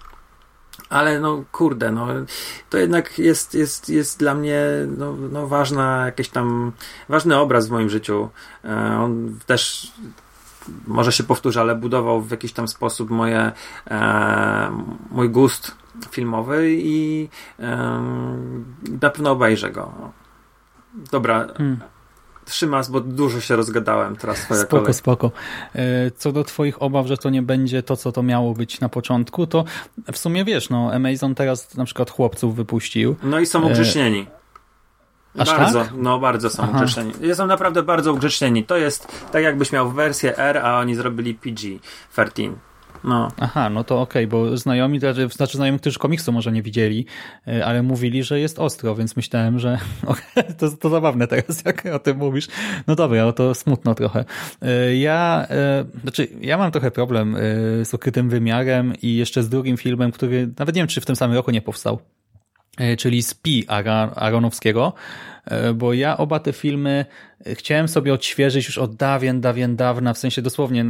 ale 0.91 1.21
no 1.21 1.45
kurde, 1.53 1.91
no 1.91 2.07
to 2.71 2.79
jednak 2.79 3.19
jest, 3.19 3.55
jest, 3.55 3.89
jest 3.89 4.19
dla 4.19 4.35
mnie 4.35 4.63
no, 4.99 5.17
no 5.33 5.47
ważna 5.47 6.07
jakiś 6.07 6.29
tam 6.29 6.73
ważny 7.09 7.39
obraz 7.39 7.69
w 7.69 7.71
moim 7.71 7.91
życiu. 7.91 8.29
E, 8.65 8.99
on 9.01 9.39
też 9.47 9.93
może 10.87 11.13
się 11.13 11.25
powtórzę, 11.25 11.61
ale 11.61 11.77
budował 11.77 12.21
w 12.21 12.31
jakiś 12.31 12.53
tam 12.53 12.69
sposób 12.69 13.11
moje 13.11 13.53
e, 13.91 14.71
mój 15.11 15.31
gust 15.31 15.77
filmowy 16.11 16.71
i 16.71 17.29
e, 17.59 17.67
na 19.03 19.11
pewno 19.11 19.31
obejrzę 19.31 19.71
go. 19.71 19.93
Dobra. 20.95 21.47
Hmm. 21.57 21.81
Szymas, 22.51 22.91
bo 22.91 23.01
dużo 23.01 23.41
się 23.41 23.57
rozgadałem 23.57 24.17
teraz 24.17 24.39
Spoko, 24.39 24.67
kolej. 24.67 24.95
spoko. 24.95 25.31
E, 25.75 26.11
co 26.11 26.33
do 26.33 26.45
twoich 26.45 26.83
obaw, 26.83 27.07
że 27.07 27.17
to 27.17 27.31
nie 27.31 27.43
będzie 27.43 27.83
to, 27.83 27.97
co 27.97 28.13
to 28.13 28.23
miało 28.23 28.55
być 28.55 28.81
na 28.81 28.89
początku, 28.89 29.47
to 29.47 29.65
w 30.13 30.19
sumie 30.19 30.45
wiesz, 30.45 30.71
no 30.71 30.93
Amazon 30.93 31.35
teraz 31.35 31.77
na 31.77 31.85
przykład 31.85 32.11
chłopców 32.11 32.57
wypuścił. 32.57 33.17
No 33.23 33.41
i 33.41 33.47
są 33.47 33.63
e, 33.63 33.67
ugrzecznieni. 33.67 34.27
Aż 35.39 35.49
bardzo, 35.51 35.81
tak? 35.81 35.93
no 35.97 36.19
bardzo 36.19 36.51
są 36.51 36.63
Aha. 36.63 36.73
ugrzecznieni. 36.73 37.35
Są 37.35 37.47
naprawdę 37.47 37.83
bardzo 37.83 38.13
ugrzecznieni. 38.13 38.65
To 38.65 38.77
jest 38.77 39.09
tak 39.33 39.43
jakbyś 39.43 39.73
miał 39.73 39.91
wersję 39.91 40.39
R, 40.39 40.59
a 40.59 40.79
oni 40.79 40.95
zrobili 40.95 41.35
PG-13. 41.35 42.53
No. 43.05 43.29
Aha, 43.41 43.71
no 43.71 43.85
to 43.85 44.01
okej, 44.01 44.25
okay, 44.25 44.27
bo 44.27 44.57
znajomi, 44.57 45.01
znaczy, 45.01 45.29
znaczy 45.29 45.57
znajomi, 45.57 45.79
którzy 45.79 45.99
komiksu 45.99 46.33
może 46.33 46.53
nie 46.53 46.63
widzieli, 46.63 47.07
e, 47.49 47.67
ale 47.67 47.83
mówili, 47.83 48.23
że 48.23 48.41
jest 48.41 48.59
ostro, 48.59 48.95
więc 48.95 49.17
myślałem, 49.17 49.59
że 49.59 49.79
to, 50.59 50.71
to 50.71 50.89
zabawne 50.89 51.27
teraz, 51.27 51.63
jak 51.67 51.87
o 51.87 51.99
tym 51.99 52.17
mówisz. 52.17 52.49
No 52.87 52.95
dobra, 52.95 53.25
no 53.25 53.33
to 53.33 53.55
smutno 53.55 53.95
trochę. 53.95 54.25
E, 54.63 54.97
ja, 54.97 55.47
e, 55.51 55.85
znaczy, 56.03 56.29
ja 56.41 56.59
mam 56.59 56.71
trochę 56.71 56.91
problem 56.91 57.37
z 57.85 57.95
ukrytym 57.95 58.29
wymiarem 58.29 58.93
i 59.03 59.17
jeszcze 59.17 59.43
z 59.43 59.49
drugim 59.49 59.77
filmem, 59.77 60.13
który 60.13 60.49
nawet 60.59 60.75
nie 60.75 60.81
wiem, 60.81 60.89
czy 60.89 61.01
w 61.01 61.07
tym 61.07 61.17
samym 61.17 61.37
roku 61.37 61.51
nie 61.51 61.63
powstał, 61.63 61.99
czyli 62.99 63.23
Spi 63.23 63.67
Aronowskiego, 64.17 64.93
E, 64.95 65.30
bo 65.75 65.93
ja 65.93 66.17
oba 66.17 66.41
te 66.41 66.53
filmy 66.53 67.05
e, 67.47 67.55
chciałem 67.55 67.89
sobie 67.89 68.15
odświeżyć 68.15 68.67
już 68.67 68.79
od 68.79 68.97
dawien, 68.97 69.41
dawien 69.41 69.77
dawna, 69.77 70.15
w 70.15 70.19
sensie 70.19 70.43
dosłownie 70.43 70.85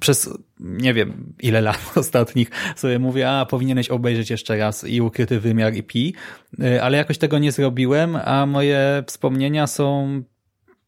przez 0.00 0.30
nie 0.60 0.94
wiem 0.94 1.34
ile 1.40 1.60
lat 1.60 1.92
ostatnich 1.96 2.50
sobie 2.76 2.98
mówię, 2.98 3.30
a 3.30 3.46
powinieneś 3.46 3.88
obejrzeć 3.88 4.30
jeszcze 4.30 4.56
raz 4.56 4.84
i 4.84 5.00
Ukryty 5.00 5.40
Wymiar 5.40 5.74
i 5.74 5.82
Pi, 5.82 6.14
e, 6.62 6.82
ale 6.82 6.96
jakoś 6.96 7.18
tego 7.18 7.38
nie 7.38 7.52
zrobiłem, 7.52 8.16
a 8.16 8.46
moje 8.46 9.04
wspomnienia 9.06 9.66
są 9.66 10.22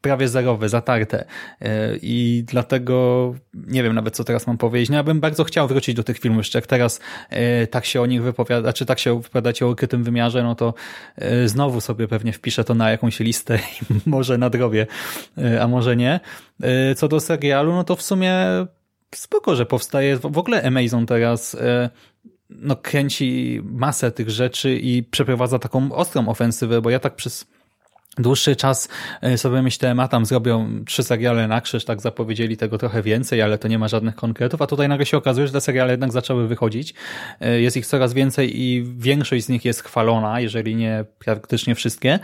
prawie 0.03 0.29
zerowe, 0.29 0.69
zatarte 0.69 1.25
e, 1.61 1.97
i 2.03 2.45
dlatego 2.47 3.35
nie 3.55 3.83
wiem 3.83 3.95
nawet 3.95 4.17
co 4.17 4.25
teraz 4.25 4.47
mam 4.47 4.59
powiedzieć. 4.59 4.91
No 4.91 4.97
ja 4.97 5.03
bym 5.03 5.21
bardzo 5.21 5.45
chciał 5.45 5.69
wrócić 5.69 5.95
do 5.95 6.05
tych 6.05 6.19
filmów, 6.19 6.39
jeszcze 6.39 6.59
jak 6.59 6.67
teraz 6.67 7.01
e, 7.31 7.67
tak 7.67 7.85
się 7.85 8.01
o 8.01 8.07
nich 8.07 8.23
wypowiada, 8.23 8.73
czy 8.73 8.87
tak 8.87 8.99
się 8.99 9.23
wypowiadacie 9.23 9.67
o 9.67 9.71
ukrytym 9.71 10.05
wymiarze, 10.05 10.43
no 10.43 10.55
to 10.55 10.75
e, 11.17 11.49
znowu 11.49 11.81
sobie 11.81 12.09
pewnie 12.09 12.33
wpiszę 12.33 12.65
to 12.65 12.75
na 12.75 12.91
jakąś 12.91 13.21
listę 13.21 13.59
i 13.81 14.11
może 14.11 14.39
nadrobię, 14.39 14.87
a 15.61 15.69
może 15.69 15.97
nie. 15.97 16.21
Co 16.97 17.09
do 17.09 17.21
serialu, 17.21 17.73
no 17.73 17.85
to 17.85 17.97
w 17.97 18.03
sumie 18.03 18.35
spoko, 19.15 19.57
że 19.57 19.67
powstaje 19.67 20.17
w 20.17 20.39
ogóle 20.39 20.63
Amazon 20.63 21.07
teraz 21.07 21.57
no, 22.51 22.77
kręci 22.77 23.61
masę 23.65 24.11
tych 24.11 24.31
rzeczy 24.31 24.77
i 24.77 25.03
przeprowadza 25.03 25.59
taką 25.59 25.93
ostrą 25.93 26.29
ofensywę, 26.29 26.81
bo 26.81 26.91
ja 26.91 26.99
tak 26.99 27.15
przez 27.15 27.47
dłuższy 28.19 28.57
czas 28.57 28.89
e, 29.21 29.39
sobie 29.39 29.63
myślałem, 29.63 30.01
a 30.01 30.09
tam 30.09 30.27
zrobią 30.27 30.85
trzy 30.85 31.03
seriale 31.03 31.49
na 31.49 31.61
krzyż, 31.61 31.85
tak 31.85 32.01
zapowiedzieli 32.01 32.57
tego 32.57 32.79
trochę 32.79 33.03
więcej, 33.03 33.43
ale 33.43 33.59
to 33.59 33.69
nie 33.69 33.79
ma 33.79 33.89
żadnych 33.89 34.15
konkretów, 34.15 34.63
a 34.63 34.67
tutaj 34.67 34.89
nagle 34.89 35.07
się 35.07 35.17
okazuje, 35.17 35.47
że 35.47 35.53
te 35.53 35.61
seriale 35.61 35.93
jednak 35.93 36.13
zaczęły 36.13 36.49
wychodzić. 36.49 36.95
E, 37.41 37.61
jest 37.61 37.77
ich 37.77 37.87
coraz 37.87 38.13
więcej 38.13 38.61
i 38.61 38.85
większość 38.97 39.45
z 39.45 39.49
nich 39.49 39.65
jest 39.65 39.83
chwalona, 39.83 40.41
jeżeli 40.41 40.77
nie 40.77 41.05
praktycznie 41.19 41.75
wszystkie, 41.75 42.19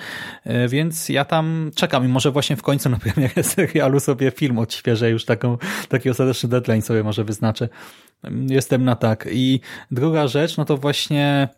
e, 0.44 0.68
więc 0.68 1.08
ja 1.08 1.24
tam 1.24 1.70
czekam 1.74 2.04
i 2.04 2.08
może 2.08 2.30
właśnie 2.30 2.56
w 2.56 2.62
końcu 2.62 2.88
na 2.88 2.96
premierę 2.96 3.42
serialu 3.54 4.00
sobie 4.00 4.30
film 4.30 4.58
odświeżę, 4.58 5.10
już 5.10 5.24
taką, 5.24 5.58
taki 5.88 6.10
ostateczny 6.10 6.48
deadline 6.48 6.82
sobie 6.82 7.02
może 7.02 7.24
wyznaczę. 7.24 7.68
Jestem 8.48 8.84
na 8.84 8.96
tak. 8.96 9.28
I 9.32 9.60
druga 9.90 10.28
rzecz, 10.28 10.56
no 10.56 10.64
to 10.64 10.76
właśnie 10.76 11.48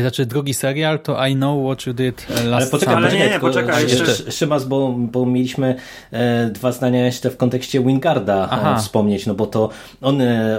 znaczy 0.00 0.26
drugi 0.26 0.54
serial 0.54 1.00
to 1.00 1.26
I 1.26 1.34
Know 1.34 1.64
What 1.64 1.86
You 1.86 1.94
Did 1.94 2.26
e, 2.30 2.44
Last 2.44 2.46
Ale 2.46 2.66
poczekaj, 2.66 2.94
ale 2.94 3.12
nie, 3.12 3.30
nie, 3.30 3.40
poczekaj 3.40 3.82
jeszcze. 3.82 4.04
jeszcze. 4.04 4.32
Szymas, 4.32 4.64
bo, 4.64 4.94
bo 4.98 5.26
mieliśmy 5.26 5.74
e, 6.10 6.50
dwa 6.50 6.72
zdania 6.72 7.06
jeszcze 7.06 7.30
w 7.30 7.36
kontekście 7.36 7.80
Wingarda 7.80 8.74
e, 8.76 8.78
wspomnieć, 8.78 9.26
no 9.26 9.34
bo 9.34 9.46
to 9.46 9.70
on 10.00 10.20
e, 10.20 10.58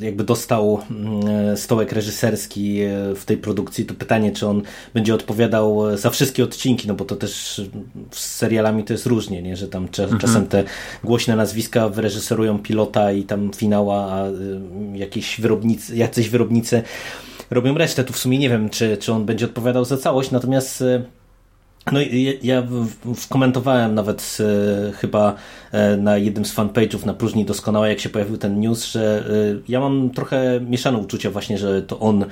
jakby 0.00 0.24
dostał 0.24 0.80
e, 1.52 1.56
stołek 1.56 1.92
reżyserski 1.92 2.80
w 3.16 3.22
tej 3.24 3.36
produkcji, 3.36 3.84
to 3.84 3.94
pytanie, 3.94 4.32
czy 4.32 4.46
on 4.46 4.62
będzie 4.94 5.14
odpowiadał 5.14 5.96
za 5.96 6.10
wszystkie 6.10 6.44
odcinki, 6.44 6.88
no 6.88 6.94
bo 6.94 7.04
to 7.04 7.16
też 7.16 7.60
z 8.10 8.20
serialami 8.20 8.84
to 8.84 8.92
jest 8.92 9.06
różnie, 9.06 9.42
nie? 9.42 9.56
że 9.56 9.68
tam 9.68 9.88
mhm. 9.98 10.18
czasem 10.18 10.46
te 10.46 10.64
głośne 11.04 11.36
nazwiska 11.36 11.88
wyreżyserują 11.88 12.58
pilota 12.58 13.12
i 13.12 13.22
tam 13.22 13.50
finała, 13.56 14.12
a 14.12 14.24
jakieś 14.94 15.40
wyrobnicy, 15.40 15.96
jacyś 15.96 16.28
wyrobnicy 16.28 16.82
robią 17.50 17.78
resztę. 17.78 18.04
Tu 18.04 18.12
w 18.12 18.18
sumie 18.18 18.38
nie 18.38 18.48
wiem, 18.48 18.70
czy, 18.70 18.96
czy 18.96 19.12
on 19.12 19.24
będzie 19.24 19.44
odpowiadał 19.44 19.84
za 19.84 19.96
całość, 19.96 20.30
natomiast 20.30 20.82
e, 20.82 21.02
no 21.92 22.00
ja 22.42 22.62
komentowałem 23.28 23.94
nawet 23.94 24.38
e, 24.40 24.92
chyba 24.92 25.34
e, 25.72 25.96
na 25.96 26.16
jednym 26.16 26.44
z 26.44 26.54
fanpage'ów 26.54 27.06
na 27.06 27.14
Próżni 27.14 27.44
Doskonałe, 27.44 27.88
jak 27.88 28.00
się 28.00 28.08
pojawił 28.08 28.36
ten 28.36 28.60
news, 28.60 28.86
że 28.86 29.24
ja 29.68 29.80
mam 29.80 30.10
trochę 30.10 30.60
mieszane 30.60 30.98
uczucia 30.98 31.30
właśnie, 31.30 31.58
że 31.58 31.82
to 31.82 32.00
on 32.00 32.24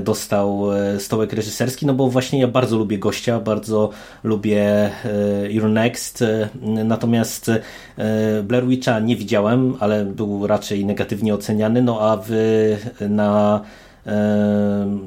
dostał 0.00 0.66
stołek 0.98 1.32
reżyserski, 1.32 1.86
no 1.86 1.94
bo 1.94 2.08
właśnie 2.08 2.40
ja 2.40 2.48
bardzo 2.48 2.78
lubię 2.78 2.98
gościa, 2.98 3.40
bardzo 3.40 3.90
lubię 4.24 4.90
Your 5.48 5.68
Next, 5.70 6.24
natomiast 6.62 7.50
Blair 8.44 8.66
Witcha 8.66 9.00
nie 9.00 9.16
widziałem, 9.16 9.76
ale 9.80 10.04
był 10.04 10.46
raczej 10.46 10.84
negatywnie 10.84 11.34
oceniany, 11.34 11.82
no 11.82 12.00
a 12.00 12.16
wy 12.16 12.76
na 13.00 13.60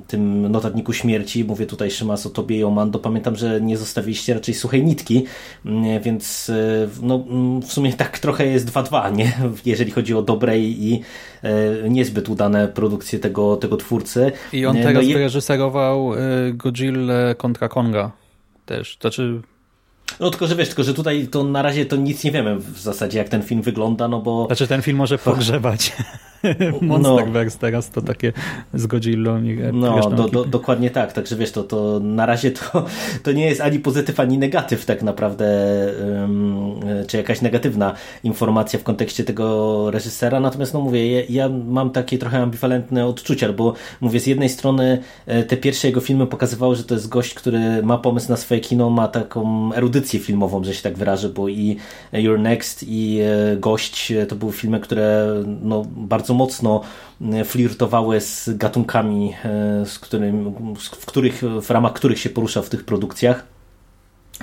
tym 0.07 0.51
notatniku 0.51 0.93
śmierci, 0.93 1.43
mówię 1.43 1.65
tutaj 1.65 1.91
Szymas 1.91 2.25
o 2.25 2.29
Tobie 2.29 2.57
i 2.57 2.63
o 2.63 2.69
Mando, 2.69 2.99
pamiętam, 2.99 3.35
że 3.35 3.61
nie 3.61 3.77
zostawiliście 3.77 4.33
raczej 4.33 4.53
suchej 4.53 4.83
nitki, 4.83 5.25
mm, 5.65 6.01
więc 6.01 6.49
e, 6.49 6.87
no, 7.01 7.23
mm, 7.29 7.61
w 7.61 7.73
sumie 7.73 7.93
tak 7.93 8.19
trochę 8.19 8.45
jest 8.45 8.71
2-2, 8.71 9.15
nie? 9.15 9.33
jeżeli 9.65 9.91
chodzi 9.91 10.13
o 10.13 10.21
dobre 10.21 10.59
i 10.59 11.01
e, 11.43 11.89
niezbyt 11.89 12.29
udane 12.29 12.67
produkcje 12.67 13.19
tego, 13.19 13.57
tego 13.57 13.77
twórcy. 13.77 14.31
I 14.53 14.65
on 14.65 14.77
e, 14.77 14.83
teraz 14.83 15.05
no, 15.05 15.13
wyreżyserował 15.13 16.11
Godzilla 16.53 17.35
kontra 17.37 17.69
Konga 17.69 18.11
też, 18.65 18.97
znaczy 19.01 19.41
no 20.19 20.29
tylko, 20.29 20.47
że 20.47 20.55
wiesz, 20.55 20.67
tylko, 20.67 20.83
że 20.83 20.93
tutaj 20.93 21.27
to 21.27 21.43
na 21.43 21.61
razie 21.61 21.85
to 21.85 21.95
nic 21.95 22.23
nie 22.23 22.31
wiemy 22.31 22.55
w 22.55 22.79
zasadzie, 22.79 23.17
jak 23.17 23.29
ten 23.29 23.43
film 23.43 23.61
wygląda, 23.61 24.07
no 24.07 24.21
bo... 24.21 24.45
Znaczy 24.45 24.67
ten 24.67 24.81
film 24.81 24.97
może 24.97 25.17
pogrzebać. 25.29 25.93
Monsterverse 26.81 27.57
no. 27.61 27.61
teraz 27.61 27.89
to 27.89 28.01
takie 28.01 28.33
z 28.73 28.87
Godzillą 28.87 29.43
i 29.43 29.57
No, 29.73 30.09
do, 30.09 30.27
do, 30.27 30.45
dokładnie 30.45 30.89
tak, 30.89 31.13
także 31.13 31.35
wiesz, 31.35 31.51
to, 31.51 31.63
to 31.63 31.99
na 31.99 32.25
razie 32.25 32.51
to, 32.51 32.85
to 33.23 33.31
nie 33.31 33.45
jest 33.45 33.61
ani 33.61 33.79
pozytyw, 33.79 34.19
ani 34.19 34.37
negatyw 34.37 34.85
tak 34.85 35.03
naprawdę, 35.03 35.45
um, 36.21 36.79
czy 37.07 37.17
jakaś 37.17 37.41
negatywna 37.41 37.93
informacja 38.23 38.79
w 38.79 38.83
kontekście 38.83 39.23
tego 39.23 39.91
reżysera, 39.91 40.39
natomiast 40.39 40.73
no 40.73 40.81
mówię, 40.81 41.11
ja, 41.11 41.21
ja 41.29 41.49
mam 41.49 41.89
takie 41.89 42.17
trochę 42.17 42.37
ambiwalentne 42.37 43.05
odczucia, 43.05 43.53
bo 43.53 43.73
mówię, 44.01 44.19
z 44.19 44.27
jednej 44.27 44.49
strony 44.49 45.01
e, 45.25 45.43
te 45.43 45.57
pierwsze 45.57 45.87
jego 45.87 46.01
filmy 46.01 46.27
pokazywały, 46.27 46.75
że 46.75 46.83
to 46.83 46.93
jest 46.93 47.09
gość, 47.09 47.33
który 47.33 47.83
ma 47.83 47.97
pomysł 47.97 48.29
na 48.29 48.37
swoje 48.37 48.59
kino, 48.61 48.89
ma 48.89 49.07
taką 49.07 49.73
erudycję 49.73 50.19
filmową, 50.19 50.63
że 50.63 50.73
się 50.73 50.83
tak 50.83 50.97
wyrażę, 50.97 51.29
bo 51.29 51.47
i 51.47 51.77
Your 52.13 52.39
Next 52.39 52.85
i 52.87 53.19
e, 53.21 53.57
Gość 53.57 54.13
to 54.27 54.35
były 54.35 54.51
filmy, 54.51 54.79
które 54.79 55.27
no, 55.61 55.85
bardzo 55.97 56.28
bardzo 56.29 56.33
mocno 56.33 56.81
e, 57.21 57.45
flirtowały 57.45 58.21
z 58.21 58.49
gatunkami, 58.57 59.33
e, 59.45 59.85
z 59.85 59.99
którym, 59.99 60.53
w, 60.75 61.05
których, 61.05 61.41
w 61.61 61.69
ramach 61.69 61.93
których 61.93 62.19
się 62.19 62.29
porusza 62.29 62.61
w 62.61 62.69
tych 62.69 62.85
produkcjach 62.85 63.43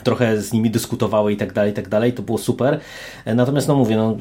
trochę 0.04 0.40
z 0.42 0.52
nimi 0.52 0.70
dyskutowały 0.70 1.32
i 1.32 1.36
tak 1.36 1.52
dalej, 1.52 1.70
i 1.70 1.74
tak 1.74 1.88
dalej, 1.88 2.12
to 2.12 2.22
było 2.22 2.38
super. 2.38 2.80
E, 3.24 3.34
natomiast 3.34 3.68
no 3.68 3.74
mówię, 3.74 3.96
no, 3.96 4.16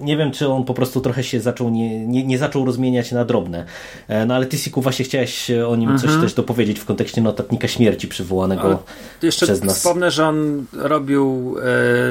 nie 0.00 0.16
wiem, 0.16 0.32
czy 0.32 0.48
on 0.48 0.64
po 0.64 0.74
prostu 0.74 1.00
trochę 1.00 1.24
się 1.24 1.40
zaczął, 1.40 1.70
nie, 1.70 2.06
nie, 2.06 2.24
nie 2.24 2.38
zaczął 2.38 2.64
rozmieniać 2.64 3.12
na 3.12 3.24
drobne. 3.24 3.64
E, 4.08 4.26
no 4.26 4.34
ale 4.34 4.46
ty, 4.46 4.58
Siku, 4.58 4.82
właśnie 4.82 5.04
chciałeś 5.04 5.50
o 5.50 5.76
nim 5.76 5.98
coś 5.98 6.04
mhm. 6.04 6.22
też 6.22 6.34
dopowiedzieć 6.34 6.78
w 6.78 6.84
kontekście 6.84 7.20
notatnika 7.20 7.68
śmierci 7.68 8.08
przywołanego 8.08 8.62
ale 8.62 8.76
jeszcze 9.22 9.46
przez 9.46 9.64
nas. 9.64 9.76
wspomnę, 9.76 10.10
że 10.10 10.26
on 10.26 10.66
robił 10.72 11.56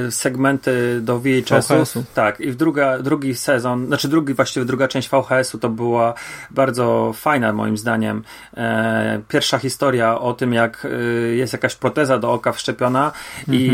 e, 0.08 0.12
segmenty 0.12 1.02
do 1.02 1.20
VHS-u. 1.20 2.04
Tak, 2.14 2.40
i 2.40 2.52
w 2.52 2.56
druga, 2.56 3.00
drugi 3.00 3.36
sezon, 3.36 3.88
znaczy 3.88 4.08
drugi, 4.08 4.34
właściwie 4.34 4.66
druga 4.66 4.88
część 4.88 5.10
VHS-u 5.10 5.60
to 5.60 5.70
była 5.70 6.14
bardzo 6.52 7.12
fajna 7.16 7.54
moim 7.54 7.78
zdaniem. 7.78 8.24
E, 8.58 9.22
pierwsza 9.28 9.58
historia 9.58 10.20
o 10.20 10.34
tym, 10.34 10.54
jak 10.54 10.86
e, 10.86 10.90
jest 11.36 11.54
jakaś 11.54 11.76
proteza 11.76 12.20
do 12.20 12.34
oka 12.34 12.52
wszczepiona 12.52 13.12
i 13.48 13.70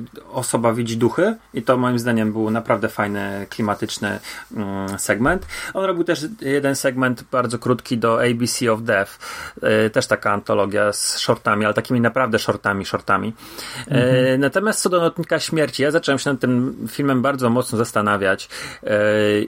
mhm. 0.00 0.26
osoba 0.32 0.72
widzi 0.72 0.96
duchy 0.96 1.36
i 1.54 1.62
to 1.62 1.76
moim 1.76 1.98
zdaniem 1.98 2.32
był 2.32 2.50
naprawdę 2.50 2.67
naprawdę 2.68 2.88
fajny, 2.88 3.46
klimatyczny 3.50 4.20
mm, 4.56 4.98
segment. 4.98 5.46
On 5.74 5.84
robił 5.84 6.04
też 6.04 6.26
jeden 6.40 6.76
segment 6.76 7.24
bardzo 7.32 7.58
krótki 7.58 7.98
do 7.98 8.22
ABC 8.22 8.72
of 8.72 8.82
Death, 8.82 9.18
e, 9.62 9.90
też 9.90 10.06
taka 10.06 10.32
antologia 10.32 10.92
z 10.92 11.18
shortami, 11.18 11.64
ale 11.64 11.74
takimi 11.74 12.00
naprawdę 12.00 12.38
shortami, 12.38 12.84
shortami. 12.84 13.32
E, 13.78 13.90
mhm. 13.90 14.40
Natomiast 14.40 14.82
co 14.82 14.88
do 14.88 15.00
Notnika 15.00 15.40
Śmierci, 15.40 15.82
ja 15.82 15.90
zacząłem 15.90 16.18
się 16.18 16.30
nad 16.30 16.40
tym 16.40 16.86
filmem 16.90 17.22
bardzo 17.22 17.50
mocno 17.50 17.78
zastanawiać. 17.78 18.48
E, 18.82 18.98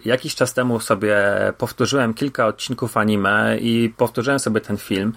jakiś 0.05 0.35
czas 0.35 0.55
temu 0.55 0.81
sobie 0.81 1.17
powtórzyłem 1.59 2.15
kilka 2.15 2.47
odcinków 2.47 2.97
anime 2.97 3.59
i 3.61 3.95
powtórzyłem 3.97 4.39
sobie 4.39 4.61
ten 4.61 4.77
film. 4.77 5.13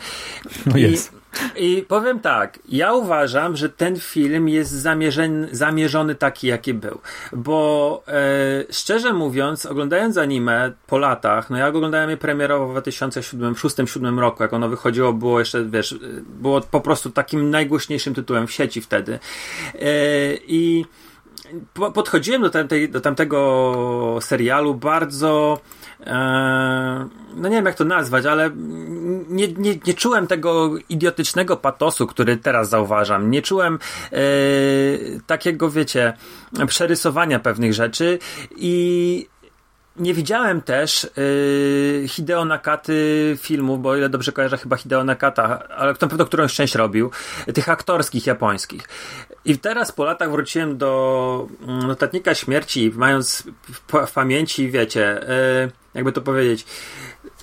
No 0.65 0.77
jest. 0.77 1.23
I 1.55 1.85
powiem 1.88 2.19
tak, 2.19 2.60
ja 2.69 2.93
uważam, 2.93 3.55
że 3.55 3.69
ten 3.69 3.99
film 3.99 4.49
jest 4.49 4.72
zamierzony, 4.72 5.47
zamierzony 5.51 6.15
taki, 6.15 6.47
jaki 6.47 6.73
był. 6.73 6.99
Bo 7.34 8.03
e, 8.07 8.73
szczerze 8.73 9.14
mówiąc, 9.14 9.65
oglądając 9.65 10.18
anime 10.18 10.72
po 10.88 10.97
latach, 10.97 11.49
no 11.49 11.57
ja 11.57 11.68
oglądałem 11.68 12.10
je 12.10 12.18
premierowo 12.18 12.68
w 12.68 12.77
2006-2007 12.77 14.19
roku, 14.19 14.43
jak 14.43 14.53
ono 14.53 14.69
wychodziło, 14.69 15.14
było 15.14 15.39
jeszcze, 15.39 15.65
wiesz, 15.65 15.95
było 16.26 16.61
po 16.61 16.81
prostu 16.81 17.10
takim 17.10 17.49
najgłośniejszym 17.49 18.14
tytułem 18.14 18.47
w 18.47 18.51
sieci 18.51 18.81
wtedy. 18.81 19.19
E, 19.76 19.80
I 20.47 20.85
podchodziłem 21.93 22.41
do, 22.41 22.49
tamtej, 22.49 22.89
do 22.89 23.01
tamtego 23.01 24.18
serialu 24.22 24.76
bardzo 24.76 25.60
no 27.35 27.49
nie 27.49 27.55
wiem 27.55 27.65
jak 27.65 27.75
to 27.75 27.85
nazwać, 27.85 28.25
ale 28.25 28.51
nie, 29.30 29.47
nie, 29.47 29.75
nie 29.88 29.93
czułem 29.93 30.27
tego 30.27 30.71
idiotycznego 30.89 31.57
patosu, 31.57 32.07
który 32.07 32.38
teraz 32.38 32.69
zauważam. 32.69 33.31
Nie 33.31 33.41
czułem 33.41 33.80
e, 34.11 34.17
takiego, 35.27 35.69
wiecie, 35.69 36.13
przerysowania 36.67 37.39
pewnych 37.39 37.73
rzeczy 37.73 38.19
i 38.55 39.27
nie 39.95 40.14
widziałem 40.14 40.61
też 40.61 41.07
yy, 41.18 42.07
Hideo 42.07 42.45
Nakaty 42.45 43.38
filmów, 43.41 43.82
bo 43.82 43.95
ile 43.95 44.10
dobrze 44.10 44.32
kojarzę 44.32 44.57
chyba 44.57 44.78
Hideo 44.78 45.03
Nakata, 45.03 45.68
ale 45.70 45.91
na 46.02 46.07
pewno 46.07 46.26
którąś 46.26 46.53
część 46.53 46.76
robił, 46.76 47.11
tych 47.53 47.70
aktorskich 47.70 48.28
japońskich. 48.28 48.90
I 49.45 49.57
teraz 49.57 49.91
po 49.91 50.06
latach 50.06 50.32
wróciłem 50.32 50.78
do 50.78 51.48
mm, 51.61 51.88
notatnika 51.88 52.36
śmierci, 52.36 52.91
mając 52.95 53.44
w, 53.64 54.07
w 54.07 54.11
pamięci, 54.11 54.72
wiecie, 54.72 55.20
yy, 55.64 55.72
jakby 55.94 56.11
to 56.11 56.22
powiedzieć, 56.22 56.65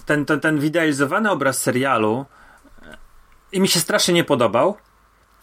ten, 0.07 0.25
ten, 0.25 0.41
ten 0.41 0.61
widealizowany 0.61 1.31
obraz 1.31 1.59
serialu 1.59 2.27
i 3.53 3.61
mi 3.61 3.69
się 3.69 3.81
strasznie 3.81 4.15
nie 4.15 4.25
podobał, 4.25 4.77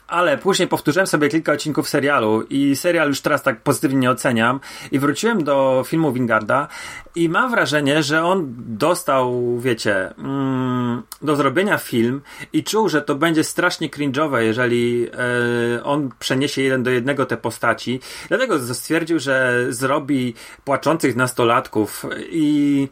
ale 0.07 0.37
później 0.37 0.67
powtórzyłem 0.67 1.07
sobie 1.07 1.29
kilka 1.29 1.51
odcinków 1.51 1.89
serialu 1.89 2.41
i 2.49 2.75
serial 2.75 3.07
już 3.07 3.21
teraz 3.21 3.43
tak 3.43 3.61
pozytywnie 3.61 3.99
nie 3.99 4.11
oceniam 4.11 4.59
i 4.91 4.99
wróciłem 4.99 5.43
do 5.43 5.83
filmu 5.87 6.13
Wingarda 6.13 6.67
i 7.15 7.29
mam 7.29 7.51
wrażenie, 7.51 8.03
że 8.03 8.25
on 8.25 8.53
dostał, 8.57 9.57
wiecie, 9.59 10.13
mm, 10.17 11.03
do 11.21 11.35
zrobienia 11.35 11.77
film 11.77 12.21
i 12.53 12.63
czuł, 12.63 12.89
że 12.89 13.01
to 13.01 13.15
będzie 13.15 13.43
strasznie 13.43 13.89
cringe'owe, 13.89 14.37
jeżeli 14.37 15.07
e, 15.77 15.83
on 15.83 16.09
przeniesie 16.19 16.61
jeden 16.61 16.83
do 16.83 16.89
jednego 16.89 17.25
te 17.25 17.37
postaci. 17.37 17.99
Dlatego 18.27 18.73
stwierdził, 18.73 19.19
że 19.19 19.65
zrobi 19.69 20.33
płaczących 20.65 21.15
nastolatków 21.15 22.05
i 22.29 22.87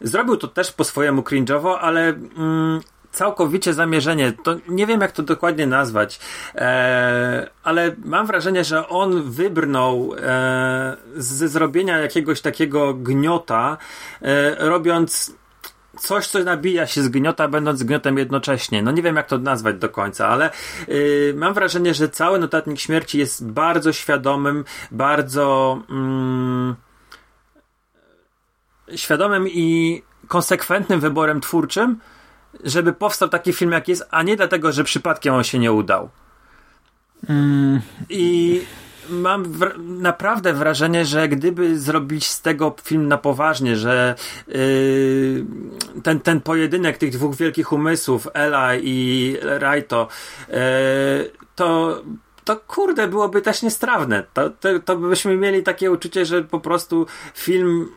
zrobił 0.00 0.36
to 0.36 0.48
też 0.48 0.72
po 0.72 0.84
swojemu 0.84 1.22
cringe'owo, 1.22 1.76
ale 1.80 2.08
mm, 2.08 2.80
całkowicie 3.12 3.74
zamierzenie. 3.74 4.32
To 4.32 4.56
nie 4.68 4.86
wiem, 4.86 5.00
jak 5.00 5.12
to 5.12 5.22
dokładnie 5.22 5.66
nazwać, 5.66 6.20
e, 6.54 7.50
ale 7.62 7.96
mam 8.04 8.26
wrażenie, 8.26 8.64
że 8.64 8.88
on 8.88 9.30
wybrnął 9.30 10.14
e, 10.18 10.96
ze 11.16 11.48
zrobienia 11.48 11.98
jakiegoś 11.98 12.40
takiego 12.40 12.94
gniota, 12.94 13.78
e, 14.22 14.68
robiąc 14.68 15.40
coś, 15.98 16.26
co 16.26 16.44
nabija 16.44 16.86
się 16.86 17.02
z 17.02 17.08
gniota, 17.08 17.48
będąc 17.48 17.82
gniotem 17.82 18.18
jednocześnie. 18.18 18.82
No 18.82 18.90
nie 18.90 19.02
wiem, 19.02 19.16
jak 19.16 19.26
to 19.26 19.38
nazwać 19.38 19.76
do 19.76 19.88
końca, 19.88 20.28
ale 20.28 20.50
yy, 20.88 21.34
mam 21.36 21.54
wrażenie, 21.54 21.94
że 21.94 22.08
cały 22.08 22.38
notatnik 22.38 22.80
śmierci 22.80 23.18
jest 23.18 23.46
bardzo 23.46 23.92
świadomym, 23.92 24.64
bardzo 24.90 25.78
mm, 25.90 26.74
świadomym 28.96 29.48
i 29.48 30.02
konsekwentnym 30.28 31.00
wyborem 31.00 31.40
twórczym, 31.40 32.00
żeby 32.64 32.92
powstał 32.92 33.28
taki 33.28 33.52
film, 33.52 33.72
jak 33.72 33.88
jest, 33.88 34.06
a 34.10 34.22
nie 34.22 34.36
dlatego, 34.36 34.72
że 34.72 34.84
przypadkiem 34.84 35.34
on 35.34 35.44
się 35.44 35.58
nie 35.58 35.72
udał. 35.72 36.08
Mm. 37.28 37.80
I 38.08 38.60
mam 39.10 39.44
wra 39.44 39.72
naprawdę 39.78 40.52
wrażenie, 40.52 41.04
że 41.04 41.28
gdyby 41.28 41.78
zrobić 41.78 42.26
z 42.26 42.42
tego 42.42 42.76
film 42.84 43.08
na 43.08 43.18
poważnie, 43.18 43.76
że 43.76 44.14
yy, 44.48 45.44
ten, 46.02 46.20
ten 46.20 46.40
pojedynek 46.40 46.98
tych 46.98 47.12
dwóch 47.12 47.36
wielkich 47.36 47.72
umysłów, 47.72 48.28
Ela 48.34 48.76
i 48.76 49.36
Raito, 49.42 50.08
yy, 50.48 50.56
to 51.54 52.02
to 52.44 52.56
kurde, 52.56 53.08
byłoby 53.08 53.42
też 53.42 53.62
niestrawne. 53.62 54.24
To, 54.34 54.50
to, 54.50 54.68
to 54.84 54.96
byśmy 54.96 55.36
mieli 55.36 55.62
takie 55.62 55.90
uczucie, 55.90 56.26
że 56.26 56.42
po 56.42 56.60
prostu 56.60 57.06
film 57.34 57.88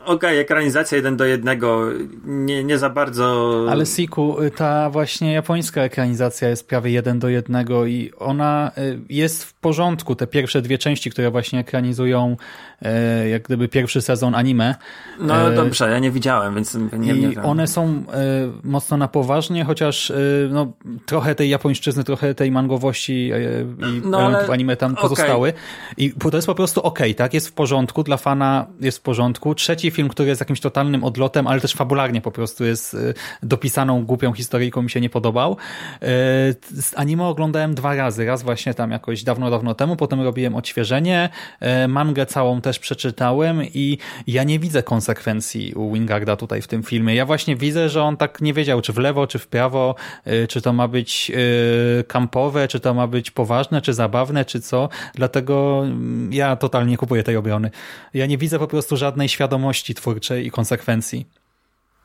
Okej, 0.00 0.14
okay, 0.14 0.38
ekranizacja 0.38 0.96
jeden 0.96 1.16
do 1.16 1.24
jednego, 1.24 1.84
nie, 2.24 2.64
nie 2.64 2.78
za 2.78 2.90
bardzo. 2.90 3.66
Ale 3.70 3.86
Siku, 3.86 4.36
ta 4.56 4.90
właśnie 4.90 5.32
japońska 5.32 5.82
ekranizacja 5.82 6.48
jest 6.48 6.68
prawie 6.68 6.90
jeden 6.90 7.18
do 7.18 7.28
jednego 7.28 7.86
i 7.86 8.12
ona 8.18 8.70
y, 8.78 9.00
jest 9.08 9.44
w 9.44 9.54
porządku. 9.54 10.14
Te 10.14 10.26
pierwsze 10.26 10.62
dwie 10.62 10.78
części, 10.78 11.10
które 11.10 11.30
właśnie 11.30 11.58
ekranizują 11.58 12.36
y, 12.82 13.28
jak 13.28 13.42
gdyby 13.42 13.68
pierwszy 13.68 14.02
sezon 14.02 14.34
anime. 14.34 14.74
No 15.18 15.52
y, 15.52 15.54
dobrze, 15.54 15.90
ja 15.90 15.98
nie 15.98 16.10
widziałem, 16.10 16.54
więc 16.54 16.78
nie, 16.98 17.14
I 17.14 17.20
nie 17.20 17.42
one 17.42 17.66
są 17.66 18.04
mocno 18.64 18.96
na 18.96 19.08
poważnie, 19.08 19.64
chociaż 19.64 20.12
no, 20.50 20.72
trochę 21.06 21.34
tej 21.34 21.50
japońszczyzny, 21.50 22.04
trochę 22.04 22.34
tej 22.34 22.50
mangowości 22.50 23.30
i 23.80 24.02
no, 24.04 24.18
ale... 24.18 24.46
anime 24.46 24.76
tam 24.76 24.92
okay. 24.92 25.02
pozostały. 25.02 25.52
I 25.96 26.12
to 26.30 26.36
jest 26.36 26.46
po 26.46 26.54
prostu 26.54 26.80
okej, 26.80 27.10
okay, 27.10 27.14
tak? 27.14 27.34
Jest 27.34 27.48
w 27.48 27.52
porządku, 27.52 28.02
dla 28.02 28.16
fana 28.16 28.66
jest 28.80 28.98
w 28.98 29.02
porządku. 29.02 29.54
Trzeci 29.54 29.89
film, 29.90 30.08
który 30.08 30.28
jest 30.28 30.40
jakimś 30.40 30.60
totalnym 30.60 31.04
odlotem, 31.04 31.46
ale 31.46 31.60
też 31.60 31.72
fabularnie 31.72 32.20
po 32.20 32.30
prostu 32.30 32.64
jest 32.64 32.94
y, 32.94 33.14
dopisaną 33.42 34.04
głupią 34.04 34.32
historyjką, 34.32 34.82
mi 34.82 34.90
się 34.90 35.00
nie 35.00 35.10
podobał. 35.10 35.56
Y, 36.02 36.06
anime 36.96 37.26
oglądałem 37.26 37.74
dwa 37.74 37.94
razy. 37.94 38.26
Raz 38.26 38.42
właśnie 38.42 38.74
tam 38.74 38.90
jakoś 38.90 39.24
dawno, 39.24 39.50
dawno 39.50 39.74
temu, 39.74 39.96
potem 39.96 40.20
robiłem 40.20 40.56
odświeżenie. 40.56 41.28
Y, 41.84 41.88
mangę 41.88 42.26
całą 42.26 42.60
też 42.60 42.78
przeczytałem 42.78 43.64
i 43.64 43.98
ja 44.26 44.44
nie 44.44 44.58
widzę 44.58 44.82
konsekwencji 44.82 45.74
u 45.74 45.92
Wingarda 45.92 46.36
tutaj 46.36 46.62
w 46.62 46.66
tym 46.66 46.82
filmie. 46.82 47.14
Ja 47.14 47.26
właśnie 47.26 47.56
widzę, 47.56 47.88
że 47.88 48.02
on 48.02 48.16
tak 48.16 48.40
nie 48.40 48.54
wiedział, 48.54 48.80
czy 48.80 48.92
w 48.92 48.98
lewo, 48.98 49.26
czy 49.26 49.38
w 49.38 49.46
prawo, 49.46 49.94
czy 50.48 50.60
to 50.62 50.72
ma 50.72 50.88
być 50.88 51.32
kampowe, 52.08 52.68
czy 52.68 52.80
to 52.80 52.94
ma 52.94 53.06
być 53.06 53.30
poważne, 53.30 53.82
czy 53.82 53.94
zabawne, 53.94 54.44
czy 54.44 54.60
co. 54.60 54.88
Dlatego 55.14 55.82
mm, 55.84 56.32
ja 56.32 56.56
totalnie 56.56 56.96
kupuję 56.96 57.22
tej 57.22 57.36
obrony. 57.36 57.70
Ja 58.14 58.26
nie 58.26 58.38
widzę 58.38 58.58
po 58.58 58.66
prostu 58.66 58.96
żadnej 58.96 59.28
świadomości 59.28 59.79
wolności 59.80 59.94
twórczej 59.94 60.46
i 60.46 60.50
konsekwencji. 60.50 61.26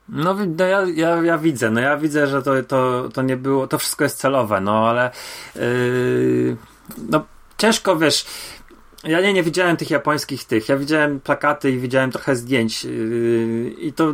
No, 0.10 0.36
no 0.58 0.66
ja, 0.66 0.82
ja, 0.96 1.24
ja 1.24 1.38
widzę, 1.38 1.72
no 1.72 1.82
ja 1.82 1.98
widzę, 1.98 2.28
że 2.28 2.42
to, 2.44 2.64
to, 2.64 3.10
to 3.14 3.22
nie 3.22 3.38
było, 3.38 3.68
to 3.68 3.78
wszystko 3.78 4.04
jest 4.04 4.18
celowe, 4.18 4.62
no 4.62 4.90
ale 4.90 5.12
yy, 5.56 6.58
no 7.10 7.26
ciężko, 7.58 7.98
wiesz, 7.98 8.26
ja 9.04 9.22
nie, 9.22 9.34
nie 9.34 9.44
widziałem 9.44 9.78
tych 9.78 9.90
japońskich 9.90 10.44
tych, 10.46 10.70
ja 10.70 10.78
widziałem 10.78 11.20
plakaty 11.20 11.72
i 11.72 11.80
widziałem 11.80 12.12
trochę 12.12 12.36
zdjęć 12.36 12.84
yy, 12.84 13.74
i 13.78 13.94
to 13.94 14.14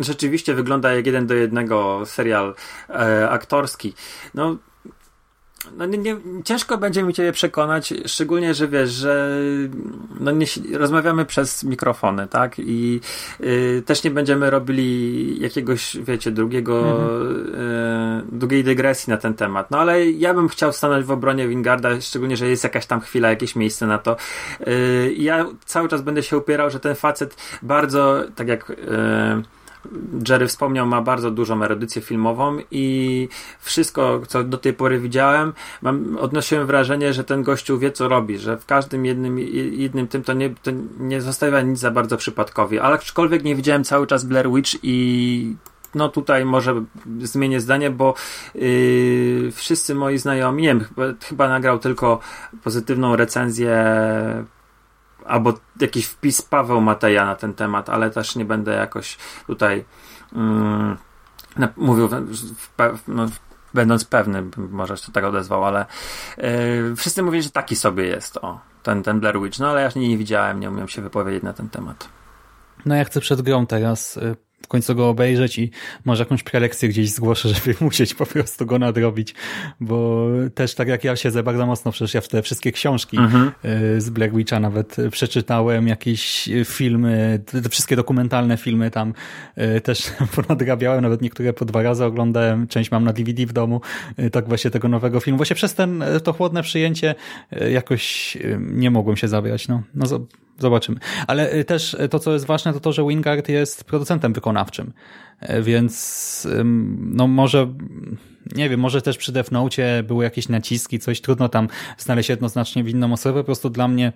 rzeczywiście 0.00 0.54
wygląda 0.54 0.94
jak 0.94 1.06
jeden 1.06 1.26
do 1.26 1.34
jednego 1.34 2.06
serial 2.06 2.54
yy, 2.88 3.30
aktorski. 3.30 3.94
No 4.34 4.56
no 5.76 5.86
nie, 5.86 5.98
nie, 5.98 6.16
ciężko 6.44 6.78
będzie 6.78 7.02
mi 7.02 7.14
ciebie 7.14 7.32
przekonać, 7.32 7.94
szczególnie, 8.06 8.54
że 8.54 8.68
wiesz, 8.68 8.90
że 8.90 9.30
no 10.20 10.30
nie, 10.30 10.46
rozmawiamy 10.72 11.24
przez 11.24 11.64
mikrofony, 11.64 12.28
tak? 12.28 12.58
I 12.58 13.00
y, 13.40 13.82
też 13.86 14.04
nie 14.04 14.10
będziemy 14.10 14.50
robili 14.50 15.40
jakiegoś, 15.40 15.96
wiecie, 15.96 16.30
drugiego, 16.30 16.80
mhm. 16.80 18.24
y, 18.28 18.36
długiej 18.36 18.64
dygresji 18.64 19.10
na 19.10 19.16
ten 19.16 19.34
temat. 19.34 19.70
No 19.70 19.78
ale 19.78 20.10
ja 20.10 20.34
bym 20.34 20.48
chciał 20.48 20.72
stanąć 20.72 21.06
w 21.06 21.10
obronie 21.10 21.48
Wingarda, 21.48 22.00
szczególnie, 22.00 22.36
że 22.36 22.48
jest 22.48 22.64
jakaś 22.64 22.86
tam 22.86 23.00
chwila, 23.00 23.30
jakieś 23.30 23.56
miejsce 23.56 23.86
na 23.86 23.98
to. 23.98 24.16
Y, 24.68 25.14
ja 25.16 25.46
cały 25.64 25.88
czas 25.88 26.02
będę 26.02 26.22
się 26.22 26.38
upierał, 26.38 26.70
że 26.70 26.80
ten 26.80 26.94
facet 26.94 27.36
bardzo, 27.62 28.22
tak 28.36 28.48
jak 28.48 28.70
y, 28.70 28.74
Jerry 30.28 30.46
wspomniał, 30.46 30.86
ma 30.86 31.02
bardzo 31.02 31.30
dużą 31.30 31.62
erudycję 31.62 32.02
filmową 32.02 32.58
i 32.70 33.28
wszystko, 33.60 34.20
co 34.28 34.44
do 34.44 34.58
tej 34.58 34.72
pory 34.72 35.00
widziałem, 35.00 35.52
mam, 35.82 36.18
odnosiłem 36.20 36.66
wrażenie, 36.66 37.12
że 37.12 37.24
ten 37.24 37.42
gościu 37.42 37.78
wie, 37.78 37.92
co 37.92 38.08
robi, 38.08 38.38
że 38.38 38.56
w 38.56 38.66
każdym 38.66 39.06
jednym, 39.06 39.38
jednym 39.72 40.08
tym 40.08 40.22
to 40.22 40.32
nie, 40.32 40.50
to 40.50 40.70
nie 40.98 41.20
zostawia 41.20 41.60
nic 41.60 41.78
za 41.78 41.90
bardzo 41.90 42.16
przypadkowi. 42.16 42.78
Ale 42.78 42.94
aczkolwiek 42.94 43.44
nie 43.44 43.56
widziałem 43.56 43.84
cały 43.84 44.06
czas 44.06 44.24
Blair 44.24 44.50
Witch 44.50 44.70
i 44.82 45.56
no 45.94 46.08
tutaj 46.08 46.44
może 46.44 46.84
zmienię 47.20 47.60
zdanie, 47.60 47.90
bo 47.90 48.14
yy, 48.54 49.52
wszyscy 49.52 49.94
moi 49.94 50.18
znajomi, 50.18 50.62
nie 50.62 50.68
wiem, 50.68 50.80
chyba, 50.80 51.02
chyba 51.28 51.48
nagrał 51.48 51.78
tylko 51.78 52.20
pozytywną 52.64 53.16
recenzję 53.16 53.84
albo 55.26 55.54
jakiś 55.80 56.06
wpis 56.06 56.42
Paweł 56.42 56.80
Mateja 56.80 57.24
na 57.24 57.34
ten 57.34 57.54
temat, 57.54 57.88
ale 57.88 58.10
też 58.10 58.36
nie 58.36 58.44
będę 58.44 58.74
jakoś 58.74 59.18
tutaj 59.46 59.84
mm, 60.32 60.96
mówił 61.76 62.08
no, 63.08 63.26
będąc 63.74 64.04
pewny, 64.04 64.44
może 64.56 64.96
się 64.96 65.12
tak 65.12 65.24
odezwał, 65.24 65.64
ale 65.64 65.86
yy, 66.38 66.96
wszyscy 66.96 67.22
mówili, 67.22 67.42
że 67.42 67.50
taki 67.50 67.76
sobie 67.76 68.04
jest 68.06 68.36
o, 68.36 68.60
ten, 68.82 69.02
ten 69.02 69.20
Blair 69.20 69.40
Witch, 69.40 69.58
no 69.58 69.70
ale 69.70 69.82
ja 69.82 69.90
nie, 69.96 70.08
nie 70.08 70.18
widziałem, 70.18 70.60
nie 70.60 70.70
umiem 70.70 70.88
się 70.88 71.02
wypowiedzieć 71.02 71.42
na 71.42 71.52
ten 71.52 71.68
temat. 71.68 72.08
No 72.86 72.94
ja 72.94 73.04
chcę 73.04 73.20
przed 73.20 73.42
grą 73.42 73.66
teraz 73.66 74.16
y, 74.16 74.36
w 74.64 74.68
końcu 74.68 74.94
go 74.94 75.08
obejrzeć 75.08 75.58
i 75.58 75.70
może 76.04 76.22
jakąś 76.22 76.42
prelekcję 76.42 76.88
gdzieś 76.88 77.10
zgłoszę, 77.10 77.48
żeby 77.54 77.74
musieć 77.80 78.14
po 78.14 78.26
prostu 78.26 78.66
go 78.66 78.78
nadrobić, 78.78 79.34
bo 79.80 80.26
też 80.54 80.74
tak 80.74 80.88
jak 80.88 81.04
ja 81.04 81.16
siedzę 81.16 81.42
bardzo 81.42 81.66
mocno, 81.66 81.92
przecież 81.92 82.14
ja 82.14 82.20
w 82.20 82.28
te 82.28 82.42
wszystkie 82.42 82.72
książki 82.72 83.18
mhm. 83.18 83.52
Y, 83.96 84.00
z 84.00 84.10
Black 84.10 84.34
Witcha 84.34 84.60
nawet 84.60 84.96
przeczytałem, 85.10 85.88
jakieś 85.88 86.48
filmy, 86.64 87.40
te 87.62 87.68
wszystkie 87.68 87.96
dokumentalne 87.96 88.56
filmy 88.56 88.90
tam 88.90 89.14
y, 89.76 89.80
też 89.80 90.12
ponadrabiałem, 90.36 91.02
nawet 91.02 91.22
niektóre 91.22 91.52
po 91.52 91.64
dwa 91.64 91.82
razy 91.82 92.04
oglądałem, 92.04 92.66
część 92.66 92.90
mam 92.90 93.04
na 93.04 93.12
DVD 93.12 93.46
w 93.46 93.52
domu, 93.52 93.80
tak 94.32 94.48
właśnie 94.48 94.70
tego 94.70 94.88
nowego 94.88 95.20
filmu. 95.20 95.36
Właśnie 95.36 95.56
przez 95.56 95.74
ten, 95.74 96.04
to 96.24 96.32
chłodne 96.32 96.62
przyjęcie 96.62 97.14
jakoś 97.72 98.38
nie 98.58 98.90
mogłem 98.90 99.16
się 99.16 99.28
zabrać. 99.28 99.68
No, 99.68 99.82
no 99.94 100.06
Zobaczymy. 100.58 101.00
Ale 101.26 101.54
y, 101.54 101.64
też 101.64 101.94
y, 101.94 102.08
to, 102.08 102.18
co 102.18 102.32
jest 102.32 102.46
ważne, 102.46 102.72
to 102.72 102.80
to, 102.80 102.92
że 102.92 103.04
Wingard 103.04 103.48
jest 103.48 103.84
producentem 103.84 104.32
wykonawczym. 104.32 104.92
Y, 105.42 105.62
więc 105.62 106.48
no 106.98 107.26
może, 107.26 107.74
nie 108.56 108.68
wiem, 108.68 108.80
może 108.80 109.02
też 109.02 109.18
przy 109.18 109.32
Note 109.50 110.02
były 110.02 110.24
jakieś 110.24 110.48
naciski, 110.48 110.98
coś 110.98 111.20
trudno 111.20 111.48
tam 111.48 111.68
znaleźć 111.98 112.28
jednoznacznie 112.28 112.84
winną 112.84 113.12
osobę. 113.12 113.40
Po 113.40 113.44
prostu 113.44 113.70
dla 113.70 113.88
mnie 113.88 114.12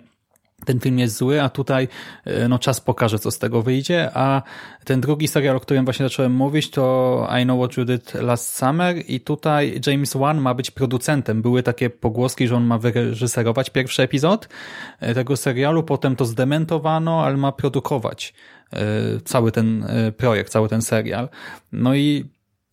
ten 0.65 0.79
film 0.79 0.99
jest 0.99 1.17
zły, 1.17 1.41
a 1.41 1.49
tutaj 1.49 1.87
e, 2.25 2.47
no, 2.47 2.59
czas 2.59 2.81
pokaże, 2.81 3.19
co 3.19 3.31
z 3.31 3.39
tego 3.39 3.61
wyjdzie, 3.61 4.11
a 4.13 4.41
ten 4.85 5.01
drugi 5.01 5.27
serial, 5.27 5.55
o 5.55 5.59
którym 5.59 5.85
właśnie 5.85 6.05
zacząłem 6.05 6.31
mówić, 6.31 6.69
to 6.69 7.27
I 7.41 7.43
Know 7.43 7.59
What 7.59 7.77
You 7.77 7.85
Did 7.85 8.13
Last 8.13 8.55
Summer 8.55 8.95
i 9.07 9.19
tutaj 9.19 9.81
James 9.87 10.17
Wan 10.17 10.41
ma 10.41 10.53
być 10.53 10.71
producentem. 10.71 11.41
Były 11.41 11.63
takie 11.63 11.89
pogłoski, 11.89 12.47
że 12.47 12.55
on 12.55 12.63
ma 12.63 12.77
wyreżyserować 12.77 13.69
pierwszy 13.69 14.03
epizod 14.03 14.49
e, 14.99 15.13
tego 15.13 15.37
serialu, 15.37 15.83
potem 15.83 16.15
to 16.15 16.25
zdementowano, 16.25 17.23
ale 17.23 17.37
ma 17.37 17.51
produkować 17.51 18.33
e, 18.73 18.79
cały 19.25 19.51
ten 19.51 19.87
projekt, 20.17 20.51
cały 20.51 20.69
ten 20.69 20.81
serial. 20.81 21.29
No 21.71 21.95
i 21.95 22.29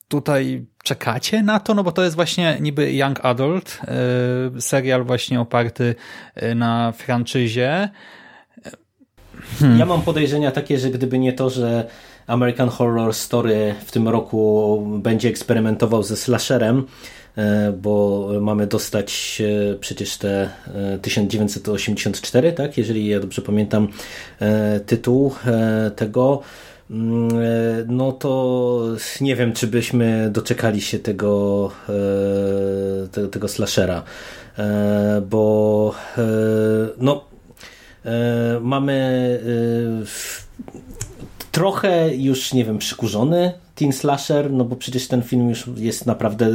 tutaj 0.09 0.67
czekacie 0.87 1.43
na 1.43 1.61
to? 1.61 1.75
No 1.75 1.85
bo 1.85 1.93
to 1.93 2.05
jest 2.05 2.17
właśnie 2.17 2.59
niby 2.61 2.93
Young 2.93 3.25
Adult, 3.25 3.81
serial 4.59 5.05
właśnie 5.05 5.41
oparty 5.41 5.95
na 6.55 6.93
franczyzie. 6.93 7.89
Hmm. 9.59 9.79
Ja 9.79 9.87
mam 9.87 10.03
podejrzenia 10.03 10.51
takie, 10.51 10.79
że 10.79 10.91
gdyby 10.91 11.19
nie 11.19 11.33
to, 11.33 11.51
że 11.51 11.87
American 12.27 12.69
Horror 12.69 13.15
Story 13.15 13.75
w 13.87 13.93
tym 13.93 14.09
roku 14.09 14.83
będzie 15.03 15.29
eksperymentował 15.29 16.03
ze 16.03 16.17
slasherem, 16.17 16.85
e, 17.37 17.73
bo 17.73 18.29
mamy 18.41 18.67
dostać 18.67 19.43
e, 19.73 19.75
przecież 19.75 20.17
te 20.17 20.51
1984, 21.03 22.49
e, 22.49 22.53
tak? 22.53 22.79
Jeżeli 22.79 23.07
ja 23.07 23.21
dobrze 23.21 23.43
pamiętam 23.43 23.89
tytuł 24.87 25.35
tego 25.97 26.43
no 27.87 28.13
to 28.13 28.83
nie 29.21 29.37
wiem, 29.37 29.53
czy 29.53 29.67
byśmy 29.67 30.31
doczekali 30.31 30.81
się 30.81 30.99
tego, 30.99 31.71
tego, 33.13 33.29
tego 33.29 33.49
slashera, 33.49 34.03
bo 35.29 35.95
no 36.99 37.25
mamy 38.61 39.41
trochę 41.53 42.15
już, 42.15 42.53
nie 42.53 42.65
wiem, 42.65 42.79
przykurzony 42.79 43.53
teen 43.77 43.93
slasher, 43.93 44.53
no 44.53 44.65
bo 44.65 44.77
przecież 44.77 45.09
ten 45.09 45.23
film 45.23 45.49
już 45.49 45.71
jest 45.77 46.07
naprawdę 46.07 46.51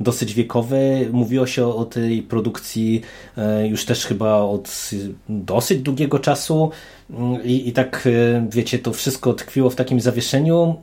dosyć 0.00 0.34
wiekowy. 0.34 1.08
Mówiło 1.12 1.46
się 1.46 1.66
o 1.66 1.84
tej 1.84 2.22
produkcji 2.22 3.02
e, 3.36 3.68
już 3.68 3.84
też 3.84 4.06
chyba 4.06 4.34
od 4.36 4.90
dosyć 5.28 5.80
długiego 5.80 6.18
czasu 6.18 6.70
mm, 7.10 7.44
i, 7.44 7.68
i 7.68 7.72
tak, 7.72 8.06
e, 8.06 8.46
wiecie, 8.50 8.78
to 8.78 8.92
wszystko 8.92 9.34
tkwiło 9.34 9.70
w 9.70 9.74
takim 9.74 10.00
zawieszeniu. 10.00 10.74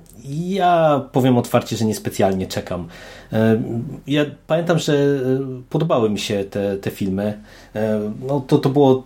Ja 0.47 1.01
powiem 1.11 1.38
otwarcie, 1.38 1.76
że 1.77 1.85
niespecjalnie 1.85 2.47
czekam. 2.47 2.88
E, 3.34 3.61
ja 4.07 4.26
pamiętam, 4.47 4.80
że 4.80 4.93
podobały 5.69 6.10
mi 6.10 6.19
się 6.19 6.43
te, 6.43 6.77
te 6.77 6.91
filmy. 6.91 7.39
No 8.27 8.39
to, 8.47 8.57
to 8.57 8.69
było 8.69 9.03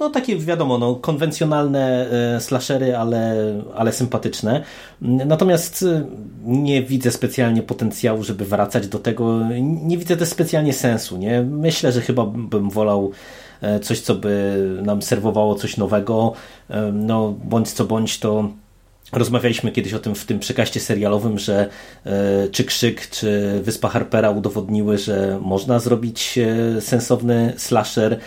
no 0.00 0.10
takie 0.10 0.36
wiadomo, 0.36 0.78
no, 0.78 0.94
konwencjonalne 0.94 2.10
e, 2.36 2.40
slashery, 2.40 2.96
ale, 2.96 3.36
ale 3.74 3.92
sympatyczne. 3.92 4.64
Natomiast 5.00 5.82
e, 5.82 6.06
nie 6.44 6.82
widzę 6.82 7.10
specjalnie 7.10 7.62
potencjału, 7.62 8.22
żeby 8.22 8.44
wracać 8.44 8.88
do 8.88 8.98
tego. 8.98 9.40
Nie 9.62 9.98
widzę 9.98 10.16
też 10.16 10.28
specjalnie 10.28 10.72
sensu. 10.72 11.16
Nie? 11.16 11.42
Myślę, 11.42 11.92
że 11.92 12.00
chyba 12.00 12.26
bym 12.26 12.70
wolał 12.70 13.10
e, 13.60 13.80
coś, 13.80 14.00
co 14.00 14.14
by 14.14 14.80
nam 14.82 15.02
serwowało 15.02 15.54
coś 15.54 15.76
nowego. 15.76 16.32
No, 16.92 17.34
bądź 17.44 17.72
co 17.72 17.84
bądź 17.84 18.18
to 18.18 18.48
Rozmawialiśmy 19.12 19.72
kiedyś 19.72 19.94
o 19.94 19.98
tym 19.98 20.14
w 20.14 20.24
tym 20.24 20.38
przekaście 20.38 20.80
serialowym, 20.80 21.38
że 21.38 21.68
e, 22.06 22.48
czy 22.48 22.64
Krzyk, 22.64 23.10
czy 23.10 23.60
Wyspa 23.62 23.88
Harpera 23.88 24.30
udowodniły, 24.30 24.98
że 24.98 25.38
można 25.42 25.78
zrobić 25.78 26.38
e, 26.38 26.80
sensowny 26.80 27.52
slasher 27.56 28.18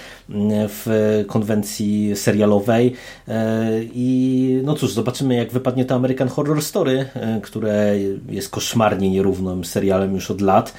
w 0.50 1.24
konwencji 1.28 2.16
serialowej. 2.16 2.94
E, 3.28 3.70
I 3.94 4.62
no 4.64 4.76
cóż, 4.76 4.94
zobaczymy 4.94 5.36
jak 5.36 5.52
wypadnie 5.52 5.86
to 5.86 5.96
American 5.96 6.28
Horror 6.28 6.62
Story, 6.62 7.06
które 7.44 7.96
jest 8.30 8.50
koszmarnie 8.50 9.10
nierównym 9.10 9.66
serialem 9.66 10.14
już 10.14 10.32
od 10.32 10.42
lat. 10.42 10.74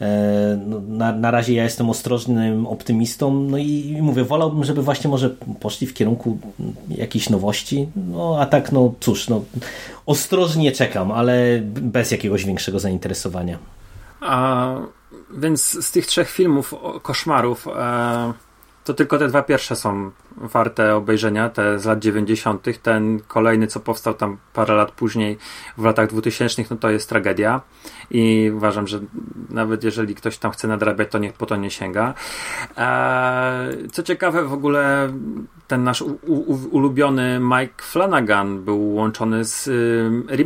E, 0.00 0.58
no, 0.66 0.80
na, 0.80 1.12
na 1.12 1.30
razie 1.30 1.54
ja 1.54 1.64
jestem 1.64 1.90
ostrożnym 1.90 2.66
optymistą, 2.66 3.34
no 3.34 3.58
i, 3.58 3.94
i 3.98 4.02
mówię, 4.02 4.24
wolałbym, 4.24 4.64
żeby 4.64 4.82
właśnie 4.82 5.10
może 5.10 5.30
poszli 5.60 5.86
w 5.86 5.94
kierunku 5.94 6.38
jakiejś 6.88 7.30
nowości, 7.30 7.88
no 7.96 8.36
a 8.40 8.46
tak, 8.46 8.72
no 8.72 8.94
cóż, 9.00 9.28
no 9.28 9.44
ostrożnie 10.06 10.72
czekam, 10.72 11.12
ale 11.12 11.60
bez 11.64 12.10
jakiegoś 12.10 12.44
większego 12.44 12.80
zainteresowania. 12.80 13.58
A, 14.20 14.74
więc 15.36 15.84
z 15.86 15.92
tych 15.92 16.06
trzech 16.06 16.30
filmów, 16.30 16.74
koszmarów, 17.02 17.68
e, 17.68 18.32
to 18.84 18.94
tylko 18.94 19.18
te 19.18 19.28
dwa 19.28 19.42
pierwsze 19.42 19.76
są 19.76 20.10
warte 20.36 20.96
obejrzenia, 20.96 21.48
te 21.48 21.78
z 21.78 21.84
lat 21.84 21.98
90. 21.98 22.66
Ten 22.82 23.20
kolejny, 23.28 23.66
co 23.66 23.80
powstał 23.80 24.14
tam 24.14 24.36
parę 24.52 24.74
lat 24.74 24.92
później, 24.92 25.38
w 25.78 25.84
latach 25.84 26.08
2000, 26.08 26.64
no 26.70 26.76
to 26.76 26.90
jest 26.90 27.08
tragedia. 27.08 27.60
I 28.10 28.50
uważam, 28.54 28.86
że 28.86 29.00
nawet 29.50 29.84
jeżeli 29.84 30.14
ktoś 30.14 30.38
tam 30.38 30.52
chce 30.52 30.68
nadrabiać, 30.68 31.10
to 31.10 31.18
niech 31.18 31.32
po 31.32 31.46
to 31.46 31.56
nie 31.56 31.70
sięga. 31.70 32.14
Eee, 32.76 33.88
co 33.88 34.02
ciekawe, 34.02 34.44
w 34.44 34.52
ogóle 34.52 35.12
ten 35.68 35.84
nasz 35.84 36.02
u, 36.02 36.18
u, 36.26 36.68
ulubiony 36.70 37.40
Mike 37.40 37.82
Flanagan 37.82 38.64
był 38.64 38.94
łączony 38.94 39.44
z 39.44 39.66
y, 39.66 40.36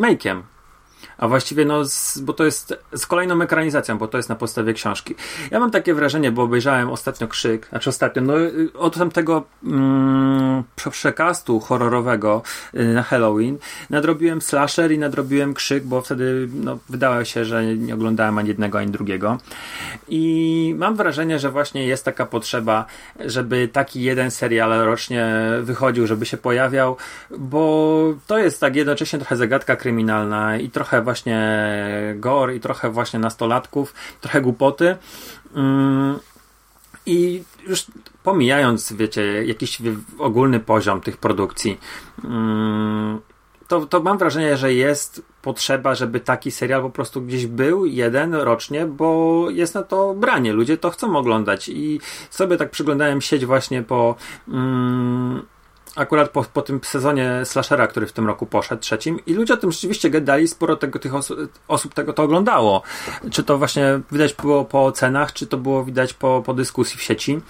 a 1.19 1.29
właściwie 1.29 1.65
no, 1.65 1.85
z, 1.85 2.19
bo 2.19 2.33
to 2.33 2.45
jest 2.45 2.75
z 2.97 3.07
kolejną 3.07 3.43
ekranizacją, 3.43 3.99
bo 3.99 4.09
to 4.09 4.17
jest 4.17 4.29
na 4.29 4.35
podstawie 4.35 4.75
książki. 4.75 5.15
Ja 5.51 5.61
mam 5.61 5.71
takie 5.71 5.95
wrażenie, 5.95 6.33
bo 6.33 6.43
obejrzałem 6.43 6.91
ostatnio 6.91 7.29
Krzyk, 7.29 7.67
znaczy 7.67 7.91
ostatnio, 7.91 8.23
no 8.23 8.35
od 8.75 8.99
tamtego 8.99 9.45
mm, 9.65 10.63
przekastu 10.93 11.61
horrorowego 11.61 12.43
y, 12.75 12.85
na 12.85 13.03
Halloween 13.03 13.59
nadrobiłem 13.91 14.43
slasher 14.43 14.93
i 14.93 14.99
nadrobiłem 14.99 15.55
Krzyk, 15.55 15.85
bo 15.85 16.01
wtedy 16.01 16.49
no, 16.55 16.79
wydawało 16.89 17.25
się, 17.25 17.45
że 17.45 17.77
nie 17.77 17.95
oglądałem 17.95 18.39
ani 18.39 18.49
jednego, 18.49 18.79
ani 18.79 18.91
drugiego. 18.91 19.39
I 20.09 20.75
mam 20.79 20.97
wrażenie, 20.97 21.39
że 21.39 21.51
właśnie 21.51 21.87
jest 21.87 22.05
taka 22.05 22.27
potrzeba, 22.27 22.87
żeby 23.21 23.69
taki 23.69 24.03
jeden 24.03 24.31
serial 24.31 24.71
rocznie 24.71 25.35
wychodził, 25.63 26.07
żeby 26.07 26.27
się 26.27 26.37
pojawiał, 26.37 26.97
bo 27.39 28.15
to 28.27 28.39
jest 28.39 28.61
tak 28.61 28.77
jednocześnie 28.77 29.19
trochę 29.19 29.37
zagadka 29.37 29.77
kryminalna 29.77 30.57
i 30.57 30.71
trochę 30.71 31.03
właśnie 31.09 31.41
gore 32.17 32.57
i 32.57 32.61
trochę 32.61 32.91
właśnie 32.91 33.19
nastolatków, 33.19 33.95
trochę 34.21 34.41
głupoty. 34.41 34.97
Mm, 35.55 36.19
I 37.07 37.43
już 37.67 37.87
pomijając, 38.23 38.93
wiecie, 38.93 39.45
jakiś 39.45 39.79
ogólny 40.19 40.61
poziom 40.61 41.01
tych 41.01 41.17
produkcji, 41.17 41.79
mm, 42.25 43.21
to, 43.69 43.87
to 43.87 44.01
mam 44.01 44.19
wrażenie, 44.19 44.57
że 44.57 44.75
jest 44.75 45.23
potrzeba, 45.43 45.95
żeby 45.95 46.21
taki 46.21 46.51
serial 46.51 46.83
po 46.83 46.91
prostu 46.91 47.23
gdzieś 47.23 47.47
był, 47.47 47.87
jeden 47.87 48.35
rocznie, 48.35 48.87
bo 48.87 49.47
jest 49.51 49.75
na 49.75 49.83
to 49.83 50.15
branie. 50.15 50.53
Ludzie 50.53 50.79
to 50.79 50.91
chcą 50.91 51.17
oglądać 51.17 51.69
i 51.69 52.01
sobie 52.31 52.57
tak 52.57 52.71
przyglądałem 52.71 53.21
sieć 53.21 53.47
właśnie 53.47 53.83
po. 53.83 54.15
Mm, 54.49 55.43
akurat 55.99 56.31
po, 56.31 56.45
po 56.45 56.63
tym 56.63 56.81
sezonie 56.83 57.41
slashera, 57.45 57.87
który 57.87 58.07
w 58.07 58.13
tym 58.13 58.27
roku 58.27 58.47
poszedł, 58.47 58.83
trzecim, 58.83 59.19
i 59.27 59.35
ludzie 59.35 59.55
o 59.55 59.57
tym 59.57 59.73
rzeczywiście 59.73 60.11
gadali, 60.11 60.49
sporo 60.49 60.77
tego, 60.77 60.99
tych 60.99 61.13
osób 61.69 61.95
tego 61.95 62.13
to 62.13 62.23
oglądało. 62.23 62.83
Czy 63.31 63.45
to 63.45 63.59
właśnie 63.59 64.01
widać 64.13 64.35
było 64.35 64.65
po 64.65 64.85
ocenach, 64.85 65.33
czy 65.33 65.47
to 65.47 65.57
było 65.57 65.85
widać 65.85 66.15
po, 66.15 66.43
po 66.47 66.55
dyskusji 66.55 66.99
w 66.99 67.03
sieci. 67.03 67.41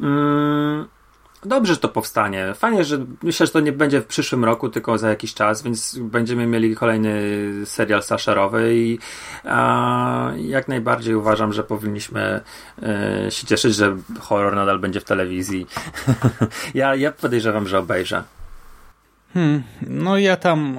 Mm 0.00 0.99
Dobrze, 1.44 1.74
że 1.74 1.80
to 1.80 1.88
powstanie. 1.88 2.54
Fajnie, 2.54 2.84
że 2.84 3.06
myślę, 3.22 3.46
że 3.46 3.52
to 3.52 3.60
nie 3.60 3.72
będzie 3.72 4.00
w 4.00 4.06
przyszłym 4.06 4.44
roku, 4.44 4.68
tylko 4.68 4.98
za 4.98 5.08
jakiś 5.08 5.34
czas, 5.34 5.62
więc 5.62 5.98
będziemy 5.98 6.46
mieli 6.46 6.76
kolejny 6.76 7.32
serial 7.64 8.02
slasherowy 8.02 8.74
i 8.76 8.98
a, 9.44 10.32
jak 10.36 10.68
najbardziej 10.68 11.14
uważam, 11.14 11.52
że 11.52 11.64
powinniśmy 11.64 12.40
e, 12.82 13.30
się 13.30 13.46
cieszyć, 13.46 13.74
że 13.74 13.96
horror 14.20 14.54
nadal 14.54 14.78
będzie 14.78 15.00
w 15.00 15.04
telewizji. 15.04 15.66
ja, 16.74 16.94
ja 16.94 17.12
podejrzewam, 17.12 17.68
że 17.68 17.78
obejrzę. 17.78 18.22
Hmm, 19.34 19.62
no 19.86 20.18
ja 20.18 20.36
tam 20.36 20.78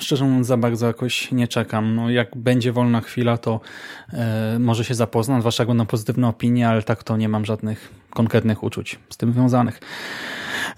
szczerze 0.00 0.24
mówiąc 0.24 0.46
za 0.46 0.56
bardzo 0.56 0.86
jakoś 0.86 1.32
nie 1.32 1.48
czekam. 1.48 1.94
No 1.94 2.10
jak 2.10 2.36
będzie 2.36 2.72
wolna 2.72 3.00
chwila, 3.00 3.36
to 3.36 3.60
e, 4.12 4.58
może 4.58 4.84
się 4.84 4.94
zapoznam, 4.94 5.40
zwłaszcza 5.40 5.62
jak 5.62 5.68
będą 5.68 5.86
pozytywne 5.86 6.28
opinie, 6.28 6.68
ale 6.68 6.82
tak 6.82 7.04
to 7.04 7.16
nie 7.16 7.28
mam 7.28 7.44
żadnych 7.44 7.92
konkretnych 8.10 8.62
uczuć 8.62 8.98
z 9.10 9.16
tym 9.16 9.32
związanych. 9.32 9.80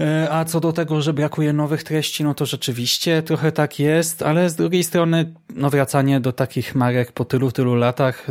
E, 0.01 0.29
a 0.31 0.45
co 0.45 0.61
do 0.61 0.73
tego, 0.73 1.03
że 1.03 1.13
brakuje 1.13 1.53
nowych 1.53 1.83
treści, 1.83 2.25
no 2.25 2.35
to 2.35 2.47
rzeczywiście 2.47 3.23
trochę 3.23 3.53
tak 3.53 3.79
jest, 3.79 4.23
ale 4.23 4.51
z 4.51 4.57
drugiej 4.57 4.85
strony 4.85 5.35
no 5.55 5.71
wracanie 5.71 6.21
do 6.21 6.33
takich 6.33 6.75
marek 6.75 7.13
po 7.13 7.25
tylu, 7.25 7.53
tylu 7.53 7.75
latach 7.75 8.27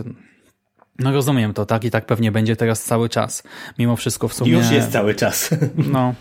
no 1.00 1.12
rozumiem 1.12 1.54
to, 1.54 1.66
tak? 1.66 1.84
I 1.84 1.92
tak 1.92 2.06
pewnie 2.06 2.32
będzie 2.32 2.56
teraz 2.56 2.84
cały 2.84 3.10
czas. 3.10 3.44
Mimo 3.80 3.96
wszystko 3.96 4.28
w 4.28 4.34
sumie... 4.34 4.52
Już 4.52 4.72
jest 4.72 4.92
cały 4.92 5.16
czas. 5.16 5.50
No, 5.92 6.14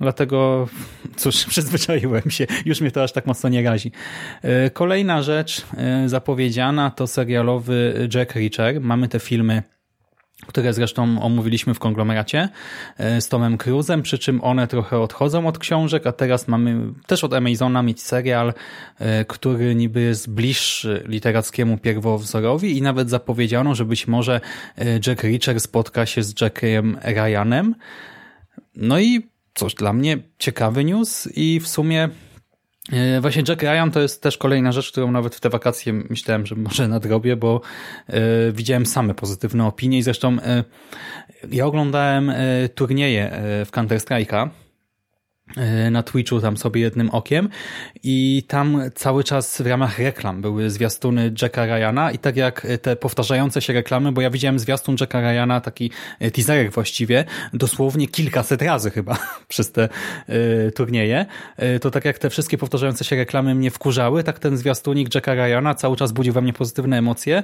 Dlatego, 0.00 0.68
cóż, 1.16 1.44
przyzwyczaiłem 1.50 2.30
się. 2.30 2.46
Już 2.64 2.80
mnie 2.80 2.90
to 2.90 3.02
aż 3.02 3.12
tak 3.12 3.26
mocno 3.26 3.48
nie 3.48 3.62
razi. 3.62 3.92
E, 4.42 4.70
kolejna 4.70 5.22
rzecz 5.22 5.66
e, 5.76 6.08
zapowiedziana 6.08 6.90
to 6.90 7.06
serialowy 7.06 8.08
Jack 8.14 8.34
Reacher. 8.34 8.80
Mamy 8.80 9.08
te 9.08 9.20
filmy 9.20 9.62
które 10.46 10.72
zresztą 10.72 11.22
omówiliśmy 11.22 11.74
w 11.74 11.78
konglomeracie 11.78 12.48
e, 12.98 13.20
z 13.20 13.28
Tomem 13.28 13.58
Cruzem, 13.58 14.02
przy 14.02 14.18
czym 14.18 14.44
one 14.44 14.66
trochę 14.66 14.98
odchodzą 14.98 15.46
od 15.46 15.58
książek, 15.58 16.06
a 16.06 16.12
teraz 16.12 16.48
mamy 16.48 16.92
też 17.06 17.24
od 17.24 17.34
Amazona 17.34 17.82
mieć 17.82 18.02
serial, 18.02 18.54
który 19.26 19.74
niby 19.74 20.00
jest 20.00 20.30
bliższy 20.30 21.02
literackiemu 21.06 21.78
pierwowzorowi 21.78 22.78
i 22.78 22.82
nawet 22.82 23.10
zapowiedziano, 23.10 23.74
że 23.74 23.84
być 23.84 24.08
może 24.08 24.40
Jack 25.06 25.22
Reacher 25.22 25.60
spotka 25.60 26.06
się 26.06 26.22
z 26.22 26.40
Jackiem 26.40 26.98
Ryanem. 27.02 27.74
No 28.76 29.00
i 29.00 29.30
Coś 29.60 29.74
dla 29.74 29.92
mnie. 29.92 30.18
Ciekawy 30.38 30.84
news 30.84 31.28
i 31.36 31.60
w 31.60 31.68
sumie 31.68 32.08
E, 32.92 33.20
właśnie 33.20 33.42
Jack 33.48 33.62
Ryan 33.62 33.90
to 33.90 34.00
jest 34.00 34.22
też 34.22 34.38
kolejna 34.38 34.72
rzecz, 34.72 34.92
którą 34.92 35.10
nawet 35.10 35.34
w 35.34 35.40
te 35.40 35.50
wakacje 35.50 35.92
myślałem, 35.92 36.46
że 36.46 36.54
może 36.54 36.88
nadrobię, 36.88 37.36
bo 37.36 37.60
y, 38.08 38.12
widziałem 38.52 38.86
same 38.86 39.14
pozytywne 39.14 39.66
opinie 39.66 39.98
i 39.98 40.02
zresztą 40.02 40.36
y, 40.38 40.64
ja 41.50 41.66
oglądałem 41.66 42.32
turnieje 42.74 43.30
w 43.66 43.70
Counter-Strike'a. 43.70 44.46
E, 44.46 44.50
na 45.90 46.02
Twitchu 46.02 46.40
tam 46.40 46.56
sobie 46.56 46.80
jednym 46.80 47.10
okiem 47.10 47.48
i 48.02 48.42
tam 48.48 48.82
cały 48.94 49.24
czas 49.24 49.62
w 49.62 49.66
ramach 49.66 49.98
reklam 49.98 50.42
były 50.42 50.70
zwiastuny 50.70 51.32
Jacka 51.42 51.66
Ryana 51.66 52.10
i 52.12 52.18
tak 52.18 52.36
jak 52.36 52.66
te 52.82 52.96
powtarzające 52.96 53.62
się 53.62 53.72
reklamy, 53.72 54.12
bo 54.12 54.20
ja 54.20 54.30
widziałem 54.30 54.58
zwiastun 54.58 54.96
Jacka 55.00 55.20
Ryana, 55.20 55.60
taki 55.60 55.90
e, 56.20 56.30
teaserek 56.30 56.72
właściwie, 56.72 57.24
dosłownie 57.52 58.08
kilkaset 58.08 58.62
razy 58.62 58.90
chyba 58.90 59.18
przez 59.48 59.72
te 59.72 59.88
y, 60.28 60.72
turnieje, 60.72 61.26
y, 61.76 61.80
to 61.80 61.90
tak 61.90 62.04
jak 62.04 62.18
te 62.18 62.30
wszystkie 62.30 62.58
powtarzające 62.58 63.04
się 63.04 63.16
reklamy 63.16 63.54
mnie 63.54 63.70
wkurzały, 63.70 64.24
tak 64.24 64.38
ten 64.38 64.56
zwiastunik 64.56 65.14
Jacka 65.14 65.34
Ryana 65.34 65.74
cały 65.74 65.96
czas 65.96 66.12
budził 66.12 66.32
we 66.32 66.40
mnie 66.40 66.52
pozytywne 66.52 66.98
emocje 66.98 67.42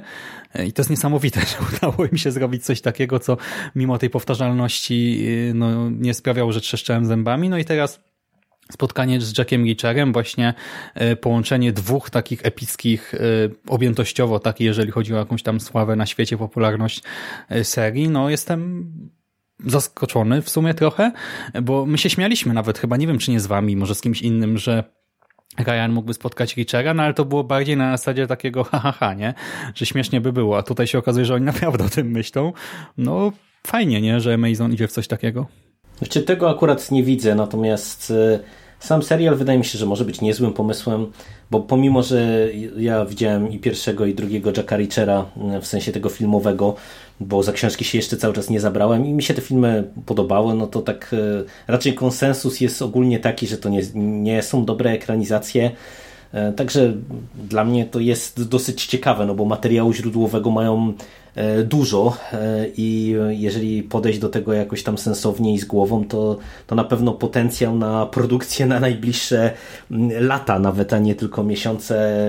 y, 0.59 0.65
i 0.65 0.73
to 0.73 0.81
jest 0.81 0.89
niesamowite, 0.89 1.41
że 1.51 1.57
udało 1.77 2.09
mi 2.11 2.19
się 2.19 2.31
zrobić 2.31 2.65
coś 2.65 2.81
takiego, 2.81 3.19
co 3.19 3.37
mimo 3.75 3.97
tej 3.97 4.09
powtarzalności 4.09 5.27
no, 5.53 5.89
nie 5.89 6.13
sprawiało, 6.13 6.51
że 6.51 6.61
trzeszczałem 6.61 7.05
zębami, 7.05 7.49
no 7.49 7.57
i 7.57 7.65
teraz 7.65 7.96
spotkanie 8.71 9.21
z 9.21 9.37
Jackiem 9.37 9.65
Reacherem, 9.65 10.13
właśnie 10.13 10.53
e, 10.93 11.15
połączenie 11.15 11.71
dwóch 11.71 12.09
takich 12.09 12.45
epickich, 12.45 13.13
e, 13.13 13.17
objętościowo 13.67 14.39
tak, 14.39 14.59
jeżeli 14.59 14.91
chodzi 14.91 15.13
o 15.13 15.17
jakąś 15.17 15.43
tam 15.43 15.59
sławę 15.59 15.95
na 15.95 16.05
świecie, 16.05 16.37
popularność 16.37 17.03
e, 17.49 17.63
serii, 17.63 18.09
no 18.09 18.29
jestem 18.29 18.91
zaskoczony 19.65 20.41
w 20.41 20.49
sumie 20.49 20.73
trochę, 20.73 21.11
bo 21.61 21.85
my 21.85 21.97
się 21.97 22.09
śmialiśmy 22.09 22.53
nawet, 22.53 22.79
chyba 22.79 22.97
nie 22.97 23.07
wiem 23.07 23.17
czy 23.17 23.31
nie 23.31 23.39
z 23.39 23.47
wami, 23.47 23.75
może 23.75 23.95
z 23.95 24.01
kimś 24.01 24.21
innym, 24.21 24.57
że 24.57 24.83
Ryan 25.57 25.91
mógłby 25.91 26.13
spotkać 26.13 26.55
Richera, 26.55 26.93
no 26.93 27.03
ale 27.03 27.13
to 27.13 27.25
było 27.25 27.43
bardziej 27.43 27.77
na 27.77 27.97
zasadzie 27.97 28.27
takiego 28.27 28.63
ha, 28.63 28.79
ha, 28.79 28.91
ha, 28.91 29.13
nie? 29.13 29.33
Że 29.75 29.85
śmiesznie 29.85 30.21
by 30.21 30.33
było, 30.33 30.57
a 30.57 30.63
tutaj 30.63 30.87
się 30.87 30.97
okazuje, 30.97 31.25
że 31.25 31.35
oni 31.35 31.45
naprawdę 31.53 31.83
o 31.83 31.89
tym 31.89 32.11
myślą. 32.11 32.53
No 32.97 33.31
fajnie, 33.67 34.01
nie? 34.01 34.19
Że 34.19 34.33
Amazon 34.33 34.73
idzie 34.73 34.87
w 34.87 34.91
coś 34.91 35.07
takiego. 35.07 35.47
Znaczy 35.97 36.21
tego 36.21 36.49
akurat 36.49 36.91
nie 36.91 37.03
widzę, 37.03 37.35
natomiast 37.35 38.11
y, 38.11 38.39
sam 38.79 39.03
serial 39.03 39.35
wydaje 39.35 39.59
mi 39.59 39.65
się, 39.65 39.77
że 39.77 39.85
może 39.85 40.05
być 40.05 40.21
niezłym 40.21 40.53
pomysłem, 40.53 41.11
bo 41.51 41.59
pomimo, 41.59 42.03
że 42.03 42.47
ja 42.77 43.05
widziałem 43.05 43.51
i 43.51 43.59
pierwszego 43.59 44.05
i 44.05 44.13
drugiego 44.13 44.51
Jacka 44.57 44.77
Richera 44.77 45.25
y, 45.57 45.61
w 45.61 45.67
sensie 45.67 45.91
tego 45.91 46.09
filmowego, 46.09 46.75
bo 47.19 47.43
za 47.43 47.51
książki 47.51 47.85
się 47.85 47.97
jeszcze 47.97 48.17
cały 48.17 48.33
czas 48.33 48.49
nie 48.49 48.59
zabrałem 48.59 49.05
i 49.05 49.13
mi 49.13 49.23
się 49.23 49.33
te 49.33 49.41
filmy 49.41 49.83
podobały, 50.05 50.53
no 50.53 50.67
to 50.67 50.81
tak 50.81 51.13
y, 51.13 51.45
raczej 51.67 51.93
konsensus 51.93 52.61
jest 52.61 52.81
ogólnie 52.81 53.19
taki, 53.19 53.47
że 53.47 53.57
to 53.57 53.69
nie, 53.69 53.81
nie 53.95 54.41
są 54.41 54.65
dobre 54.65 54.91
ekranizacje, 54.91 55.71
Także 56.55 56.93
dla 57.49 57.65
mnie 57.65 57.85
to 57.85 57.99
jest 57.99 58.49
dosyć 58.49 58.85
ciekawe, 58.85 59.25
no 59.25 59.35
bo 59.35 59.45
materiału 59.45 59.93
źródłowego 59.93 60.51
mają 60.51 60.93
dużo 61.63 62.17
e, 62.33 62.65
i 62.77 63.15
jeżeli 63.29 63.83
podejść 63.83 64.19
do 64.19 64.29
tego 64.29 64.53
jakoś 64.53 64.83
tam 64.83 64.97
sensownie 64.97 65.53
i 65.53 65.59
z 65.59 65.65
głową, 65.65 66.05
to, 66.05 66.37
to 66.67 66.75
na 66.75 66.83
pewno 66.83 67.13
potencjał 67.13 67.75
na 67.75 68.05
produkcję 68.05 68.65
na 68.65 68.79
najbliższe 68.79 69.51
lata 70.19 70.59
nawet, 70.59 70.93
a 70.93 70.99
nie 70.99 71.15
tylko 71.15 71.43
miesiące 71.43 72.23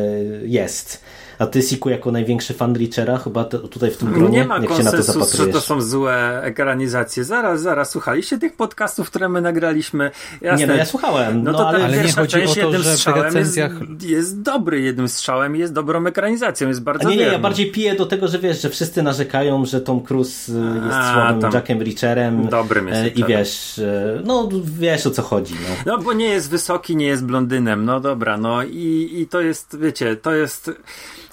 jest. 0.45 1.03
A 1.39 1.47
ty, 1.47 1.63
Siku, 1.63 1.89
jako 1.89 2.13
największy 2.13 2.55
fan 2.55 2.75
Richera, 2.75 3.19
chyba 3.19 3.45
tutaj 3.45 3.91
w 3.91 3.97
tym 3.97 4.13
gronie, 4.13 4.39
Nie 4.39 4.45
ma 4.45 4.59
jak 4.59 4.73
się 4.73 4.83
na 4.83 4.91
to 4.91 5.03
zapatrujesz? 5.03 5.47
że 5.47 5.53
to 5.53 5.61
są 5.61 5.81
złe 5.81 6.43
ekranizacje. 6.43 7.25
Zaraz, 7.25 7.61
zaraz, 7.61 7.91
słuchaliście 7.91 8.39
tych 8.39 8.57
podcastów, 8.57 9.11
które 9.11 9.29
my 9.29 9.41
nagraliśmy? 9.41 10.11
Jasne. 10.41 10.59
Nie, 10.59 10.67
no 10.67 10.75
ja 10.75 10.85
słuchałem. 10.85 11.43
No, 11.43 11.53
no 11.53 11.59
to 11.59 11.69
ale, 11.69 11.85
ale 11.85 12.05
nie 12.05 12.13
chodzi 12.13 12.43
o 12.43 12.55
to, 12.55 12.79
że 12.83 12.97
w 12.97 13.07
recenzjach... 13.07 13.73
Jest, 13.73 14.03
jest, 14.03 14.43
dobry 14.43 14.81
jednym 14.81 15.09
strzałem 15.09 15.57
i 15.57 15.59
jest 15.59 15.73
dobrą 15.73 16.07
ekranizacją, 16.07 16.69
jest 16.69 16.83
bardzo 16.83 17.09
a 17.09 17.11
Nie, 17.11 17.17
nie, 17.17 17.23
ja 17.23 17.39
bardziej 17.39 17.73
piję 17.73 17.95
do 17.95 18.07
tego, 18.07 18.29
że 18.29 18.39
wiesz, 18.39 18.63
że 18.63 18.71
wszyscy 18.71 19.03
narzekają, 19.03 19.65
że 19.65 19.81
Tom 19.81 20.01
Cruise 20.01 20.53
y, 20.53 20.85
jest 20.85 20.97
a, 20.97 21.13
słabym 21.13 21.53
Jackiem 21.53 21.83
Richerem. 21.83 22.49
Dobrym 22.49 22.89
jest. 22.89 23.05
Y, 23.05 23.09
I 23.09 23.25
wiesz, 23.25 23.79
y, 23.79 24.23
no 24.25 24.49
wiesz 24.65 25.07
o 25.07 25.11
co 25.11 25.23
chodzi. 25.23 25.55
No. 25.55 25.93
no 25.93 26.03
bo 26.03 26.13
nie 26.13 26.29
jest 26.29 26.51
wysoki, 26.51 26.97
nie 26.97 27.07
jest 27.07 27.25
blondynem, 27.25 27.85
no 27.85 28.01
dobra, 28.01 28.37
no 28.37 28.63
i, 28.63 29.11
i 29.13 29.27
to 29.27 29.41
jest, 29.41 29.79
wiecie, 29.79 30.17
to 30.17 30.33
jest 30.33 30.71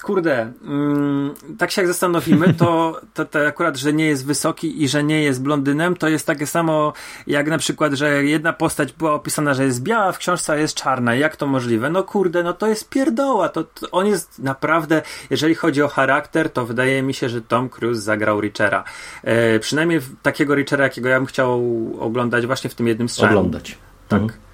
kurde, 0.06 0.52
mm, 0.64 1.34
tak 1.58 1.70
się 1.70 1.82
jak 1.82 1.88
zastanowimy, 1.88 2.54
to, 2.54 3.00
to, 3.14 3.24
to 3.24 3.46
akurat, 3.46 3.76
że 3.76 3.92
nie 3.92 4.06
jest 4.06 4.26
wysoki 4.26 4.82
i 4.82 4.88
że 4.88 5.04
nie 5.04 5.22
jest 5.22 5.42
blondynem, 5.42 5.96
to 5.96 6.08
jest 6.08 6.26
takie 6.26 6.46
samo 6.46 6.92
jak 7.26 7.48
na 7.48 7.58
przykład, 7.58 7.92
że 7.92 8.24
jedna 8.24 8.52
postać 8.52 8.92
była 8.92 9.14
opisana, 9.14 9.54
że 9.54 9.64
jest 9.64 9.82
biała, 9.82 10.12
w 10.12 10.18
książce 10.18 10.60
jest 10.60 10.74
czarna. 10.74 11.14
Jak 11.14 11.36
to 11.36 11.46
możliwe? 11.46 11.90
No 11.90 12.02
kurde, 12.02 12.42
no 12.42 12.52
to 12.52 12.66
jest 12.66 12.88
pierdoła. 12.88 13.48
To, 13.48 13.64
to 13.64 13.90
on 13.90 14.06
jest 14.06 14.38
naprawdę, 14.38 15.02
jeżeli 15.30 15.54
chodzi 15.54 15.82
o 15.82 15.88
charakter, 15.88 16.50
to 16.50 16.66
wydaje 16.66 17.02
mi 17.02 17.14
się, 17.14 17.28
że 17.28 17.42
Tom 17.42 17.68
Cruise 17.68 18.00
zagrał 18.00 18.40
Richera. 18.40 18.84
E, 19.22 19.58
przynajmniej 19.58 20.00
takiego 20.22 20.54
Richera, 20.54 20.84
jakiego 20.84 21.08
ja 21.08 21.18
bym 21.18 21.26
chciał 21.26 21.62
oglądać 22.00 22.46
właśnie 22.46 22.70
w 22.70 22.74
tym 22.74 22.86
jednym 22.86 23.08
strzale. 23.08 23.30
Oglądać. 23.30 23.78
Tak. 24.08 24.22
Mhm. 24.22 24.45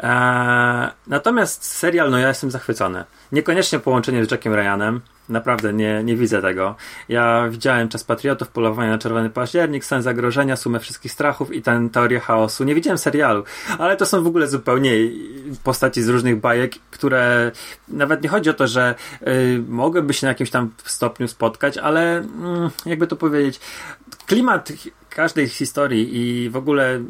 Eee, 0.00 0.90
natomiast 1.06 1.64
serial, 1.64 2.10
no 2.10 2.18
ja 2.18 2.28
jestem 2.28 2.50
zachwycony. 2.50 3.04
Niekoniecznie 3.32 3.78
połączenie 3.78 4.24
z 4.24 4.30
Jackiem 4.30 4.54
Ryanem. 4.54 5.00
Naprawdę 5.28 5.72
nie, 5.72 6.04
nie 6.04 6.16
widzę 6.16 6.42
tego. 6.42 6.74
Ja 7.08 7.48
widziałem 7.50 7.88
Czas 7.88 8.04
Patriotów, 8.04 8.48
Polowanie 8.48 8.90
na 8.90 8.98
Czerwony 8.98 9.30
Październik, 9.30 9.84
Stan 9.84 10.02
Zagrożenia, 10.02 10.56
Sumę 10.56 10.80
Wszystkich 10.80 11.12
Strachów 11.12 11.54
i 11.54 11.62
ten 11.62 11.90
Teorię 11.90 12.20
Chaosu. 12.20 12.64
Nie 12.64 12.74
widziałem 12.74 12.98
serialu, 12.98 13.44
ale 13.78 13.96
to 13.96 14.06
są 14.06 14.22
w 14.22 14.26
ogóle 14.26 14.48
zupełnie 14.48 14.90
postaci 15.64 16.02
z 16.02 16.08
różnych 16.08 16.40
bajek, 16.40 16.72
które 16.90 17.52
nawet 17.88 18.22
nie 18.22 18.28
chodzi 18.28 18.50
o 18.50 18.54
to, 18.54 18.66
że 18.66 18.94
y, 19.28 19.62
mogłyby 19.68 20.14
się 20.14 20.26
na 20.26 20.28
jakimś 20.28 20.50
tam 20.50 20.70
stopniu 20.84 21.28
spotkać, 21.28 21.78
ale 21.78 22.20
y, 22.20 22.24
jakby 22.86 23.06
to 23.06 23.16
powiedzieć, 23.16 23.60
klimat 24.26 24.72
każdej 25.10 25.48
historii 25.48 26.16
i 26.16 26.50
w 26.50 26.56
ogóle 26.56 26.96
y, 26.96 27.00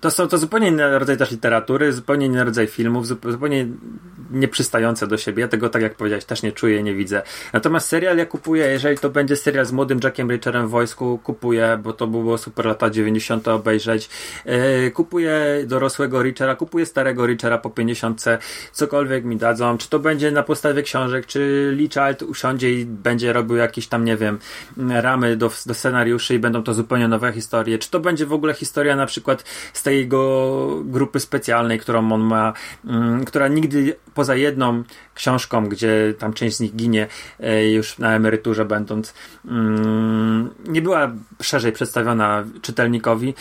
to 0.00 0.10
są 0.10 0.28
to 0.28 0.38
zupełnie 0.38 0.68
inny 0.68 0.98
rodzaj 0.98 1.16
też 1.16 1.30
literatury, 1.30 1.92
zupełnie 1.92 2.26
inny 2.26 2.44
rodzaj 2.44 2.66
filmów, 2.66 3.06
zupełnie 3.06 3.66
nieprzystające 4.30 5.06
do 5.06 5.16
siebie. 5.16 5.40
Ja 5.40 5.48
tego, 5.48 5.68
tak 5.68 5.82
jak 5.82 5.94
powiedziałeś, 5.94 6.24
też 6.24 6.42
nie 6.42 6.52
czuję, 6.52 6.82
nie 6.82 6.94
widzę. 6.94 7.22
Natomiast 7.52 7.88
serial 7.88 8.16
ja 8.18 8.26
kupuję, 8.26 8.66
jeżeli 8.66 8.98
to 8.98 9.10
będzie 9.10 9.36
serial 9.36 9.66
z 9.66 9.72
młodym 9.72 10.00
Jackiem 10.04 10.30
Richerem 10.30 10.68
w 10.68 10.70
wojsku, 10.70 11.20
kupuję, 11.24 11.78
bo 11.82 11.92
to 11.92 12.06
było 12.06 12.38
super 12.38 12.66
lata 12.66 12.90
90. 12.90 13.48
obejrzeć. 13.48 14.10
Yy, 14.44 14.90
kupuję 14.90 15.64
dorosłego 15.66 16.22
Richera, 16.22 16.54
kupuję 16.56 16.86
starego 16.86 17.26
Richera 17.26 17.58
po 17.58 17.70
50. 17.70 18.24
Cokolwiek 18.72 19.24
mi 19.24 19.36
dadzą. 19.36 19.78
Czy 19.78 19.88
to 19.88 19.98
będzie 19.98 20.30
na 20.30 20.42
podstawie 20.42 20.82
książek, 20.82 21.26
czy 21.26 21.72
Lee 21.76 21.88
Child 21.88 22.22
usiądzie 22.22 22.72
i 22.72 22.84
będzie 22.84 23.32
robił 23.32 23.56
jakieś 23.56 23.86
tam, 23.86 24.04
nie 24.04 24.16
wiem, 24.16 24.38
ramy 24.76 25.36
do, 25.36 25.50
do 25.66 25.74
scenariuszy 25.74 26.34
i 26.34 26.38
będą 26.38 26.62
to 26.62 26.74
zupełnie 26.74 27.08
nowe 27.08 27.32
historie. 27.32 27.78
Czy 27.78 27.90
to 27.90 28.00
będzie 28.00 28.26
w 28.26 28.32
ogóle 28.32 28.54
historia 28.54 28.96
na 28.96 29.06
przykład 29.06 29.44
z 29.72 29.82
tej 29.86 29.98
jego 29.98 30.82
grupy 30.84 31.20
specjalnej, 31.20 31.78
którą 31.78 32.12
on 32.12 32.20
ma, 32.20 32.52
mm, 32.84 33.24
która 33.24 33.48
nigdy 33.48 33.96
poza 34.14 34.36
jedną 34.36 34.82
książką, 35.14 35.68
gdzie 35.68 36.14
tam 36.18 36.32
część 36.32 36.56
z 36.56 36.60
nich 36.60 36.76
ginie 36.76 37.06
e, 37.40 37.70
już 37.70 37.98
na 37.98 38.14
emeryturze 38.14 38.64
będąc, 38.64 39.14
mm, 39.44 40.50
nie 40.68 40.82
była 40.82 41.12
szerzej 41.42 41.72
przedstawiona 41.72 42.44
czytelnikowi, 42.62 43.34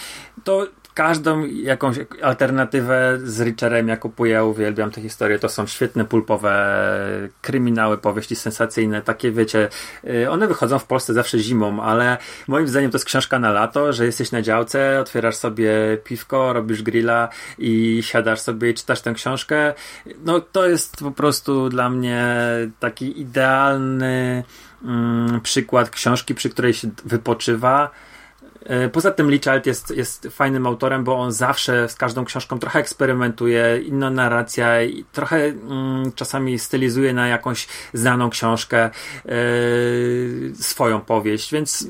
to 0.43 0.67
każdą 0.95 1.45
jakąś 1.45 1.95
alternatywę 2.21 3.19
z 3.23 3.41
Richerem 3.41 3.87
ja 3.87 3.97
kupuję, 3.97 4.45
uwielbiam 4.45 4.91
te 4.91 5.01
historie, 5.01 5.39
to 5.39 5.49
są 5.49 5.67
świetne 5.67 6.05
pulpowe 6.05 6.77
kryminały, 7.41 7.97
powieści 7.97 8.35
sensacyjne, 8.35 9.01
takie 9.01 9.31
wiecie, 9.31 9.69
y, 10.03 10.29
one 10.29 10.47
wychodzą 10.47 10.79
w 10.79 10.85
Polsce 10.85 11.13
zawsze 11.13 11.39
zimą, 11.39 11.83
ale 11.83 12.17
moim 12.47 12.67
zdaniem 12.67 12.91
to 12.91 12.95
jest 12.95 13.05
książka 13.05 13.39
na 13.39 13.51
lato, 13.51 13.93
że 13.93 14.05
jesteś 14.05 14.31
na 14.31 14.41
działce, 14.41 14.99
otwierasz 15.01 15.35
sobie 15.35 15.73
piwko, 16.03 16.53
robisz 16.53 16.83
grilla 16.83 17.29
i 17.57 18.01
siadasz 18.03 18.39
sobie 18.39 18.69
i 18.69 18.73
czytasz 18.73 19.01
tę 19.01 19.13
książkę, 19.13 19.73
no 20.25 20.39
to 20.39 20.67
jest 20.67 20.97
po 20.97 21.11
prostu 21.11 21.69
dla 21.69 21.89
mnie 21.89 22.27
taki 22.79 23.21
idealny 23.21 24.43
mm, 24.83 25.41
przykład 25.41 25.89
książki, 25.89 26.35
przy 26.35 26.49
której 26.49 26.73
się 26.73 26.89
wypoczywa, 27.05 27.91
poza 28.91 29.11
tym 29.11 29.29
Lee 29.31 29.39
jest, 29.65 29.91
jest 29.91 30.27
fajnym 30.31 30.67
autorem, 30.67 31.03
bo 31.03 31.19
on 31.19 31.31
zawsze 31.31 31.89
z 31.89 31.95
każdą 31.95 32.25
książką 32.25 32.59
trochę 32.59 32.79
eksperymentuje, 32.79 33.81
inna 33.85 34.09
narracja 34.09 34.67
trochę 35.11 35.37
mm, 35.45 36.11
czasami 36.15 36.59
stylizuje 36.59 37.13
na 37.13 37.27
jakąś 37.27 37.67
znaną 37.93 38.29
książkę 38.29 38.89
yy, 39.25 40.53
swoją 40.55 41.01
powieść, 41.01 41.51
więc 41.51 41.87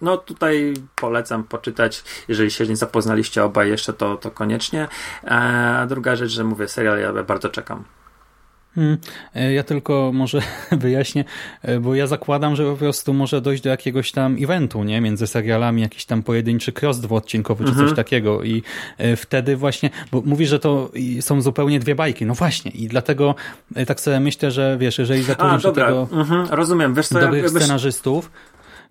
no 0.00 0.16
tutaj 0.16 0.74
polecam 0.96 1.44
poczytać, 1.44 2.04
jeżeli 2.28 2.50
się 2.50 2.66
nie 2.66 2.76
zapoznaliście 2.76 3.44
obaj 3.44 3.68
jeszcze, 3.68 3.92
to, 3.92 4.16
to 4.16 4.30
koniecznie. 4.30 4.88
E, 5.24 5.30
a 5.30 5.86
druga 5.86 6.16
rzecz, 6.16 6.30
że 6.30 6.44
mówię, 6.44 6.68
serial 6.68 6.98
ja 6.98 7.22
bardzo 7.22 7.48
czekam. 7.48 7.84
Hmm, 8.74 8.98
e, 9.34 9.52
ja 9.52 9.62
tylko 9.62 10.10
może 10.14 10.42
wyjaśnię, 10.72 11.24
e, 11.62 11.80
bo 11.80 11.94
ja 11.94 12.06
zakładam, 12.06 12.56
że 12.56 12.64
po 12.64 12.76
prostu 12.76 13.14
może 13.14 13.40
dojść 13.40 13.62
do 13.62 13.70
jakiegoś 13.70 14.12
tam 14.12 14.36
eventu, 14.40 14.84
nie? 14.84 15.00
Między 15.00 15.26
serialami, 15.26 15.82
jakiś 15.82 16.04
tam 16.04 16.22
pojedynczy 16.22 16.72
cross 16.80 17.00
dwuodcinkowy 17.00 17.64
czy 17.64 17.70
coś 17.70 17.78
mhm. 17.78 17.96
takiego 17.96 18.42
i 18.42 18.62
e, 18.98 19.16
wtedy 19.16 19.56
właśnie, 19.56 19.90
bo 20.12 20.22
mówi, 20.24 20.46
że 20.46 20.58
to 20.58 20.90
są 21.20 21.42
zupełnie 21.42 21.80
dwie 21.80 21.94
bajki, 21.94 22.26
no 22.26 22.34
właśnie 22.34 22.70
i 22.70 22.88
dlatego 22.88 23.34
tak 23.86 24.00
sobie 24.00 24.20
myślę, 24.20 24.50
że 24.50 24.76
wiesz, 24.80 24.98
jeżeli 24.98 25.22
zatrudnisz 25.22 25.62
do 25.62 25.72
tego 25.72 26.08
mhm, 26.12 26.46
rozumiem, 26.50 26.94
wiesz 26.94 27.08
co, 27.08 27.20
dobrych 27.20 27.42
ja, 27.42 27.48
scenarzystów, 27.48 28.30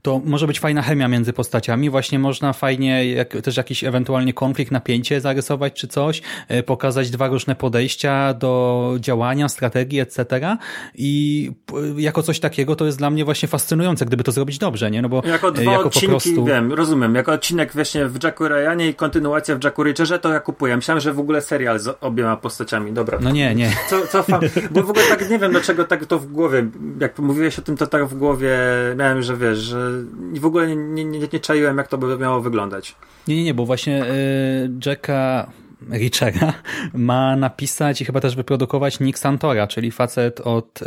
to 0.02 0.22
może 0.26 0.48
być 0.48 0.60
fajna 0.60 0.82
chemia 0.82 1.08
między 1.08 1.34
postaciami. 1.34 1.90
Właśnie 1.90 2.20
można 2.20 2.54
fajnie 2.54 3.10
jak, 3.12 3.30
też 3.30 3.58
jakiś 3.58 3.84
ewentualnie 3.84 4.34
konflikt, 4.34 4.72
napięcie 4.72 5.22
zarysować 5.22 5.74
czy 5.74 5.88
coś, 5.88 6.22
e, 6.48 6.64
pokazać 6.64 7.10
dwa 7.10 7.28
różne 7.28 7.56
podejścia 7.56 8.34
do 8.34 8.96
działania, 9.00 9.50
strategii, 9.50 10.00
etc. 10.00 10.58
I 10.96 11.52
jako 11.98 12.24
coś 12.24 12.40
takiego 12.40 12.76
to 12.76 12.86
jest 12.86 12.98
dla 12.98 13.10
mnie 13.10 13.26
właśnie 13.26 13.48
fascynujące, 13.48 14.06
gdyby 14.06 14.24
to 14.24 14.32
zrobić 14.32 14.58
dobrze, 14.58 14.92
nie? 14.92 15.02
No 15.02 15.10
bo 15.10 15.22
jako 15.26 15.52
dwa 15.52 15.72
jako 15.72 15.86
odcinki, 15.86 16.08
prostu... 16.08 16.46
wiem, 16.46 16.74
rozumiem, 16.74 17.16
jako 17.16 17.32
odcinek 17.32 17.74
właśnie 17.74 18.06
w 18.06 18.24
Jacku 18.24 18.48
Ryanie 18.48 18.88
i 18.88 18.94
kontynuacja 18.94 19.56
w 19.56 19.64
Jacku 19.64 19.84
Richerze, 19.84 20.20
to 20.20 20.34
ja 20.34 20.40
kupuję. 20.40 20.76
Myślałem, 20.76 21.02
że 21.02 21.14
w 21.14 21.20
ogóle 21.20 21.42
serial 21.42 21.80
z 21.80 21.98
obiema 22.02 22.38
postaciami, 22.38 22.92
dobra. 22.92 23.18
No 23.22 23.32
nie, 23.32 23.56
nie. 23.56 23.72
Co, 23.90 24.08
co 24.08 24.24
fa... 24.24 24.40
Bo 24.72 24.84
w 24.84 24.90
ogóle 24.90 25.06
tak 25.06 25.30
nie 25.30 25.40
wiem, 25.40 25.52
dlaczego 25.52 25.84
tak 25.84 26.06
to 26.06 26.20
w 26.20 26.28
głowie, 26.28 26.68
jak 27.00 27.20
mówiłeś 27.20 27.60
o 27.60 27.62
tym, 27.62 27.78
to 27.78 27.88
tak 27.88 28.06
w 28.06 28.18
głowie 28.18 28.58
miałem, 28.98 29.22
że 29.22 29.38
wiesz, 29.38 29.58
że 29.58 29.89
i 30.34 30.40
w 30.40 30.46
ogóle 30.46 30.76
nie, 30.76 31.06
nie, 31.06 31.20
nie 31.34 31.40
czaiłem, 31.40 31.78
jak 31.78 31.88
to 31.88 31.98
by 31.98 32.18
miało 32.18 32.42
wyglądać. 32.42 32.96
Nie, 33.28 33.36
nie, 33.36 33.44
nie, 33.44 33.54
bo 33.54 33.66
właśnie 33.66 34.06
y, 34.06 34.70
Jacka 34.86 35.52
Richera 35.92 36.54
ma 36.94 37.36
napisać 37.36 38.02
i 38.02 38.06
chyba 38.06 38.22
też 38.22 38.36
wyprodukować 38.36 39.00
Nick 39.00 39.20
Santora, 39.20 39.68
czyli 39.68 39.92
facet 39.92 40.42
od 40.42 40.82
y, 40.82 40.86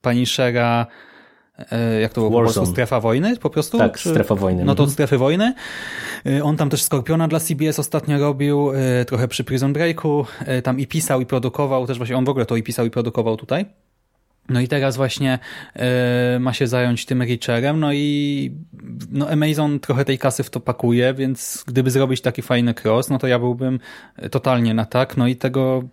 Punishera 0.00 0.86
y, 1.58 2.00
jak 2.00 2.12
to 2.12 2.20
było 2.20 2.30
Warzone. 2.30 2.48
po 2.48 2.54
prostu, 2.54 2.72
strefa 2.72 3.00
wojny 3.00 3.36
po 3.36 3.50
prostu? 3.50 3.78
Tak, 3.78 3.98
Czy... 3.98 4.10
strefa 4.10 4.34
wojny. 4.34 4.64
No 4.64 4.74
to 4.74 4.82
od 4.82 4.88
mhm. 4.88 4.92
strefy 4.92 5.18
wojny. 5.18 5.54
Y, 6.26 6.44
on 6.44 6.56
tam 6.56 6.70
też 6.70 6.82
Skorpiona 6.82 7.28
dla 7.28 7.40
CBS 7.40 7.78
ostatnio 7.78 8.18
robił, 8.18 8.72
y, 9.00 9.04
trochę 9.04 9.28
przy 9.28 9.44
Prison 9.44 9.72
Breaku, 9.72 10.26
tam 10.64 10.80
i 10.80 10.86
pisał 10.86 11.20
i 11.20 11.26
produkował, 11.26 11.86
też 11.86 11.96
właśnie 11.96 12.16
on 12.16 12.24
w 12.24 12.28
ogóle 12.28 12.46
to 12.46 12.56
i 12.56 12.62
pisał 12.62 12.86
i 12.86 12.90
produkował 12.90 13.36
tutaj. 13.36 13.66
No 14.48 14.60
i 14.60 14.68
teraz 14.68 14.96
właśnie 14.96 15.38
y, 16.36 16.40
ma 16.40 16.52
się 16.52 16.66
zająć 16.66 17.06
tym 17.06 17.22
Richerem, 17.22 17.80
no 17.80 17.92
i 17.92 18.52
no 19.10 19.28
Amazon 19.28 19.80
trochę 19.80 20.04
tej 20.04 20.18
kasy 20.18 20.42
w 20.42 20.50
to 20.50 20.60
pakuje, 20.60 21.14
więc 21.14 21.64
gdyby 21.66 21.90
zrobić 21.90 22.20
taki 22.20 22.42
fajny 22.42 22.74
cross, 22.84 23.10
no 23.10 23.18
to 23.18 23.26
ja 23.26 23.38
byłbym 23.38 23.80
totalnie 24.30 24.74
na 24.74 24.84
tak, 24.84 25.16
no 25.16 25.26
i 25.26 25.36
tego 25.36 25.84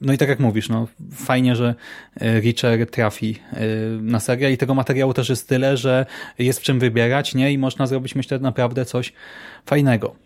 no 0.00 0.12
i 0.12 0.18
tak 0.18 0.28
jak 0.28 0.40
mówisz, 0.40 0.68
no 0.68 0.88
fajnie, 1.12 1.56
że 1.56 1.74
e, 2.20 2.40
Richer 2.40 2.90
trafi 2.90 3.38
e, 3.52 3.66
na 4.02 4.20
serial 4.20 4.52
i 4.52 4.58
tego 4.58 4.74
materiału 4.74 5.14
też 5.14 5.28
jest 5.28 5.48
tyle, 5.48 5.76
że 5.76 6.06
jest 6.38 6.60
w 6.60 6.62
czym 6.62 6.78
wybierać, 6.78 7.34
nie? 7.34 7.52
I 7.52 7.58
można 7.58 7.86
zrobić, 7.86 8.14
myślę, 8.14 8.38
naprawdę 8.38 8.84
coś 8.84 9.12
fajnego. 9.66 10.25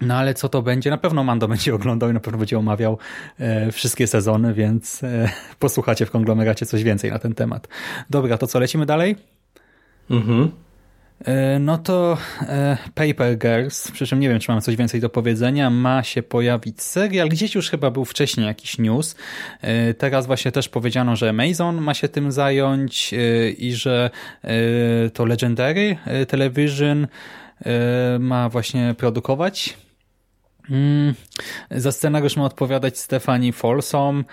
No 0.00 0.14
ale 0.14 0.34
co 0.34 0.48
to 0.48 0.62
będzie? 0.62 0.90
Na 0.90 0.98
pewno 0.98 1.24
Mando 1.24 1.48
będzie 1.54 1.74
oglądał 1.74 2.10
i 2.10 2.12
na 2.12 2.20
pewno 2.20 2.38
będzie 2.38 2.58
omawiał 2.58 2.98
e, 3.38 3.72
wszystkie 3.72 4.06
sezony, 4.06 4.54
więc 4.54 5.04
e, 5.04 5.30
posłuchacie 5.58 6.06
w 6.06 6.10
konglomeracie 6.10 6.66
coś 6.66 6.82
więcej 6.82 7.10
na 7.10 7.18
ten 7.18 7.34
temat. 7.34 7.68
Dobra, 8.10 8.38
to 8.38 8.46
co, 8.46 8.58
lecimy 8.58 8.86
dalej? 8.86 9.16
Mhm. 10.10 10.50
E, 11.24 11.58
no 11.58 11.78
to 11.78 12.18
e, 12.42 12.78
Paper 12.94 13.38
Girls, 13.38 13.90
przy 13.90 14.06
czym 14.06 14.20
nie 14.20 14.28
wiem, 14.28 14.40
czy 14.40 14.50
mam 14.52 14.60
coś 14.60 14.76
więcej 14.76 15.00
do 15.00 15.08
powiedzenia, 15.08 15.70
ma 15.70 16.02
się 16.02 16.22
pojawić 16.22 16.82
serial, 16.82 17.28
gdzieś 17.28 17.54
już 17.54 17.70
chyba 17.70 17.90
był 17.90 18.04
wcześniej 18.04 18.46
jakiś 18.46 18.78
news, 18.78 19.16
e, 19.60 19.94
teraz 19.94 20.26
właśnie 20.26 20.52
też 20.52 20.68
powiedziano, 20.68 21.16
że 21.16 21.30
Amazon 21.30 21.80
ma 21.80 21.94
się 21.94 22.08
tym 22.08 22.32
zająć 22.32 23.14
e, 23.14 23.50
i 23.50 23.72
że 23.72 24.10
to 25.14 25.24
Legendary 25.24 25.96
Television 26.28 27.06
ma 28.18 28.48
właśnie 28.48 28.94
produkować 28.98 29.76
Mm, 30.70 31.14
za 31.70 31.92
scenariusz 31.92 32.36
ma 32.36 32.44
odpowiadać 32.44 32.98
Stefani 32.98 33.52
Folsom. 33.52 34.24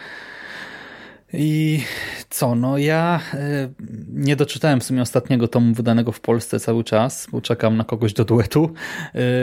I 1.33 1.83
co, 2.29 2.55
no 2.55 2.77
ja 2.77 3.19
y, 3.33 3.73
nie 4.13 4.35
doczytałem 4.35 4.79
w 4.79 4.83
sumie 4.83 5.01
ostatniego 5.01 5.47
tomu 5.47 5.73
wydanego 5.73 6.11
w 6.11 6.19
Polsce 6.19 6.59
cały 6.59 6.83
czas, 6.83 7.27
bo 7.31 7.41
czekam 7.41 7.77
na 7.77 7.83
kogoś 7.83 8.13
do 8.13 8.25
duetu. 8.25 8.73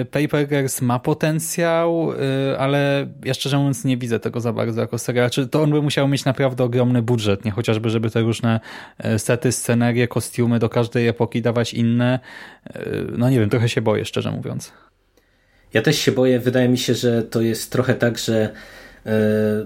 Y, 0.01 0.05
Paper 0.05 0.49
Girls 0.49 0.83
ma 0.83 0.99
potencjał, 0.99 2.13
y, 2.13 2.59
ale 2.59 3.07
ja 3.25 3.35
szczerze 3.35 3.59
mówiąc 3.59 3.85
nie 3.85 3.97
widzę 3.97 4.21
tego 4.21 4.41
za 4.41 4.53
bardzo 4.53 4.81
jako 4.81 4.99
serial. 4.99 5.31
Czy 5.31 5.49
to 5.49 5.63
on 5.63 5.71
by 5.71 5.83
musiał 5.83 6.09
mieć 6.09 6.25
naprawdę 6.25 6.65
ogromny 6.65 7.03
budżet, 7.03 7.45
nie 7.45 7.51
chociażby, 7.51 7.91
żeby 7.91 8.11
te 8.11 8.21
różne 8.21 8.61
sety, 9.19 9.53
scenerie, 9.53 10.09
kostiumy 10.09 10.59
do 10.59 10.69
każdej 10.69 11.09
epoki 11.09 11.43
dawać 11.43 11.75
inne. 11.75 12.21
No 13.19 13.31
nie 13.31 13.41
wiem, 13.41 13.51
trochę 13.51 13.69
się 13.69 13.83
boję, 13.83 14.05
szczerze 14.05 14.31
mówiąc. 14.31 14.73
Ja 15.75 15.83
też 15.83 15.99
się 15.99 16.13
boję, 16.13 16.39
wydaje 16.39 16.69
mi 16.69 16.79
się, 16.79 16.95
że 16.95 17.23
to 17.23 17.41
jest 17.41 17.73
trochę 17.73 17.95
tak, 17.95 18.19
że 18.19 18.51
e, 19.07 19.11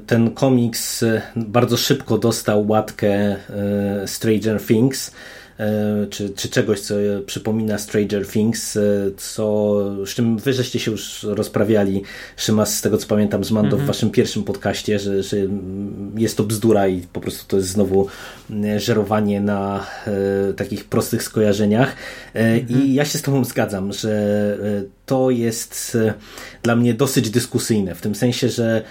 ten 0.06 0.30
komiks 0.30 1.04
bardzo 1.36 1.76
szybko 1.76 2.18
dostał 2.18 2.68
łatkę 2.68 3.08
e, 3.08 3.36
Stranger 4.06 4.60
Things 4.62 5.12
czy, 6.10 6.30
czy 6.30 6.48
czegoś, 6.48 6.80
co 6.80 6.94
przypomina 7.26 7.78
Stranger 7.78 8.28
Things, 8.28 8.76
e, 8.76 8.80
co, 9.16 9.76
z 10.06 10.08
czym 10.08 10.38
wy 10.38 10.52
żeście 10.52 10.78
się 10.78 10.90
już 10.90 11.22
rozprawiali, 11.22 12.02
Szymas, 12.36 12.76
z 12.76 12.82
tego 12.82 12.98
co 12.98 13.06
pamiętam 13.06 13.44
z 13.44 13.50
Mando 13.50 13.70
w 13.70 13.80
mhm. 13.80 13.86
waszym 13.86 14.10
pierwszym 14.10 14.44
podcaście, 14.44 14.98
że, 14.98 15.22
że 15.22 15.36
jest 16.16 16.36
to 16.36 16.44
bzdura 16.44 16.88
i 16.88 17.00
po 17.00 17.20
prostu 17.20 17.44
to 17.48 17.56
jest 17.56 17.68
znowu 17.68 18.06
e, 18.64 18.80
żerowanie 18.80 19.40
na 19.40 19.86
e, 20.06 20.52
takich 20.52 20.84
prostych 20.84 21.22
skojarzeniach. 21.22 21.96
E, 22.34 22.58
I 22.58 22.60
mhm. 22.60 22.92
ja 22.92 23.04
się 23.04 23.18
z 23.18 23.22
tobą 23.22 23.44
zgadzam, 23.44 23.92
że 23.92 24.26
to 25.06 25.30
jest 25.30 25.98
dla 26.62 26.76
mnie 26.76 26.94
dosyć 26.94 27.30
dyskusyjne, 27.30 27.94
w 27.94 28.00
tym 28.00 28.14
sensie, 28.14 28.48
że 28.48 28.82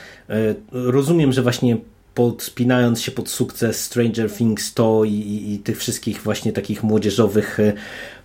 rozumiem, 0.71 1.33
że 1.33 1.41
właśnie 1.41 1.77
podpinając 2.15 3.01
się 3.01 3.11
pod 3.11 3.29
sukces 3.29 3.83
Stranger 3.83 4.31
Things 4.31 4.73
to 4.73 5.03
i, 5.03 5.11
i, 5.11 5.53
i, 5.53 5.59
tych 5.59 5.77
wszystkich 5.77 6.21
właśnie 6.21 6.53
takich 6.53 6.83
młodzieżowych 6.83 7.59
e, 7.59 7.73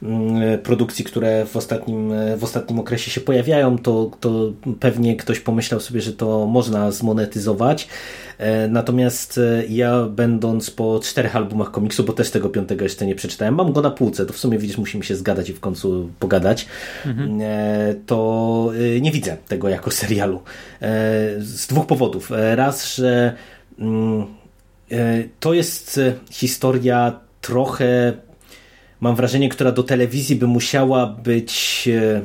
mm, 0.02 0.58
produkcji, 0.58 1.04
które 1.04 1.46
w 1.46 1.56
ostatnim, 1.56 2.12
e, 2.12 2.36
w 2.36 2.44
ostatnim 2.44 2.78
okresie 2.78 3.10
się 3.10 3.20
pojawiają, 3.20 3.78
to, 3.78 4.10
to 4.20 4.52
pewnie 4.80 5.16
ktoś 5.16 5.40
pomyślał 5.40 5.80
sobie, 5.80 6.00
że 6.00 6.12
to 6.12 6.46
można 6.46 6.90
zmonetyzować. 6.90 7.88
E, 8.38 8.68
natomiast 8.68 9.40
ja 9.68 10.04
będąc 10.04 10.70
po 10.70 11.00
czterech 11.02 11.36
albumach 11.36 11.70
komiksu, 11.70 12.04
bo 12.04 12.12
też 12.12 12.30
tego 12.30 12.48
piątego 12.48 12.84
jeszcze 12.84 13.06
nie 13.06 13.14
przeczytałem, 13.14 13.54
mam 13.54 13.72
go 13.72 13.82
na 13.82 13.90
półce, 13.90 14.26
to 14.26 14.32
w 14.32 14.38
sumie 14.38 14.58
widzisz, 14.58 14.78
musimy 14.78 15.04
się 15.04 15.16
zgadać 15.16 15.48
i 15.48 15.52
w 15.52 15.60
końcu 15.60 16.10
pogadać, 16.18 16.66
mhm. 17.06 17.40
to 18.06 18.72
nie 19.00 19.12
widzę 19.12 19.36
tego 19.48 19.68
jako 19.68 19.90
serialu. 20.00 20.40
Z 21.38 21.66
dwóch 21.66 21.86
powodów. 21.86 22.30
Raz, 22.54 22.94
że 22.94 23.36
to 25.40 25.54
jest 25.54 25.98
e, 25.98 26.14
historia 26.30 27.20
trochę, 27.40 28.12
mam 29.00 29.16
wrażenie, 29.16 29.48
która 29.48 29.72
do 29.72 29.82
telewizji 29.82 30.36
by 30.36 30.46
musiała 30.46 31.06
być 31.06 31.88
e, 31.92 32.22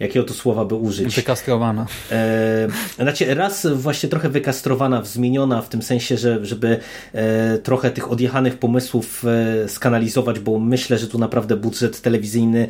jakiego 0.00 0.26
to 0.26 0.34
słowa 0.34 0.64
by 0.64 0.74
użyć? 0.74 1.14
Wykastrowana. 1.14 1.86
E, 2.12 2.68
znaczy 2.98 3.34
raz 3.34 3.66
właśnie 3.66 4.08
trochę 4.08 4.28
wykastrowana, 4.28 5.04
zmieniona 5.04 5.62
w 5.62 5.68
tym 5.68 5.82
sensie, 5.82 6.16
że, 6.16 6.46
żeby 6.46 6.78
e, 7.12 7.58
trochę 7.58 7.90
tych 7.90 8.12
odjechanych 8.12 8.58
pomysłów 8.58 9.24
e, 9.24 9.68
skanalizować, 9.68 10.40
bo 10.40 10.58
myślę, 10.58 10.98
że 10.98 11.06
tu 11.06 11.18
naprawdę 11.18 11.56
budżet 11.56 12.00
telewizyjny 12.00 12.66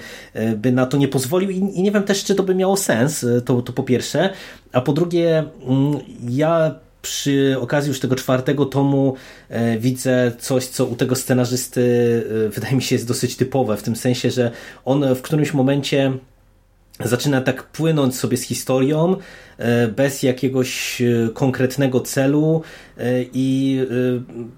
by 0.56 0.72
na 0.72 0.86
to 0.86 0.96
nie 0.96 1.08
pozwolił 1.08 1.50
i, 1.50 1.56
i 1.56 1.82
nie 1.82 1.92
wiem 1.92 2.02
też, 2.02 2.24
czy 2.24 2.34
to 2.34 2.42
by 2.42 2.54
miało 2.54 2.76
sens, 2.76 3.26
to, 3.44 3.62
to 3.62 3.72
po 3.72 3.82
pierwsze, 3.82 4.30
a 4.72 4.80
po 4.80 4.92
drugie 4.92 5.44
mm, 5.66 5.98
ja 6.28 6.74
przy 7.02 7.56
okazji 7.60 7.89
już 7.89 8.01
tego 8.01 8.16
czwartego 8.16 8.66
tomu 8.66 9.14
e, 9.48 9.78
widzę 9.78 10.32
coś, 10.39 10.66
co 10.66 10.86
u 10.86 10.97
tego 10.97 11.16
scenarzysty 11.16 11.82
e, 12.47 12.48
wydaje 12.48 12.77
mi 12.77 12.82
się 12.82 12.94
jest 12.94 13.09
dosyć 13.09 13.36
typowe, 13.36 13.77
w 13.77 13.82
tym 13.82 13.97
sensie, 13.97 14.31
że 14.31 14.51
on 14.85 15.14
w 15.14 15.22
którymś 15.22 15.55
momencie 15.55 16.12
zaczyna 17.05 17.40
tak 17.40 17.62
płynąć 17.62 18.16
sobie 18.16 18.36
z 18.36 18.43
historią 18.43 19.16
bez 19.96 20.22
jakiegoś 20.22 21.02
konkretnego 21.34 22.00
celu 22.00 22.62
i 23.34 23.78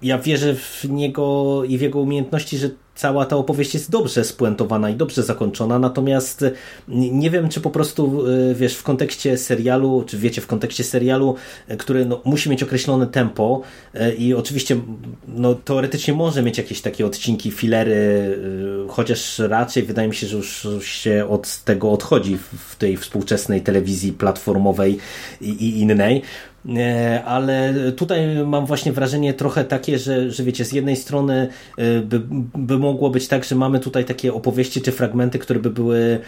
ja 0.02 0.18
wierzę 0.18 0.54
w 0.54 0.84
niego 0.90 1.62
i 1.64 1.78
w 1.78 1.80
jego 1.80 2.00
umiejętności, 2.00 2.58
że 2.58 2.70
cała 2.94 3.26
ta 3.26 3.36
opowieść 3.36 3.74
jest 3.74 3.90
dobrze 3.90 4.24
spuentowana 4.24 4.90
i 4.90 4.94
dobrze 4.94 5.22
zakończona, 5.22 5.78
natomiast 5.78 6.44
nie 6.88 7.30
wiem, 7.30 7.48
czy 7.48 7.60
po 7.60 7.70
prostu, 7.70 8.24
wiesz, 8.54 8.74
w 8.74 8.82
kontekście 8.82 9.38
serialu, 9.38 10.04
czy 10.06 10.18
wiecie, 10.18 10.40
w 10.40 10.46
kontekście 10.46 10.84
serialu, 10.84 11.34
który 11.78 12.06
no, 12.06 12.20
musi 12.24 12.50
mieć 12.50 12.62
określone 12.62 13.06
tempo 13.06 13.62
i 14.18 14.34
oczywiście 14.34 14.76
no, 15.28 15.54
teoretycznie 15.54 16.14
może 16.14 16.42
mieć 16.42 16.58
jakieś 16.58 16.80
takie 16.80 17.06
odcinki, 17.06 17.50
filery, 17.50 18.38
chociaż 18.88 19.38
raczej 19.38 19.82
wydaje 19.82 20.08
mi 20.08 20.14
się, 20.14 20.26
że 20.26 20.36
już 20.36 20.66
się 20.80 21.26
od 21.28 21.58
tego 21.64 21.92
odchodzi 21.92 22.38
w 22.68 22.76
tej 22.76 22.96
współczesnej 22.96 23.60
telewizji 23.60 24.12
platformowej 24.12 24.91
i, 25.40 25.50
i 25.50 25.68
innej, 25.82 26.22
E, 26.22 26.51
ale 27.24 27.74
tutaj 27.96 28.44
mam 28.46 28.66
właśnie 28.66 28.92
wrażenie 28.92 29.34
trochę 29.34 29.64
takie, 29.64 29.98
że, 29.98 30.30
że 30.30 30.44
wiecie, 30.44 30.64
z 30.64 30.72
jednej 30.72 30.96
strony 30.96 31.48
e, 31.78 32.00
by, 32.00 32.20
by 32.54 32.78
mogło 32.78 33.10
być 33.10 33.28
tak, 33.28 33.44
że 33.44 33.54
mamy 33.54 33.80
tutaj 33.80 34.04
takie 34.04 34.34
opowieści 34.34 34.80
czy 34.80 34.92
fragmenty, 34.92 35.38
które 35.38 35.60
by 35.60 35.70
były 35.70 36.18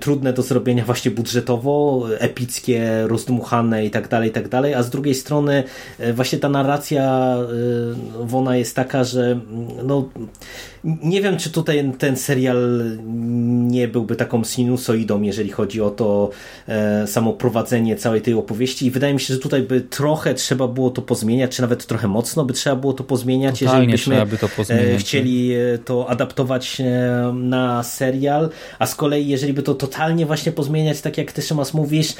trudne 0.00 0.32
do 0.32 0.42
zrobienia 0.42 0.84
właśnie 0.84 1.10
budżetowo, 1.10 2.06
epickie, 2.18 3.06
rozdmuchane 3.06 3.86
i 3.86 3.90
tak 3.90 4.08
dalej, 4.08 4.28
i 4.28 4.32
tak 4.32 4.48
dalej, 4.48 4.74
a 4.74 4.82
z 4.82 4.90
drugiej 4.90 5.14
strony 5.14 5.64
e, 5.98 6.12
właśnie 6.12 6.38
ta 6.38 6.48
narracja 6.48 7.36
ona 8.32 8.56
jest 8.56 8.76
taka, 8.76 9.04
że 9.04 9.40
no 9.84 10.08
nie 10.84 11.22
wiem, 11.22 11.36
czy 11.36 11.50
tutaj 11.50 11.92
ten 11.98 12.16
serial 12.16 12.82
nie 13.68 13.88
byłby 13.88 14.16
taką 14.16 14.44
sinusoidą, 14.44 15.22
jeżeli 15.22 15.50
chodzi 15.50 15.80
o 15.80 15.90
to 15.90 16.30
e, 16.68 17.06
samo 17.06 17.32
prowadzenie 17.32 17.96
całej 17.96 18.22
tej 18.22 18.34
opowieści 18.34 18.86
i 18.86 18.90
wydaje 18.90 19.14
mi 19.14 19.20
się, 19.20 19.34
że 19.34 19.40
tutaj 19.40 19.62
by 19.62 19.77
trochę 19.80 20.34
trzeba 20.34 20.68
było 20.68 20.90
to 20.90 21.02
pozmieniać, 21.02 21.56
czy 21.56 21.62
nawet 21.62 21.86
trochę 21.86 22.08
mocno 22.08 22.44
by 22.44 22.52
trzeba 22.52 22.76
było 22.76 22.92
to 22.92 23.04
pozmieniać, 23.04 23.60
Totalnie 23.60 23.92
jeżeli 23.92 23.92
byśmy 23.92 24.26
by 24.26 24.38
to 24.38 24.48
pozmieniać, 24.48 24.86
e, 24.86 24.98
chcieli 24.98 25.54
e, 25.54 25.78
to 25.78 26.10
adaptować 26.10 26.80
e, 26.80 27.32
na 27.34 27.82
serial, 27.82 28.50
a 28.78 28.86
z 28.86 28.94
kolei 28.94 29.28
jeżeli 29.28 29.52
by 29.52 29.62
to 29.62 29.74
totalnie 29.74 30.26
właśnie 30.26 30.52
pozmieniać, 30.52 31.00
tak 31.00 31.18
jak 31.18 31.32
ty 31.32 31.42
Szymas 31.42 31.74
mówisz, 31.74 32.14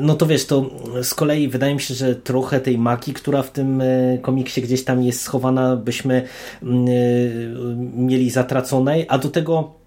no 0.00 0.14
to 0.14 0.26
wiesz, 0.26 0.46
to 0.46 0.70
z 1.02 1.14
kolei 1.14 1.48
wydaje 1.48 1.74
mi 1.74 1.80
się, 1.80 1.94
że 1.94 2.14
trochę 2.16 2.60
tej 2.60 2.78
magii, 2.78 3.14
która 3.14 3.42
w 3.42 3.50
tym 3.50 3.82
komiksie 4.22 4.62
gdzieś 4.62 4.84
tam 4.84 5.02
jest 5.02 5.20
schowana, 5.20 5.76
byśmy 5.76 6.22
mm, 6.62 6.86
mieli 8.06 8.30
zatraconej, 8.30 9.06
a 9.08 9.18
do 9.18 9.28
tego 9.28 9.81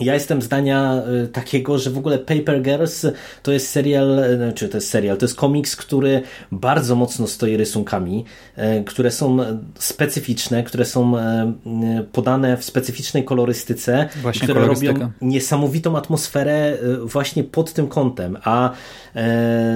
ja 0.00 0.14
jestem 0.14 0.42
zdania 0.42 1.02
y, 1.24 1.28
takiego, 1.28 1.78
że 1.78 1.90
w 1.90 1.98
ogóle 1.98 2.18
Paper 2.18 2.62
Girls 2.62 3.06
to 3.42 3.52
jest 3.52 3.68
serial, 3.68 4.18
y, 4.18 4.52
czy 4.54 4.68
to 4.68 4.76
jest 4.76 4.90
serial, 4.90 5.16
to 5.16 5.24
jest 5.24 5.36
komiks, 5.36 5.76
który 5.76 6.22
bardzo 6.52 6.96
mocno 6.96 7.26
stoi 7.26 7.56
rysunkami, 7.56 8.24
y, 8.58 8.84
które 8.84 9.10
są 9.10 9.38
specyficzne, 9.74 10.62
które 10.62 10.84
są 10.84 11.12
podane 12.12 12.56
w 12.56 12.64
specyficznej 12.64 13.24
kolorystyce, 13.24 14.08
właśnie 14.22 14.48
które 14.48 14.66
robią 14.66 15.10
niesamowitą 15.20 15.96
atmosferę 15.96 16.78
właśnie 17.02 17.44
pod 17.44 17.72
tym 17.72 17.88
kątem, 17.88 18.38
a 18.44 18.70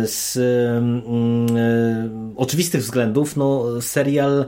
z 0.05 0.39
oczywistych 2.37 2.81
względów 2.81 3.37
no, 3.37 3.81
serial 3.81 4.45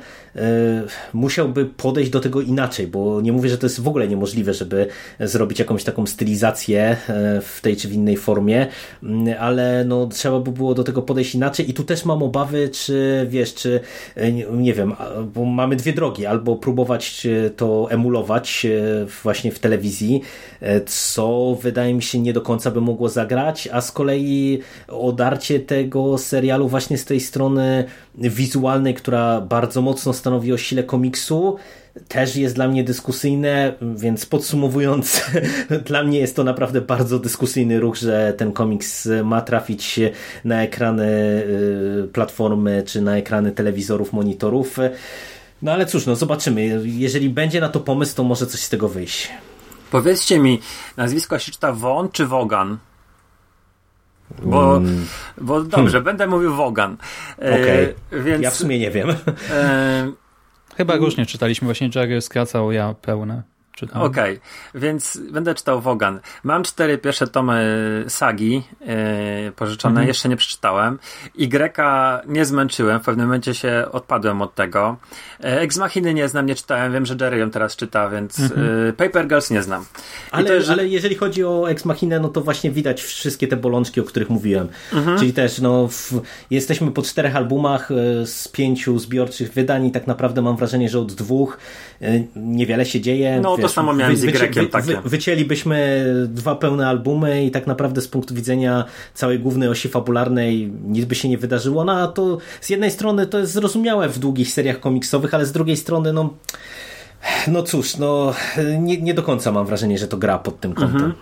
musiałby 1.12 1.66
podejść 1.66 2.10
do 2.10 2.20
tego 2.20 2.40
inaczej, 2.40 2.86
bo 2.86 3.20
nie 3.20 3.32
mówię, 3.32 3.48
że 3.48 3.58
to 3.58 3.66
jest 3.66 3.80
w 3.80 3.88
ogóle 3.88 4.08
niemożliwe, 4.08 4.54
żeby 4.54 4.86
zrobić 5.20 5.58
jakąś 5.58 5.84
taką 5.84 6.06
stylizację 6.06 6.80
e, 6.80 6.96
w 7.40 7.60
tej 7.60 7.76
czy 7.76 7.88
w 7.88 7.92
innej 7.92 8.16
formie, 8.16 8.66
mm, 9.02 9.34
ale 9.40 9.84
no, 9.84 10.06
trzeba 10.06 10.40
by 10.40 10.52
było 10.52 10.74
do 10.74 10.84
tego 10.84 11.02
podejść 11.02 11.34
inaczej 11.34 11.70
i 11.70 11.74
tu 11.74 11.84
też 11.84 12.04
mam 12.04 12.22
obawy, 12.22 12.68
czy 12.68 13.26
wiesz, 13.30 13.54
czy 13.54 13.80
e, 14.16 14.32
nie 14.32 14.74
wiem, 14.74 14.94
bo 15.34 15.44
mamy 15.44 15.76
dwie 15.76 15.92
drogi, 15.92 16.26
albo 16.26 16.56
próbować 16.56 17.26
e, 17.26 17.50
to 17.50 17.90
emulować 17.90 18.66
właśnie 19.22 19.52
w 19.52 19.58
telewizji, 19.58 20.22
co 20.86 21.56
wydaje 21.62 21.94
mi 21.94 22.02
się 22.02 22.20
nie 22.20 22.32
do 22.32 22.40
końca 22.40 22.70
by 22.70 22.80
mogło 22.80 23.08
zagrać, 23.08 23.68
a 23.72 23.80
z 23.80 23.92
kolei 23.92 24.60
odarcie 24.88 25.60
tego 25.60 26.18
serialu 26.18 26.68
właśnie 26.68 26.98
z 26.98 27.04
tej 27.04 27.20
strony 27.20 27.84
wizualnej, 28.14 28.94
która 28.94 29.40
bardzo 29.40 29.82
mocno 29.82 30.12
stanowi 30.12 30.52
o 30.52 30.58
sile 30.58 30.82
komiksu, 30.82 31.56
też 32.08 32.36
jest 32.36 32.54
dla 32.54 32.68
mnie 32.68 32.84
dyskusyjne, 32.84 33.72
więc 33.96 34.26
podsumowując, 34.26 35.22
dla 35.86 36.02
mnie 36.02 36.18
jest 36.18 36.36
to 36.36 36.44
naprawdę 36.44 36.80
bardzo 36.80 37.18
dyskusyjny 37.18 37.80
ruch, 37.80 37.96
że 37.96 38.34
ten 38.36 38.52
komiks 38.52 39.08
ma 39.24 39.40
trafić 39.40 40.00
na 40.44 40.62
ekrany 40.62 41.06
y, 42.04 42.08
platformy 42.12 42.82
czy 42.86 43.02
na 43.02 43.16
ekrany 43.16 43.52
telewizorów, 43.52 44.12
monitorów. 44.12 44.78
No 45.62 45.72
ale 45.72 45.86
cóż, 45.86 46.06
no 46.06 46.16
zobaczymy. 46.16 46.80
Jeżeli 46.84 47.30
będzie 47.30 47.60
na 47.60 47.68
to 47.68 47.80
pomysł, 47.80 48.16
to 48.16 48.24
może 48.24 48.46
coś 48.46 48.60
z 48.60 48.68
tego 48.68 48.88
wyjść. 48.88 49.30
Powiedzcie 49.90 50.38
mi, 50.38 50.60
nazwisko 50.96 51.38
się 51.38 51.52
czyta 51.52 51.72
Won 51.72 52.08
czy 52.12 52.26
Wogan? 52.26 52.78
Bo, 54.42 54.76
mm. 54.76 55.06
bo 55.40 55.60
dobrze, 55.62 55.90
hmm. 55.90 56.04
będę 56.04 56.26
mówił 56.26 56.54
Wogan. 56.54 56.96
E, 57.38 57.52
okay. 57.52 57.94
więc 58.24 58.42
ja 58.42 58.50
w 58.50 58.56
sumie 58.56 58.78
nie 58.78 58.90
wiem. 58.90 59.10
E, 59.50 60.12
Chyba 60.76 60.96
różnie 60.96 61.26
czytaliśmy, 61.26 61.66
właśnie 61.66 61.90
Jerry 61.94 62.20
skracał, 62.20 62.72
ja 62.72 62.94
pełne. 63.02 63.42
Okej, 63.82 64.06
okay, 64.06 64.40
więc 64.74 65.20
będę 65.32 65.54
czytał 65.54 65.80
Wogan. 65.80 66.20
Mam 66.44 66.62
cztery 66.62 66.98
pierwsze 66.98 67.26
tomy 67.26 68.04
sagi 68.08 68.62
yy, 68.80 69.52
pożyczone, 69.56 69.92
mhm. 69.92 70.08
jeszcze 70.08 70.28
nie 70.28 70.36
przeczytałem. 70.36 70.98
I 71.34 71.48
Greka 71.48 72.22
nie 72.26 72.44
zmęczyłem, 72.44 73.00
w 73.00 73.04
pewnym 73.04 73.26
momencie 73.26 73.54
się 73.54 73.86
odpadłem 73.92 74.42
od 74.42 74.54
tego. 74.54 74.96
Yy, 75.40 75.50
Ex 75.50 75.76
Machiny 75.76 76.14
nie 76.14 76.28
znam, 76.28 76.46
nie 76.46 76.54
czytałem, 76.54 76.92
wiem, 76.92 77.06
że 77.06 77.16
Jerry 77.20 77.38
ją 77.38 77.50
teraz 77.50 77.76
czyta, 77.76 78.08
więc 78.08 78.40
mhm. 78.40 78.86
yy, 78.86 78.92
Paper 78.92 79.28
Girls 79.28 79.50
nie 79.50 79.62
znam. 79.62 79.84
Ale, 80.30 80.44
też, 80.44 80.68
ale 80.68 80.88
jeżeli 80.88 81.14
chodzi 81.14 81.44
o 81.44 81.70
Ex 81.70 81.84
Machinę, 81.84 82.20
no 82.20 82.28
to 82.28 82.40
właśnie 82.40 82.70
widać 82.70 83.02
wszystkie 83.02 83.48
te 83.48 83.56
bolączki, 83.56 84.00
o 84.00 84.04
których 84.04 84.30
mówiłem. 84.30 84.68
Mhm. 84.92 85.18
Czyli 85.18 85.32
też, 85.32 85.58
no, 85.58 85.88
w, 85.88 86.12
jesteśmy 86.50 86.90
po 86.90 87.02
czterech 87.02 87.36
albumach 87.36 87.90
y, 87.90 88.26
z 88.26 88.48
pięciu 88.48 88.98
zbiorczych 88.98 89.52
wydań 89.52 89.86
i 89.86 89.90
tak 89.90 90.06
naprawdę 90.06 90.42
mam 90.42 90.56
wrażenie, 90.56 90.88
że 90.88 90.98
od 90.98 91.12
dwóch 91.12 91.58
y, 92.02 92.26
niewiele 92.36 92.86
się 92.86 93.00
dzieje. 93.00 93.40
No, 93.42 93.58
to 93.68 93.74
samo 93.74 93.94
miałem 93.94 94.16
z 94.16 94.24
Y-kiem 94.24 94.68
wy, 94.72 94.82
wy, 94.82 95.00
wycięlibyśmy 95.04 96.06
dwa 96.28 96.54
pełne 96.54 96.88
albumy 96.88 97.44
i 97.44 97.50
tak 97.50 97.66
naprawdę 97.66 98.00
z 98.00 98.08
punktu 98.08 98.34
widzenia 98.34 98.84
całej 99.14 99.38
głównej 99.38 99.68
osi 99.68 99.88
fabularnej 99.88 100.72
nic 100.84 101.04
by 101.04 101.14
się 101.14 101.28
nie 101.28 101.38
wydarzyło. 101.38 101.84
No 101.84 101.92
a 101.92 102.08
to 102.08 102.38
z 102.60 102.70
jednej 102.70 102.90
strony 102.90 103.26
to 103.26 103.38
jest 103.38 103.52
zrozumiałe 103.52 104.08
w 104.08 104.18
długich 104.18 104.52
seriach 104.52 104.80
komiksowych, 104.80 105.34
ale 105.34 105.46
z 105.46 105.52
drugiej 105.52 105.76
strony 105.76 106.12
no 106.12 106.34
no 107.48 107.62
cóż, 107.62 107.96
no 107.96 108.34
nie, 108.78 109.00
nie 109.00 109.14
do 109.14 109.22
końca 109.22 109.52
mam 109.52 109.66
wrażenie, 109.66 109.98
że 109.98 110.08
to 110.08 110.16
gra 110.16 110.38
pod 110.38 110.60
tym 110.60 110.74
kątem. 110.74 110.96
Mhm. 110.96 111.12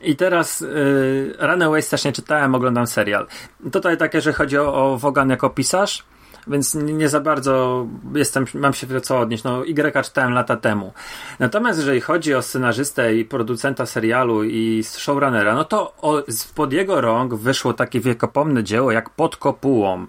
I 0.00 0.16
teraz 0.16 0.62
y, 0.62 1.34
Runaways 1.38 1.88
też 1.88 2.04
nie 2.04 2.12
czytałem, 2.12 2.54
oglądam 2.54 2.86
serial. 2.86 3.26
Tutaj 3.72 3.96
takie, 3.96 4.20
że 4.20 4.32
chodzi 4.32 4.58
o, 4.58 4.92
o 4.92 4.98
Wogan 4.98 5.30
jako 5.30 5.50
pisarz, 5.50 6.04
więc 6.46 6.74
nie 6.74 7.08
za 7.08 7.20
bardzo 7.20 7.86
jestem, 8.14 8.44
mam 8.54 8.72
się 8.74 8.86
do 8.86 9.00
co 9.00 9.18
odnieść. 9.18 9.44
No, 9.44 9.64
Y 9.64 10.04
czytałem 10.04 10.32
lata 10.32 10.56
temu. 10.56 10.92
Natomiast 11.38 11.78
jeżeli 11.78 12.00
chodzi 12.00 12.34
o 12.34 12.42
scenarzystę 12.42 13.14
i 13.14 13.24
producenta 13.24 13.86
serialu 13.86 14.44
i 14.44 14.84
showrunnera, 14.84 15.54
no 15.54 15.64
to 15.64 15.94
spod 16.30 16.72
jego 16.72 17.00
rąk 17.00 17.34
wyszło 17.34 17.72
takie 17.72 18.00
wiekopomne 18.00 18.64
dzieło 18.64 18.92
jak 18.92 19.10
Pod 19.10 19.36
kopułą, 19.36 20.06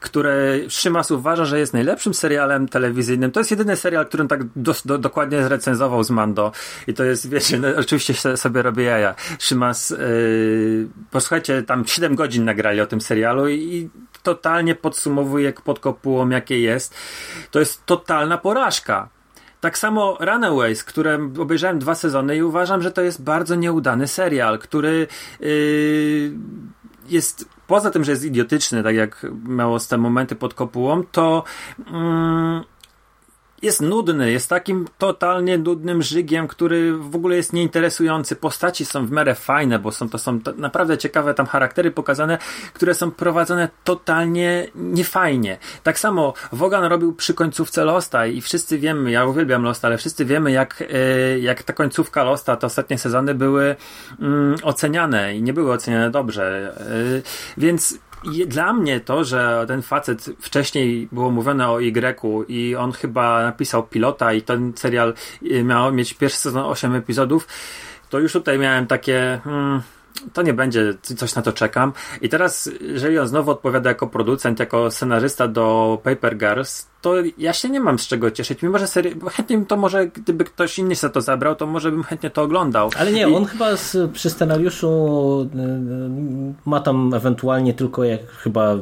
które 0.00 0.58
Szymas 0.68 1.10
uważa, 1.10 1.44
że 1.44 1.58
jest 1.58 1.72
najlepszym 1.72 2.14
serialem 2.14 2.68
telewizyjnym. 2.68 3.32
To 3.32 3.40
jest 3.40 3.50
jedyny 3.50 3.76
serial, 3.76 4.06
który 4.06 4.28
tak 4.28 4.44
do, 4.56 4.74
do, 4.84 4.98
dokładnie 4.98 5.42
zrecenzował 5.42 6.04
z 6.04 6.10
Mando. 6.10 6.52
I 6.86 6.94
to 6.94 7.04
jest, 7.04 7.30
wiecie, 7.30 7.58
no, 7.58 7.68
oczywiście 7.78 8.36
sobie 8.36 8.62
robię 8.62 8.84
jaja. 8.84 9.14
Szymas, 9.38 9.90
yy, 9.90 10.88
posłuchajcie, 11.10 11.62
tam 11.62 11.86
7 11.86 12.14
godzin 12.14 12.44
nagrali 12.44 12.80
o 12.80 12.86
tym 12.86 13.00
serialu 13.00 13.48
i 13.48 13.90
totalnie 14.26 14.74
podsumowuje 14.74 15.52
pod 15.52 15.80
kopułą, 15.80 16.28
jakie 16.28 16.60
jest. 16.60 16.94
To 17.50 17.58
jest 17.58 17.86
totalna 17.86 18.38
porażka. 18.38 19.08
Tak 19.60 19.78
samo 19.78 20.16
Runaways, 20.20 20.84
które 20.84 21.30
obejrzałem 21.38 21.78
dwa 21.78 21.94
sezony 21.94 22.36
i 22.36 22.42
uważam, 22.42 22.82
że 22.82 22.92
to 22.92 23.02
jest 23.02 23.22
bardzo 23.22 23.54
nieudany 23.54 24.08
serial, 24.08 24.58
który 24.58 25.06
yy, 25.40 26.32
jest 27.08 27.48
poza 27.66 27.90
tym, 27.90 28.04
że 28.04 28.12
jest 28.12 28.24
idiotyczny, 28.24 28.82
tak 28.82 28.94
jak 28.94 29.26
miało 29.44 29.78
te 29.80 29.98
momenty 29.98 30.36
pod 30.36 30.54
kopułą, 30.54 31.02
to 31.12 31.44
yy, 31.78 31.84
jest 33.66 33.80
nudny, 33.80 34.32
jest 34.32 34.48
takim 34.48 34.86
totalnie 34.98 35.58
nudnym 35.58 36.02
żygiem, 36.02 36.48
który 36.48 36.96
w 36.96 37.16
ogóle 37.16 37.36
jest 37.36 37.52
nieinteresujący. 37.52 38.36
Postaci 38.36 38.84
są 38.84 39.06
w 39.06 39.10
miarę 39.10 39.34
fajne, 39.34 39.78
bo 39.78 39.92
są 39.92 40.08
to 40.08 40.18
są 40.18 40.40
naprawdę 40.56 40.98
ciekawe 40.98 41.34
tam 41.34 41.46
charaktery 41.46 41.90
pokazane, 41.90 42.38
które 42.72 42.94
są 42.94 43.10
prowadzone 43.10 43.68
totalnie 43.84 44.66
niefajnie. 44.74 45.58
Tak 45.82 45.98
samo 45.98 46.34
Wogan 46.52 46.84
robił 46.84 47.12
przy 47.14 47.34
końcówce 47.34 47.84
Losta 47.84 48.26
i 48.26 48.40
wszyscy 48.40 48.78
wiemy, 48.78 49.10
ja 49.10 49.24
uwielbiam 49.24 49.62
Losta, 49.62 49.88
ale 49.88 49.98
wszyscy 49.98 50.24
wiemy 50.24 50.52
jak, 50.52 50.84
e, 50.92 51.38
jak 51.38 51.62
ta 51.62 51.72
końcówka 51.72 52.24
Losta, 52.24 52.56
te 52.56 52.66
ostatnie 52.66 52.98
sezony 52.98 53.34
były 53.34 53.76
mm, 54.20 54.56
oceniane 54.62 55.36
i 55.36 55.42
nie 55.42 55.52
były 55.52 55.72
oceniane 55.72 56.10
dobrze. 56.10 56.72
E, 56.80 57.60
więc 57.60 57.98
dla 58.46 58.72
mnie 58.72 59.00
to, 59.00 59.24
że 59.24 59.64
ten 59.68 59.82
facet 59.82 60.30
wcześniej 60.40 61.08
było 61.12 61.30
mówione 61.30 61.68
o 61.68 61.82
Y 61.82 62.44
i 62.48 62.76
on 62.76 62.92
chyba 62.92 63.42
napisał 63.42 63.82
pilota 63.82 64.32
i 64.32 64.42
ten 64.42 64.72
serial 64.76 65.14
y, 65.42 65.64
miał 65.64 65.92
mieć 65.92 66.14
pierwszy 66.14 66.38
sezon 66.38 66.64
8 66.64 66.94
epizodów, 66.94 67.48
to 68.10 68.18
już 68.18 68.32
tutaj 68.32 68.58
miałem 68.58 68.86
takie 68.86 69.40
hmm, 69.44 69.82
to 70.32 70.42
nie 70.42 70.54
będzie, 70.54 70.94
coś 71.02 71.34
na 71.34 71.42
to 71.42 71.52
czekam. 71.52 71.92
I 72.20 72.28
teraz, 72.28 72.70
jeżeli 72.80 73.18
on 73.18 73.28
znowu 73.28 73.50
odpowiada 73.50 73.90
jako 73.90 74.06
producent, 74.06 74.60
jako 74.60 74.90
scenarzysta 74.90 75.48
do 75.48 75.98
Paper 76.04 76.38
Girls, 76.38 76.86
to 77.00 77.14
ja 77.38 77.52
się 77.52 77.68
nie 77.68 77.80
mam 77.80 77.98
z 77.98 78.06
czego 78.06 78.30
cieszyć, 78.30 78.62
mimo 78.62 78.78
że 78.78 78.86
serio, 78.86 79.12
chętnie 79.30 79.64
to 79.66 79.76
może, 79.76 80.06
gdyby 80.06 80.44
ktoś 80.44 80.78
inny 80.78 80.96
się 80.96 81.08
to 81.08 81.20
zabrał, 81.20 81.56
to 81.56 81.66
może 81.66 81.90
bym 81.90 82.02
chętnie 82.02 82.30
to 82.30 82.42
oglądał. 82.42 82.90
Ale 82.98 83.12
nie, 83.12 83.22
I... 83.22 83.34
on 83.34 83.44
chyba 83.44 83.76
z, 83.76 84.10
przy 84.12 84.30
scenariuszu 84.30 84.88
y, 85.54 85.58
y, 85.58 86.54
ma 86.66 86.80
tam 86.80 87.14
ewentualnie 87.14 87.74
tylko 87.74 88.04
jak 88.04 88.30
chyba, 88.30 88.74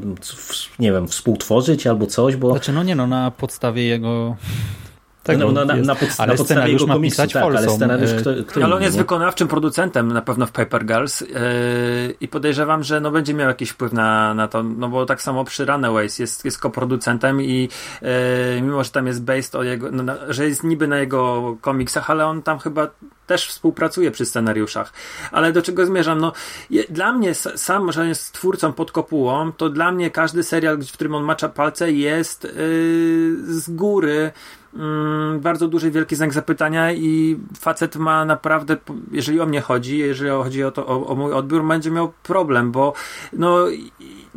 nie 0.78 0.93
wiem, 0.93 1.09
współtworzyć 1.09 1.86
albo 1.86 2.06
coś, 2.06 2.36
bo... 2.36 2.51
Znaczy, 2.51 2.73
no 2.73 2.82
nie 2.82 2.94
no, 2.94 3.06
na 3.06 3.31
podstawie 3.31 3.85
jego 3.85 4.36
tak, 5.25 5.39
no, 5.39 5.53
no, 5.53 5.65
na, 5.65 5.77
na, 5.77 5.95
pod, 5.95 6.09
ale 6.19 6.33
na 6.33 6.39
podstawie 6.39 6.73
jego 6.73 6.87
komiksu, 6.87 7.23
tak, 7.23 7.31
Folsom. 7.31 7.57
ale 7.57 7.71
scenariusz 7.71 8.11
kto, 8.15 8.31
kto 8.47 8.65
Ale 8.65 8.75
on 8.75 8.83
jest 8.83 8.97
wykonawczym 8.97 9.49
producentem 9.49 10.13
na 10.13 10.23
pewno 10.23 10.47
w 10.47 10.53
Paper 10.53 10.87
Girls 10.87 11.21
yy, 11.21 11.29
i 12.21 12.29
podejrzewam, 12.29 12.83
że 12.83 13.01
no, 13.01 13.11
będzie 13.11 13.35
miał 13.35 13.49
jakiś 13.49 13.71
wpływ 13.71 13.93
na, 13.93 14.35
na 14.35 14.49
to, 14.49 14.63
no 14.63 14.89
bo 14.89 15.07
tak 15.07 15.23
samo 15.23 15.45
przy 15.45 15.65
Runaways 15.65 16.19
jest, 16.19 16.45
jest 16.45 16.59
koproducentem 16.59 17.43
i 17.43 17.69
yy, 18.03 18.09
mimo, 18.63 18.85
że 18.85 18.91
tam 18.91 19.07
jest 19.07 19.25
based 19.25 19.55
o 19.55 19.63
jego, 19.63 19.91
no, 19.91 20.03
na, 20.03 20.17
że 20.29 20.49
jest 20.49 20.65
niby 20.65 20.89
na 20.89 20.99
jego 20.99 21.57
komiksach, 21.61 22.11
ale 22.11 22.27
on 22.27 22.43
tam 22.43 22.59
chyba 22.59 22.91
też 23.27 23.47
współpracuje 23.47 24.11
przy 24.11 24.27
scenariuszach. 24.27 24.93
Ale 25.33 25.53
do 25.53 25.63
czego 25.63 25.87
zmierzam? 25.87 26.21
No, 26.21 26.33
je, 26.71 26.85
dla 26.91 27.13
mnie 27.13 27.35
sam, 27.35 27.93
że 27.93 28.09
jest 28.09 28.33
twórcą 28.33 28.73
pod 28.73 28.93
kopułą, 28.93 29.53
to 29.53 29.69
dla 29.69 29.93
mnie 29.93 30.11
każdy 30.11 30.43
serial, 30.43 30.79
w 30.79 30.93
którym 30.93 31.15
on 31.15 31.25
macza 31.25 31.49
palce 31.49 31.93
jest 31.93 32.45
yy, 32.45 32.51
z 33.47 33.71
góry 33.71 34.33
mm, 34.77 35.41
bardzo 35.41 35.69
duży, 35.69 35.91
wielki 35.91 36.17
znak 36.17 36.33
zapytania 36.33 36.93
i 36.93 37.39
facet 37.59 37.97
ma 37.97 38.25
naprawdę, 38.25 38.77
jeżeli 39.13 39.41
o 39.41 39.47
mnie 39.47 39.61
chodzi, 39.61 39.99
jeżeli 39.99 40.31
chodzi 40.31 40.65
o, 40.65 40.71
to, 40.71 40.87
o, 40.87 41.07
o 41.07 41.15
mój 41.15 41.33
odbiór, 41.33 41.65
będzie 41.65 41.91
miał 41.91 42.13
problem, 42.23 42.73
bo 42.73 42.93
no, 43.33 43.67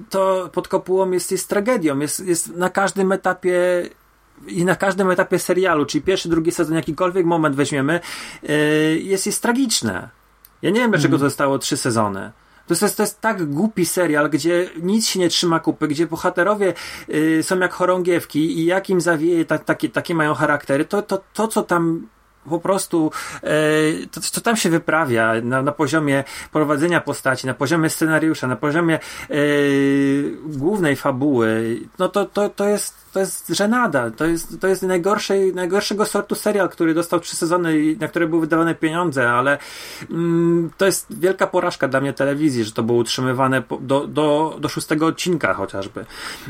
to 0.09 0.49
pod 0.53 0.67
kopułą 0.67 1.11
jest, 1.11 1.31
jest 1.31 1.49
tragedią, 1.49 1.99
jest, 1.99 2.19
jest 2.19 2.55
na 2.55 2.69
każdym 2.69 3.11
etapie 3.11 3.89
i 4.47 4.65
na 4.65 4.75
każdym 4.75 5.11
etapie 5.11 5.39
serialu, 5.39 5.85
czyli 5.85 6.01
pierwszy, 6.01 6.29
drugi 6.29 6.51
sezon, 6.51 6.75
jakikolwiek 6.75 7.25
moment 7.25 7.55
weźmiemy, 7.55 7.99
yy, 8.43 8.49
jest, 8.99 9.25
jest 9.25 9.41
tragiczne. 9.41 10.09
Ja 10.61 10.69
nie 10.69 10.79
wiem, 10.79 10.91
dlaczego 10.91 11.15
mm. 11.15 11.19
to 11.19 11.29
zostało 11.29 11.59
trzy 11.59 11.77
sezony. 11.77 12.31
To 12.67 12.73
jest, 12.73 12.97
to 12.97 13.03
jest 13.03 13.21
tak 13.21 13.45
głupi 13.45 13.85
serial, 13.85 14.29
gdzie 14.29 14.69
nic 14.81 15.07
się 15.07 15.19
nie 15.19 15.29
trzyma 15.29 15.59
kupy, 15.59 15.87
gdzie 15.87 16.07
bohaterowie 16.07 16.73
y, 17.09 17.43
są 17.43 17.59
jak 17.59 17.73
chorągiewki 17.73 18.59
i 18.59 18.65
jak 18.65 18.89
im 18.89 19.01
zawieje, 19.01 19.45
tak, 19.45 19.63
takie, 19.63 19.89
takie 19.89 20.15
mają 20.15 20.33
charaktery, 20.33 20.85
to, 20.85 21.01
to, 21.01 21.23
to 21.33 21.47
co 21.47 21.63
tam 21.63 22.07
po 22.49 22.59
prostu 22.59 23.11
e, 23.43 23.49
to, 24.11 24.21
co 24.21 24.41
tam 24.41 24.55
się 24.57 24.69
wyprawia 24.69 25.33
na, 25.41 25.61
na 25.61 25.71
poziomie 25.71 26.23
prowadzenia 26.51 27.01
postaci, 27.01 27.47
na 27.47 27.53
poziomie 27.53 27.89
scenariusza, 27.89 28.47
na 28.47 28.55
poziomie 28.55 28.95
e, 28.95 29.35
głównej 30.45 30.95
fabuły, 30.95 31.79
no 31.99 32.09
to, 32.09 32.25
to, 32.25 32.49
to 32.49 32.69
jest 32.69 33.06
to 33.17 33.21
jest 33.21 33.47
żenada. 33.49 34.11
To 34.11 34.25
jest, 34.25 34.61
to 34.61 34.67
jest 34.67 34.83
najgorszej, 34.83 35.53
najgorszego 35.53 36.05
sortu 36.05 36.35
serial, 36.35 36.69
który 36.69 36.93
dostał 36.93 37.19
trzy 37.19 37.35
sezony 37.35 37.79
i 37.79 37.97
na 37.97 38.07
które 38.07 38.27
były 38.27 38.41
wydawane 38.41 38.75
pieniądze, 38.75 39.29
ale 39.29 39.57
mm, 40.09 40.69
to 40.77 40.85
jest 40.85 41.19
wielka 41.19 41.47
porażka 41.47 41.87
dla 41.87 42.01
mnie 42.01 42.13
telewizji, 42.13 42.63
że 42.63 42.71
to 42.71 42.83
było 42.83 42.99
utrzymywane 42.99 43.63
do, 43.81 44.07
do, 44.07 44.57
do 44.59 44.69
szóstego 44.69 45.05
odcinka 45.05 45.53
chociażby. 45.53 46.05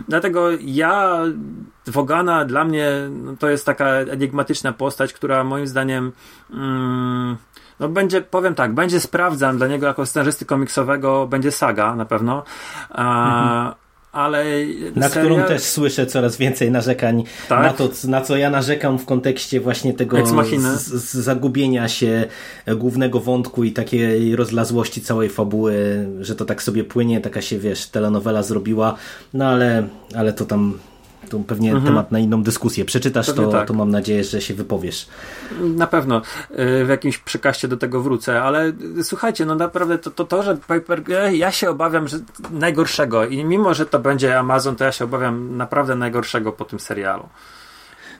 Dlatego 0.07 0.49
ja 0.61 1.21
Wogana 1.85 2.45
dla 2.45 2.63
mnie 2.63 2.91
no, 3.09 3.35
to 3.39 3.49
jest 3.49 3.65
taka 3.65 3.85
enigmatyczna 3.85 4.73
postać, 4.73 5.13
która 5.13 5.43
moim 5.43 5.67
zdaniem 5.67 6.11
mm, 6.53 7.37
no 7.79 7.89
będzie, 7.89 8.21
powiem 8.21 8.55
tak, 8.55 8.73
będzie 8.73 8.99
sprawdzam 8.99 9.57
dla 9.57 9.67
niego 9.67 9.87
jako 9.87 10.05
scenarzysty 10.05 10.45
komiksowego, 10.45 11.27
będzie 11.27 11.51
saga 11.51 11.95
na 11.95 12.05
pewno. 12.05 12.43
A, 12.89 13.63
mhm 13.63 13.86
ale. 14.11 14.45
Na 14.95 15.09
którą 15.09 15.43
też 15.43 15.61
słyszę 15.61 16.05
coraz 16.05 16.37
więcej 16.37 16.71
narzekań 16.71 17.23
tak? 17.49 17.63
na 17.63 17.73
to, 17.73 17.89
na 18.07 18.21
co 18.21 18.37
ja 18.37 18.49
narzekam 18.49 18.99
w 18.99 19.05
kontekście 19.05 19.59
właśnie 19.59 19.93
tego 19.93 20.25
z, 20.25 20.87
z 20.87 21.13
zagubienia 21.13 21.87
się 21.87 22.25
głównego 22.67 23.19
wątku 23.19 23.63
i 23.63 23.71
takiej 23.71 24.35
rozlazłości 24.35 25.01
całej 25.01 25.29
fabuły, 25.29 26.07
że 26.19 26.35
to 26.35 26.45
tak 26.45 26.63
sobie 26.63 26.83
płynie, 26.83 27.21
taka 27.21 27.41
się 27.41 27.59
wiesz, 27.59 27.87
telenowela 27.87 28.43
zrobiła, 28.43 28.95
no 29.33 29.45
ale, 29.45 29.87
ale 30.15 30.33
to 30.33 30.45
tam 30.45 30.79
to 31.29 31.39
pewnie 31.39 31.69
mhm. 31.69 31.85
temat 31.85 32.11
na 32.11 32.19
inną 32.19 32.43
dyskusję. 32.43 32.85
Przeczytasz 32.85 33.33
to, 33.33 33.47
tak. 33.47 33.67
to 33.67 33.73
mam 33.73 33.91
nadzieję, 33.91 34.23
że 34.23 34.41
się 34.41 34.53
wypowiesz. 34.53 35.07
Na 35.61 35.87
pewno 35.87 36.21
y, 36.51 36.85
w 36.85 36.89
jakimś 36.89 37.17
przekaście 37.17 37.67
do 37.67 37.77
tego 37.77 38.01
wrócę, 38.01 38.41
ale 38.41 38.73
słuchajcie, 39.03 39.45
no 39.45 39.55
naprawdę 39.55 39.97
to, 39.97 40.11
to, 40.11 40.25
to 40.25 40.43
że 40.43 40.57
Paper, 40.67 41.03
ja 41.31 41.51
się 41.51 41.69
obawiam 41.69 42.07
że 42.07 42.19
najgorszego 42.51 43.25
i 43.25 43.45
mimo, 43.45 43.73
że 43.73 43.85
to 43.85 43.99
będzie 43.99 44.39
Amazon, 44.39 44.75
to 44.75 44.83
ja 44.83 44.91
się 44.91 45.05
obawiam 45.05 45.57
naprawdę 45.57 45.95
najgorszego 45.95 46.51
po 46.51 46.65
tym 46.65 46.79
serialu. 46.79 47.29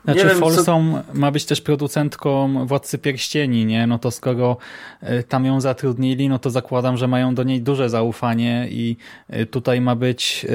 Znaczy 0.07 0.27
wiem, 0.27 0.39
Folsom 0.39 1.03
co... 1.07 1.19
ma 1.19 1.31
być 1.31 1.45
też 1.45 1.61
producentką 1.61 2.65
Władcy 2.65 2.97
Pierścieni, 2.97 3.65
nie? 3.65 3.87
No 3.87 3.99
to 3.99 4.11
skoro 4.11 4.57
e, 5.01 5.23
tam 5.23 5.45
ją 5.45 5.61
zatrudnili, 5.61 6.29
no 6.29 6.39
to 6.39 6.49
zakładam, 6.49 6.97
że 6.97 7.07
mają 7.07 7.35
do 7.35 7.43
niej 7.43 7.61
duże 7.61 7.89
zaufanie 7.89 8.67
i 8.69 8.97
e, 9.29 9.45
tutaj 9.45 9.81
ma 9.81 9.95
być 9.95 10.45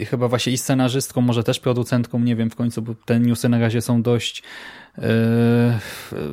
e, 0.00 0.04
chyba 0.04 0.28
właśnie 0.28 0.52
i 0.52 0.58
scenarzystką, 0.58 1.20
może 1.20 1.44
też 1.44 1.60
producentką, 1.60 2.18
nie 2.18 2.36
wiem 2.36 2.50
w 2.50 2.56
końcu, 2.56 2.82
bo 2.82 2.94
te 3.04 3.20
newsy 3.20 3.48
na 3.48 3.58
razie 3.58 3.80
są 3.80 4.02
dość 4.02 4.42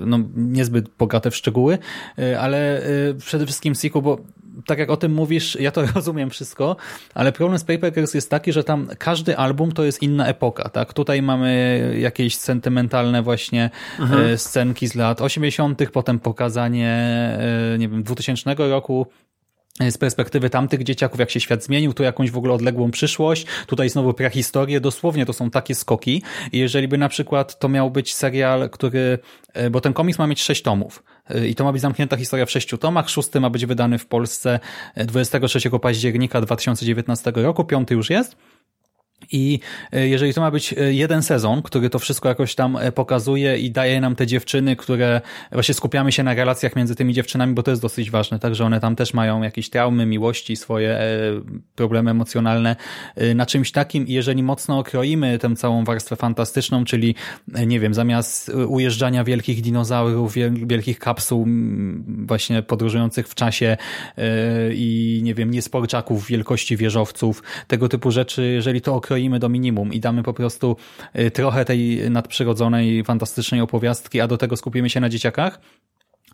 no, 0.06 0.20
niezbyt 0.36 0.90
bogate 1.00 1.32
w 1.32 1.36
szczegóły, 1.36 1.78
ale 2.40 2.82
przede 3.20 3.46
wszystkim 3.46 3.76
Siku, 3.76 4.02
bo 4.02 4.18
tak 4.66 4.80
jak 4.80 4.90
o 4.90 4.98
tym 4.98 5.14
mówisz, 5.14 5.58
ja 5.60 5.72
to 5.72 5.86
rozumiem 5.96 6.30
wszystko, 6.30 6.76
ale 7.14 7.32
problem 7.32 7.60
z 7.60 7.64
Paper 7.64 7.94
Girls 7.94 8.14
jest 8.14 8.30
taki, 8.30 8.54
że 8.54 8.64
tam 8.64 8.88
każdy 8.98 9.38
album 9.38 9.72
to 9.72 9.84
jest 9.84 10.02
inna 10.02 10.28
epoka, 10.28 10.70
tak? 10.70 10.94
Tutaj 10.94 11.22
mamy 11.22 11.96
jakieś 12.00 12.36
sentymentalne 12.36 13.22
właśnie 13.22 13.70
mhm. 14.00 14.34
E, 14.34 14.38
scenki 14.38 14.88
z 14.88 14.96
lat 14.96 15.22
80., 15.22 15.90
potem 15.92 16.20
pokazanie, 16.20 16.90
e, 17.74 17.78
nie 17.78 17.90
wiem, 17.90 18.04
2000 18.04 18.56
roku, 18.70 19.08
e, 19.80 19.92
z 19.92 19.98
perspektywy 19.98 20.50
tamtych 20.50 20.84
dzieciaków, 20.84 21.20
jak 21.20 21.30
się 21.30 21.40
świat 21.40 21.64
zmienił, 21.64 21.94
tu 21.94 22.04
jakąś 22.04 22.32
w 22.32 22.38
ogóle 22.38 22.54
odległą 22.54 22.92
przyszłość, 22.92 23.46
tutaj 23.68 23.90
znowu 23.90 24.14
prahistorię, 24.14 24.80
dosłownie 24.80 25.26
to 25.26 25.34
są 25.34 25.50
takie 25.50 25.76
skoki 25.76 26.24
i 26.52 26.60
jeżeli 26.60 26.88
by 26.88 26.98
na 26.98 27.10
przykład 27.10 27.60
to 27.60 27.70
miał 27.70 27.92
być 27.92 28.16
serial, 28.16 28.70
który, 28.70 29.20
bo 29.72 29.82
ten 29.82 29.94
komiks 29.94 30.20
ma 30.20 30.28
mieć 30.28 30.42
sześć 30.42 30.62
tomów, 30.62 31.04
i 31.50 31.56
to 31.56 31.64
ma 31.64 31.72
być 31.72 31.82
zamknięta 31.82 32.18
historia 32.18 32.46
w 32.46 32.52
sześciu 32.52 32.78
tomach. 32.78 33.10
Szósty 33.10 33.40
ma 33.40 33.50
być 33.50 33.66
wydany 33.66 33.98
w 33.98 34.06
Polsce 34.06 34.60
23 34.96 35.70
października 35.82 36.42
2019 36.42 37.32
roku, 37.36 37.64
piąty 37.64 37.94
już 37.94 38.10
jest. 38.10 38.36
I 39.32 39.60
e, 39.92 40.08
jeżeli 40.08 40.34
to 40.34 40.42
ma 40.42 40.52
być 40.52 40.74
e, 40.74 40.94
jeden 40.94 41.24
sezon, 41.24 41.62
który 41.62 41.90
to 41.90 42.00
wszystko 42.00 42.30
jakoś 42.30 42.56
tam 42.56 42.78
e, 42.78 42.92
pokazuje 42.92 43.58
i 43.58 43.72
daje 43.72 44.02
nam 44.02 44.16
te 44.16 44.28
dziewczyny, 44.28 44.76
które 44.76 45.22
właśnie 45.52 45.74
skupiamy 45.74 46.12
się 46.12 46.24
na 46.24 46.34
relacjach 46.34 46.76
między 46.76 46.96
tymi 46.96 47.14
dziewczynami, 47.14 47.54
bo 47.54 47.64
to 47.64 47.72
jest 47.72 47.82
dosyć 47.82 48.12
ważne, 48.12 48.40
tak, 48.40 48.56
że 48.56 48.66
one 48.66 48.80
tam 48.80 48.96
też 48.96 49.14
mają 49.14 49.44
jakieś 49.44 49.70
traumy, 49.70 50.06
miłości, 50.06 50.56
swoje 50.56 51.00
problemy 51.76 52.12
emocjonalne 52.12 52.76
na 53.36 53.46
czymś 53.46 53.72
takim. 53.72 54.08
I 54.08 54.14
jeżeli 54.14 54.44
mocno 54.44 54.80
okroimy 54.80 55.40
tę 55.40 55.56
całą 55.56 55.84
warstwę 55.84 56.16
fantastyczną, 56.16 56.86
czyli 56.86 57.16
nie 57.68 57.80
wiem, 57.80 57.94
zamiast 57.94 58.52
ujeżdżania 58.68 59.24
wielkich 59.24 59.62
dinozaurów, 59.62 60.34
wielkich 60.54 61.00
kapsuł 61.00 61.48
właśnie 62.08 62.64
podróżujących 62.64 63.28
w 63.28 63.36
czasie 63.36 63.78
i 64.72 65.20
nie 65.24 65.34
wiem, 65.34 65.52
niesporczaków 65.52 66.28
wielkości 66.28 66.78
wieżowców, 66.78 67.44
tego 67.68 67.90
typu 67.90 68.12
rzeczy, 68.12 68.46
jeżeli 68.46 68.82
to 68.82 68.96
okroimy 68.96 69.15
do 69.40 69.50
minimum 69.50 69.94
i 69.94 70.00
damy 70.00 70.24
po 70.24 70.34
prostu 70.34 70.76
y, 71.20 71.32
trochę 71.32 71.66
tej 71.66 72.12
nadprzyrodzonej, 72.12 73.04
fantastycznej 73.04 73.62
opowiastki, 73.62 74.22
a 74.22 74.28
do 74.28 74.38
tego 74.38 74.58
skupimy 74.58 74.90
się 74.90 75.00
na 75.00 75.10
dzieciakach, 75.10 75.60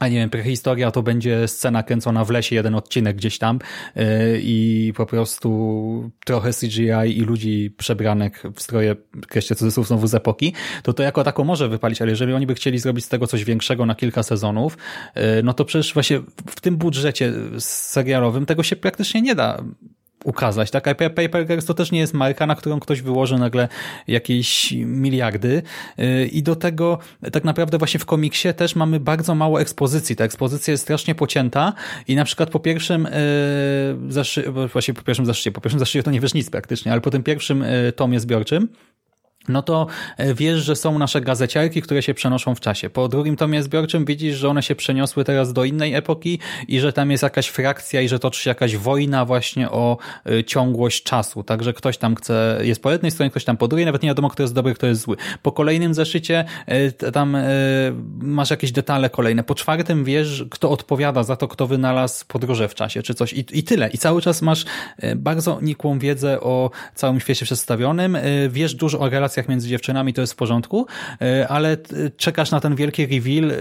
a 0.02 0.08
nie 0.08 0.16
wiem, 0.16 0.30
prehistoria 0.30 0.92
to 0.92 1.04
będzie 1.04 1.48
scena 1.48 1.84
kręcona 1.84 2.26
w 2.26 2.30
lesie, 2.30 2.56
jeden 2.56 2.76
odcinek 2.76 3.18
gdzieś 3.18 3.38
tam 3.38 3.60
yy, 3.96 4.04
i 4.44 4.94
po 4.96 5.06
prostu 5.06 6.12
trochę 6.26 6.52
CGI 6.54 7.18
i 7.18 7.22
ludzi 7.22 7.76
przebranek 7.78 8.44
w 8.56 8.62
stroje, 8.62 8.96
kreście 9.28 9.56
cudzysłów 9.56 9.88
znowu 9.88 10.08
z 10.08 10.16
epoki, 10.16 10.54
to 10.84 10.94
to 10.94 11.04
jako 11.04 11.24
tako 11.24 11.44
może 11.44 11.70
wypalić, 11.70 12.02
ale 12.02 12.12
jeżeli 12.12 12.34
oni 12.34 12.48
by 12.48 12.56
chcieli 12.56 12.80
zrobić 12.80 13.06
z 13.06 13.10
tego 13.10 13.28
coś 13.28 13.44
większego 13.44 13.86
na 13.86 13.96
kilka 13.96 14.24
sezonów, 14.24 14.78
yy, 15.16 15.22
no 15.44 15.54
to 15.54 15.66
przecież 15.66 15.94
właśnie 15.94 16.20
w 16.48 16.62
tym 16.62 16.78
budżecie 16.78 17.34
serialowym 17.60 18.46
tego 18.46 18.64
się 18.64 18.76
praktycznie 18.76 19.22
nie 19.22 19.36
da 19.36 19.64
ukazać. 20.24 20.72
Tak? 20.72 20.84
Paper 20.98 21.48
Girls 21.48 21.66
to 21.66 21.74
też 21.74 21.92
nie 21.92 22.00
jest 22.00 22.14
marka, 22.14 22.48
na 22.48 22.56
którą 22.56 22.80
ktoś 22.80 23.02
wyłoży 23.02 23.38
nagle 23.38 23.68
jakieś 24.08 24.72
miliardy 24.72 25.62
y, 26.00 26.28
i 26.28 26.44
do 26.44 26.56
tego 26.56 27.00
tak 27.32 27.44
naprawdę 27.44 27.78
właśnie 27.78 28.00
w 28.00 28.06
komiksie 28.06 28.54
też 28.54 28.76
mamy 28.76 29.00
bardzo 29.00 29.36
mało 29.36 29.62
ekspozycji. 29.62 30.16
Ta 30.16 30.24
ekspozycja 30.24 30.72
jest 30.72 30.84
strasznie 30.84 31.16
pocięta 31.16 31.74
i 32.08 32.16
na 32.16 32.26
przykład 32.26 32.50
po 32.50 32.60
pierwszym 32.60 33.06
y, 33.06 33.12
zaszy... 34.10 34.52
właśnie 34.74 34.94
po 34.94 35.02
pierwszym 35.02 35.26
zaszycie, 35.26 35.52
po 35.52 35.62
pierwszym 35.62 35.80
zaszycie 35.80 36.04
to 36.04 36.12
nie 36.12 36.20
wiesz 36.20 36.34
nic 36.34 36.50
praktycznie, 36.50 36.92
ale 36.92 37.02
po 37.02 37.12
tym 37.12 37.24
pierwszym 37.24 37.62
y, 37.62 37.94
tomie 37.96 38.20
zbiorczym 38.20 38.68
no 39.50 39.62
to 39.62 39.88
e, 40.18 40.34
wiesz, 40.34 40.60
że 40.60 40.76
są 40.76 41.00
nasze 41.00 41.22
gazeciarki, 41.22 41.82
które 41.82 42.02
się 42.02 42.14
przenoszą 42.14 42.56
w 42.56 42.60
czasie. 42.60 42.90
Po 42.90 43.08
drugim 43.08 43.36
tomie 43.36 43.64
zbiorczym 43.64 44.06
widzisz, 44.06 44.36
że 44.36 44.50
one 44.50 44.64
się 44.64 44.76
przeniosły 44.76 45.24
teraz 45.24 45.54
do 45.54 45.64
innej 45.64 45.94
epoki 45.94 46.40
i 46.68 46.80
że 46.80 46.94
tam 46.94 47.12
jest 47.12 47.24
jakaś 47.24 47.48
frakcja 47.48 48.02
i 48.02 48.08
że 48.08 48.20
toczy 48.20 48.42
się 48.42 48.50
jakaś 48.50 48.78
wojna 48.78 49.26
właśnie 49.26 49.72
o 49.72 49.98
e, 50.26 50.44
ciągłość 50.44 51.04
czasu. 51.04 51.44
Także 51.44 51.74
ktoś 51.74 51.98
tam 51.98 52.16
chce, 52.16 52.60
jest 52.62 52.84
po 52.84 52.92
jednej 52.92 53.12
stronie, 53.12 53.30
ktoś 53.30 53.44
tam 53.44 53.58
po 53.58 53.68
drugiej, 53.68 53.86
nawet 53.86 54.04
nie 54.04 54.10
wiadomo, 54.10 54.30
kto 54.30 54.44
jest 54.44 54.54
dobry, 54.54 54.74
kto 54.74 54.88
jest 54.88 55.02
zły. 55.02 55.16
Po 55.42 55.52
kolejnym 55.52 55.94
zeszycie 55.94 56.46
e, 56.66 56.92
tam 57.12 57.38
masz 58.22 58.50
jakieś 58.50 58.72
detale 58.72 59.10
kolejne. 59.10 59.44
Po 59.44 59.56
czwartym 59.56 60.04
wiesz, 60.04 60.46
kto 60.52 60.70
odpowiada 60.70 61.24
za 61.24 61.36
to, 61.36 61.48
kto 61.48 61.68
wynalazł 61.68 62.26
podróże 62.28 62.68
w 62.68 62.76
czasie, 62.76 63.04
czy 63.04 63.14
coś. 63.14 63.34
I, 63.34 63.46
i 63.54 63.64
tyle. 63.64 63.90
I 63.90 63.98
cały 63.98 64.22
czas 64.22 64.42
masz 64.42 64.66
bardzo 65.16 65.60
nikłą 65.62 66.00
wiedzę 66.00 66.42
o 66.42 66.72
całym 66.96 67.20
świecie 67.20 67.46
przedstawionym. 67.46 68.18
Wiesz 68.50 68.76
dużo 68.76 69.00
o 69.00 69.10
relacjach 69.10 69.31
relacjach 69.32 69.50
między 69.50 69.68
dziewczynami 69.68 70.14
to 70.14 70.22
jest 70.22 70.34
w 70.34 70.36
porządku, 70.36 70.86
e, 71.22 71.48
ale 71.48 71.78
czekasz 72.18 72.52
na 72.52 72.60
ten 72.60 72.76
wielki 72.76 73.06
reveal, 73.06 73.52
e, 73.52 73.56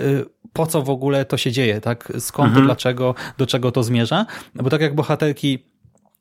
po 0.53 0.67
co 0.67 0.83
w 0.83 0.91
ogóle 0.91 1.25
to 1.25 1.37
się 1.37 1.53
dzieje, 1.53 1.81
tak? 1.81 2.13
Skąd, 2.19 2.49
mhm. 2.49 2.67
dlaczego, 2.67 3.15
do 3.39 3.47
czego 3.47 3.73
to 3.73 3.83
zmierza? 3.83 4.27
Bo 4.55 4.71
tak 4.71 4.81
jak 4.81 4.95
bohaterki 4.95 5.71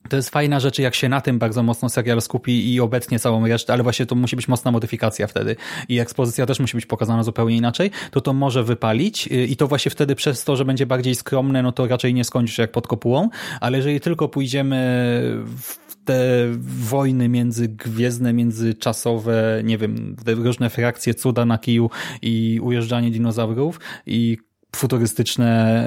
to 0.09 0.15
jest 0.15 0.29
fajna 0.29 0.59
rzecz, 0.59 0.79
jak 0.79 0.95
się 0.95 1.09
na 1.09 1.21
tym 1.21 1.39
bardzo 1.39 1.63
mocno 1.63 1.89
serial 1.89 2.21
skupi 2.21 2.73
i 2.73 2.79
obecnie 2.79 3.19
całą 3.19 3.47
resztę, 3.47 3.73
ale 3.73 3.83
właśnie 3.83 4.05
to 4.05 4.15
musi 4.15 4.35
być 4.35 4.47
mocna 4.47 4.71
modyfikacja 4.71 5.27
wtedy 5.27 5.55
i 5.89 5.99
ekspozycja 5.99 6.45
też 6.45 6.59
musi 6.59 6.77
być 6.77 6.85
pokazana 6.85 7.23
zupełnie 7.23 7.57
inaczej, 7.57 7.91
to 8.11 8.21
to 8.21 8.33
może 8.33 8.63
wypalić 8.63 9.27
i 9.27 9.55
to 9.55 9.67
właśnie 9.67 9.91
wtedy 9.91 10.15
przez 10.15 10.43
to, 10.43 10.55
że 10.55 10.65
będzie 10.65 10.85
bardziej 10.85 11.15
skromne, 11.15 11.63
no 11.63 11.71
to 11.71 11.87
raczej 11.87 12.13
nie 12.13 12.23
skończysz 12.23 12.57
jak 12.57 12.71
pod 12.71 12.87
kopułą, 12.87 13.29
ale 13.61 13.77
jeżeli 13.77 13.99
tylko 13.99 14.27
pójdziemy 14.29 14.77
w 15.57 15.88
te 16.09 16.45
wojny 16.89 17.29
międzygwiezdne, 17.29 18.33
międzyczasowe, 18.33 19.61
nie 19.63 19.77
wiem, 19.77 20.15
te 20.25 20.33
różne 20.33 20.69
frakcje, 20.69 21.13
cuda 21.13 21.45
na 21.45 21.57
kiju 21.57 21.89
i 22.21 22.59
ujeżdżanie 22.63 23.11
dinozaurów 23.11 23.79
i 24.05 24.37
futurystyczne 24.75 25.83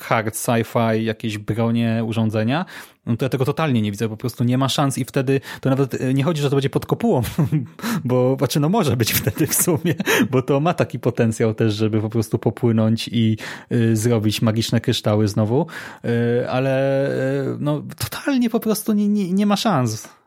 hard 0.00 0.34
sci-fi, 0.34 1.04
jakieś 1.04 1.38
bronie, 1.38 2.02
urządzenia, 2.06 2.64
no 3.06 3.16
to 3.16 3.24
ja 3.24 3.28
tego 3.28 3.44
totalnie 3.44 3.82
nie 3.82 3.90
widzę, 3.90 4.08
po 4.08 4.16
prostu 4.16 4.44
nie 4.44 4.58
ma 4.58 4.68
szans 4.68 4.98
i 4.98 5.04
wtedy 5.04 5.40
to 5.60 5.70
nawet 5.70 6.00
e, 6.00 6.14
nie 6.14 6.24
chodzi, 6.24 6.42
że 6.42 6.50
to 6.50 6.56
będzie 6.56 6.70
pod 6.70 6.86
kopułą, 6.86 7.22
bo 8.04 8.36
znaczy 8.38 8.60
no 8.60 8.68
może 8.68 8.96
być 8.96 9.12
wtedy 9.12 9.46
w 9.46 9.54
sumie, 9.54 9.94
bo 10.30 10.42
to 10.42 10.60
ma 10.60 10.74
taki 10.74 10.98
potencjał 10.98 11.54
też, 11.54 11.74
żeby 11.74 12.00
po 12.00 12.08
prostu 12.08 12.38
popłynąć 12.38 13.08
i 13.12 13.36
y, 13.72 13.96
zrobić 13.96 14.42
magiczne 14.42 14.80
kryształy 14.80 15.28
znowu, 15.28 15.66
y, 16.04 16.50
ale 16.50 17.06
y, 17.10 17.56
no 17.60 17.82
totalnie 17.98 18.50
po 18.50 18.60
prostu 18.60 18.92
nie, 18.92 19.08
nie, 19.08 19.32
nie 19.32 19.46
ma 19.46 19.56
szans 19.56 20.17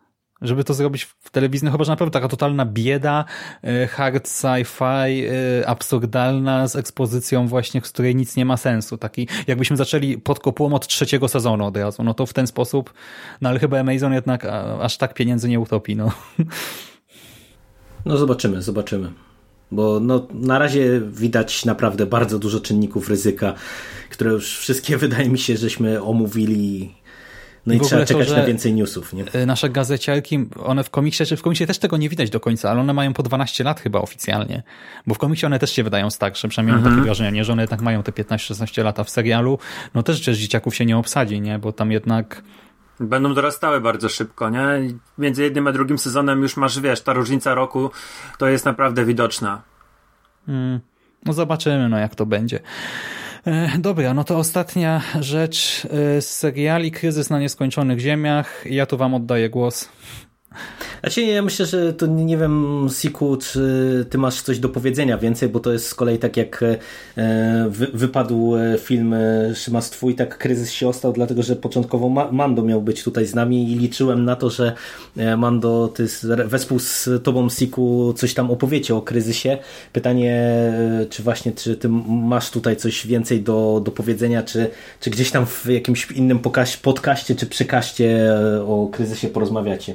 żeby 0.41 0.63
to 0.63 0.73
zrobić 0.73 1.03
w 1.03 1.29
telewizyjnym, 1.29 1.71
no 1.71 1.77
chyba 1.77 1.83
że 1.83 1.91
naprawdę 1.91 2.13
taka 2.13 2.27
totalna 2.27 2.65
bieda, 2.65 3.25
e, 3.63 3.87
hard 3.87 4.27
sci-fi, 4.27 5.25
e, 5.61 5.67
absurdalna, 5.67 6.67
z 6.67 6.75
ekspozycją 6.75 7.47
właśnie, 7.47 7.81
z 7.81 7.91
której 7.91 8.15
nic 8.15 8.35
nie 8.35 8.45
ma 8.45 8.57
sensu. 8.57 8.97
Taki, 8.97 9.27
jakbyśmy 9.47 9.77
zaczęli 9.77 10.17
pod 10.17 10.39
kopułą 10.39 10.73
od 10.73 10.87
trzeciego 10.87 11.27
sezonu 11.27 11.65
od 11.65 11.77
razu, 11.77 12.03
no 12.03 12.13
to 12.13 12.25
w 12.25 12.33
ten 12.33 12.47
sposób, 12.47 12.93
no 13.41 13.49
ale 13.49 13.59
chyba 13.59 13.79
Amazon 13.79 14.13
jednak 14.13 14.45
aż 14.81 14.97
tak 14.97 15.13
pieniędzy 15.13 15.49
nie 15.49 15.59
utopi, 15.59 15.95
no. 15.95 16.11
No 18.05 18.17
zobaczymy, 18.17 18.61
zobaczymy. 18.61 19.11
Bo 19.71 19.99
no, 19.99 20.27
na 20.33 20.59
razie 20.59 21.01
widać 21.11 21.65
naprawdę 21.65 22.05
bardzo 22.05 22.39
dużo 22.39 22.59
czynników 22.59 23.09
ryzyka, 23.09 23.53
które 24.09 24.31
już 24.31 24.57
wszystkie 24.57 24.97
wydaje 25.07 25.29
mi 25.29 25.39
się, 25.39 25.57
żeśmy 25.57 26.03
omówili 26.03 26.95
no 27.65 27.73
i, 27.73 27.79
trzeba 27.79 28.05
czekać 28.05 28.29
to, 28.29 28.35
na 28.35 28.45
więcej 28.45 28.73
newsów. 28.73 29.13
Nie? 29.13 29.23
Y, 29.35 29.45
nasze 29.45 29.69
gazeciarki, 29.69 30.45
one 30.63 30.83
w 30.83 30.89
komiksie, 30.89 31.25
czy 31.25 31.37
w 31.37 31.41
komiksie 31.41 31.67
też 31.67 31.79
tego 31.79 31.97
nie 31.97 32.09
widać 32.09 32.29
do 32.29 32.39
końca, 32.39 32.71
ale 32.71 32.81
one 32.81 32.93
mają 32.93 33.13
po 33.13 33.23
12 33.23 33.63
lat 33.63 33.79
chyba 33.79 33.99
oficjalnie. 33.99 34.63
Bo 35.07 35.15
w 35.15 35.17
komiksie 35.17 35.45
one 35.45 35.59
też 35.59 35.71
się 35.71 35.83
wydają 35.83 36.09
starsze, 36.09 36.47
przynajmniej 36.47 36.75
mhm. 36.75 36.93
mam 36.93 36.99
takie 36.99 37.05
wrażenie, 37.05 37.43
że 37.43 37.53
one 37.53 37.63
jednak 37.63 37.81
mają 37.81 38.03
te 38.03 38.11
15-16 38.11 38.83
lata 38.83 39.03
w 39.03 39.09
serialu. 39.09 39.59
No 39.93 40.03
też 40.03 40.15
przecież 40.15 40.37
dzieciaków 40.37 40.75
się 40.75 40.85
nie 40.85 40.97
obsadzi, 40.97 41.41
nie? 41.41 41.59
Bo 41.59 41.71
tam 41.71 41.91
jednak... 41.91 42.43
Będą 42.99 43.33
dorastały 43.33 43.81
bardzo 43.81 44.09
szybko, 44.09 44.49
nie? 44.49 44.61
Między 45.17 45.43
jednym 45.43 45.67
a 45.67 45.71
drugim 45.71 45.97
sezonem 45.97 46.41
już 46.41 46.57
masz, 46.57 46.79
wiesz, 46.79 47.01
ta 47.01 47.13
różnica 47.13 47.53
roku 47.53 47.91
to 48.37 48.47
jest 48.47 48.65
naprawdę 48.65 49.05
widoczna. 49.05 49.61
Hmm. 50.45 50.79
No 51.25 51.33
zobaczymy, 51.33 51.89
no 51.89 51.97
jak 51.97 52.15
to 52.15 52.25
będzie. 52.25 52.59
E, 53.47 53.69
dobra, 53.77 54.13
no 54.13 54.23
to 54.23 54.37
ostatnia 54.37 55.01
rzecz 55.19 55.85
e, 55.85 56.21
z 56.21 56.29
seriali 56.29 56.91
Kryzys 56.91 57.29
na 57.29 57.39
nieskończonych 57.39 57.99
ziemiach. 57.99 58.65
Ja 58.69 58.85
tu 58.85 58.97
wam 58.97 59.13
oddaję 59.13 59.49
głos. 59.49 59.89
Znaczy, 61.01 61.21
ja 61.21 61.41
myślę, 61.41 61.65
że 61.65 61.93
to 61.93 62.05
nie 62.05 62.37
wiem, 62.37 62.87
Siku, 62.99 63.37
czy 63.37 64.05
ty 64.09 64.17
masz 64.17 64.41
coś 64.41 64.59
do 64.59 64.69
powiedzenia 64.69 65.17
więcej, 65.17 65.49
bo 65.49 65.59
to 65.59 65.71
jest 65.71 65.87
z 65.87 65.95
kolei 65.95 66.19
tak 66.19 66.37
jak 66.37 66.63
e, 66.63 66.77
wypadł 67.93 68.55
e, 68.55 68.77
film 68.77 69.13
e, 69.13 69.55
Szymas 69.55 69.89
Twój, 69.89 70.15
tak 70.15 70.37
kryzys 70.37 70.71
się 70.71 70.87
ostał, 70.87 71.13
dlatego 71.13 71.43
że 71.43 71.55
początkowo 71.55 72.09
Mando 72.31 72.63
miał 72.63 72.81
być 72.81 73.03
tutaj 73.03 73.25
z 73.25 73.35
nami 73.35 73.71
i 73.71 73.75
liczyłem 73.75 74.25
na 74.25 74.35
to, 74.35 74.49
że 74.49 74.73
Mando, 75.37 75.87
ty 75.87 76.07
wespół 76.45 76.79
z 76.79 77.09
tobą, 77.23 77.49
Siku, 77.49 78.13
coś 78.17 78.33
tam 78.33 78.51
opowiecie 78.51 78.95
o 78.95 79.01
kryzysie. 79.01 79.57
Pytanie, 79.93 80.73
czy 81.09 81.23
właśnie, 81.23 81.51
czy 81.51 81.75
ty 81.75 81.89
masz 82.09 82.51
tutaj 82.51 82.75
coś 82.75 83.07
więcej 83.07 83.41
do, 83.41 83.81
do 83.85 83.91
powiedzenia, 83.91 84.43
czy, 84.43 84.69
czy 84.99 85.09
gdzieś 85.09 85.31
tam 85.31 85.45
w 85.45 85.65
jakimś 85.65 86.11
innym 86.11 86.39
podcaście, 86.81 87.35
czy 87.35 87.45
przykaście 87.45 88.33
o 88.67 88.89
kryzysie 88.91 89.27
porozmawiacie? 89.27 89.93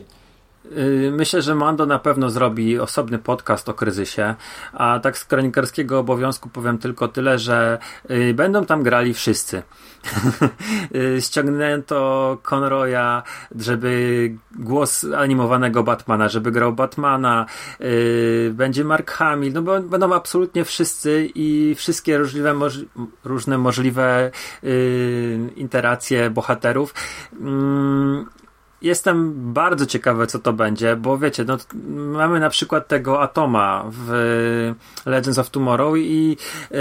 Y, 0.73 1.13
myślę, 1.13 1.43
że 1.43 1.55
Mando 1.55 1.87
na 1.87 1.99
pewno 1.99 2.31
zrobi 2.31 2.79
osobny 2.79 3.19
podcast 3.19 3.69
o 3.69 3.75
kryzysie, 3.75 4.35
a 4.73 5.01
tak 5.03 5.19
z 5.19 5.25
kronikarskiego 5.25 5.99
obowiązku 5.99 6.49
powiem 6.49 6.79
tylko 6.79 7.09
tyle, 7.09 7.39
że 7.39 7.79
y, 8.11 8.35
będą 8.35 8.67
tam 8.67 8.83
grali 8.83 9.15
wszyscy. 9.15 9.63
Y, 10.95 11.21
ściągnięto 11.21 12.39
Conroya, 12.43 13.23
żeby 13.59 14.33
głos 14.59 15.07
animowanego 15.17 15.83
Batmana, 15.83 16.29
żeby 16.29 16.51
grał 16.51 16.73
Batmana, 16.73 17.47
będzie 18.51 18.85
Mark 18.85 19.11
Hamill, 19.11 19.53
no 19.53 19.63
bo 19.63 19.81
będą 19.81 20.15
absolutnie 20.15 20.65
wszyscy 20.65 21.29
i 21.35 21.75
wszystkie 21.75 22.19
możliwe, 22.19 22.55
różne 23.25 23.59
możliwe 23.59 24.31
interakcje 25.57 26.31
bohaterów. 26.31 26.95
Jestem 28.83 29.33
bardzo 29.53 29.87
ciekawy, 29.87 30.27
co 30.27 30.39
to 30.39 30.53
będzie, 30.53 30.97
bo 30.97 31.19
wiecie, 31.19 31.45
no, 31.45 31.57
mamy 31.89 32.41
na 32.41 32.51
przykład 32.51 32.89
tego 32.89 33.23
Atoma 33.23 33.85
w 33.91 34.75
Legends 35.07 35.39
of 35.39 35.51
Tomorrow 35.51 35.97
i 35.97 36.37
yy, 36.71 36.79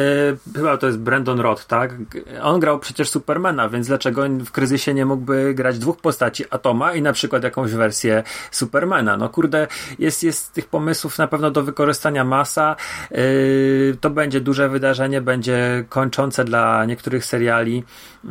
chyba 0.56 0.78
to 0.78 0.88
jest 0.88 1.00
Brandon 1.00 1.40
Roth, 1.40 1.66
tak? 1.66 1.94
On 2.42 2.60
grał 2.60 2.80
przecież 2.80 3.10
Supermana, 3.10 3.70
więc 3.70 3.88
dlaczego 3.88 4.24
w 4.46 4.52
kryzysie 4.52 4.94
nie 4.94 5.06
mógłby 5.06 5.54
grać 5.54 5.80
dwóch 5.80 5.98
postaci 5.98 6.44
Atoma 6.50 6.94
i 6.94 7.02
na 7.02 7.14
przykład 7.14 7.44
jakąś 7.44 7.72
wersję 7.72 8.24
Supermana? 8.52 9.18
No 9.18 9.30
kurde, 9.30 9.68
jest, 10.00 10.24
jest 10.24 10.54
tych 10.54 10.68
pomysłów 10.68 11.18
na 11.18 11.28
pewno 11.28 11.52
do 11.52 11.64
wykorzystania 11.64 12.24
masa. 12.24 12.76
Yy, 13.12 13.98
to 14.02 14.10
będzie 14.10 14.42
duże 14.42 14.70
wydarzenie, 14.70 15.22
będzie 15.22 15.86
kończące 15.90 16.46
dla 16.46 16.86
niektórych 16.86 17.26
seriali. 17.26 17.84
Yy, 18.24 18.30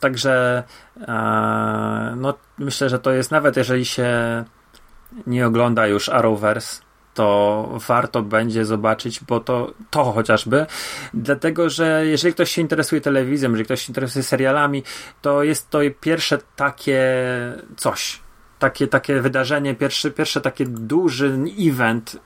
także 0.00 0.62
no, 2.16 2.34
myślę, 2.58 2.88
że 2.88 2.98
to 2.98 3.12
jest 3.12 3.30
nawet 3.30 3.56
jeżeli 3.56 3.84
się 3.84 4.08
nie 5.26 5.46
ogląda 5.46 5.86
już 5.86 6.08
Arrowverse, 6.08 6.82
to 7.14 7.68
warto 7.88 8.22
będzie 8.22 8.64
zobaczyć, 8.64 9.20
bo 9.28 9.40
to, 9.40 9.74
to 9.90 10.12
chociażby, 10.12 10.66
dlatego, 11.14 11.70
że 11.70 12.06
jeżeli 12.06 12.34
ktoś 12.34 12.50
się 12.50 12.62
interesuje 12.62 13.00
telewizją, 13.00 13.50
jeżeli 13.50 13.64
ktoś 13.64 13.82
się 13.82 13.90
interesuje 13.90 14.22
serialami, 14.22 14.82
to 15.22 15.42
jest 15.42 15.70
to 15.70 15.78
pierwsze 16.00 16.38
takie 16.56 17.02
coś, 17.76 18.20
takie, 18.58 18.86
takie 18.86 19.20
wydarzenie, 19.20 19.74
pierwszy, 19.74 20.10
pierwsze 20.10 20.40
takie 20.40 20.66
duży 20.66 21.38
event. 21.60 22.16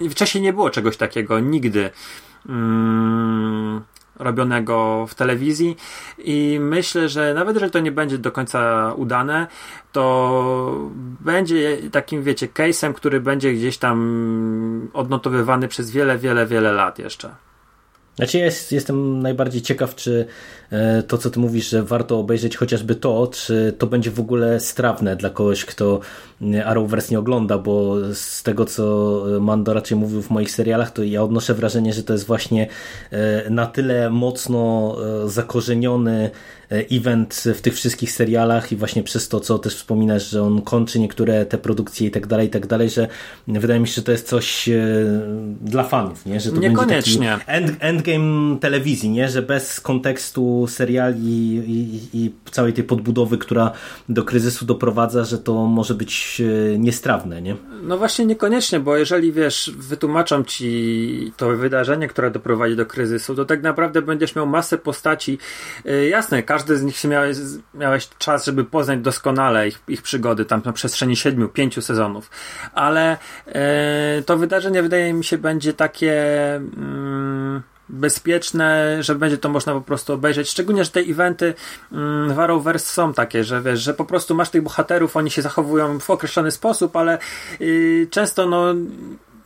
Yy, 0.00 0.10
wcześniej 0.10 0.42
nie 0.42 0.52
było 0.52 0.70
czegoś 0.70 0.96
takiego, 0.96 1.40
nigdy. 1.40 1.90
Yy, 2.48 2.54
robionego 4.18 5.06
w 5.08 5.14
telewizji 5.14 5.76
i 6.18 6.58
myślę, 6.60 7.08
że 7.08 7.34
nawet 7.34 7.54
jeżeli 7.56 7.72
to 7.72 7.80
nie 7.80 7.92
będzie 7.92 8.18
do 8.18 8.32
końca 8.32 8.92
udane, 8.96 9.46
to 9.92 10.90
będzie 11.20 11.78
takim, 11.92 12.22
wiecie, 12.22 12.48
case'em, 12.48 12.92
który 12.94 13.20
będzie 13.20 13.52
gdzieś 13.52 13.78
tam 13.78 14.88
odnotowywany 14.92 15.68
przez 15.68 15.90
wiele, 15.90 16.18
wiele, 16.18 16.46
wiele 16.46 16.72
lat 16.72 16.98
jeszcze. 16.98 17.34
Znaczy 18.16 18.38
ja 18.38 18.44
jest, 18.44 18.72
jestem 18.72 19.22
najbardziej 19.22 19.62
ciekaw, 19.62 19.94
czy 19.94 20.26
e, 20.70 21.02
to, 21.02 21.18
co 21.18 21.30
ty 21.30 21.40
mówisz, 21.40 21.70
że 21.70 21.82
warto 21.82 22.18
obejrzeć 22.18 22.56
chociażby 22.56 22.94
to, 22.94 23.26
czy 23.26 23.74
to 23.78 23.86
będzie 23.86 24.10
w 24.10 24.20
ogóle 24.20 24.60
strawne 24.60 25.16
dla 25.16 25.30
kogoś, 25.30 25.64
kto 25.64 26.00
e, 26.54 26.66
Arrowverse 26.66 27.10
nie 27.10 27.18
ogląda, 27.18 27.58
bo 27.58 27.96
z 28.14 28.42
tego, 28.42 28.64
co 28.64 29.24
Mando 29.40 29.74
raczej 29.74 29.98
mówił 29.98 30.22
w 30.22 30.30
moich 30.30 30.50
serialach, 30.50 30.90
to 30.90 31.02
ja 31.02 31.22
odnoszę 31.22 31.54
wrażenie, 31.54 31.92
że 31.92 32.02
to 32.02 32.12
jest 32.12 32.26
właśnie 32.26 32.66
e, 33.10 33.50
na 33.50 33.66
tyle 33.66 34.10
mocno 34.10 34.96
zakorzeniony 35.26 36.30
event 36.70 37.44
w 37.54 37.60
tych 37.60 37.74
wszystkich 37.74 38.12
serialach 38.12 38.72
i 38.72 38.76
właśnie 38.76 39.02
przez 39.02 39.28
to, 39.28 39.40
co 39.40 39.58
też 39.58 39.76
wspominasz, 39.76 40.30
że 40.30 40.42
on 40.42 40.62
kończy 40.62 40.98
niektóre 41.00 41.46
te 41.46 41.58
produkcje 41.58 42.08
i 42.08 42.10
tak 42.10 42.26
dalej, 42.26 42.46
i 42.46 42.50
tak 42.50 42.66
dalej, 42.66 42.90
że 42.90 43.08
wydaje 43.48 43.80
mi 43.80 43.88
się, 43.88 43.94
że 43.94 44.02
to 44.02 44.12
jest 44.12 44.28
coś 44.28 44.68
dla 45.60 45.84
fanów, 45.84 46.26
nie? 46.26 46.40
Że 46.40 46.52
to 46.52 46.60
Niekoniecznie. 46.60 47.28
Będzie 47.28 47.44
taki 47.46 47.50
end, 47.50 47.76
end 47.80 47.94
endgame 47.94 48.58
telewizji, 48.60 49.10
nie? 49.10 49.28
że 49.28 49.42
bez 49.42 49.80
kontekstu 49.80 50.66
seriali 50.68 51.54
i, 51.66 52.00
i, 52.12 52.32
całej 52.50 52.72
tej 52.72 52.84
podbudowy, 52.84 53.38
która 53.38 53.72
do 54.08 54.24
kryzysu 54.24 54.64
doprowadza, 54.64 55.24
że 55.24 55.38
to 55.38 55.66
może 55.66 55.94
być 55.94 56.42
e, 56.74 56.78
niestrawne. 56.78 57.42
Nie? 57.42 57.56
No 57.82 57.98
właśnie 57.98 58.26
niekoniecznie, 58.26 58.80
bo 58.80 58.96
jeżeli 58.96 59.32
wiesz, 59.32 59.72
wytłumaczą 59.76 60.44
ci 60.44 61.32
to 61.36 61.48
wydarzenie, 61.56 62.08
które 62.08 62.30
doprowadzi 62.30 62.76
do 62.76 62.86
kryzysu, 62.86 63.34
to 63.34 63.44
tak 63.44 63.62
naprawdę 63.62 64.02
będziesz 64.02 64.34
miał 64.34 64.46
masę 64.46 64.78
postaci. 64.78 65.38
E, 65.84 66.08
jasne, 66.08 66.42
każdy 66.54 66.76
z 66.76 66.82
nich 66.82 66.96
się 66.96 67.08
miałeś, 67.08 67.36
miałeś 67.74 68.08
czas, 68.18 68.44
żeby 68.44 68.64
poznać 68.64 69.00
doskonale 69.00 69.68
ich, 69.68 69.82
ich 69.88 70.02
przygody 70.02 70.44
tam 70.44 70.62
na 70.64 70.72
przestrzeni 70.72 71.16
siedmiu, 71.16 71.48
pięciu 71.48 71.82
sezonów, 71.82 72.30
ale 72.74 73.18
e, 73.46 74.22
to 74.26 74.36
wydarzenie 74.36 74.82
wydaje 74.82 75.12
mi 75.12 75.24
się 75.24 75.38
będzie 75.38 75.72
takie. 75.72 76.14
Mm, 76.54 77.62
bezpieczne, 77.88 78.96
że 79.02 79.14
będzie 79.14 79.38
to 79.38 79.48
można 79.48 79.72
po 79.72 79.80
prostu 79.80 80.12
obejrzeć. 80.12 80.50
Szczególnie, 80.50 80.84
że 80.84 80.90
te 80.90 81.00
eventy 81.00 81.54
mm, 81.92 82.34
w 82.34 82.40
Arrowverse 82.40 82.86
są 82.86 83.14
takie, 83.14 83.44
że 83.44 83.62
wiesz, 83.62 83.80
że 83.80 83.94
po 83.94 84.04
prostu 84.04 84.34
masz 84.34 84.50
tych 84.50 84.62
bohaterów, 84.62 85.16
oni 85.16 85.30
się 85.30 85.42
zachowują 85.42 86.00
w 86.00 86.10
określony 86.10 86.50
sposób, 86.50 86.96
ale 86.96 87.18
yy, 87.60 88.06
często 88.10 88.46
no 88.46 88.74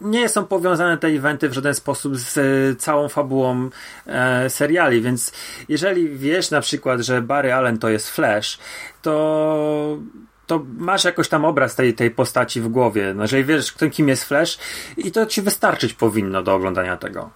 nie 0.00 0.28
są 0.28 0.46
powiązane 0.46 0.98
te 0.98 1.08
eventy 1.08 1.48
w 1.48 1.52
żaden 1.52 1.74
sposób 1.74 2.16
z 2.16 2.36
y, 2.36 2.76
całą 2.78 3.08
fabułą 3.08 3.70
e, 4.06 4.50
seriali, 4.50 5.00
więc 5.00 5.32
jeżeli 5.68 6.08
wiesz 6.08 6.50
na 6.50 6.60
przykład, 6.60 7.00
że 7.00 7.22
Barry 7.22 7.52
Allen 7.52 7.78
to 7.78 7.88
jest 7.88 8.10
Flash, 8.10 8.58
to 9.02 9.98
to 10.46 10.64
masz 10.78 11.04
jakoś 11.04 11.28
tam 11.28 11.44
obraz 11.44 11.74
tej, 11.74 11.94
tej 11.94 12.10
postaci 12.10 12.60
w 12.60 12.68
głowie. 12.68 13.14
No, 13.14 13.22
jeżeli 13.22 13.44
wiesz, 13.44 13.74
kim 13.92 14.08
jest 14.08 14.24
Flash 14.24 14.58
i 14.96 15.12
to 15.12 15.26
ci 15.26 15.42
wystarczyć 15.42 15.94
powinno 15.94 16.42
do 16.42 16.54
oglądania 16.54 16.96
tego. 16.96 17.30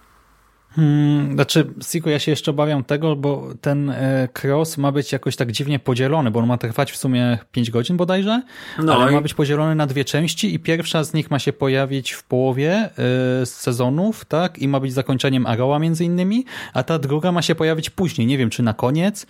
Hmm, 0.75 1.33
znaczy, 1.33 1.67
Siku, 1.81 2.09
ja 2.09 2.19
się 2.19 2.31
jeszcze 2.31 2.51
obawiam 2.51 2.83
tego, 2.83 3.15
bo 3.15 3.47
ten 3.61 3.89
e, 3.89 4.29
cross 4.41 4.77
ma 4.77 4.91
być 4.91 5.11
jakoś 5.11 5.35
tak 5.35 5.51
dziwnie 5.51 5.79
podzielony, 5.79 6.31
bo 6.31 6.39
on 6.39 6.47
ma 6.47 6.57
trwać 6.57 6.91
w 6.91 6.97
sumie 6.97 7.37
5 7.51 7.71
godzin 7.71 7.97
bodajże, 7.97 8.41
no 8.79 8.95
ale 8.95 9.11
i... 9.11 9.15
ma 9.15 9.21
być 9.21 9.33
podzielony 9.33 9.75
na 9.75 9.87
dwie 9.87 10.05
części 10.05 10.53
i 10.53 10.59
pierwsza 10.59 11.03
z 11.03 11.13
nich 11.13 11.31
ma 11.31 11.39
się 11.39 11.53
pojawić 11.53 12.11
w 12.11 12.23
połowie 12.23 12.89
y, 13.41 13.45
sezonów, 13.45 14.25
tak? 14.25 14.59
I 14.59 14.67
ma 14.67 14.79
być 14.79 14.93
zakończeniem 14.93 15.45
Arrowa 15.45 15.79
między 15.79 16.05
innymi, 16.05 16.45
a 16.73 16.83
ta 16.83 16.99
druga 16.99 17.31
ma 17.31 17.41
się 17.41 17.55
pojawić 17.55 17.89
później. 17.89 18.27
Nie 18.27 18.37
wiem, 18.37 18.49
czy 18.49 18.63
na 18.63 18.73
koniec 18.73 19.25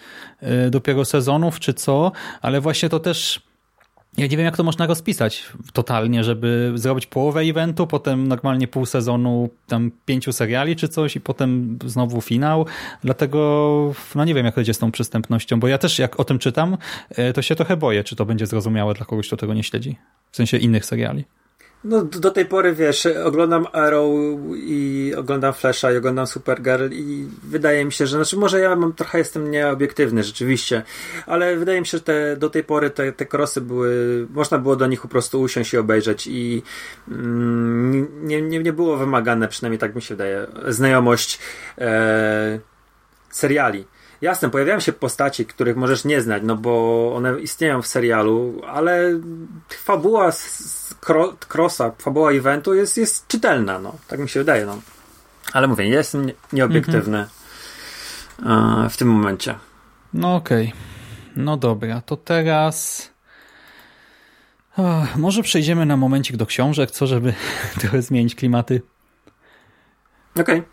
y, 0.68 0.70
dopiero 0.70 1.06
sezonów, 1.06 1.60
czy 1.60 1.74
co, 1.74 2.12
ale 2.42 2.62
właśnie 2.62 2.90
to 2.90 3.00
też 3.00 3.42
ja 4.18 4.28
nie 4.28 4.38
wiem, 4.38 4.46
jak 4.46 4.58
to 4.58 4.64
można 4.64 4.88
rozpisać 4.88 5.44
totalnie, 5.74 6.24
żeby 6.24 6.72
zrobić 6.76 7.06
połowę 7.06 7.42
eventu, 7.42 7.88
potem 7.88 8.28
normalnie 8.28 8.68
pół 8.68 8.86
sezonu, 8.86 9.50
tam 9.68 9.92
pięciu 10.06 10.34
seriali 10.34 10.76
czy 10.76 10.88
coś 10.88 11.16
i 11.16 11.22
potem 11.22 11.80
znowu 11.86 12.22
finał. 12.22 12.66
Dlatego, 13.04 13.94
no 14.16 14.26
nie 14.26 14.34
wiem, 14.34 14.46
jak 14.46 14.56
będzie 14.56 14.74
z 14.74 14.80
tą 14.80 14.92
przystępnością, 14.92 15.60
bo 15.60 15.68
ja 15.68 15.78
też 15.78 16.00
jak 16.00 16.20
o 16.20 16.24
tym 16.24 16.40
czytam, 16.40 16.78
e, 17.10 17.34
to 17.34 17.42
się 17.42 17.56
trochę 17.56 17.78
boję, 17.78 18.04
czy 18.04 18.16
to 18.16 18.26
będzie 18.26 18.46
zrozumiałe 18.46 18.94
dla 18.94 19.06
kogoś, 19.06 19.28
kto 19.28 19.38
tego 19.38 19.54
nie 19.54 19.64
śledzi. 19.64 19.96
W 20.32 20.36
sensie 20.36 20.58
innych 20.58 20.86
seriali. 20.86 21.26
No 21.84 22.04
do 22.04 22.32
tej 22.32 22.46
pory 22.46 22.74
wiesz, 22.74 23.06
oglądam 23.06 23.68
Arrow 23.72 24.12
i 24.56 25.14
oglądam 25.18 25.54
Flasha 25.54 25.92
i 25.92 25.98
oglądam 25.98 26.28
Supergirl 26.28 26.92
i 26.92 27.28
wydaje 27.44 27.86
mi 27.86 27.92
się, 27.92 28.08
że 28.08 28.18
znaczy 28.18 28.38
może 28.38 28.60
ja 28.60 28.76
mam 28.76 28.94
trochę 28.94 29.18
jestem 29.18 29.52
nieobiektywny 29.52 30.24
rzeczywiście, 30.24 30.84
ale 31.26 31.58
wydaje 31.58 31.80
mi 31.80 31.88
się, 31.88 31.98
że 31.98 32.04
te, 32.04 32.38
do 32.38 32.50
tej 32.50 32.64
pory 32.64 32.90
te, 32.90 33.12
te 33.12 33.26
krosy 33.26 33.62
były, 33.62 34.28
można 34.30 34.58
było 34.58 34.76
do 34.76 34.88
nich 34.88 35.02
po 35.02 35.08
prostu 35.08 35.42
usiąść 35.42 35.74
i 35.74 35.78
obejrzeć 35.78 36.28
i 36.28 36.64
mm, 37.08 38.28
nie, 38.28 38.42
nie, 38.42 38.60
nie 38.60 38.74
było 38.74 38.98
wymagane, 38.98 39.48
przynajmniej 39.48 39.80
tak 39.80 39.96
mi 39.96 40.02
się 40.02 40.16
wydaje, 40.16 40.48
znajomość 40.68 41.40
e, 41.78 42.60
seriali. 43.30 43.86
Jasne, 44.22 44.50
pojawiają 44.50 44.80
się 44.80 44.94
postaci, 44.94 45.46
których 45.46 45.78
możesz 45.78 46.06
nie 46.06 46.22
znać, 46.22 46.44
no 46.46 46.56
bo 46.56 47.14
one 47.16 47.42
istnieją 47.42 47.82
w 47.82 47.88
serialu, 47.88 48.62
ale 48.68 49.20
fabuła 49.70 50.32
z 50.32 50.83
Crossa, 51.50 51.92
fabuła 51.98 52.32
eventu 52.32 52.74
jest, 52.74 52.98
jest 52.98 53.28
czytelna, 53.28 53.80
no. 53.80 53.96
Tak 54.08 54.20
mi 54.20 54.30
się 54.30 54.40
wydaje, 54.40 54.66
no. 54.66 54.82
Ale 55.54 55.68
mówię, 55.68 55.88
jestem 55.88 56.32
nieobiektywny 56.54 57.28
mm-hmm. 58.40 58.90
w 58.90 58.98
tym 58.98 59.08
momencie. 59.08 59.56
No 60.14 60.36
okej. 60.36 60.68
Okay. 60.68 60.80
No 61.36 61.58
dobra, 61.58 62.02
to 62.02 62.18
teraz... 62.18 63.10
może 65.16 65.44
przejdziemy 65.44 65.86
na 65.86 65.98
momencik 65.98 66.38
do 66.38 66.46
książek, 66.46 66.92
co 66.92 67.08
żeby 67.08 67.34
trochę 67.80 68.02
zmienić 68.02 68.36
klimaty. 68.36 68.82
Okej. 70.36 70.60
Okay. 70.60 70.64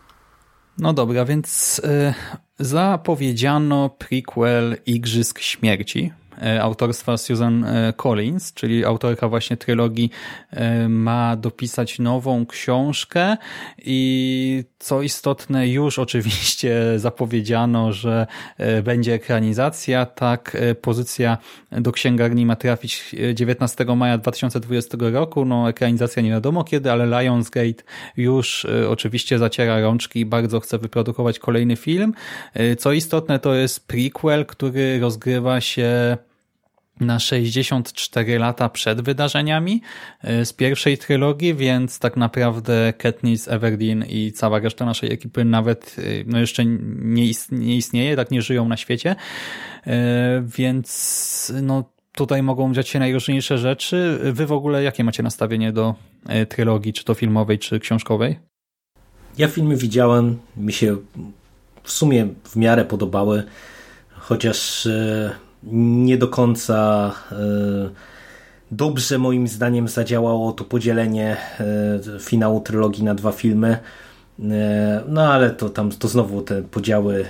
No 0.78 0.93
dobra, 0.93 1.24
więc 1.24 1.78
y, 1.78 2.15
zapowiedziano 2.59 3.89
prequel 3.89 4.77
Igrzysk 4.86 5.39
Śmierci. 5.39 6.12
E, 6.43 6.62
autorstwa 6.62 7.17
Susan 7.17 7.65
e, 7.65 7.93
Collins, 7.93 8.55
czyli 8.55 8.85
autorka 8.85 9.29
właśnie 9.29 9.57
trylogii, 9.57 10.11
e, 10.51 10.89
ma 10.89 11.37
dopisać 11.37 11.99
nową 11.99 12.47
książkę 12.47 13.37
i 13.79 14.65
co 14.79 15.03
istotne, 15.03 15.69
już 15.69 15.99
oczywiście 15.99 16.75
zapowiedziano, 16.97 17.93
że 17.93 18.27
będzie 18.85 19.15
ekranizacja. 19.15 20.07
Tak, 20.07 20.57
pozycja 20.83 21.39
do 21.73 21.93
księgarni 21.93 22.47
ma 22.47 22.57
trafić 22.57 23.15
19 23.35 23.85
maja 23.85 24.19
2020 24.19 24.99
roku. 25.01 25.45
No, 25.45 25.69
ekranizacja 25.69 26.23
nie 26.23 26.31
wiadomo 26.31 26.65
kiedy, 26.65 26.93
ale 26.93 27.23
Lionsgate 27.23 27.83
już 28.17 28.67
oczywiście 28.89 29.39
zaciera 29.39 29.81
rączki 29.81 30.21
i 30.21 30.27
bardzo 30.27 30.61
chce 30.61 30.79
wyprodukować 30.79 31.39
kolejny 31.39 31.77
film. 31.77 32.15
Co 32.79 32.93
istotne, 32.93 33.39
to 33.39 33.55
jest 33.55 33.87
prequel, 33.87 34.47
który 34.47 35.01
rozgrywa 35.01 35.61
się 35.61 36.17
na 37.01 37.18
64 37.18 38.39
lata 38.39 38.68
przed 38.68 39.01
wydarzeniami 39.01 39.82
e, 40.22 40.44
z 40.44 40.52
pierwszej 40.52 40.98
trylogii, 40.98 41.55
więc 41.55 41.98
tak 41.98 42.16
naprawdę 42.16 42.93
Katniss, 42.98 43.48
Everdeen 43.48 44.05
i 44.09 44.32
cała 44.32 44.59
reszta 44.59 44.85
naszej 44.85 45.12
ekipy 45.12 45.44
nawet 45.44 45.97
e, 45.98 46.02
no 46.27 46.39
jeszcze 46.39 46.64
nie, 46.64 47.24
nie 47.51 47.77
istnieje, 47.77 48.16
tak 48.16 48.31
nie 48.31 48.43
żyją 48.43 48.68
na 48.68 48.77
świecie, 48.77 49.16
e, 49.86 50.43
więc 50.56 51.52
no 51.62 51.85
tutaj 52.12 52.43
mogą 52.43 52.74
dziać 52.74 52.89
się 52.89 52.98
najróżniejsze 52.98 53.59
rzeczy. 53.59 54.18
Wy 54.32 54.47
w 54.47 54.52
ogóle 54.52 54.82
jakie 54.82 55.05
macie 55.05 55.22
nastawienie 55.22 55.72
do 55.72 55.94
trylogii, 56.48 56.93
czy 56.93 57.05
to 57.05 57.14
filmowej, 57.14 57.59
czy 57.59 57.81
książkowej? 57.81 58.39
Ja 59.39 59.48
filmy 59.48 59.77
widziałem, 59.77 60.39
mi 60.56 60.72
się 60.72 60.97
w 61.82 61.93
sumie 61.93 62.28
w 62.44 62.56
miarę 62.56 62.85
podobały, 62.85 63.43
chociaż 64.10 64.89
nie 65.62 66.19
do 66.19 66.28
końca 66.28 67.12
e, 67.32 67.37
dobrze 68.70 69.19
moim 69.19 69.49
zdaniem 69.49 69.89
zadziałało 69.89 70.53
to 70.53 70.65
podzielenie 70.65 71.37
e, 71.61 72.20
finału 72.20 72.61
trylogii 72.61 73.05
na 73.05 73.15
dwa 73.15 73.32
filmy. 73.32 73.78
E, 74.51 75.03
no 75.09 75.32
ale 75.32 75.51
to 75.51 75.69
tam 75.69 75.91
to 75.91 76.09
znowu 76.09 76.43
te 76.43 76.62
podziały 76.62 77.24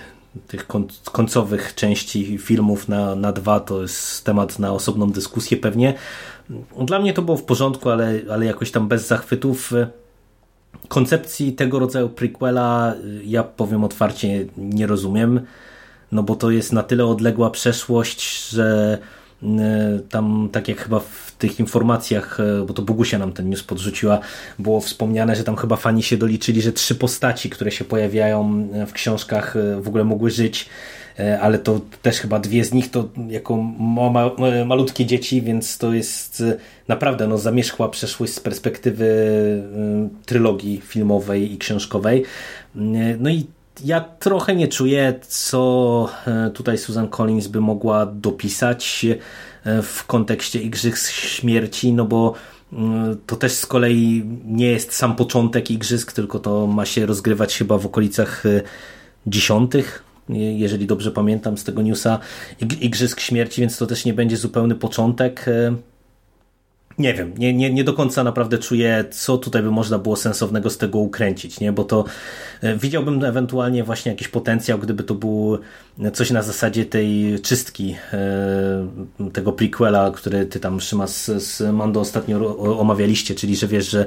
tych 0.49 0.67
końcowych 1.13 1.75
części 1.75 2.39
filmów 2.39 2.89
na, 2.89 3.15
na 3.15 3.33
dwa 3.33 3.61
to 3.61 3.83
jest 3.83 4.25
temat 4.25 4.59
na 4.59 4.73
osobną 4.73 5.11
dyskusję 5.11 5.57
pewnie. 5.57 5.95
Dla 6.85 6.99
mnie 6.99 7.13
to 7.13 7.23
było 7.23 7.37
w 7.37 7.43
porządku, 7.43 7.91
ale, 7.91 8.21
ale 8.31 8.47
jakoś 8.47 8.71
tam 8.71 8.89
bez 8.89 9.07
zachwytów. 9.07 9.73
Koncepcji 10.89 11.53
tego 11.53 11.79
rodzaju 11.79 12.09
prequela 12.09 12.95
ja 13.25 13.43
powiem 13.43 13.85
otwarcie 13.85 14.47
nie 14.57 14.87
rozumiem 14.87 15.41
no 16.13 16.23
bo 16.23 16.37
to 16.37 16.51
jest 16.51 16.73
na 16.73 16.83
tyle 16.83 17.07
odległa 17.07 17.51
przeszłość, 17.51 18.49
że 18.49 18.99
e, 19.43 19.47
tam 20.11 20.49
tak 20.53 20.69
jak 20.69 20.79
chyba 20.79 21.01
w 21.01 21.33
tych 21.39 21.61
informacjach, 21.61 22.41
e, 22.41 22.67
bo 22.67 22.75
to 22.75 22.83
Bogusia 22.83 23.19
nam 23.19 23.33
ten 23.33 23.51
news 23.51 23.63
podrzuciła, 23.63 24.21
było 24.59 24.81
wspomniane, 24.81 25.37
że 25.37 25.45
tam 25.45 25.57
chyba 25.57 25.77
fani 25.77 26.03
się 26.03 26.17
doliczyli, 26.17 26.63
że 26.63 26.73
trzy 26.73 26.95
postaci, 26.95 27.51
które 27.51 27.71
się 27.71 27.85
pojawiają 27.85 28.69
e, 28.73 28.87
w 28.87 28.93
książkach 28.93 29.57
w 29.81 29.89
ogóle 29.89 30.05
mogły 30.05 30.31
żyć, 30.31 30.69
ale 31.41 31.59
to 31.59 31.81
też 32.03 32.21
chyba 32.21 32.39
dwie 32.39 32.65
z 32.65 32.73
nich 32.73 32.91
to 32.91 33.09
jako 33.29 33.57
ma, 33.57 34.31
malutkie 34.67 35.07
dzieci, 35.07 35.43
więc 35.43 35.79
to 35.79 35.95
jest 35.95 36.43
naprawdę 36.89 37.29
no, 37.29 37.39
zamierzchła 37.39 37.89
przeszłość 37.89 38.35
z 38.35 38.41
perspektywy 38.41 39.07
trylogii 40.27 40.81
filmowej 40.81 41.53
i 41.53 41.59
książkowej. 41.59 42.25
No 43.19 43.31
i 43.31 43.47
ja 43.85 44.01
trochę 44.01 44.57
nie 44.57 44.69
czuję, 44.69 45.15
co 45.29 46.09
e, 46.27 46.51
tutaj 46.51 46.79
Susan 46.79 47.09
Collins 47.09 47.47
by 47.47 47.61
mogła 47.61 48.07
dopisać 48.07 49.07
e, 49.65 49.83
w 49.83 50.07
kontekście 50.07 50.63
Igrzysk 50.63 51.11
Śmierci, 51.11 51.93
no 51.93 52.05
bo 52.05 52.35
mm, 52.73 53.17
to 53.27 53.37
też 53.37 53.53
z 53.53 53.67
kolei 53.67 54.25
nie 54.45 54.67
jest 54.67 54.93
sam 54.93 55.17
początek 55.17 55.71
Igrzysk, 55.71 56.13
tylko 56.13 56.39
to 56.39 56.67
ma 56.67 56.87
się 56.87 57.07
rozgrywać 57.07 57.57
chyba 57.59 57.79
w 57.79 57.87
okolicach 57.87 58.47
e, 58.47 58.63
dziesiątych, 59.27 60.05
jeżeli 60.29 60.87
dobrze 60.87 61.11
pamiętam 61.11 61.59
z 61.59 61.65
tego 61.65 61.83
newsa, 61.83 62.19
Igrzysk 62.81 63.21
Śmierci, 63.21 63.61
więc 63.61 63.79
to 63.79 63.87
też 63.87 64.05
nie 64.05 64.15
będzie 64.15 64.37
zupełny 64.37 64.75
początek 64.75 65.47
nie 67.01 67.15
wiem, 67.15 67.35
nie, 67.39 67.55
nie, 67.55 67.73
nie 67.73 67.85
do 67.85 67.95
końca 67.95 68.25
naprawdę 68.25 68.59
czuję, 68.59 69.05
co 69.11 69.39
tutaj 69.39 69.63
by 69.63 69.71
można 69.71 69.99
było 69.99 70.17
sensownego 70.17 70.71
z 70.71 70.79
tego 70.79 70.99
ukręcić, 70.99 71.61
nie? 71.61 71.73
bo 71.73 71.85
to 71.85 72.05
e, 72.63 72.77
widziałbym 72.77 73.25
ewentualnie 73.25 73.85
właśnie 73.85 74.13
jakiś 74.13 74.29
potencjał, 74.29 74.79
gdyby 74.79 75.03
to 75.03 75.15
było 75.15 75.59
coś 76.13 76.31
na 76.31 76.43
zasadzie 76.43 76.85
tej 76.85 77.41
czystki 77.43 77.97
e, 78.13 79.31
tego 79.33 79.53
prequela, 79.53 80.11
który 80.11 80.47
ty 80.47 80.61
tam 80.61 80.81
Szyma 80.81 81.07
z, 81.07 81.61
Mando 81.73 82.01
ostatnio 82.01 82.59
omawialiście, 82.59 83.35
czyli 83.35 83.57
że 83.57 83.67
wiesz, 83.67 83.91
że 83.91 84.07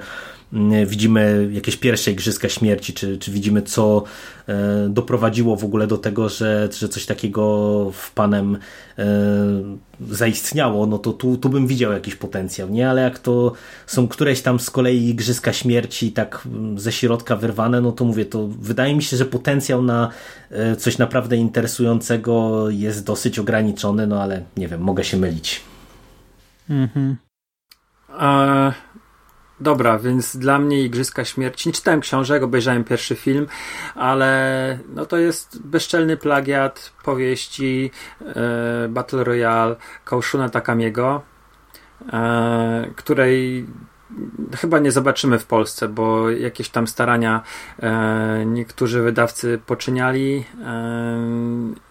widzimy 0.86 1.50
jakieś 1.52 1.78
pierwsze 1.78 2.12
igrzyska 2.12 2.50
śmierci, 2.50 2.94
czy, 2.94 3.18
czy 3.18 3.32
widzimy 3.32 3.62
co 3.62 4.04
e, 4.48 4.90
doprowadziło 4.90 5.56
w 5.56 5.64
ogóle 5.64 5.88
do 5.88 5.98
tego, 5.98 6.30
że, 6.30 6.70
że 6.80 6.90
coś 6.90 7.06
takiego 7.06 7.92
w 7.94 8.12
Panem 8.12 8.58
e, 8.98 9.06
zaistniało, 10.10 10.86
no 10.86 10.98
to 10.98 11.14
tu, 11.14 11.38
tu 11.38 11.50
bym 11.50 11.68
widział 11.68 11.92
jakiś 11.92 12.16
potencjał, 12.16 12.70
nie? 12.70 12.90
Ale 12.90 13.02
jak 13.02 13.20
to 13.20 13.54
są 13.88 14.08
któreś 14.08 14.42
tam 14.42 14.60
z 14.60 14.70
kolei 14.70 15.10
igrzyska 15.10 15.54
śmierci 15.54 16.12
tak 16.12 16.42
mm, 16.46 16.80
ze 16.80 16.92
środka 16.92 17.36
wyrwane, 17.36 17.82
no 17.82 17.92
to 17.92 18.06
mówię, 18.06 18.26
to 18.26 18.48
wydaje 18.48 18.96
mi 18.96 19.04
się, 19.04 19.18
że 19.18 19.26
potencjał 19.26 19.82
na 19.84 20.10
e, 20.52 20.76
coś 20.76 20.98
naprawdę 20.98 21.38
interesującego 21.38 22.66
jest 22.70 23.06
dosyć 23.06 23.40
ograniczony, 23.40 24.08
no 24.08 24.22
ale 24.22 24.44
nie 24.58 24.68
wiem, 24.68 24.82
mogę 24.82 25.04
się 25.04 25.18
mylić. 25.18 25.62
Mhm. 26.70 27.18
Dobra, 29.60 30.00
więc 30.00 30.38
dla 30.38 30.60
mnie 30.60 30.82
Igrzyska 30.82 31.26
Śmierci, 31.26 31.70
nie 31.70 31.74
czytałem 31.74 32.02
książek, 32.02 32.44
obejrzałem 32.44 32.84
pierwszy 32.84 33.16
film, 33.16 33.48
ale 33.96 34.80
no 34.96 35.06
to 35.06 35.18
jest 35.18 35.62
bezczelny 35.68 36.18
plagiat 36.18 36.94
powieści 37.04 37.92
e, 38.22 38.88
Battle 38.90 39.24
Royale 39.24 39.76
Kaushuna 40.06 40.50
Takamiego, 40.50 41.22
e, 42.14 42.88
której 42.96 43.66
chyba 44.58 44.80
nie 44.80 44.92
zobaczymy 44.92 45.40
w 45.40 45.46
Polsce, 45.46 45.88
bo 45.88 46.30
jakieś 46.30 46.70
tam 46.70 46.88
starania 46.88 47.42
e, 47.80 48.44
niektórzy 48.46 49.02
wydawcy 49.02 49.60
poczyniali 49.66 50.46
e, 50.66 51.24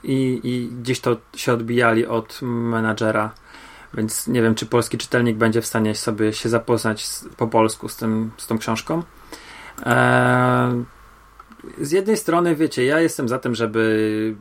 i, 0.05 0.41
i 0.45 0.69
gdzieś 0.83 1.01
to 1.01 1.17
się 1.37 1.53
odbijali 1.53 2.07
od 2.07 2.41
menadżera 2.43 3.31
więc 3.95 4.27
nie 4.27 4.43
wiem, 4.43 4.55
czy 4.55 4.67
polski 4.67 4.99
czytelnik 4.99 5.37
będzie 5.37 5.63
w 5.63 5.67
stanie 5.67 5.95
sobie 5.95 6.33
się 6.33 6.49
zapoznać 6.49 7.07
z, 7.07 7.29
po 7.37 7.47
polsku 7.47 7.89
z, 7.89 7.97
tym, 7.97 8.31
z 8.37 8.47
tą 8.47 8.59
książką. 8.59 9.03
Eee, 9.87 10.85
z 11.81 11.91
jednej 11.93 12.17
strony, 12.17 12.57
wiecie, 12.57 12.85
ja 12.85 13.01
jestem 13.01 13.29
za 13.29 13.39
tym, 13.39 13.55
żeby 13.55 14.35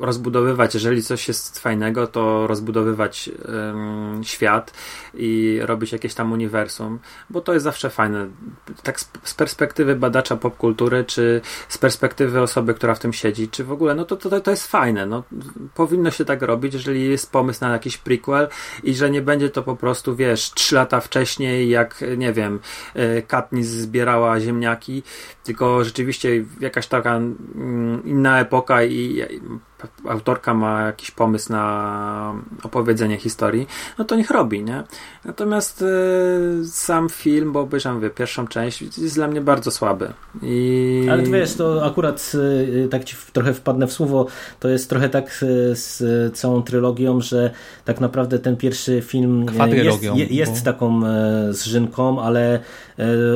rozbudowywać, 0.00 0.74
jeżeli 0.74 1.02
coś 1.02 1.28
jest 1.28 1.58
fajnego, 1.58 2.06
to 2.06 2.46
rozbudowywać 2.46 3.30
um, 3.48 4.24
świat 4.24 4.72
i 5.14 5.60
robić 5.62 5.92
jakieś 5.92 6.14
tam 6.14 6.32
uniwersum, 6.32 6.98
bo 7.30 7.40
to 7.40 7.52
jest 7.52 7.64
zawsze 7.64 7.90
fajne. 7.90 8.26
Tak 8.82 9.00
z, 9.00 9.10
z, 9.22 9.34
perspektywy 9.34 9.96
badacza 9.96 10.36
popkultury, 10.36 11.04
czy 11.04 11.40
z 11.68 11.78
perspektywy 11.78 12.40
osoby, 12.40 12.74
która 12.74 12.94
w 12.94 12.98
tym 12.98 13.12
siedzi, 13.12 13.48
czy 13.48 13.64
w 13.64 13.72
ogóle, 13.72 13.94
no 13.94 14.04
to, 14.04 14.16
to, 14.16 14.40
to 14.40 14.50
jest 14.50 14.66
fajne. 14.66 15.06
No, 15.06 15.22
powinno 15.74 16.10
się 16.10 16.24
tak 16.24 16.42
robić, 16.42 16.74
jeżeli 16.74 17.10
jest 17.10 17.32
pomysł 17.32 17.60
na 17.60 17.72
jakiś 17.72 17.98
prequel 17.98 18.48
i 18.82 18.94
że 18.94 19.10
nie 19.10 19.22
będzie 19.22 19.50
to 19.50 19.62
po 19.62 19.76
prostu, 19.76 20.16
wiesz, 20.16 20.52
trzy 20.54 20.74
lata 20.74 21.00
wcześniej, 21.00 21.68
jak, 21.68 22.04
nie 22.16 22.32
wiem, 22.32 22.60
e, 22.94 23.22
Katniss 23.22 23.68
zbierała 23.68 24.40
ziemniaki, 24.40 25.02
tylko 25.44 25.84
rzeczywiście 25.84 26.44
jakaś 26.60 26.86
taka 26.86 27.16
mm, 27.16 28.04
inna 28.04 28.40
epoka 28.40 28.84
i 28.84 29.22
autorka 30.08 30.54
ma 30.54 30.82
jakiś 30.82 31.10
pomysł 31.10 31.52
na 31.52 32.34
opowiedzenie 32.62 33.16
historii, 33.16 33.66
no 33.98 34.04
to 34.04 34.16
niech 34.16 34.30
robi, 34.30 34.64
nie? 34.64 34.82
Natomiast 35.24 35.82
y, 35.82 35.86
sam 36.64 37.08
film, 37.08 37.52
bo 37.52 37.60
obejrzałem 37.60 38.00
wie, 38.00 38.10
pierwszą 38.10 38.46
część, 38.46 38.82
jest 38.82 39.14
dla 39.14 39.28
mnie 39.28 39.40
bardzo 39.40 39.70
słaby. 39.70 40.12
I... 40.42 41.06
Ale 41.10 41.22
wiesz, 41.22 41.54
to 41.54 41.86
akurat 41.86 42.32
y, 42.34 42.88
tak 42.90 43.04
ci 43.04 43.16
trochę 43.32 43.54
wpadnę 43.54 43.86
w 43.86 43.92
słowo, 43.92 44.26
to 44.60 44.68
jest 44.68 44.90
trochę 44.90 45.08
tak 45.08 45.44
z 45.72 46.02
całą 46.36 46.62
trylogią, 46.62 47.20
że 47.20 47.50
tak 47.84 48.00
naprawdę 48.00 48.38
ten 48.38 48.56
pierwszy 48.56 49.02
film 49.02 49.46
jest, 49.72 50.02
jest 50.30 50.58
bo... 50.58 50.64
taką 50.64 51.00
zżynką, 51.50 52.22
ale 52.22 52.60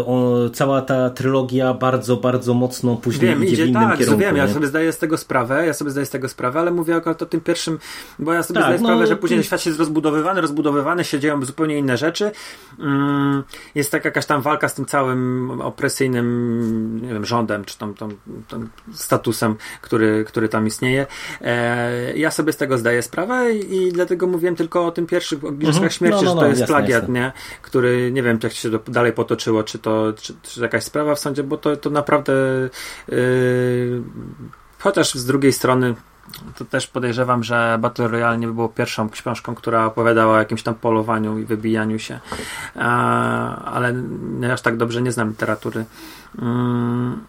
on, 0.06 0.50
cała 0.52 0.82
ta 0.82 1.10
trylogia 1.10 1.74
bardzo, 1.74 2.16
bardzo 2.16 2.54
mocno 2.54 2.96
później 2.96 3.30
wiem, 3.30 3.44
idzie, 3.44 3.52
idzie 3.52 3.64
w 3.64 3.68
innym 3.68 3.88
tak, 3.88 3.98
kierunku. 3.98 4.20
Wiem, 4.20 4.36
ja 4.36 4.48
sobie 4.48 4.66
zdaję 4.66 4.92
z 4.92 4.98
tego 4.98 5.16
sprawę, 5.18 5.66
ja 5.66 5.72
sobie 5.72 5.90
zdaję 5.90 6.06
z 6.06 6.10
tego 6.10 6.28
sprawę, 6.35 6.61
ale 6.61 6.70
mówię 6.70 6.97
akurat 6.97 7.23
o 7.23 7.27
tym 7.27 7.40
pierwszym, 7.40 7.78
bo 8.19 8.32
ja 8.32 8.43
sobie 8.43 8.61
tak, 8.61 8.65
zdaję 8.65 8.78
no, 8.81 8.86
sprawę, 8.86 9.06
że 9.06 9.16
później 9.16 9.40
ty... 9.40 9.47
świat 9.47 9.66
jest 9.66 9.78
rozbudowywany, 9.78 10.40
rozbudowywany, 10.40 11.05
się 11.05 11.20
dzieją 11.20 11.44
zupełnie 11.44 11.78
inne 11.78 11.97
rzeczy. 11.97 12.31
Mm, 12.78 13.44
jest 13.74 13.90
tak 13.90 14.05
jakaś 14.05 14.27
tam 14.27 14.43
walka 14.43 14.69
z 14.69 14.74
tym 14.74 14.85
całym 14.85 15.51
opresyjnym, 15.61 17.01
nie 17.02 17.09
wiem, 17.09 17.24
rządem, 17.24 17.65
czy 17.65 17.78
tam, 17.78 17.94
tam, 17.94 18.11
tam 18.48 18.69
statusem, 18.93 19.56
który, 19.81 20.24
który 20.24 20.48
tam 20.48 20.66
istnieje. 20.66 21.06
E, 21.40 22.16
ja 22.16 22.31
sobie 22.31 22.52
z 22.52 22.56
tego 22.56 22.78
zdaję 22.78 23.02
sprawę 23.02 23.52
i, 23.52 23.93
dlatego 23.93 24.27
mówiłem 24.27 24.56
tylko 24.56 24.86
o 24.86 24.90
tym 24.90 25.06
pierwszym, 25.06 25.40
o 25.44 25.48
Igrzyskach 25.48 25.74
mhm. 25.74 25.90
Śmierci, 25.90 26.24
no, 26.24 26.35
no, 26.35 26.35
no, 26.35 26.40
że 26.40 26.40
to 26.40 26.48
jest 26.48 26.61
jasne, 26.61 26.74
plagiat, 26.74 27.02
jasne. 27.02 27.15
nie? 27.15 27.32
Który, 27.62 28.12
nie 28.12 28.23
wiem, 28.23 28.39
jak 28.43 28.52
się 28.52 28.70
to 28.70 28.78
dalej 28.93 29.12
potoczyło, 29.12 29.62
czy 29.62 29.78
to, 29.78 30.12
czy, 30.12 30.35
czy 30.43 30.61
jakaś 30.61 30.85
sprawa 30.85 31.15
w 31.15 31.19
sądzie, 31.19 31.43
bo 31.43 31.56
to, 31.56 31.77
to 31.77 31.90
naprawdę 31.90 32.32
yy, 33.09 34.02
chociaż 34.78 35.15
z 35.15 35.27
drugiej 35.27 35.52
strony 35.52 35.94
to 36.56 36.64
też 36.64 36.86
podejrzewam, 36.86 37.44
że 37.44 37.78
Battle 37.80 38.09
Royale 38.09 38.38
nie 38.38 38.46
było 38.46 38.68
pierwszą 38.68 39.10
książką, 39.10 39.55
która 39.55 39.86
opowiadała 39.86 40.34
o 40.34 40.38
jakimś 40.38 40.62
tam 40.62 40.74
polowaniu 40.74 41.38
i 41.38 41.44
wybijaniu 41.44 41.98
się, 41.98 42.20
ale 43.64 43.94
aż 44.52 44.60
tak 44.60 44.76
dobrze 44.76 45.02
nie 45.02 45.12
znam 45.12 45.28
literatury 45.28 45.84
mm, 46.38 47.24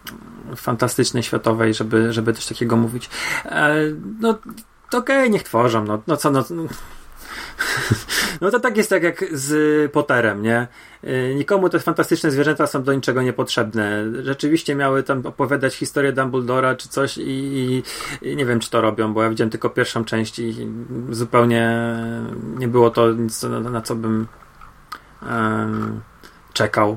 fantastycznej, 0.56 1.22
światowej, 1.22 1.74
żeby, 1.74 2.12
żeby 2.12 2.32
coś 2.32 2.46
takiego 2.46 2.76
mówić. 2.76 3.10
E, 3.44 3.74
no 4.20 4.38
to 4.90 4.98
okej, 4.98 5.16
okay, 5.16 5.30
niech 5.30 5.42
tworzą, 5.42 5.84
no, 5.84 6.02
no 6.06 6.16
co, 6.16 6.30
no 6.30 6.44
no 8.40 8.50
to 8.50 8.60
tak 8.60 8.76
jest 8.76 8.90
tak 8.90 9.02
jak 9.02 9.24
z 9.32 9.92
Potterem, 9.92 10.42
nie? 10.42 10.66
Y, 11.06 11.34
nikomu 11.34 11.68
te 11.68 11.80
fantastyczne 11.80 12.30
zwierzęta 12.30 12.66
są 12.66 12.82
do 12.82 12.94
niczego 12.94 13.22
niepotrzebne. 13.22 14.04
Rzeczywiście 14.22 14.74
miały 14.74 15.02
tam 15.02 15.26
opowiadać 15.26 15.74
historię 15.74 16.12
Dumbledora 16.12 16.74
czy 16.74 16.88
coś 16.88 17.18
i, 17.18 17.30
i, 17.30 17.82
i, 18.22 18.36
nie 18.36 18.46
wiem, 18.46 18.60
czy 18.60 18.70
to 18.70 18.80
robią, 18.80 19.12
bo 19.14 19.22
ja 19.22 19.30
widziałem 19.30 19.50
tylko 19.50 19.70
pierwszą 19.70 20.04
część 20.04 20.38
i 20.38 20.68
zupełnie 21.10 21.72
nie 22.58 22.68
było 22.68 22.90
to 22.90 23.12
nic, 23.12 23.42
na, 23.42 23.60
na 23.60 23.80
co 23.80 23.96
bym 23.96 24.26
um, 25.22 26.00
czekał. 26.52 26.96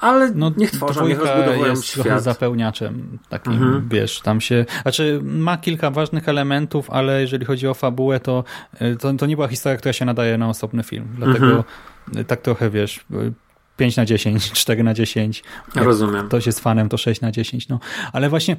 Ale 0.00 0.30
no, 0.34 0.52
niech 0.56 0.70
tworzą, 0.70 1.08
niech 1.08 1.18
rozbudowują 1.20 1.70
jest 1.70 1.84
świat. 1.84 2.04
trochę 2.04 2.20
zapełniaczem 2.20 3.18
takim, 3.28 3.52
mhm. 3.52 3.88
wiesz, 3.88 4.20
tam 4.20 4.40
się... 4.40 4.64
Znaczy, 4.82 5.20
ma 5.22 5.56
kilka 5.56 5.90
ważnych 5.90 6.28
elementów, 6.28 6.90
ale 6.90 7.20
jeżeli 7.20 7.46
chodzi 7.46 7.68
o 7.68 7.74
fabułę, 7.74 8.20
to, 8.20 8.44
y, 8.82 8.96
to, 8.96 9.12
to 9.12 9.26
nie 9.26 9.36
była 9.36 9.48
historia, 9.48 9.78
która 9.78 9.92
się 9.92 10.04
nadaje 10.04 10.38
na 10.38 10.48
osobny 10.48 10.82
film. 10.82 11.08
Dlatego 11.16 11.46
mhm. 11.46 11.62
Tak 12.26 12.40
trochę, 12.40 12.70
wiesz, 12.70 13.04
5 13.76 13.96
na 13.96 14.04
10, 14.04 14.52
4 14.52 14.82
na 14.90 14.94
10. 14.94 15.42
Rozumiem. 15.74 16.28
ktoś 16.28 16.46
jest 16.46 16.60
fanem, 16.60 16.88
to 16.88 16.96
6 16.96 17.20
na 17.20 17.32
10. 17.32 17.68
No. 17.68 17.80
Ale 18.12 18.28
właśnie 18.28 18.56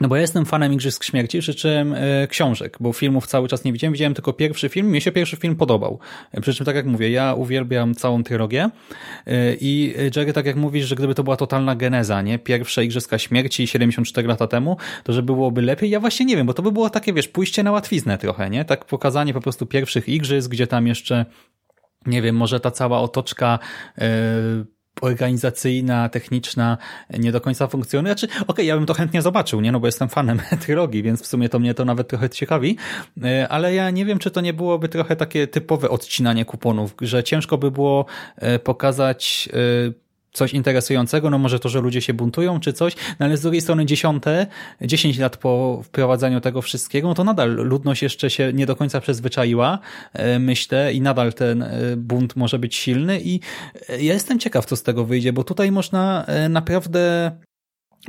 no 0.00 0.08
bo 0.08 0.16
ja 0.16 0.22
jestem 0.22 0.44
fanem 0.44 0.72
Igrzysk 0.72 1.04
Śmierci, 1.04 1.42
życzyłem 1.42 1.94
e, 1.96 2.26
książek, 2.28 2.76
bo 2.80 2.92
filmów 2.92 3.26
cały 3.26 3.48
czas 3.48 3.64
nie 3.64 3.72
widziałem. 3.72 3.92
Widziałem 3.92 4.14
tylko 4.14 4.32
pierwszy 4.32 4.68
film, 4.68 4.90
mi 4.90 5.00
się 5.00 5.12
pierwszy 5.12 5.36
film 5.36 5.56
podobał. 5.56 5.98
E, 6.32 6.40
przy 6.40 6.54
czym, 6.54 6.66
tak 6.66 6.76
jak 6.76 6.86
mówię, 6.86 7.10
ja 7.10 7.34
uwielbiam 7.34 7.94
całą 7.94 8.22
trylogię 8.22 8.70
e, 9.26 9.54
i 9.60 9.94
Jerry, 10.16 10.32
tak 10.32 10.46
jak 10.46 10.56
mówisz, 10.56 10.86
że 10.86 10.96
gdyby 10.96 11.14
to 11.14 11.24
była 11.24 11.36
totalna 11.36 11.76
geneza, 11.76 12.22
nie? 12.22 12.38
Pierwsze 12.38 12.84
Igrzyska 12.84 13.18
Śmierci 13.18 13.66
74 13.66 14.28
lata 14.28 14.46
temu, 14.46 14.76
to 15.04 15.12
że 15.12 15.22
byłoby 15.22 15.62
lepiej. 15.62 15.90
Ja 15.90 16.00
właśnie 16.00 16.26
nie 16.26 16.36
wiem, 16.36 16.46
bo 16.46 16.54
to 16.54 16.62
by 16.62 16.72
było 16.72 16.90
takie, 16.90 17.12
wiesz, 17.12 17.28
pójście 17.28 17.62
na 17.62 17.72
łatwiznę 17.72 18.18
trochę, 18.18 18.50
nie? 18.50 18.64
Tak 18.64 18.84
pokazanie 18.84 19.34
po 19.34 19.40
prostu 19.40 19.66
pierwszych 19.66 20.08
Igrzysk, 20.08 20.50
gdzie 20.50 20.66
tam 20.66 20.86
jeszcze 20.86 21.24
nie 22.06 22.22
wiem, 22.22 22.36
może 22.36 22.60
ta 22.60 22.70
cała 22.70 23.00
otoczka 23.00 23.58
yy, 23.98 24.04
organizacyjna, 25.00 26.08
techniczna 26.08 26.78
nie 27.18 27.32
do 27.32 27.40
końca 27.40 27.66
funkcjonuje. 27.66 28.14
Znaczy, 28.14 28.26
okej, 28.26 28.44
okay, 28.46 28.64
ja 28.64 28.76
bym 28.76 28.86
to 28.86 28.94
chętnie 28.94 29.22
zobaczył, 29.22 29.60
nie? 29.60 29.72
No 29.72 29.80
bo 29.80 29.86
jestem 29.86 30.08
fanem 30.08 30.40
trylogii, 30.64 31.02
więc 31.02 31.22
w 31.22 31.26
sumie 31.26 31.48
to 31.48 31.58
mnie 31.58 31.74
to 31.74 31.84
nawet 31.84 32.08
trochę 32.08 32.30
ciekawi, 32.30 32.76
e, 33.24 33.48
ale 33.48 33.74
ja 33.74 33.90
nie 33.90 34.04
wiem, 34.04 34.18
czy 34.18 34.30
to 34.30 34.40
nie 34.40 34.52
byłoby 34.52 34.88
trochę 34.88 35.16
takie 35.16 35.46
typowe 35.46 35.90
odcinanie 35.90 36.44
kuponów, 36.44 36.94
że 37.00 37.24
ciężko 37.24 37.58
by 37.58 37.70
było 37.70 38.06
e, 38.36 38.58
pokazać 38.58 39.48
e, 39.52 40.03
coś 40.34 40.54
interesującego, 40.54 41.30
no 41.30 41.38
może 41.38 41.60
to, 41.60 41.68
że 41.68 41.80
ludzie 41.80 42.00
się 42.00 42.14
buntują 42.14 42.60
czy 42.60 42.72
coś, 42.72 42.96
no 43.20 43.26
ale 43.26 43.36
z 43.36 43.40
drugiej 43.40 43.60
strony 43.60 43.86
dziesiąte, 43.86 44.46
10 44.80 45.18
lat 45.18 45.36
po 45.36 45.80
wprowadzaniu 45.84 46.40
tego 46.40 46.62
wszystkiego, 46.62 47.08
no 47.08 47.14
to 47.14 47.24
nadal 47.24 47.50
ludność 47.50 48.02
jeszcze 48.02 48.30
się 48.30 48.52
nie 48.52 48.66
do 48.66 48.76
końca 48.76 49.00
przyzwyczaiła, 49.00 49.78
e, 50.12 50.38
myślę, 50.38 50.92
i 50.92 51.00
nadal 51.00 51.32
ten 51.32 51.62
e, 51.62 51.96
bunt 51.96 52.36
może 52.36 52.58
być 52.58 52.76
silny 52.76 53.20
i 53.20 53.40
e, 53.88 54.02
ja 54.02 54.14
jestem 54.14 54.38
ciekaw, 54.38 54.66
co 54.66 54.76
z 54.76 54.82
tego 54.82 55.04
wyjdzie, 55.04 55.32
bo 55.32 55.44
tutaj 55.44 55.72
można 55.72 56.26
naprawdę 56.48 57.32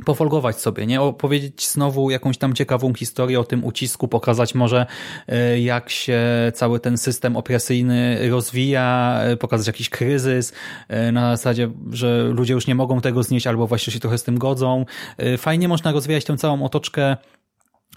pofolgować 0.04 0.60
sobie, 0.60 0.86
nie? 0.86 1.00
Opowiedzieć 1.00 1.68
znowu 1.68 2.10
jakąś 2.10 2.38
tam 2.38 2.54
ciekawą 2.54 2.94
historię 2.94 3.40
o 3.40 3.44
tym 3.44 3.64
ucisku, 3.64 4.08
pokazać 4.08 4.54
może 4.54 4.86
e, 5.28 5.60
jak 5.60 5.90
się 5.90 6.20
cały 6.54 6.80
ten 6.80 6.98
system 6.98 7.36
opresyjny 7.36 8.30
rozwija, 8.30 9.18
e, 9.22 9.36
pokazać 9.36 9.66
jakiś 9.66 9.88
kryzys 9.88 10.52
e, 10.88 11.12
na 11.12 11.36
zasadzie, 11.36 11.70
że 11.90 12.22
ludzie 12.32 12.54
już 12.54 12.66
nie 12.66 12.74
mogą 12.74 13.00
tego 13.00 13.22
znieść 13.22 13.46
albo 13.46 13.66
właśnie 13.66 13.92
się 13.92 14.00
trochę 14.00 14.18
z 14.18 14.22
tym 14.22 14.38
godzą. 14.38 14.84
Fajnie 15.38 15.68
można 15.68 15.92
rozwijać 15.92 16.24
tę 16.24 16.36
całą 16.36 16.64
otoczkę 16.64 17.16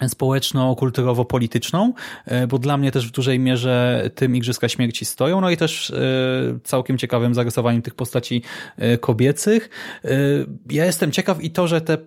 społeczno-kulturowo-polityczną, 0.08 1.92
e, 2.24 2.46
bo 2.46 2.58
dla 2.58 2.76
mnie 2.76 2.92
też 2.92 3.08
w 3.08 3.10
dużej 3.10 3.38
mierze 3.38 4.10
tym 4.14 4.36
Igrzyska 4.36 4.68
Śmierci 4.68 5.04
stoją, 5.04 5.40
no 5.40 5.50
i 5.50 5.56
też 5.56 5.90
e, 5.90 5.94
całkiem 6.64 6.98
ciekawym 6.98 7.34
zarysowaniem 7.34 7.82
tych 7.82 7.94
postaci 7.94 8.42
e, 8.76 8.98
kobiecych. 8.98 9.70
Ja 10.70 10.84
jestem 10.84 11.12
ciekaw 11.12 11.44
i 11.44 11.50
to, 11.50 11.68
że 11.68 11.80
te 11.80 11.98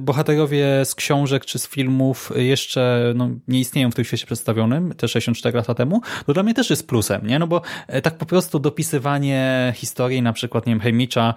bohaterowie 0.00 0.84
z 0.84 0.94
książek 0.94 1.44
czy 1.44 1.58
z 1.58 1.68
filmów 1.68 2.32
jeszcze 2.36 3.12
no, 3.16 3.30
nie 3.48 3.60
istnieją 3.60 3.90
w 3.90 3.94
tym 3.94 4.04
świecie 4.04 4.26
przedstawionym, 4.26 4.94
te 4.94 5.08
64 5.08 5.56
lata 5.56 5.74
temu, 5.74 6.00
to 6.26 6.32
dla 6.32 6.42
mnie 6.42 6.54
też 6.54 6.70
jest 6.70 6.86
plusem, 6.86 7.26
nie? 7.26 7.38
No 7.38 7.46
bo 7.46 7.62
tak 8.02 8.18
po 8.18 8.26
prostu 8.26 8.58
dopisywanie 8.58 9.72
historii, 9.76 10.22
na 10.22 10.32
przykład, 10.32 10.66
nie 10.66 10.72
wiem, 10.72 10.80
Hemicza, 10.80 11.34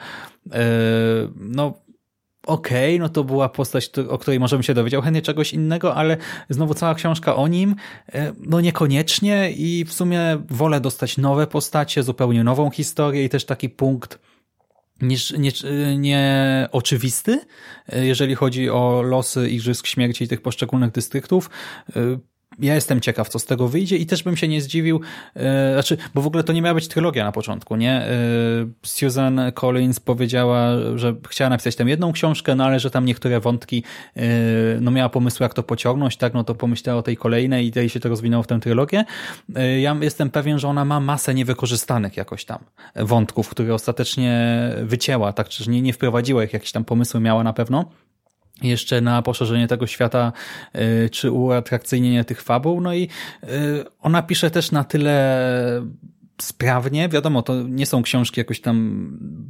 no 1.36 1.74
okej, 2.48 2.96
okay, 2.96 3.00
no 3.00 3.10
to 3.10 3.24
była 3.24 3.50
postać, 3.50 3.92
o 4.10 4.18
której 4.18 4.40
możemy 4.40 4.64
się 4.64 4.74
dowiedział 4.74 5.02
chętnie 5.02 5.22
czegoś 5.22 5.54
innego, 5.54 5.96
ale 5.96 6.18
znowu 6.50 6.74
cała 6.74 6.96
książka 6.96 7.36
o 7.36 7.48
nim, 7.48 7.76
e, 8.14 8.34
no 8.40 8.62
niekoniecznie 8.62 9.52
i 9.52 9.86
w 9.86 9.94
sumie 9.94 10.38
wolę 10.50 10.82
dostać 10.82 11.18
nowe 11.18 11.48
postacie, 11.48 12.04
zupełnie 12.04 12.44
nową 12.44 12.70
historię 12.70 13.24
i 13.24 13.30
też 13.30 13.46
taki 13.46 13.70
punkt 13.70 14.20
niż, 15.02 15.32
nie, 15.32 15.52
nie 15.98 16.68
oczywisty, 16.72 17.40
e, 17.90 18.06
jeżeli 18.06 18.36
chodzi 18.36 18.70
o 18.70 19.02
losy 19.02 19.50
Igrzysk 19.50 19.88
Śmierci 19.88 20.28
tych 20.28 20.42
poszczególnych 20.42 20.92
dystryktów. 20.92 21.50
Ja 22.60 22.76
jestem 22.76 23.02
ciekaw, 23.02 23.30
co 23.30 23.40
z 23.40 23.46
tego 23.46 23.68
wyjdzie 23.68 23.98
i 23.98 24.06
też 24.06 24.24
bym 24.24 24.38
się 24.38 24.48
nie 24.48 24.62
zdziwił, 24.62 25.02
e, 25.36 25.74
znaczy, 25.74 25.98
bo 26.14 26.22
w 26.22 26.28
ogóle 26.28 26.44
to 26.44 26.54
nie 26.54 26.62
miała 26.62 26.76
być 26.76 26.88
trylogia 26.88 27.24
na 27.24 27.32
początku, 27.32 27.76
nie? 27.76 27.92
E, 27.92 28.08
Susan 28.84 29.42
Collins 29.54 30.00
powiedziała, 30.00 30.70
że 30.96 31.16
chciała 31.30 31.50
napisać 31.50 31.76
tam 31.76 31.90
jedną 31.90 32.12
książkę, 32.12 32.56
no 32.56 32.66
ale 32.66 32.80
że 32.80 32.92
tam 32.92 33.06
niektóre 33.06 33.40
wątki, 33.40 33.84
e, 34.16 34.22
no 34.82 34.92
miała 34.92 35.10
pomysł, 35.10 35.44
jak 35.44 35.54
to 35.54 35.64
pociągnąć, 35.64 36.18
tak? 36.18 36.34
No 36.34 36.44
to 36.44 36.56
pomyślała 36.56 37.00
o 37.00 37.04
tej 37.04 37.18
kolejnej 37.18 37.68
i 37.68 37.72
tej 37.72 37.90
się 37.90 38.00
to 38.00 38.10
rozwinęło 38.10 38.44
w 38.44 38.48
tę 38.48 38.60
trylogię. 38.60 39.06
E, 39.56 39.82
ja 39.82 39.98
jestem 40.02 40.30
pewien, 40.30 40.60
że 40.60 40.68
ona 40.68 40.86
ma 40.86 41.00
masę 41.00 41.34
niewykorzystanych 41.34 42.18
jakoś 42.18 42.46
tam 42.46 42.60
wątków, 42.96 43.50
które 43.50 43.74
ostatecznie 43.74 44.52
wycięła, 44.84 45.34
tak? 45.34 45.50
Czy 45.50 45.70
nie, 45.70 45.82
nie 45.82 45.94
wprowadziła 45.94 46.44
ich, 46.44 46.54
jakieś 46.54 46.72
tam 46.72 46.86
pomysły 46.86 47.20
miała 47.20 47.44
na 47.44 47.54
pewno 47.54 47.86
jeszcze 48.64 49.02
na 49.02 49.22
poszerzenie 49.22 49.68
tego 49.68 49.88
świata, 49.88 50.34
y, 50.76 51.10
czy 51.10 51.32
uatrakcyjnienie 51.32 52.24
tych 52.24 52.42
fabuł. 52.42 52.82
No 52.82 52.94
i 52.94 53.04
y, 53.44 53.48
ona 54.02 54.22
pisze 54.22 54.52
też 54.52 54.72
na 54.72 54.84
tyle 54.84 55.42
sprawnie. 56.42 57.10
Wiadomo, 57.10 57.42
to 57.42 57.64
nie 57.64 57.86
są 57.86 58.04
książki 58.04 58.40
jakoś 58.40 58.62
tam 58.62 59.08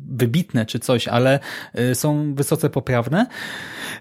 wybitne 0.09 0.65
czy 0.65 0.79
coś, 0.79 1.07
ale 1.07 1.39
y, 1.79 1.95
są 1.95 2.35
wysoce 2.35 2.69
poprawne. 2.69 3.25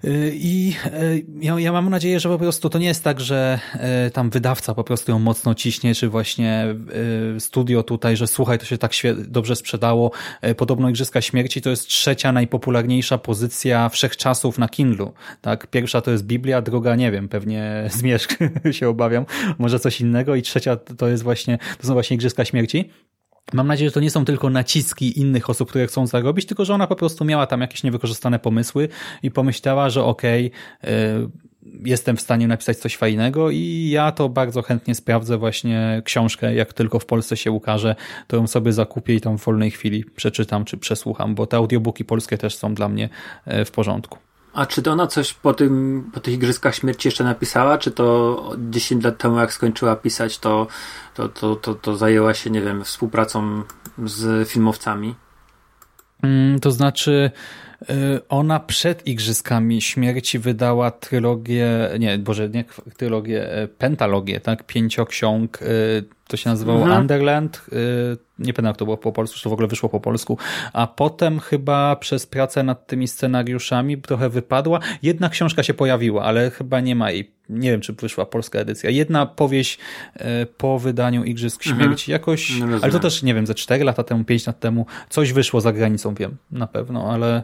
Y, 0.04 0.32
I 0.34 0.74
y, 1.02 1.24
ja, 1.40 1.60
ja 1.60 1.72
mam 1.72 1.90
nadzieję, 1.90 2.20
że 2.20 2.28
po 2.28 2.38
prostu 2.38 2.70
to 2.70 2.78
nie 2.78 2.86
jest 2.86 3.04
tak, 3.04 3.20
że 3.20 3.60
tam 4.12 4.30
wydawca 4.30 4.74
po 4.74 4.84
prostu 4.84 5.12
ją 5.12 5.18
mocno 5.18 5.54
ciśnie, 5.54 5.94
czy 5.94 6.08
właśnie 6.08 6.74
studio 7.38 7.82
tutaj, 7.82 8.16
że 8.16 8.26
słuchaj, 8.26 8.58
to 8.58 8.64
się 8.64 8.78
tak 8.78 8.92
dobrze 9.18 9.56
sprzedało. 9.56 10.10
Podobno 10.56 10.88
Igrzyska 10.88 11.20
Śmierci 11.20 11.62
to 11.62 11.70
jest 11.70 11.86
trzecia 11.86 12.32
najpopularniejsza 12.32 13.18
pozycja 13.18 13.88
wszechczasów 13.88 14.58
na 14.58 14.68
Kindlu. 14.68 15.12
Tak? 15.40 15.66
Pierwsza 15.66 16.00
to 16.00 16.10
jest 16.10 16.24
Biblia, 16.24 16.62
druga 16.62 16.96
nie 16.96 17.10
wiem, 17.10 17.28
pewnie 17.28 17.84
Zmierzch 17.98 18.36
się 18.70 18.88
obawiam, 18.88 19.26
może 19.58 19.80
coś 19.80 20.00
innego 20.00 20.34
i 20.34 20.42
trzecia 20.42 20.76
to 20.76 21.08
jest 21.08 21.22
właśnie, 21.22 21.58
to 21.80 21.86
są 21.86 21.92
właśnie 21.92 22.14
Igrzyska 22.14 22.44
Śmierci. 22.44 22.90
Mam 23.52 23.66
nadzieję, 23.66 23.90
że 23.90 23.94
to 23.94 24.00
nie 24.00 24.10
są 24.10 24.24
tylko 24.24 24.50
naciski 24.50 25.20
innych 25.20 25.50
osób, 25.50 25.68
które 25.68 25.86
chcą 25.86 26.06
zarobić, 26.06 26.46
tylko 26.46 26.64
że 26.64 26.74
ona 26.74 26.86
po 26.86 26.96
prostu 26.96 27.24
miała 27.24 27.46
tam 27.46 27.60
jakieś 27.60 27.82
niewykorzystane 27.82 28.38
pomysły 28.38 28.88
i 29.22 29.30
pomyślała, 29.30 29.90
że 29.90 30.04
okej, 30.04 30.50
okay, 30.82 31.30
jestem 31.84 32.16
w 32.16 32.20
stanie 32.20 32.48
napisać 32.48 32.76
coś 32.76 32.96
fajnego 32.96 33.50
i 33.50 33.88
ja 33.92 34.12
to 34.12 34.28
bardzo 34.28 34.62
chętnie 34.62 34.94
sprawdzę 34.94 35.38
właśnie 35.38 36.02
książkę, 36.04 36.54
jak 36.54 36.72
tylko 36.72 36.98
w 36.98 37.06
Polsce 37.06 37.36
się 37.36 37.52
ukaże, 37.52 37.96
to 38.26 38.36
ją 38.36 38.46
sobie 38.46 38.72
zakupię 38.72 39.14
i 39.14 39.20
tam 39.20 39.38
w 39.38 39.44
wolnej 39.44 39.70
chwili 39.70 40.04
przeczytam 40.04 40.64
czy 40.64 40.78
przesłucham, 40.78 41.34
bo 41.34 41.46
te 41.46 41.56
audiobooki 41.56 42.04
polskie 42.04 42.38
też 42.38 42.54
są 42.54 42.74
dla 42.74 42.88
mnie 42.88 43.08
e, 43.46 43.64
w 43.64 43.70
porządku. 43.70 44.18
A 44.52 44.66
czy 44.66 44.82
to 44.82 44.92
ona 44.92 45.06
coś 45.06 45.34
po, 45.34 45.54
tym, 45.54 46.04
po 46.14 46.20
tych 46.20 46.34
Igrzyskach 46.34 46.74
Śmierci 46.74 47.08
jeszcze 47.08 47.24
napisała? 47.24 47.78
Czy 47.78 47.90
to 47.90 48.56
10 48.58 49.04
lat 49.04 49.18
temu, 49.18 49.38
jak 49.38 49.52
skończyła 49.52 49.96
pisać, 49.96 50.38
to, 50.38 50.66
to, 51.14 51.28
to, 51.28 51.56
to, 51.56 51.74
to 51.74 51.96
zajęła 51.96 52.34
się, 52.34 52.50
nie 52.50 52.60
wiem, 52.60 52.84
współpracą 52.84 53.62
z 54.04 54.48
filmowcami? 54.48 55.14
Mm, 56.22 56.60
to 56.60 56.70
znaczy, 56.70 57.30
y, 57.82 58.20
ona 58.28 58.60
przed 58.60 59.06
Igrzyskami 59.06 59.82
Śmierci 59.82 60.38
wydała 60.38 60.90
trylogię, 60.90 61.68
nie, 61.98 62.18
Boże, 62.18 62.48
nie 62.48 62.64
trylogię, 62.96 63.52
e, 63.52 63.68
pentalogię, 63.68 64.40
tak? 64.40 64.66
Pięcioksiąg, 64.66 65.62
y, 65.62 66.04
to 66.30 66.36
się 66.36 66.50
nazywało 66.50 66.78
mhm. 66.78 67.00
Underland, 67.00 67.62
y, 67.72 68.16
nie 68.38 68.52
pamiętam 68.52 68.66
jak 68.66 68.76
to 68.76 68.84
było 68.84 68.96
po 68.96 69.12
polsku, 69.12 69.36
czy 69.36 69.44
to 69.44 69.50
w 69.50 69.52
ogóle 69.52 69.68
wyszło 69.68 69.88
po 69.88 70.00
polsku, 70.00 70.38
a 70.72 70.86
potem 70.86 71.40
chyba 71.40 71.96
przez 71.96 72.26
pracę 72.26 72.62
nad 72.62 72.86
tymi 72.86 73.08
scenariuszami 73.08 73.98
trochę 73.98 74.28
wypadła. 74.28 74.80
Jedna 75.02 75.28
książka 75.28 75.62
się 75.62 75.74
pojawiła, 75.74 76.24
ale 76.24 76.50
chyba 76.50 76.80
nie 76.80 76.96
ma 76.96 77.10
jej, 77.10 77.30
nie 77.48 77.70
wiem 77.70 77.80
czy 77.80 77.92
wyszła 77.92 78.26
polska 78.26 78.58
edycja. 78.58 78.90
Jedna 78.90 79.26
powieść 79.26 79.78
y, 80.16 80.20
po 80.56 80.78
wydaniu 80.78 81.24
Igrzysk 81.24 81.66
mhm. 81.66 81.84
Śmierci 81.84 82.12
jakoś, 82.12 82.58
no 82.60 82.78
ale 82.82 82.92
to 82.92 82.98
też 82.98 83.22
nie 83.22 83.34
wiem, 83.34 83.46
ze 83.46 83.54
4 83.54 83.84
lata 83.84 84.04
temu, 84.04 84.24
5 84.24 84.46
lat 84.46 84.60
temu, 84.60 84.86
coś 85.08 85.32
wyszło 85.32 85.60
za 85.60 85.72
granicą, 85.72 86.14
wiem, 86.14 86.36
na 86.50 86.66
pewno, 86.66 87.12
ale 87.12 87.42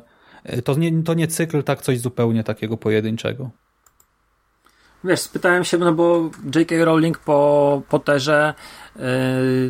y, 0.52 0.62
to 0.62 0.74
nie, 0.74 1.02
to 1.02 1.14
nie 1.14 1.26
cykl, 1.26 1.62
tak 1.62 1.82
coś 1.82 2.00
zupełnie 2.00 2.44
takiego 2.44 2.76
pojedynczego. 2.76 3.50
Wiesz, 5.04 5.20
spytałem 5.20 5.64
się, 5.64 5.78
no 5.78 5.92
bo 5.92 6.30
J.K. 6.54 6.84
Rowling 6.84 7.18
po 7.18 7.82
Potterze, 7.88 8.54
yy, 8.96 9.02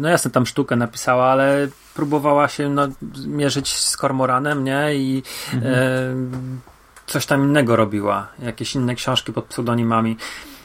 no 0.01 0.09
jasne, 0.09 0.31
tam 0.31 0.47
sztukę 0.47 0.77
napisała, 0.77 1.27
ale 1.27 1.69
próbowała 1.95 2.49
się 2.49 2.69
no, 2.69 2.89
mierzyć 3.27 3.79
z 3.79 3.97
Kormoranem, 3.97 4.65
nie? 4.65 4.95
I 4.95 5.23
mhm. 5.55 5.75
yy, 5.75 6.61
coś 7.07 7.27
tam 7.27 7.45
innego 7.45 7.77
robiła. 7.77 8.29
Jakieś 8.39 8.75
inne 8.75 8.95
książki 8.95 9.33
pod 9.33 9.45
pseudonimami. 9.45 10.17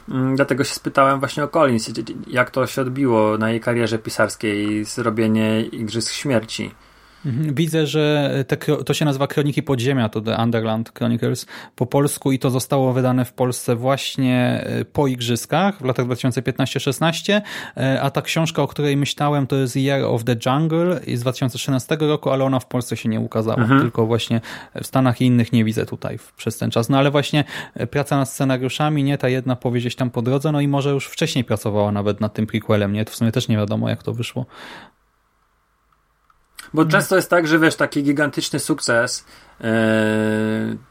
Yy, 0.08 0.14
dlatego 0.36 0.64
się 0.64 0.74
spytałem 0.74 1.18
właśnie 1.18 1.44
o 1.44 1.48
Collins, 1.48 1.90
jak 2.26 2.50
to 2.50 2.66
się 2.66 2.82
odbiło 2.82 3.38
na 3.38 3.50
jej 3.50 3.60
karierze 3.60 3.98
pisarskiej, 3.98 4.84
zrobienie 4.84 5.62
Igrzysk 5.62 6.12
Śmierci. 6.12 6.74
Mhm. 7.26 7.54
Widzę, 7.54 7.86
że 7.86 8.30
te, 8.48 8.56
to 8.56 8.94
się 8.94 9.04
nazywa 9.04 9.26
Kroniki 9.26 9.62
Podziemia, 9.62 10.08
to 10.08 10.20
The 10.20 10.36
Underland 10.36 10.92
Chronicles 10.98 11.46
po 11.76 11.86
polsku 11.86 12.32
i 12.32 12.38
to 12.38 12.50
zostało 12.50 12.92
wydane 12.92 13.24
w 13.24 13.32
Polsce 13.32 13.76
właśnie 13.76 14.64
e, 14.66 14.84
po 14.84 15.06
Igrzyskach 15.06 15.78
w 15.78 15.84
latach 15.84 16.06
2015-16, 16.06 17.40
e, 17.76 18.02
a 18.02 18.10
ta 18.10 18.22
książka, 18.22 18.62
o 18.62 18.68
której 18.68 18.96
myślałem, 18.96 19.46
to 19.46 19.56
jest 19.56 19.76
Year 19.76 20.04
of 20.04 20.24
the 20.24 20.36
Jungle 20.46 21.00
z 21.14 21.20
2013 21.20 21.96
roku, 22.00 22.30
ale 22.30 22.44
ona 22.44 22.60
w 22.60 22.66
Polsce 22.66 22.96
się 22.96 23.08
nie 23.08 23.20
ukazała, 23.20 23.62
mhm. 23.62 23.80
tylko 23.80 24.06
właśnie 24.06 24.40
w 24.82 24.86
Stanach 24.86 25.20
i 25.20 25.24
innych 25.24 25.52
nie 25.52 25.64
widzę 25.64 25.86
tutaj 25.86 26.18
przez 26.36 26.58
ten 26.58 26.70
czas. 26.70 26.88
No 26.88 26.98
ale 26.98 27.10
właśnie 27.10 27.44
e, 27.74 27.86
praca 27.86 28.16
nad 28.16 28.28
scenariuszami, 28.28 29.04
nie, 29.04 29.18
ta 29.18 29.28
jedna 29.28 29.56
powiedzieć 29.56 29.96
tam 29.96 30.10
po 30.10 30.22
drodze, 30.22 30.52
no 30.52 30.60
i 30.60 30.68
może 30.68 30.90
już 30.90 31.06
wcześniej 31.06 31.44
pracowała 31.44 31.92
nawet 31.92 32.20
nad 32.20 32.34
tym 32.34 32.46
prequelem, 32.46 32.92
nie, 32.92 33.04
to 33.04 33.12
w 33.12 33.16
sumie 33.16 33.32
też 33.32 33.48
nie 33.48 33.56
wiadomo 33.56 33.88
jak 33.88 34.02
to 34.02 34.12
wyszło. 34.12 34.46
Bo 36.74 36.84
często 36.84 37.16
jest 37.16 37.30
tak, 37.30 37.46
że 37.46 37.58
wiesz, 37.58 37.76
taki 37.76 38.02
gigantyczny 38.02 38.58
sukces 38.58 39.26
yy, 39.60 39.66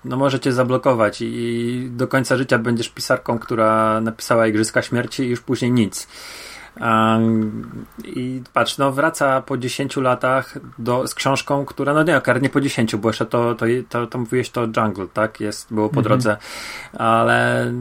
no 0.06 0.18
może 0.18 0.40
cię 0.40 0.54
zablokować 0.54 1.18
i 1.22 1.90
do 1.92 2.08
końca 2.08 2.38
życia 2.38 2.58
będziesz 2.58 2.90
pisarką, 2.90 3.40
która 3.40 4.02
napisała 4.02 4.48
Igrzyska 4.48 4.82
Śmierci 4.82 5.24
i 5.24 5.30
już 5.30 5.42
później 5.42 5.72
nic. 5.72 6.08
Um, 6.80 7.86
I 8.04 8.42
patrz, 8.54 8.78
no 8.78 8.92
wraca 8.92 9.42
po 9.42 9.58
10 9.58 9.98
latach 9.98 10.58
do, 10.80 11.08
z 11.08 11.16
książką, 11.16 11.66
która, 11.66 11.94
no 11.94 12.04
nie, 12.04 12.22
nie 12.42 12.50
po 12.50 12.62
10, 12.62 12.96
bo 12.96 13.10
jeszcze 13.10 13.26
to, 13.26 13.56
to, 13.56 13.66
to, 13.90 14.08
to 14.08 14.18
mówiłeś 14.18 14.50
to 14.50 14.62
Jungle, 14.62 15.08
tak? 15.14 15.40
Jest, 15.40 15.74
było 15.74 15.90
po 15.90 16.00
mhm. 16.00 16.04
drodze, 16.04 16.38
ale 16.94 17.72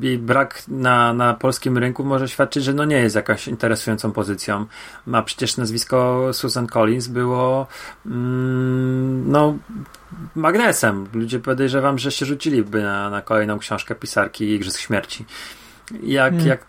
jej 0.00 0.18
brak 0.18 0.62
na, 0.68 1.14
na 1.14 1.34
polskim 1.34 1.78
rynku 1.78 2.04
może 2.04 2.28
świadczyć, 2.28 2.64
że 2.64 2.74
no 2.74 2.84
nie 2.84 2.96
jest 2.96 3.16
jakąś 3.16 3.48
interesującą 3.48 4.12
pozycją. 4.12 4.66
Ma 5.06 5.22
przecież 5.22 5.56
nazwisko 5.56 6.28
Susan 6.32 6.66
Collins 6.66 7.06
było 7.06 7.66
mm, 8.06 9.30
no 9.30 9.56
magnesem. 10.34 11.06
Ludzie 11.12 11.40
podejrzewam, 11.40 11.98
że 11.98 12.12
się 12.12 12.26
rzuciliby 12.26 12.82
na, 12.82 13.10
na 13.10 13.22
kolejną 13.22 13.58
książkę 13.58 13.94
pisarki 13.94 14.44
Igrzysk 14.44 14.80
Śmierci. 14.80 15.24
Jak, 16.02 16.30
hmm. 16.30 16.48
jak 16.48 16.66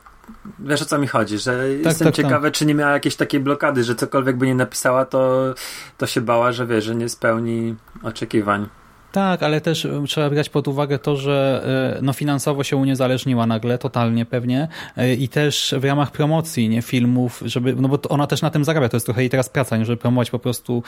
wiesz 0.60 0.82
o 0.82 0.86
co 0.86 0.98
mi 0.98 1.08
chodzi, 1.08 1.38
że 1.38 1.52
tak, 1.78 1.86
jestem 1.86 2.06
tak, 2.06 2.16
ciekawy, 2.16 2.48
tak. 2.48 2.54
czy 2.54 2.66
nie 2.66 2.76
miała 2.76 2.92
jakiejś 2.92 3.16
takiej 3.16 3.40
blokady, 3.40 3.84
że 3.84 3.96
cokolwiek 3.96 4.38
by 4.38 4.48
nie 4.48 4.56
napisała, 4.56 5.06
to, 5.06 5.54
to 5.98 6.08
się 6.08 6.22
bała, 6.22 6.52
że 6.52 6.68
wie, 6.68 6.82
że 6.82 6.96
nie 6.96 7.10
spełni 7.10 7.76
oczekiwań. 8.04 8.68
Tak, 9.16 9.44
ale 9.44 9.62
też 9.62 9.86
e, 9.86 10.04
trzeba 10.08 10.30
brać 10.30 10.50
pod 10.50 10.68
uwagę 10.68 11.00
to, 11.00 11.16
że 11.16 11.64
e, 11.98 12.02
no, 12.02 12.14
finansowo 12.14 12.64
się 12.64 12.78
uniezależniła 12.78 13.48
nagle, 13.48 13.78
totalnie 13.78 14.26
pewnie 14.26 14.68
e, 14.98 15.14
i 15.14 15.30
też 15.30 15.76
w 15.80 15.84
ramach 15.84 16.12
promocji 16.12 16.70
nie 16.70 16.82
filmów, 16.82 17.42
żeby, 17.46 17.76
no 17.76 17.88
bo 17.88 18.00
ona 18.10 18.28
też 18.28 18.42
na 18.42 18.50
tym 18.50 18.66
zarabia, 18.66 18.90
to 18.90 18.98
jest 18.98 19.06
trochę 19.06 19.22
jej 19.22 19.30
teraz 19.30 19.50
praca, 19.50 19.78
nie, 19.78 19.86
żeby 19.86 19.98
promować 19.98 20.32
po 20.32 20.40
prostu 20.40 20.84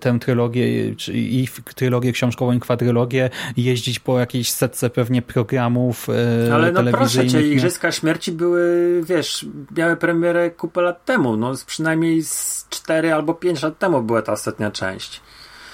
tę 0.00 0.18
trylogię 0.20 0.96
czy, 0.96 1.12
i 1.14 1.48
trylogię 1.74 2.12
książkową 2.12 2.52
i 2.52 2.60
kwadrylogię, 2.60 3.30
jeździć 3.56 3.98
po 3.98 4.18
jakiejś 4.20 4.50
setce 4.50 4.90
pewnie 4.90 5.22
programów 5.22 6.08
Ale 6.54 6.72
no 6.72 6.82
proszę 6.90 7.26
cię, 7.26 7.48
Igrzyska 7.48 7.92
Śmierci 7.92 8.32
były, 8.32 9.02
wiesz, 9.04 9.46
miały 9.76 9.96
premierę 9.96 10.50
kupę 10.50 10.82
lat 10.82 11.04
temu, 11.04 11.36
no 11.36 11.52
przynajmniej 11.66 12.22
z 12.22 12.66
4 12.70 13.12
albo 13.12 13.34
5 13.34 13.62
lat 13.62 13.78
temu 13.78 14.02
była 14.02 14.22
ta 14.22 14.32
ostatnia 14.32 14.70
część. 14.70 15.20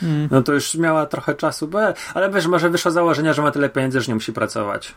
Hmm. 0.03 0.29
No 0.31 0.43
to 0.43 0.53
już 0.53 0.75
miała 0.75 1.07
trochę 1.07 1.35
czasu, 1.35 1.71
ale 2.15 2.31
wiesz, 2.31 2.47
może 2.47 2.71
wyszło 2.71 2.91
założenia, 2.91 3.33
że 3.33 3.43
ma 3.43 3.51
tyle 3.51 3.69
pieniędzy, 3.69 4.01
że 4.01 4.09
nie 4.09 4.15
musi 4.15 4.33
pracować. 4.33 4.95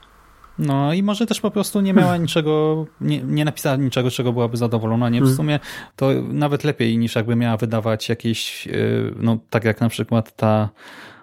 No 0.60 0.94
i 0.94 1.03
może 1.03 1.26
też 1.26 1.41
po 1.41 1.52
prostu 1.52 1.82
nie 1.82 1.94
miała 1.94 2.18
niczego, 2.18 2.86
nie, 3.02 3.23
nie 3.23 3.45
napisała 3.45 3.76
niczego, 3.76 4.11
czego 4.11 4.34
byłaby 4.34 4.57
zadowolona. 4.57 5.10
Nie, 5.10 5.19
w 5.19 5.23
hmm. 5.23 5.38
sumie 5.38 5.60
to 5.95 6.10
nawet 6.27 6.64
lepiej 6.64 6.98
niż 6.98 7.15
jakby 7.15 7.36
miała 7.36 7.57
wydawać 7.57 8.10
jakieś, 8.10 8.68
y, 8.68 9.14
no 9.19 9.38
tak 9.49 9.64
jak 9.64 9.82
na 9.82 9.90
przykład 9.90 10.36
ta 10.36 10.69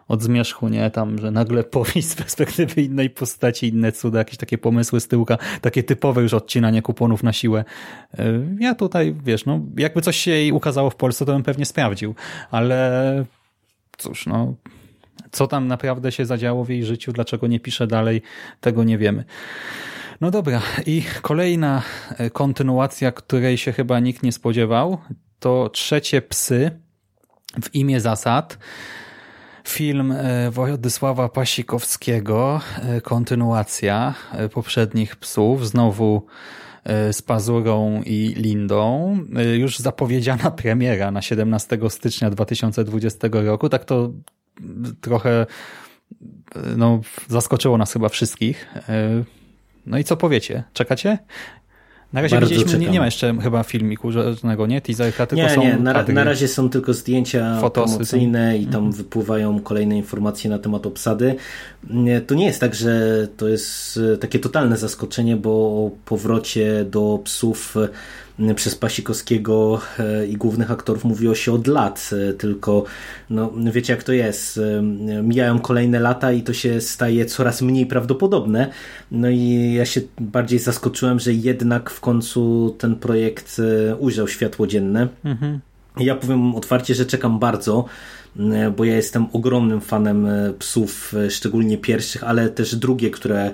od 0.08 0.22
zmierzchu, 0.22 0.68
nie? 0.68 0.90
Tam, 0.90 1.18
że 1.18 1.30
nagle 1.30 1.64
powieść 1.78 2.08
z 2.08 2.14
perspektywy 2.14 2.82
innej 2.82 3.10
postaci, 3.10 3.68
inne 3.68 3.92
cuda, 3.92 4.18
jakieś 4.18 4.36
takie 4.36 4.58
pomysły 4.58 5.00
z 5.00 5.08
tyłka, 5.08 5.38
takie 5.60 5.82
typowe 5.82 6.22
już 6.22 6.34
odcinanie 6.34 6.82
kuponów 6.82 7.22
na 7.22 7.32
siłę. 7.32 7.64
Y, 8.18 8.56
ja 8.60 8.74
tutaj, 8.74 9.14
wiesz, 9.24 9.46
no, 9.46 9.60
jakby 9.76 10.02
coś 10.02 10.16
się 10.16 10.30
jej 10.30 10.52
ukazało 10.52 10.90
w 10.90 10.96
Polsce, 10.96 11.26
to 11.26 11.32
bym 11.32 11.42
pewnie 11.42 11.66
sprawdził, 11.66 12.14
ale 12.50 13.24
cóż, 14.02 14.26
no, 14.26 14.54
co 15.32 15.46
tam 15.46 15.68
naprawdę 15.68 16.12
się 16.12 16.26
zadziało 16.26 16.64
w 16.64 16.68
jej 16.68 16.84
życiu, 16.84 17.12
dlaczego 17.12 17.46
nie 17.46 17.60
pisze 17.60 17.86
dalej, 17.86 18.22
tego 18.60 18.84
nie 18.84 18.98
wiemy. 18.98 19.24
No 20.20 20.30
dobra, 20.30 20.62
i 20.86 21.02
kolejna 21.22 21.82
e, 22.18 22.30
kontynuacja, 22.30 23.12
której 23.12 23.58
się 23.58 23.72
chyba 23.72 24.00
nikt 24.00 24.22
nie 24.22 24.32
spodziewał, 24.32 24.98
to 25.38 25.68
Trzecie 25.68 26.22
Psy 26.22 26.70
w 27.62 27.74
imię 27.74 28.00
zasad. 28.00 28.58
Film 29.68 30.12
e, 30.12 30.50
Władysława 30.50 31.28
Pasikowskiego, 31.28 32.60
e, 32.82 33.00
kontynuacja 33.00 34.14
poprzednich 34.52 35.16
psów, 35.16 35.68
znowu 35.68 36.26
z 37.12 37.22
Pazurą 37.22 38.02
i 38.06 38.34
Lindą. 38.36 39.18
E, 39.36 39.56
już 39.56 39.78
zapowiedziana 39.78 40.50
premiera 40.62 41.10
na 41.10 41.22
17 41.22 41.78
stycznia 41.88 42.30
2020 42.30 43.28
roku. 43.32 43.68
Tak 43.68 43.84
to 43.84 44.12
trochę 45.00 45.46
e, 46.56 46.60
no, 46.76 47.00
zaskoczyło 47.28 47.78
nas 47.78 47.92
chyba 47.92 48.08
wszystkich. 48.08 48.68
No 49.86 49.98
i 49.98 50.04
co 50.04 50.16
powiecie? 50.16 50.64
Czekacie? 50.72 51.18
Na 52.12 52.20
razie 52.20 52.40
widzieliśmy, 52.40 52.78
nie, 52.78 52.90
nie, 52.90 52.98
ma 52.98 53.04
jeszcze 53.04 53.34
chyba 53.42 53.62
filmiku 53.62 54.12
żadnego, 54.12 54.66
nie? 54.66 54.80
Teaserka, 54.80 55.26
tylko 55.26 55.44
nie, 55.44 55.54
są 55.54 55.60
Nie, 55.60 55.76
na, 55.76 56.02
na 56.02 56.24
razie 56.24 56.48
są 56.48 56.70
tylko 56.70 56.94
zdjęcia 56.94 57.60
Fotosy 57.60 57.90
promocyjne 57.90 58.58
i 58.58 58.66
tam 58.66 58.74
mhm. 58.74 58.92
wypływają 58.92 59.60
kolejne 59.60 59.96
informacje 59.96 60.50
na 60.50 60.58
temat 60.58 60.86
obsady. 60.86 61.34
To 62.26 62.34
nie 62.34 62.46
jest 62.46 62.60
tak, 62.60 62.74
że 62.74 63.28
to 63.36 63.48
jest 63.48 64.00
takie 64.20 64.38
totalne 64.38 64.76
zaskoczenie, 64.76 65.36
bo 65.36 65.50
o 65.50 65.90
powrocie 66.04 66.84
do 66.84 67.20
psów 67.24 67.76
przez 68.54 68.76
Pasikowskiego 68.76 69.80
e, 69.98 70.26
i 70.26 70.36
głównych 70.36 70.70
aktorów 70.70 71.04
mówiło 71.04 71.34
się 71.34 71.52
od 71.52 71.66
lat, 71.66 72.10
e, 72.12 72.32
tylko 72.32 72.84
no, 73.30 73.52
wiecie 73.56 73.92
jak 73.92 74.02
to 74.02 74.12
jest, 74.12 74.58
e, 74.58 74.82
mijają 75.22 75.58
kolejne 75.58 76.00
lata 76.00 76.32
i 76.32 76.42
to 76.42 76.52
się 76.52 76.80
staje 76.80 77.26
coraz 77.26 77.62
mniej 77.62 77.86
prawdopodobne, 77.86 78.70
no 79.10 79.30
i 79.30 79.72
ja 79.76 79.84
się 79.84 80.00
bardziej 80.20 80.58
zaskoczyłem, 80.58 81.20
że 81.20 81.32
jednak 81.32 81.90
w 81.90 82.00
końcu 82.00 82.74
ten 82.78 82.96
projekt 82.96 83.60
ujrzał 83.98 84.28
światło 84.28 84.66
dzienne. 84.66 85.08
Mhm. 85.24 85.60
Ja 85.96 86.14
powiem 86.14 86.54
otwarcie, 86.54 86.94
że 86.94 87.06
czekam 87.06 87.38
bardzo, 87.38 87.84
bo 88.76 88.84
ja 88.84 88.96
jestem 88.96 89.26
ogromnym 89.32 89.80
fanem 89.80 90.26
e, 90.26 90.52
psów, 90.58 91.14
e, 91.14 91.30
szczególnie 91.30 91.78
pierwszych, 91.78 92.24
ale 92.24 92.48
też 92.48 92.76
drugie, 92.76 93.10
które 93.10 93.50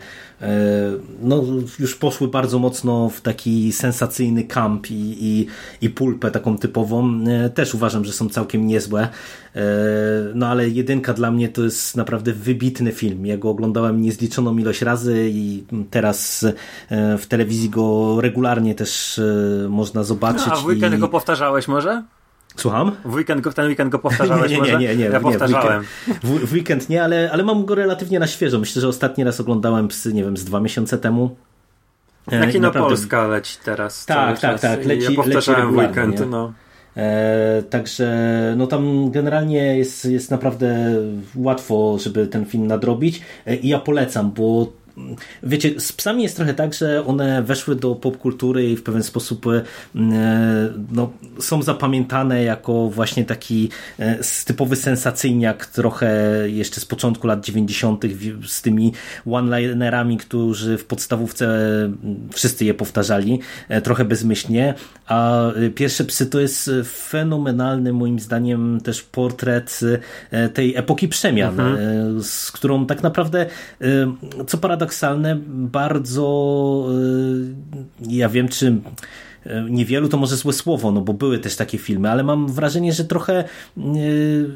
no, 1.23 1.45
już 1.79 1.97
poszły 1.97 2.29
bardzo 2.29 2.59
mocno 2.59 3.09
w 3.09 3.21
taki 3.21 3.73
sensacyjny 3.73 4.45
kamp 4.45 4.91
i, 4.91 5.17
i, 5.21 5.47
i 5.87 5.91
pulpę 5.91 6.31
taką 6.31 6.59
typową. 6.59 7.25
Też 7.55 7.75
uważam, 7.75 8.05
że 8.05 8.13
są 8.13 8.29
całkiem 8.29 8.67
niezłe. 8.67 9.09
No 10.35 10.47
ale 10.47 10.69
jedynka 10.69 11.15
dla 11.15 11.31
mnie 11.31 11.49
to 11.49 11.65
jest 11.65 11.97
naprawdę 11.97 12.33
wybitny 12.33 12.93
film. 12.93 13.27
Ja 13.27 13.37
go 13.37 13.51
oglądałem 13.51 14.03
niezliczoną 14.03 14.59
ilość 14.59 14.83
razy 14.83 15.31
i 15.33 15.65
teraz 15.91 16.47
w 17.19 17.27
telewizji 17.29 17.71
go 17.71 18.19
regularnie 18.21 18.75
też 18.75 19.21
można 19.69 20.05
zobaczyć. 20.05 20.47
No, 20.47 20.53
a 20.53 20.57
w 20.57 20.65
weekend 20.65 20.95
i... 20.95 20.99
go 20.99 21.09
powtarzałeś 21.09 21.69
może? 21.69 22.03
Słucham? 22.61 22.93
W 23.05 23.15
weekend 23.15 23.41
go, 23.41 23.53
ten 23.53 23.67
weekend 23.67 23.91
go 23.91 23.99
powtarzałeś 23.99 24.53
nie, 24.53 24.61
nie, 24.61 24.73
nie, 24.73 24.79
nie, 24.79 24.97
nie, 24.97 25.05
Ja 25.05 25.21
powtarzałem. 25.21 25.85
W 25.85 26.07
weekend, 26.07 26.43
w, 26.43 26.49
w 26.49 26.53
weekend 26.53 26.89
nie, 26.89 27.05
ale, 27.05 27.31
ale 27.33 27.45
mam 27.45 27.65
go 27.65 27.75
relatywnie 27.75 28.19
na 28.19 28.27
świeżo. 28.27 28.59
Myślę, 28.59 28.83
że 28.83 28.89
ostatni 28.89 29.25
raz 29.25 29.41
oglądałem 29.41 29.89
psy, 29.89 30.13
nie 30.13 30.25
wiem, 30.25 30.37
z 30.37 30.45
dwa 30.45 30.61
miesiące 30.61 30.99
temu. 30.99 31.37
Na 32.27 32.47
kino 32.47 32.69
Naprawdę... 32.69 32.89
Polska 32.89 33.27
leci 33.27 33.59
teraz. 33.65 34.07
Tak, 34.07 34.41
tak, 34.41 34.61
tak. 34.61 34.85
Leci, 34.85 35.05
ja 35.05 35.17
powtarzałem 35.17 35.77
leci 35.77 35.89
weekend, 35.89 36.31
no. 36.31 36.53
E, 36.97 37.63
także 37.71 38.09
no 38.57 38.67
tam 38.67 39.11
generalnie 39.11 39.79
jest, 39.79 40.05
jest 40.05 40.31
naprawdę 40.31 40.95
łatwo, 41.35 41.97
żeby 42.01 42.27
ten 42.27 42.47
film 42.47 42.67
nadrobić 42.67 43.23
e, 43.47 43.57
i 43.57 43.69
ja 43.69 43.79
polecam, 43.79 44.31
bo 44.31 44.73
wiecie, 45.43 45.81
z 45.81 45.93
psami 45.93 46.23
jest 46.23 46.37
trochę 46.37 46.55
tak, 46.55 46.75
że 46.75 47.07
one 47.07 47.43
weszły 47.43 47.77
do 47.77 47.95
popkultury 47.95 48.71
i 48.71 48.77
w 48.77 48.83
pewien 48.83 49.03
sposób 49.03 49.47
e, 49.47 49.63
no, 50.93 51.11
są 51.41 51.63
zapamiętane 51.63 52.43
jako 52.43 52.91
właśnie 52.91 53.25
taki 53.25 53.69
e, 53.99 54.19
typowy 54.45 54.77
sensacyjniak 54.77 55.67
trochę 55.67 56.19
jeszcze 56.47 56.81
z 56.81 56.85
początku 56.85 57.27
lat 57.27 57.45
90. 57.45 58.05
z 58.47 58.63
tymi 58.63 58.93
one-linerami, 59.27 60.17
którzy 60.19 60.79
w 60.79 60.85
podstawówce 60.85 61.49
wszyscy 62.33 62.65
je 62.65 62.75
powtarzali, 62.75 63.41
e, 63.69 63.83
trochę 63.83 64.05
bezmyślnie, 64.05 64.75
a 65.07 65.43
Pierwsze 65.75 66.05
Psy 66.05 66.27
to 66.27 66.41
jest 66.41 66.71
fenomenalny 66.85 67.93
moim 67.93 68.21
zdaniem 68.21 68.81
też 68.85 69.03
portret 69.03 69.81
tej 70.55 70.77
epoki 70.77 71.09
przemian, 71.09 71.61
mhm. 71.61 72.23
z 72.23 72.53
którą 72.53 72.87
tak 72.87 73.03
naprawdę 73.03 73.47
co 74.47 74.59
paradoks 74.59 74.88
paradoksalne, 74.89 75.37
bardzo 75.47 76.87
y, 76.93 78.09
ja 78.09 78.29
wiem, 78.29 78.49
czy 78.49 78.67
y, 78.67 78.81
niewielu 79.71 80.09
to 80.09 80.17
może 80.17 80.37
złe 80.37 80.53
słowo, 80.53 80.93
no 80.93 81.01
bo 81.01 81.13
były 81.13 81.39
też 81.39 81.57
takie 81.57 81.79
filmy, 81.79 82.11
ale 82.11 82.23
mam 82.23 82.53
wrażenie, 82.53 82.93
że 82.93 83.05
trochę 83.05 83.45
y, 83.79 84.49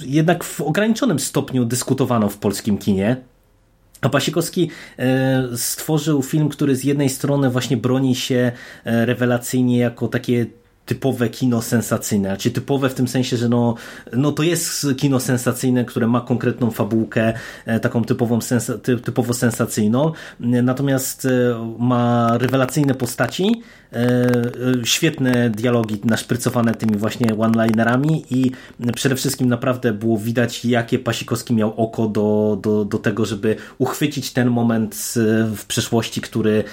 jednak 0.00 0.44
w 0.44 0.60
ograniczonym 0.60 1.18
stopniu 1.18 1.64
dyskutowano 1.64 2.28
w 2.28 2.38
polskim 2.38 2.78
kinie. 2.78 3.16
A 4.00 4.08
Pasikowski 4.08 4.70
stworzył 5.56 6.22
film, 6.22 6.48
który 6.48 6.76
z 6.76 6.84
jednej 6.84 7.08
strony 7.08 7.50
właśnie 7.50 7.76
broni 7.76 8.14
się 8.14 8.52
rewelacyjnie 8.84 9.78
jako 9.78 10.08
takie 10.08 10.46
typowe 10.88 11.28
kino 11.28 11.62
sensacyjne, 11.62 12.36
czy 12.36 12.50
typowe 12.50 12.88
w 12.88 12.94
tym 12.94 13.08
sensie, 13.08 13.36
że 13.36 13.48
no, 13.48 13.74
no 14.12 14.32
to 14.32 14.42
jest 14.42 14.86
kino 14.96 15.20
sensacyjne, 15.20 15.84
które 15.84 16.06
ma 16.06 16.20
konkretną 16.20 16.70
fabułkę, 16.70 17.32
e, 17.66 17.80
taką 17.80 18.04
typową 18.04 18.40
sensa, 18.40 18.78
typowo 19.04 19.34
sensacyjną, 19.34 20.12
natomiast 20.40 21.24
e, 21.24 21.28
ma 21.78 22.38
rewelacyjne 22.38 22.94
postaci, 22.94 23.62
e, 23.92 24.30
świetne 24.84 25.50
dialogi 25.50 26.00
naszprycowane 26.04 26.74
tymi 26.74 26.96
właśnie 26.96 27.36
one-linerami 27.38 28.24
i 28.30 28.50
przede 28.94 29.16
wszystkim 29.16 29.48
naprawdę 29.48 29.92
było 29.92 30.18
widać, 30.18 30.64
jakie 30.64 30.98
Pasikowski 30.98 31.54
miał 31.54 31.74
oko 31.76 32.06
do, 32.06 32.58
do, 32.62 32.84
do 32.84 32.98
tego, 32.98 33.24
żeby 33.24 33.56
uchwycić 33.78 34.32
ten 34.32 34.50
moment 34.50 35.14
w 35.56 35.64
przeszłości, 35.66 36.20
który, 36.20 36.64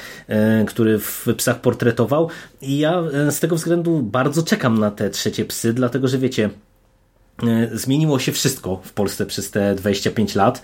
który 0.67 0.99
w 0.99 1.27
psach 1.37 1.61
portretował. 1.61 2.29
I 2.61 2.77
ja 2.77 3.03
z 3.29 3.39
tego 3.39 3.55
względu 3.55 4.04
bardzo 4.05 4.43
czekam 4.43 4.79
na 4.79 4.91
te 4.91 5.09
trzecie 5.09 5.45
psy, 5.45 5.73
dlatego 5.73 6.07
że 6.07 6.17
wiecie, 6.17 6.49
E, 7.43 7.77
zmieniło 7.77 8.19
się 8.19 8.31
wszystko 8.31 8.81
w 8.83 8.93
Polsce 8.93 9.25
przez 9.25 9.51
te 9.51 9.75
25 9.75 10.35
lat 10.35 10.61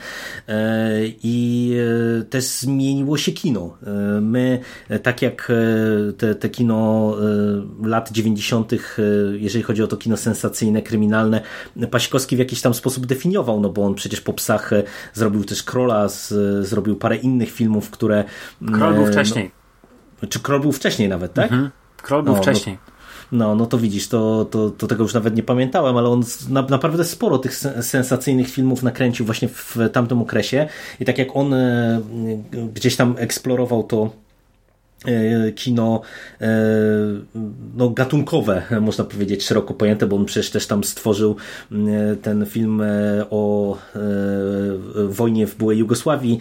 e, 0.48 1.00
i 1.24 1.76
e, 2.20 2.24
też 2.24 2.44
zmieniło 2.44 3.18
się 3.18 3.32
kino. 3.32 3.78
My, 4.22 4.60
tak 5.04 5.22
jak 5.22 5.52
te, 6.18 6.36
te 6.36 6.50
kino 6.50 7.16
lat 7.84 8.12
90., 8.12 8.72
jeżeli 9.34 9.64
chodzi 9.64 9.84
o 9.84 9.88
to 9.88 9.98
kino 9.98 10.18
sensacyjne, 10.18 10.82
kryminalne, 10.82 11.42
Pasikowski 11.92 12.36
w 12.36 12.40
jakiś 12.40 12.62
tam 12.62 12.74
sposób 12.74 13.06
definiował, 13.06 13.60
no 13.60 13.70
bo 13.70 13.86
on 13.86 13.96
przecież 13.96 14.22
po 14.22 14.34
psach 14.34 14.72
zrobił 15.14 15.44
też 15.44 15.64
Krola, 15.64 16.08
zrobił 16.62 16.96
parę 16.96 17.16
innych 17.16 17.52
filmów, 17.52 17.90
które... 17.90 18.24
Krol 18.74 18.94
był 18.94 19.06
wcześniej. 19.06 19.52
No, 20.22 20.28
czy 20.28 20.40
Krol 20.40 20.60
był 20.60 20.72
wcześniej 20.72 21.10
nawet, 21.10 21.34
tak? 21.34 21.52
Mhm. 21.52 21.70
Król 22.02 22.24
był 22.24 22.36
no, 22.36 22.42
wcześniej. 22.42 22.78
No, 22.88 22.92
no, 23.32 23.56
no 23.56 23.66
to 23.66 23.78
widzisz, 23.78 24.08
to, 24.08 24.46
to, 24.46 24.70
to 24.70 24.88
tego 24.88 25.04
już 25.04 25.14
nawet 25.14 25.36
nie 25.36 25.44
pamiętałem, 25.44 25.98
ale 25.98 26.10
on 26.10 26.24
na, 26.50 26.62
naprawdę 26.62 27.04
sporo 27.04 27.38
tych 27.38 27.56
sensacyjnych 27.82 28.50
filmów 28.50 28.84
nakręcił 28.84 29.26
właśnie 29.26 29.48
w 29.48 29.78
tamtym 29.94 30.22
okresie. 30.22 30.68
I 31.00 31.06
tak 31.06 31.18
jak 31.18 31.36
on 31.36 31.54
e, 31.54 32.02
gdzieś 32.74 32.96
tam 32.96 33.16
eksplorował 33.18 33.84
to 33.84 34.10
kino 35.56 36.02
e, 36.42 36.48
no, 37.76 37.90
gatunkowe, 37.90 38.62
można 38.82 39.04
powiedzieć, 39.04 39.46
szeroko 39.46 39.74
pojęte, 39.74 40.08
bo 40.08 40.16
on 40.16 40.26
przecież 40.26 40.50
też 40.50 40.68
tam 40.68 40.84
stworzył 40.84 41.36
ten 42.22 42.46
film 42.46 42.82
e, 42.82 42.86
o 43.30 43.78
wojnie 45.08 45.48
w 45.48 45.56
byłej 45.56 45.78
Jugosławii, 45.78 46.40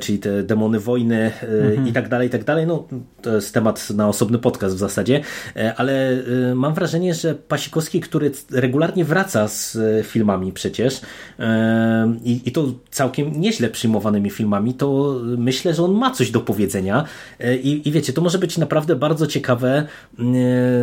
czyli 0.00 0.18
te 0.18 0.42
demony 0.42 0.80
wojny 0.80 1.32
mhm. 1.42 1.88
i 1.88 1.92
tak 1.92 2.08
dalej, 2.08 2.28
i 2.28 2.30
tak 2.30 2.44
dalej. 2.44 2.66
No, 2.66 2.88
to 3.22 3.34
jest 3.34 3.54
temat 3.54 3.90
na 3.90 4.08
osobny 4.08 4.38
podcast 4.38 4.74
w 4.74 4.78
zasadzie, 4.78 5.20
ale 5.76 6.22
mam 6.54 6.74
wrażenie, 6.74 7.14
że 7.14 7.34
Pasikowski, 7.34 8.00
który 8.00 8.30
regularnie 8.50 9.04
wraca 9.04 9.48
z 9.48 9.78
filmami 10.06 10.52
przecież 10.52 11.00
i, 12.24 12.40
i 12.44 12.52
to 12.52 12.72
całkiem 12.90 13.40
nieźle 13.40 13.68
przyjmowanymi 13.68 14.30
filmami, 14.30 14.74
to 14.74 15.20
myślę, 15.38 15.74
że 15.74 15.82
on 15.82 15.92
ma 15.92 16.10
coś 16.10 16.30
do 16.30 16.40
powiedzenia 16.40 17.04
i, 17.62 17.88
i 17.88 17.93
wiecie, 17.94 18.12
to 18.12 18.22
może 18.22 18.38
być 18.38 18.58
naprawdę 18.58 18.96
bardzo 18.96 19.26
ciekawe 19.26 19.86
mm, 20.18 20.34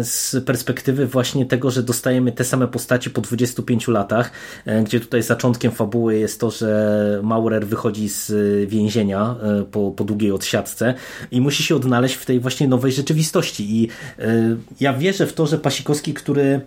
z 0.03 0.35
perspektywy 0.45 1.07
właśnie 1.07 1.45
tego, 1.45 1.71
że 1.71 1.83
dostajemy 1.83 2.31
te 2.31 2.43
same 2.43 2.67
postacie 2.67 3.09
po 3.09 3.21
25 3.21 3.87
latach, 3.87 4.31
e, 4.65 4.83
gdzie 4.83 4.99
tutaj 4.99 5.23
zaczątkiem 5.23 5.71
fabuły 5.71 6.17
jest 6.17 6.39
to, 6.39 6.51
że 6.51 7.19
Maurer 7.23 7.67
wychodzi 7.67 8.09
z 8.09 8.31
więzienia 8.69 9.35
e, 9.43 9.63
po, 9.63 9.91
po 9.91 10.03
długiej 10.03 10.31
odsiadce 10.31 10.93
i 11.31 11.41
musi 11.41 11.63
się 11.63 11.75
odnaleźć 11.75 12.15
w 12.15 12.25
tej 12.25 12.39
właśnie 12.39 12.67
nowej 12.67 12.91
rzeczywistości. 12.91 13.81
I 13.81 13.87
e, 14.19 14.57
ja 14.79 14.93
wierzę 14.93 15.27
w 15.27 15.33
to, 15.33 15.47
że 15.47 15.57
Pasikowski, 15.57 16.13
który 16.13 16.61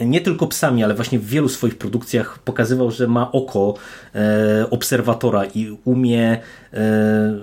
nie 0.00 0.20
tylko 0.20 0.46
psami, 0.46 0.84
ale 0.84 0.94
właśnie 0.94 1.18
w 1.18 1.26
wielu 1.26 1.48
swoich 1.48 1.78
produkcjach 1.78 2.38
pokazywał, 2.38 2.90
że 2.90 3.06
ma 3.06 3.32
oko 3.32 3.74
e, 4.14 4.70
obserwatora 4.70 5.44
i 5.44 5.76
umie 5.84 6.38
e, 6.72 6.78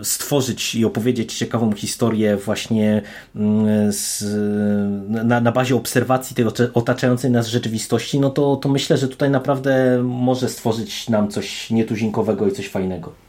stworzyć 0.03 0.75
i 0.75 0.85
opowiedzieć 0.85 1.33
ciekawą 1.33 1.71
historię 1.71 2.37
właśnie 2.37 3.01
mm, 3.35 3.91
z, 3.93 4.23
na, 5.09 5.41
na 5.41 5.51
bazie 5.51 5.75
obserwacji 5.75 6.35
tej 6.35 6.45
otaczającej 6.73 7.31
nas 7.31 7.47
rzeczywistości, 7.47 8.19
no 8.19 8.29
to, 8.29 8.55
to 8.55 8.69
myślę, 8.69 8.97
że 8.97 9.07
tutaj 9.07 9.29
naprawdę 9.29 10.03
może 10.03 10.49
stworzyć 10.49 11.09
nam 11.09 11.29
coś 11.29 11.69
nietuzinkowego 11.69 12.47
i 12.47 12.51
coś 12.51 12.69
fajnego. 12.69 13.24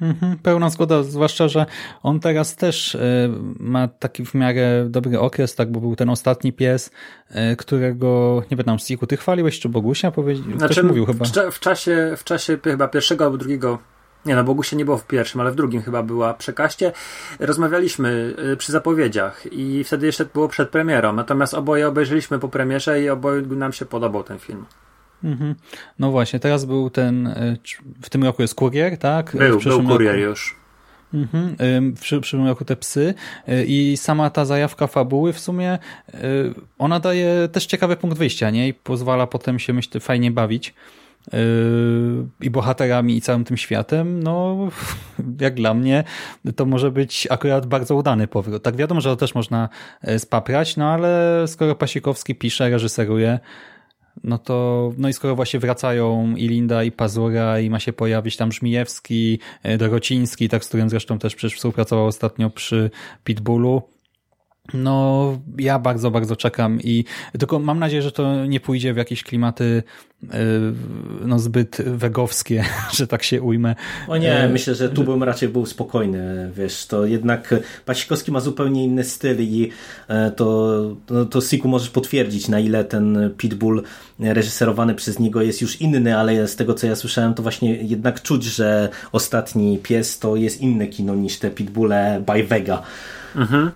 Mhm, 0.00 0.38
pełna 0.38 0.70
zgoda, 0.70 1.02
zwłaszcza, 1.02 1.48
że 1.48 1.66
on 2.02 2.20
teraz 2.20 2.56
też 2.56 2.94
y, 2.94 3.30
ma 3.60 3.88
taki 3.88 4.24
w 4.24 4.34
miarę 4.34 4.86
dobry 4.88 5.20
okres, 5.20 5.54
tak, 5.54 5.72
bo 5.72 5.80
był 5.80 5.96
ten 5.96 6.10
ostatni 6.10 6.52
pies, 6.52 6.90
y, 7.30 7.56
którego, 7.56 8.42
nie 8.50 8.56
pamiętam, 8.56 8.78
Siku, 8.78 9.06
ty 9.06 9.16
chwaliłeś, 9.16 9.60
czy 9.60 9.68
Bogusia 9.68 10.10
powiedział? 10.10 10.58
Znaczy, 10.58 10.82
mówił 10.82 11.06
chyba. 11.06 11.24
W, 11.50 11.60
czasie, 11.60 12.14
w 12.16 12.24
czasie 12.24 12.58
chyba 12.64 12.88
pierwszego 12.88 13.24
albo 13.24 13.36
drugiego 13.36 13.78
nie 14.26 14.36
no, 14.36 14.44
Bogusia 14.44 14.76
nie 14.76 14.84
było 14.84 14.96
w 14.98 15.06
pierwszym, 15.06 15.40
ale 15.40 15.50
w 15.50 15.54
drugim 15.54 15.82
chyba 15.82 16.02
była 16.02 16.34
przekaście. 16.34 16.92
Rozmawialiśmy 17.40 18.34
y, 18.52 18.56
przy 18.56 18.72
zapowiedziach 18.72 19.52
i 19.52 19.84
wtedy 19.84 20.06
jeszcze 20.06 20.24
było 20.24 20.48
przed 20.48 20.68
premierą. 20.68 21.12
Natomiast 21.12 21.54
oboje 21.54 21.88
obejrzeliśmy 21.88 22.38
po 22.38 22.48
premierze 22.48 23.02
i 23.02 23.08
oboje 23.08 23.42
nam 23.42 23.72
się 23.72 23.86
podobał 23.86 24.22
ten 24.22 24.38
film. 24.38 24.64
Mhm. 25.26 25.54
No 25.98 26.10
właśnie, 26.10 26.40
teraz 26.40 26.64
był 26.64 26.90
ten, 26.90 27.26
e, 27.26 27.56
w 28.02 28.10
tym 28.10 28.24
roku 28.24 28.42
jest 28.42 28.54
kurier, 28.54 28.98
tak? 28.98 29.36
Był, 29.38 29.60
był 29.60 29.82
kurier 29.82 30.14
roku... 30.14 30.28
już. 30.28 30.56
Mhm. 31.14 31.56
W 31.96 32.00
przyszłym 32.00 32.46
roku 32.46 32.64
te 32.64 32.76
psy 32.76 33.14
e, 33.48 33.64
i 33.64 33.96
sama 33.96 34.30
ta 34.30 34.44
zajawka 34.44 34.86
fabuły 34.86 35.32
w 35.32 35.40
sumie 35.40 35.72
e, 35.72 35.78
ona 36.78 37.00
daje 37.00 37.48
też 37.52 37.66
ciekawy 37.66 37.96
punkt 37.96 38.18
wyjścia, 38.18 38.50
nie? 38.50 38.68
I 38.68 38.74
pozwala 38.74 39.26
potem 39.26 39.58
się 39.58 39.72
myślę 39.72 40.00
fajnie 40.00 40.30
bawić 40.30 40.74
i 42.40 42.50
bohaterami 42.50 43.16
i 43.16 43.20
całym 43.20 43.44
tym 43.44 43.56
światem, 43.56 44.22
no 44.22 44.58
jak 45.40 45.54
dla 45.54 45.74
mnie 45.74 46.04
to 46.56 46.66
może 46.66 46.90
być 46.90 47.28
akurat 47.30 47.66
bardzo 47.66 47.94
udany 47.94 48.26
powrót. 48.26 48.62
Tak 48.62 48.76
wiadomo, 48.76 49.00
że 49.00 49.10
to 49.10 49.16
też 49.16 49.34
można 49.34 49.68
spaprać, 50.18 50.76
no 50.76 50.90
ale 50.90 51.42
skoro 51.46 51.74
Pasikowski 51.74 52.34
pisze, 52.34 52.70
reżyseruje, 52.70 53.38
no 54.24 54.38
to, 54.38 54.92
no 54.98 55.08
i 55.08 55.12
skoro 55.12 55.36
właśnie 55.36 55.60
wracają 55.60 56.36
i 56.36 56.48
Linda, 56.48 56.84
i 56.84 56.92
Pazura, 56.92 57.60
i 57.60 57.70
ma 57.70 57.80
się 57.80 57.92
pojawić 57.92 58.36
tam 58.36 58.52
Żmijewski, 58.52 59.38
e, 59.62 59.78
Dorociński, 59.78 60.48
tak 60.48 60.64
z 60.64 60.68
którym 60.68 60.90
zresztą 60.90 61.18
też 61.18 61.34
przecież 61.34 61.56
współpracował 61.56 62.06
ostatnio 62.06 62.50
przy 62.50 62.90
Pitbullu, 63.24 63.82
no, 64.74 65.38
ja 65.58 65.78
bardzo, 65.78 66.10
bardzo 66.10 66.36
czekam 66.36 66.80
i 66.80 67.04
tylko 67.38 67.58
mam 67.58 67.78
nadzieję, 67.78 68.02
że 68.02 68.12
to 68.12 68.46
nie 68.46 68.60
pójdzie 68.60 68.94
w 68.94 68.96
jakieś 68.96 69.22
klimaty 69.22 69.82
e, 70.30 70.38
no 71.24 71.38
zbyt 71.38 71.82
wegowskie, 71.86 72.64
że 72.98 73.06
tak 73.06 73.22
się 73.22 73.42
ujmę. 73.42 73.74
O 74.08 74.16
nie, 74.16 74.34
e, 74.34 74.48
myślę, 74.48 74.74
że 74.74 74.88
tu 74.88 75.04
bym 75.04 75.22
raczej 75.22 75.48
był 75.48 75.66
spokojny, 75.66 76.50
wiesz, 76.54 76.86
to 76.86 77.06
jednak 77.06 77.54
Pasikowski 77.84 78.32
ma 78.32 78.40
zupełnie 78.40 78.84
inny 78.84 79.04
styl 79.04 79.36
i 79.40 79.70
e, 80.08 80.30
to, 80.30 80.80
to, 81.06 81.24
to 81.24 81.40
Siku 81.40 81.68
możesz 81.68 81.90
potwierdzić, 81.90 82.48
na 82.48 82.60
ile 82.60 82.84
ten 82.84 83.30
Pitbull 83.36 83.82
reżyserowany 84.18 84.94
przez 84.94 85.18
niego 85.18 85.42
jest 85.42 85.62
już 85.62 85.80
inny, 85.80 86.16
ale 86.16 86.48
z 86.48 86.56
tego 86.56 86.74
co 86.74 86.86
ja 86.86 86.96
słyszałem, 86.96 87.34
to 87.34 87.42
właśnie 87.42 87.76
jednak 87.76 88.22
czuć, 88.22 88.44
że 88.44 88.88
ostatni 89.12 89.78
pies 89.78 90.18
to 90.18 90.36
jest 90.36 90.60
inne 90.60 90.86
kino 90.86 91.14
niż 91.14 91.38
te 91.38 91.50
Pitbulle 91.50 92.22
by 92.26 92.44
Vega. 92.44 92.82
Mhm. 93.36 93.70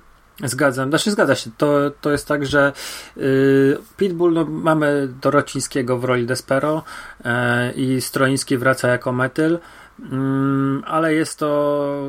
Zgadzam, 0.44 0.88
znaczy 0.88 1.10
zgadza 1.10 1.34
się. 1.34 1.50
To, 1.58 1.90
to 2.00 2.12
jest 2.12 2.28
tak, 2.28 2.46
że 2.46 2.72
yy, 3.16 3.78
Pitbull 3.96 4.32
no, 4.32 4.44
mamy 4.44 5.08
Dorocińskiego 5.22 5.98
w 5.98 6.04
roli 6.04 6.26
Despero 6.26 6.82
yy, 7.24 7.30
i 7.76 8.00
Stroiński 8.00 8.58
wraca 8.58 8.88
jako 8.88 9.12
Metyl. 9.12 9.58
Mm, 10.02 10.82
ale 10.86 11.14
jest 11.14 11.38
to 11.38 12.02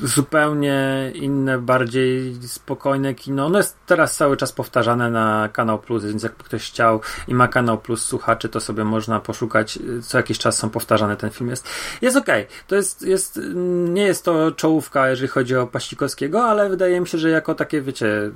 zupełnie 0.00 1.12
inne, 1.14 1.58
bardziej 1.58 2.34
spokojne 2.46 3.14
kino. 3.14 3.46
Ono 3.46 3.58
jest 3.58 3.76
teraz 3.86 4.16
cały 4.16 4.36
czas 4.36 4.52
powtarzane 4.52 5.10
na 5.10 5.48
Kanał 5.52 5.78
Plus, 5.78 6.04
więc 6.04 6.22
jakby 6.22 6.44
ktoś 6.44 6.70
chciał 6.70 7.00
i 7.28 7.34
ma 7.34 7.48
Kanał 7.48 7.78
Plus 7.78 8.04
słuchaczy, 8.04 8.48
to 8.48 8.60
sobie 8.60 8.84
można 8.84 9.20
poszukać. 9.20 9.78
Co 10.02 10.18
jakiś 10.18 10.38
czas 10.38 10.58
są 10.58 10.70
powtarzane, 10.70 11.16
ten 11.16 11.30
film 11.30 11.50
jest. 11.50 11.68
Jest 12.02 12.16
okej. 12.16 12.42
Okay. 12.44 12.56
To 12.66 12.74
jest, 12.76 13.02
jest, 13.02 13.40
nie 13.88 14.02
jest 14.02 14.24
to 14.24 14.52
czołówka, 14.52 15.08
jeżeli 15.10 15.28
chodzi 15.28 15.56
o 15.56 15.66
Paścikowskiego, 15.66 16.44
ale 16.44 16.68
wydaje 16.68 17.00
mi 17.00 17.08
się, 17.08 17.18
że 17.18 17.30
jako 17.30 17.54
takie, 17.54 17.80
wiecie, 17.82 18.30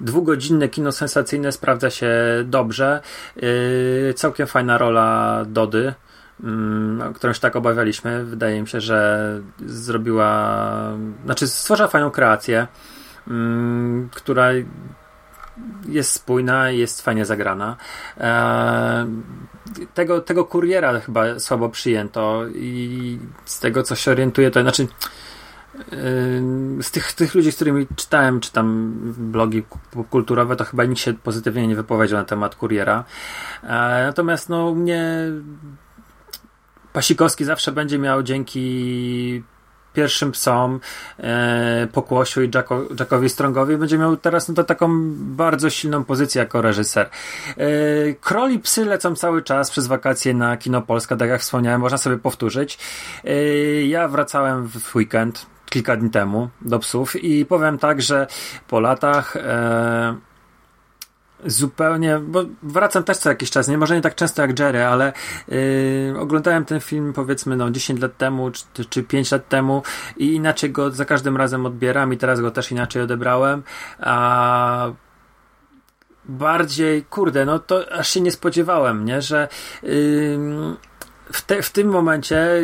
dwugodzinne 0.00 0.68
kino 0.68 0.92
sensacyjne 0.92 1.52
sprawdza 1.52 1.90
się 1.90 2.14
dobrze. 2.44 3.00
Yy, 3.36 4.14
całkiem 4.14 4.46
fajna 4.46 4.78
rola 4.78 5.42
Dody 5.48 5.94
którą 7.14 7.32
się 7.32 7.40
tak 7.40 7.56
obawialiśmy. 7.56 8.24
Wydaje 8.24 8.60
mi 8.60 8.68
się, 8.68 8.80
że 8.80 9.40
zrobiła, 9.66 10.72
znaczy 11.24 11.48
stworzyła 11.48 11.88
fajną 11.88 12.10
kreację, 12.10 12.66
mm, 13.28 14.08
która 14.14 14.48
jest 15.88 16.12
spójna, 16.12 16.70
jest 16.70 17.02
fajnie 17.02 17.24
zagrana. 17.24 17.76
E, 18.18 19.06
tego, 19.94 20.20
tego 20.20 20.44
kuriera 20.44 21.00
chyba 21.00 21.38
słabo 21.38 21.68
przyjęto 21.68 22.42
i 22.54 23.18
z 23.44 23.60
tego 23.60 23.82
co 23.82 23.94
się 23.94 24.10
orientuję, 24.10 24.50
to 24.50 24.60
znaczy 24.60 24.82
e, 24.82 25.96
z 26.82 26.90
tych, 26.90 27.12
tych 27.12 27.34
ludzi, 27.34 27.52
z 27.52 27.56
którymi 27.56 27.86
czytałem, 27.96 28.40
czy 28.40 28.52
tam 28.52 28.92
blogi 29.18 29.62
kulturowe, 30.10 30.56
to 30.56 30.64
chyba 30.64 30.84
nikt 30.84 31.00
się 31.00 31.14
pozytywnie 31.14 31.66
nie 31.66 31.76
wypowiedział 31.76 32.18
na 32.18 32.24
temat 32.24 32.54
kuriera. 32.54 33.04
E, 33.62 33.68
natomiast 34.06 34.48
no, 34.48 34.74
mnie 34.74 35.30
Pasikowski 36.96 37.44
zawsze 37.44 37.72
będzie 37.72 37.98
miał 37.98 38.22
dzięki 38.22 39.42
pierwszym 39.92 40.32
psom, 40.32 40.80
e, 41.18 41.88
Pokłosiu 41.92 42.42
i 42.42 42.50
Jacko, 42.54 42.82
Jackowi 43.00 43.28
Strongowi 43.28 43.76
będzie 43.76 43.98
miał 43.98 44.16
teraz 44.16 44.48
no 44.48 44.54
to 44.54 44.64
taką 44.64 44.88
bardzo 45.14 45.70
silną 45.70 46.04
pozycję 46.04 46.38
jako 46.42 46.62
reżyser. 46.62 47.10
E, 47.56 47.68
Kroli 48.14 48.58
psy 48.58 48.84
lecą 48.84 49.16
cały 49.16 49.42
czas 49.42 49.70
przez 49.70 49.86
wakacje 49.86 50.34
na 50.34 50.56
Kino 50.56 50.82
Polska, 50.82 51.16
tak 51.16 51.28
jak 51.28 51.40
wspomniałem, 51.40 51.80
można 51.80 51.98
sobie 51.98 52.16
powtórzyć. 52.16 52.78
E, 53.24 53.34
ja 53.82 54.08
wracałem 54.08 54.68
w 54.68 54.96
weekend 54.96 55.46
kilka 55.70 55.96
dni 55.96 56.10
temu 56.10 56.48
do 56.60 56.78
psów 56.78 57.24
i 57.24 57.46
powiem 57.46 57.78
tak, 57.78 58.02
że 58.02 58.26
po 58.68 58.80
latach 58.80 59.36
e, 59.36 60.16
zupełnie, 61.44 62.18
bo 62.18 62.44
wracam 62.62 63.04
też 63.04 63.16
co 63.16 63.28
jakiś 63.28 63.50
czas, 63.50 63.68
nie? 63.68 63.78
Może 63.78 63.94
nie 63.94 64.00
tak 64.00 64.14
często 64.14 64.42
jak 64.42 64.58
Jerry, 64.58 64.84
ale 64.84 65.12
yy, 65.48 66.14
oglądałem 66.18 66.64
ten 66.64 66.80
film 66.80 67.12
powiedzmy 67.12 67.56
no 67.56 67.70
10 67.70 68.00
lat 68.00 68.16
temu, 68.16 68.50
czy, 68.50 68.84
czy 68.84 69.02
5 69.02 69.30
lat 69.30 69.48
temu 69.48 69.82
i 70.16 70.34
inaczej 70.34 70.70
go 70.70 70.90
za 70.90 71.04
każdym 71.04 71.36
razem 71.36 71.66
odbieram 71.66 72.12
i 72.12 72.16
teraz 72.16 72.40
go 72.40 72.50
też 72.50 72.72
inaczej 72.72 73.02
odebrałem, 73.02 73.62
a 74.00 74.90
bardziej, 76.24 77.04
kurde, 77.04 77.44
no 77.44 77.58
to 77.58 77.92
aż 77.92 78.08
się 78.08 78.20
nie 78.20 78.32
spodziewałem, 78.32 79.04
nie, 79.04 79.22
że 79.22 79.48
yy, 79.82 79.88
w, 81.32 81.42
te, 81.46 81.62
w 81.62 81.70
tym 81.70 81.88
momencie 81.88 82.62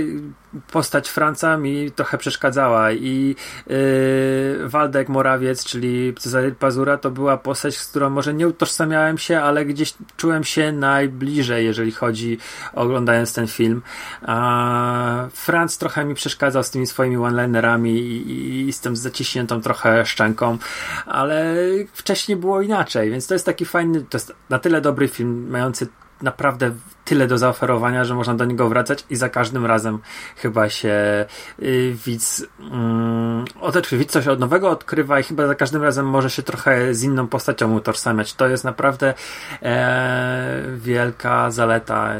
postać 0.70 1.08
Franca 1.08 1.56
mi 1.56 1.90
trochę 1.90 2.18
przeszkadzała 2.18 2.92
i 2.92 3.36
yy, 3.66 4.68
Waldek 4.68 5.08
Morawiec, 5.08 5.64
czyli 5.64 6.14
Cezary 6.14 6.52
Pazura, 6.52 6.98
to 6.98 7.10
była 7.10 7.36
postać, 7.36 7.76
z 7.76 7.88
którą 7.88 8.10
może 8.10 8.34
nie 8.34 8.48
utożsamiałem 8.48 9.18
się, 9.18 9.40
ale 9.40 9.64
gdzieś 9.64 9.94
czułem 10.16 10.44
się 10.44 10.72
najbliżej, 10.72 11.64
jeżeli 11.64 11.92
chodzi 11.92 12.38
oglądając 12.72 13.34
ten 13.34 13.46
film. 13.46 13.82
A 14.22 15.28
Franc 15.32 15.78
trochę 15.78 16.04
mi 16.04 16.14
przeszkadzał 16.14 16.62
z 16.62 16.70
tymi 16.70 16.86
swoimi 16.86 17.16
one-linerami 17.16 17.90
i, 17.90 18.68
i 18.68 18.72
z 18.72 18.80
tym 18.80 18.96
zaciśniętą 18.96 19.60
trochę 19.60 20.06
szczęką, 20.06 20.58
ale 21.06 21.54
wcześniej 21.92 22.36
było 22.36 22.62
inaczej, 22.62 23.10
więc 23.10 23.26
to 23.26 23.34
jest 23.34 23.46
taki 23.46 23.64
fajny, 23.64 24.00
to 24.00 24.16
jest 24.16 24.32
na 24.50 24.58
tyle 24.58 24.80
dobry 24.80 25.08
film, 25.08 25.50
mający 25.50 25.86
naprawdę 26.22 26.74
tyle 27.04 27.26
do 27.26 27.38
zaoferowania, 27.38 28.04
że 28.04 28.14
można 28.14 28.34
do 28.34 28.44
niego 28.44 28.68
wracać 28.68 29.04
i 29.10 29.16
za 29.16 29.28
każdym 29.28 29.66
razem 29.66 29.98
chyba 30.36 30.68
się 30.68 31.26
y, 31.62 31.96
widz 32.06 32.46
mm, 32.60 33.44
odeczy, 33.60 33.98
widz 33.98 34.12
coś 34.12 34.26
od 34.28 34.40
nowego 34.40 34.70
odkrywa 34.70 35.20
i 35.20 35.22
chyba 35.22 35.46
za 35.46 35.54
każdym 35.54 35.82
razem 35.82 36.06
może 36.06 36.30
się 36.30 36.42
trochę 36.42 36.94
z 36.94 37.02
inną 37.02 37.28
postacią 37.28 37.76
utożsamiać. 37.76 38.34
To 38.34 38.48
jest 38.48 38.64
naprawdę 38.64 39.14
e, 39.62 40.62
wielka 40.76 41.50
zaleta 41.50 42.12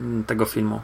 mm, 0.00 0.24
tego 0.24 0.44
filmu. 0.44 0.80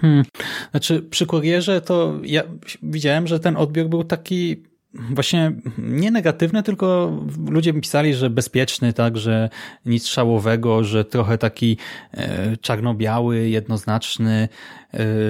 Hmm. 0.00 0.24
Znaczy, 0.70 1.02
przy 1.02 1.26
kurierze 1.26 1.80
to 1.80 2.12
ja 2.22 2.42
widziałem, 2.82 3.26
że 3.26 3.40
ten 3.40 3.56
odbiór 3.56 3.88
był 3.88 4.04
taki 4.04 4.62
właśnie 5.10 5.52
nie 5.78 6.10
negatywne, 6.10 6.62
tylko 6.62 7.18
ludzie 7.48 7.72
pisali, 7.72 8.14
że 8.14 8.30
bezpieczny, 8.30 8.92
tak, 8.92 9.16
że 9.16 9.50
nic 9.86 10.06
szałowego, 10.06 10.84
że 10.84 11.04
trochę 11.04 11.38
taki 11.38 11.76
e, 12.12 12.56
czarno-biały, 12.56 13.48
jednoznaczny, 13.48 14.48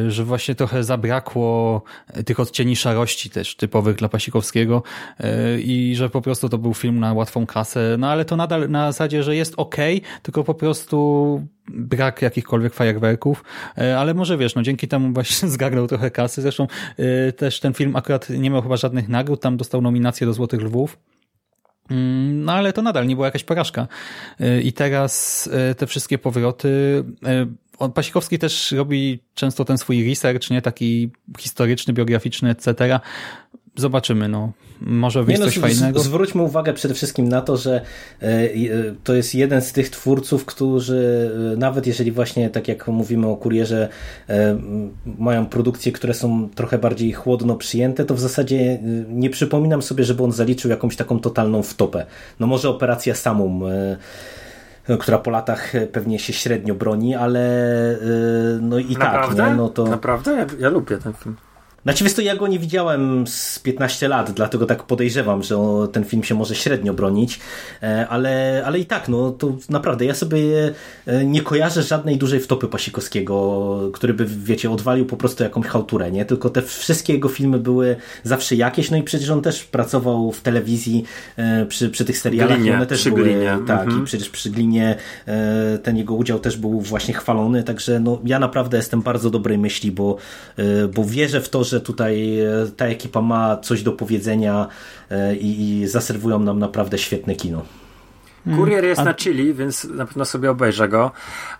że 0.08 0.24
właśnie 0.24 0.54
trochę 0.54 0.84
zabrakło 0.84 1.82
tych 2.26 2.40
odcieni 2.40 2.76
szarości 2.76 3.30
też 3.30 3.56
typowych 3.56 3.96
dla 3.96 4.08
Pasikowskiego 4.08 4.82
e, 5.20 5.60
i 5.60 5.96
że 5.96 6.10
po 6.10 6.22
prostu 6.22 6.48
to 6.48 6.58
był 6.58 6.74
film 6.74 7.00
na 7.00 7.12
łatwą 7.12 7.46
kasę, 7.46 7.96
no 7.98 8.08
ale 8.08 8.24
to 8.24 8.36
nadal 8.36 8.70
na 8.70 8.92
zasadzie, 8.92 9.22
że 9.22 9.36
jest 9.36 9.54
ok, 9.56 9.76
tylko 10.22 10.44
po 10.44 10.54
prostu 10.54 11.46
brak 11.68 12.22
jakichkolwiek 12.22 12.74
fajerwerków, 12.74 13.44
e, 13.78 13.98
ale 13.98 14.14
może 14.14 14.38
wiesz, 14.38 14.54
no 14.54 14.62
dzięki 14.62 14.88
temu 14.88 15.12
właśnie 15.12 15.48
zgarnął 15.54 15.86
trochę 15.86 16.10
kasy. 16.10 16.42
Zresztą 16.42 16.66
też 17.36 17.60
ten 17.60 17.74
film 17.74 17.96
akurat 17.96 18.30
nie 18.30 18.50
miał 18.50 18.62
chyba 18.62 18.76
żadnych 18.76 19.08
nagród, 19.08 19.40
tam 19.40 19.56
dostał 19.56 19.82
nominację 19.82 20.26
do 20.26 20.32
Złotych 20.32 20.62
Lwów. 20.62 20.98
Mm, 21.90 22.44
no 22.44 22.52
ale 22.52 22.72
to 22.72 22.82
nadal 22.82 23.06
nie 23.06 23.14
była 23.14 23.26
jakaś 23.26 23.44
porażka. 23.44 23.88
I 24.62 24.72
teraz 24.72 25.48
te 25.76 25.86
wszystkie 25.86 26.18
powroty. 26.18 27.04
Pasikowski 27.94 28.38
też 28.38 28.72
robi 28.72 29.20
często 29.34 29.64
ten 29.64 29.78
swój 29.78 30.08
research, 30.10 30.50
nie 30.50 30.62
taki 30.62 31.10
historyczny, 31.38 31.92
biograficzny, 31.92 32.50
etc 32.50 33.00
zobaczymy, 33.76 34.28
no. 34.28 34.52
Może 34.80 35.24
wyjść 35.24 35.40
no, 35.40 35.46
coś 35.46 35.58
fajnego. 35.58 36.00
Zwróćmy 36.00 36.42
uwagę 36.42 36.72
przede 36.72 36.94
wszystkim 36.94 37.28
na 37.28 37.40
to, 37.40 37.56
że 37.56 37.80
e, 38.22 38.26
e, 38.26 38.50
to 39.04 39.14
jest 39.14 39.34
jeden 39.34 39.62
z 39.62 39.72
tych 39.72 39.90
twórców, 39.90 40.44
którzy 40.44 41.30
e, 41.54 41.56
nawet 41.56 41.86
jeżeli 41.86 42.12
właśnie, 42.12 42.50
tak 42.50 42.68
jak 42.68 42.88
mówimy 42.88 43.26
o 43.26 43.36
kurierze, 43.36 43.88
mają 45.18 45.46
produkcje, 45.46 45.92
które 45.92 46.14
są 46.14 46.48
trochę 46.54 46.78
bardziej 46.78 47.12
chłodno 47.12 47.56
przyjęte, 47.56 48.04
to 48.04 48.14
w 48.14 48.20
zasadzie 48.20 48.78
nie 49.08 49.30
przypominam 49.30 49.82
sobie, 49.82 50.04
żeby 50.04 50.22
on 50.22 50.32
zaliczył 50.32 50.70
jakąś 50.70 50.96
taką 50.96 51.20
totalną 51.20 51.62
wtopę. 51.62 52.06
No 52.40 52.46
może 52.46 52.68
operacja 52.68 53.14
Samum 53.14 53.64
która 55.00 55.18
po 55.18 55.30
latach 55.30 55.72
pewnie 55.92 56.18
się 56.18 56.32
średnio 56.32 56.74
broni, 56.74 57.14
ale 57.14 57.40
no 58.60 58.78
i 58.78 58.96
Naprawdę? 58.96 59.36
tak. 59.36 59.50
Nie? 59.50 59.56
No 59.56 59.68
to... 59.68 59.84
Naprawdę? 59.84 60.32
Ja, 60.32 60.46
ja 60.58 60.68
lubię 60.68 60.98
ten 60.98 61.12
film. 61.12 61.36
Znaczy, 61.84 62.04
wiesz 62.04 62.14
to 62.14 62.22
ja 62.22 62.36
go 62.36 62.46
nie 62.46 62.58
widziałem 62.58 63.26
z 63.26 63.58
15 63.58 64.08
lat, 64.08 64.32
dlatego 64.32 64.66
tak 64.66 64.82
podejrzewam, 64.82 65.42
że 65.42 65.56
ten 65.92 66.04
film 66.04 66.24
się 66.24 66.34
może 66.34 66.54
średnio 66.54 66.94
bronić, 66.94 67.40
e, 67.82 68.08
ale, 68.08 68.62
ale 68.66 68.78
i 68.78 68.86
tak, 68.86 69.08
no 69.08 69.30
to 69.30 69.56
naprawdę, 69.70 70.04
ja 70.04 70.14
sobie 70.14 70.38
e, 71.06 71.24
nie 71.24 71.42
kojarzę 71.42 71.82
żadnej 71.82 72.16
dużej 72.16 72.40
wtopy 72.40 72.68
Pasikowskiego, 72.68 73.90
który 73.92 74.14
by, 74.14 74.26
wiecie, 74.26 74.70
odwalił 74.70 75.06
po 75.06 75.16
prostu 75.16 75.42
jakąś 75.42 75.66
chałturę, 75.66 76.10
nie? 76.10 76.24
Tylko 76.24 76.50
te 76.50 76.62
wszystkie 76.62 77.12
jego 77.12 77.28
filmy 77.28 77.58
były 77.58 77.96
zawsze 78.22 78.54
jakieś, 78.56 78.90
no 78.90 78.96
i 78.96 79.02
przecież 79.02 79.30
on 79.30 79.42
też 79.42 79.64
pracował 79.64 80.32
w 80.32 80.40
telewizji 80.40 81.04
e, 81.36 81.66
przy, 81.66 81.90
przy 81.90 82.04
tych 82.04 82.18
serialach, 82.18 82.58
glinie, 82.58 82.74
one 82.74 82.86
też 82.86 83.00
przy 83.00 83.10
były, 83.10 83.22
glinie. 83.22 83.58
tak, 83.66 83.80
mhm. 83.80 84.02
i 84.02 84.06
przecież 84.06 84.30
przy 84.30 84.50
Glinie 84.50 84.96
ten 85.82 85.96
jego 85.96 86.14
udział 86.14 86.38
też 86.38 86.56
był 86.56 86.80
właśnie 86.80 87.14
chwalony, 87.14 87.62
także 87.62 88.00
no 88.00 88.20
ja 88.24 88.38
naprawdę 88.38 88.76
jestem 88.76 89.02
bardzo 89.02 89.30
dobrej 89.30 89.58
myśli, 89.58 89.92
bo, 89.92 90.16
bo 90.94 91.04
wierzę 91.04 91.40
w 91.40 91.48
to, 91.48 91.64
że 91.64 91.73
że 91.74 91.80
tutaj 91.80 92.40
e, 92.40 92.46
ta 92.76 92.86
ekipa 92.86 93.20
ma 93.20 93.56
coś 93.56 93.82
do 93.82 93.92
powiedzenia 93.92 94.66
e, 95.10 95.36
i, 95.36 95.80
i 95.80 95.88
zaserwują 95.88 96.38
nam 96.38 96.58
naprawdę 96.58 96.98
świetne 96.98 97.34
kino. 97.34 97.62
Kurier 98.56 98.84
jest 98.84 99.00
A... 99.00 99.04
na 99.04 99.14
Chili, 99.14 99.54
więc 99.54 99.84
na 99.84 100.06
pewno 100.06 100.24
sobie 100.24 100.50
obejrzę 100.50 100.88
go. 100.88 101.10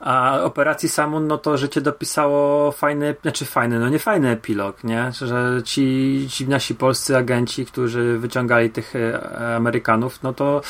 A 0.00 0.40
operacji 0.42 0.88
Samun, 0.88 1.26
no 1.26 1.38
to 1.38 1.58
życie 1.58 1.80
dopisało 1.80 2.72
fajny, 2.72 3.14
znaczy 3.22 3.44
fajny, 3.44 3.78
no 3.78 3.88
nie 3.88 3.98
fajny 3.98 4.28
epilog, 4.28 4.84
nie? 4.84 5.12
Że 5.12 5.62
ci, 5.64 6.26
ci 6.30 6.48
nasi 6.48 6.74
polscy 6.74 7.16
agenci, 7.16 7.66
którzy 7.66 8.18
wyciągali 8.18 8.70
tych 8.70 8.96
e, 8.96 9.56
Amerykanów, 9.56 10.22
no 10.22 10.32
to 10.32 10.60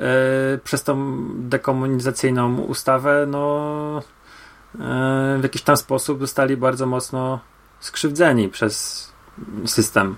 e, 0.00 0.04
przez 0.64 0.82
tą 0.82 1.16
dekomunizacyjną 1.34 2.60
ustawę, 2.60 3.26
no 3.28 4.02
e, 4.74 5.38
w 5.38 5.42
jakiś 5.42 5.62
tam 5.62 5.76
sposób 5.76 6.20
zostali 6.20 6.56
bardzo 6.56 6.86
mocno 6.86 7.40
skrzywdzeni 7.80 8.48
przez 8.48 9.06
system. 9.66 10.16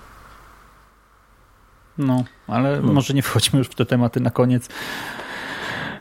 No, 1.99 2.25
ale 2.47 2.81
no. 2.81 2.93
może 2.93 3.15
nie 3.15 3.23
wchodźmy 3.23 3.59
już 3.59 3.69
w 3.69 3.75
te 3.75 3.87
tematy 3.87 4.21
na 4.21 4.31
koniec. 4.31 4.69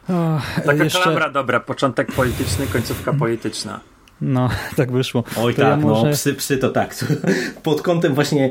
O, 0.10 0.42
Taka 0.66 0.84
jeszcze... 0.84 1.04
kalabra 1.04 1.30
dobra, 1.30 1.60
początek 1.60 2.12
polityczny, 2.12 2.68
końcówka 2.68 3.14
polityczna. 3.14 3.80
No, 4.22 4.50
tak 4.78 4.92
wyszło. 4.92 5.24
Oj 5.38 5.54
to 5.54 5.62
tak, 5.62 5.70
ja 5.70 5.78
no, 5.78 5.88
może... 5.88 6.08
no 6.08 6.14
psy, 6.14 6.34
psy 6.34 6.58
to 6.58 6.70
tak. 6.70 6.96
Pod 7.64 7.82
kątem 7.82 8.14
właśnie 8.14 8.50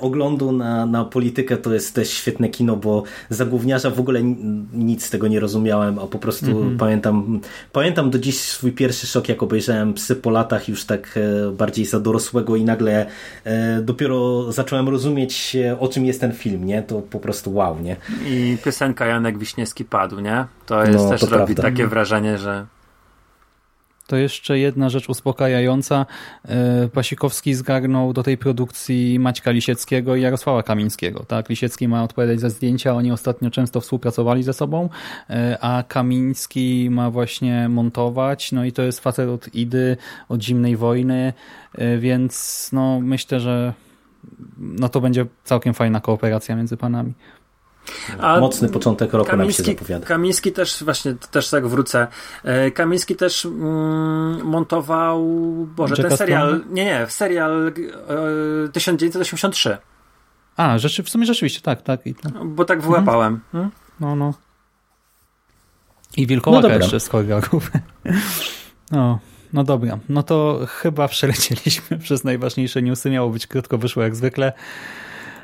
oglądu 0.00 0.52
na, 0.52 0.86
na 0.86 1.04
politykę 1.04 1.56
to 1.56 1.74
jest 1.74 1.94
też 1.94 2.10
świetne 2.10 2.48
kino, 2.48 2.76
bo 2.76 3.02
za 3.30 3.44
gówniarza 3.44 3.90
w 3.90 4.00
ogóle 4.00 4.22
nic 4.72 5.04
z 5.04 5.10
tego 5.10 5.28
nie 5.28 5.40
rozumiałem, 5.40 5.98
a 5.98 6.06
po 6.06 6.18
prostu 6.18 6.46
mm 6.46 6.74
-hmm. 6.74 6.78
pamiętam 6.78 7.40
pamiętam 7.72 8.10
do 8.10 8.18
dziś 8.18 8.40
swój 8.40 8.72
pierwszy 8.72 9.06
szok, 9.06 9.28
jak 9.28 9.42
obejrzałem 9.42 9.94
Psy 9.94 10.16
po 10.16 10.30
latach 10.30 10.68
już 10.68 10.84
tak 10.84 11.18
e, 11.48 11.52
bardziej 11.52 11.84
za 11.84 12.00
dorosłego 12.00 12.56
i 12.56 12.64
nagle 12.64 13.06
e, 13.44 13.80
dopiero 13.82 14.52
zacząłem 14.52 14.88
rozumieć 14.88 15.56
o 15.80 15.88
czym 15.88 16.04
jest 16.04 16.20
ten 16.20 16.32
film, 16.32 16.64
nie? 16.64 16.82
To 16.82 17.02
po 17.02 17.20
prostu 17.20 17.54
wow, 17.54 17.80
nie? 17.82 17.96
I 18.26 18.58
piosenka 18.64 19.06
Janek 19.06 19.38
Wiśniewski 19.38 19.84
padł, 19.84 20.20
nie? 20.20 20.44
To 20.66 20.84
jest 20.84 21.04
no, 21.04 21.10
też 21.10 21.20
to 21.20 21.26
robi 21.26 21.54
prawda. 21.54 21.62
takie 21.62 21.86
wrażenie, 21.86 22.38
że 22.38 22.66
to 24.06 24.16
jeszcze 24.16 24.58
jedna 24.58 24.88
rzecz 24.88 25.08
uspokajająca. 25.08 26.06
E, 26.44 26.88
Pasikowski 26.88 27.54
zgarnął 27.54 28.12
do 28.12 28.22
tej 28.22 28.38
produkcji 28.38 29.18
Maćka 29.18 29.50
Lisieckiego 29.50 30.16
i 30.16 30.22
Jarosława 30.22 30.62
Kamińskiego. 30.62 31.24
Tak? 31.28 31.48
Lisiecki 31.48 31.88
ma 31.88 32.04
odpowiadać 32.04 32.40
za 32.40 32.50
zdjęcia, 32.50 32.94
oni 32.94 33.12
ostatnio 33.12 33.50
często 33.50 33.80
współpracowali 33.80 34.42
ze 34.42 34.52
sobą, 34.52 34.88
e, 35.30 35.58
a 35.60 35.84
Kamiński 35.88 36.88
ma 36.90 37.10
właśnie 37.10 37.68
montować, 37.68 38.52
no 38.52 38.64
i 38.64 38.72
to 38.72 38.82
jest 38.82 39.00
facet 39.00 39.28
od 39.28 39.54
Idy, 39.54 39.96
od 40.28 40.42
Zimnej 40.42 40.76
Wojny, 40.76 41.32
e, 41.74 41.98
więc 41.98 42.68
no 42.72 43.00
myślę, 43.00 43.40
że 43.40 43.72
no 44.58 44.88
to 44.88 45.00
będzie 45.00 45.26
całkiem 45.44 45.74
fajna 45.74 46.00
kooperacja 46.00 46.56
między 46.56 46.76
panami. 46.76 47.12
A 48.20 48.40
Mocny 48.40 48.68
początek 48.68 49.12
roku 49.12 49.30
Kamiński, 49.30 49.62
nam 49.62 49.66
się 49.66 49.72
zapowiada. 49.72 50.06
Kamiński 50.06 50.52
też, 50.52 50.84
właśnie 50.84 51.14
też 51.14 51.50
tak 51.50 51.66
wrócę. 51.66 52.06
E, 52.44 52.70
Kamiński 52.70 53.16
też 53.16 53.44
mm, 53.44 54.44
montował, 54.44 55.24
Boże, 55.76 55.94
Jacka 55.98 56.08
ten 56.08 56.18
serial, 56.18 56.48
Stone? 56.48 56.74
nie, 56.74 56.84
nie, 56.84 57.06
serial 57.08 57.72
e, 58.66 58.68
1983. 58.72 59.78
A, 60.56 60.78
rzeczy, 60.78 61.02
w 61.02 61.08
sumie 61.08 61.26
rzeczywiście, 61.26 61.60
tak, 61.60 61.82
tak. 61.82 62.06
I 62.06 62.14
to... 62.14 62.44
Bo 62.44 62.64
tak 62.64 62.82
wyłapałem. 62.82 63.32
Mhm. 63.34 63.50
Hmm? 63.52 63.70
No, 64.00 64.16
no. 64.16 64.34
I 66.16 66.26
Wilkołaka 66.26 66.68
no 66.68 66.74
jeszcze 66.74 67.00
z 67.00 67.08
choreografów. 67.08 67.70
No, 68.90 69.18
no 69.52 69.64
dobra. 69.64 69.98
No 70.08 70.22
to 70.22 70.60
chyba 70.68 71.08
przelecieliśmy 71.08 71.98
przez 72.04 72.24
najważniejsze 72.24 72.82
newsy. 72.82 73.10
Miało 73.10 73.30
być 73.30 73.46
krótko, 73.46 73.78
wyszło 73.78 74.02
jak 74.02 74.16
zwykle. 74.16 74.52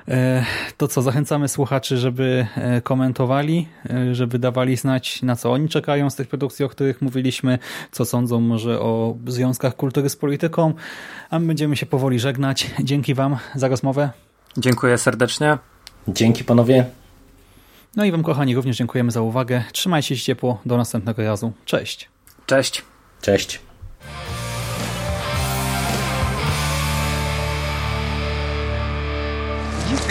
E, 0.08 0.44
to 0.76 0.88
co, 0.88 1.02
zachęcamy 1.02 1.48
słuchaczy, 1.48 1.96
żeby 1.96 2.46
e, 2.56 2.80
komentowali, 2.80 3.68
e, 3.90 4.14
żeby 4.14 4.38
dawali 4.38 4.76
znać, 4.76 5.22
na 5.22 5.36
co 5.36 5.52
oni 5.52 5.68
czekają 5.68 6.10
z 6.10 6.14
tych 6.14 6.28
produkcji, 6.28 6.64
o 6.64 6.68
których 6.68 7.02
mówiliśmy, 7.02 7.58
co 7.92 8.04
sądzą 8.04 8.40
może 8.40 8.80
o 8.80 9.16
związkach 9.26 9.76
kultury 9.76 10.08
z 10.08 10.16
polityką, 10.16 10.74
a 11.30 11.38
my 11.38 11.46
będziemy 11.46 11.76
się 11.76 11.86
powoli 11.86 12.18
żegnać. 12.18 12.70
Dzięki 12.82 13.14
Wam 13.14 13.36
za 13.54 13.68
rozmowę. 13.68 14.10
Dziękuję 14.56 14.98
serdecznie. 14.98 15.58
Dzięki 16.08 16.44
panowie. 16.44 16.84
No 17.96 18.04
i 18.04 18.12
Wam, 18.12 18.22
kochani, 18.22 18.54
również 18.54 18.76
dziękujemy 18.76 19.10
za 19.10 19.20
uwagę. 19.20 19.64
Trzymajcie 19.72 20.16
się 20.16 20.24
ciepło. 20.24 20.60
Do 20.66 20.76
następnego 20.76 21.22
razu. 21.22 21.52
Cześć. 21.64 22.08
Cześć. 22.46 22.84
Cześć. 23.22 23.71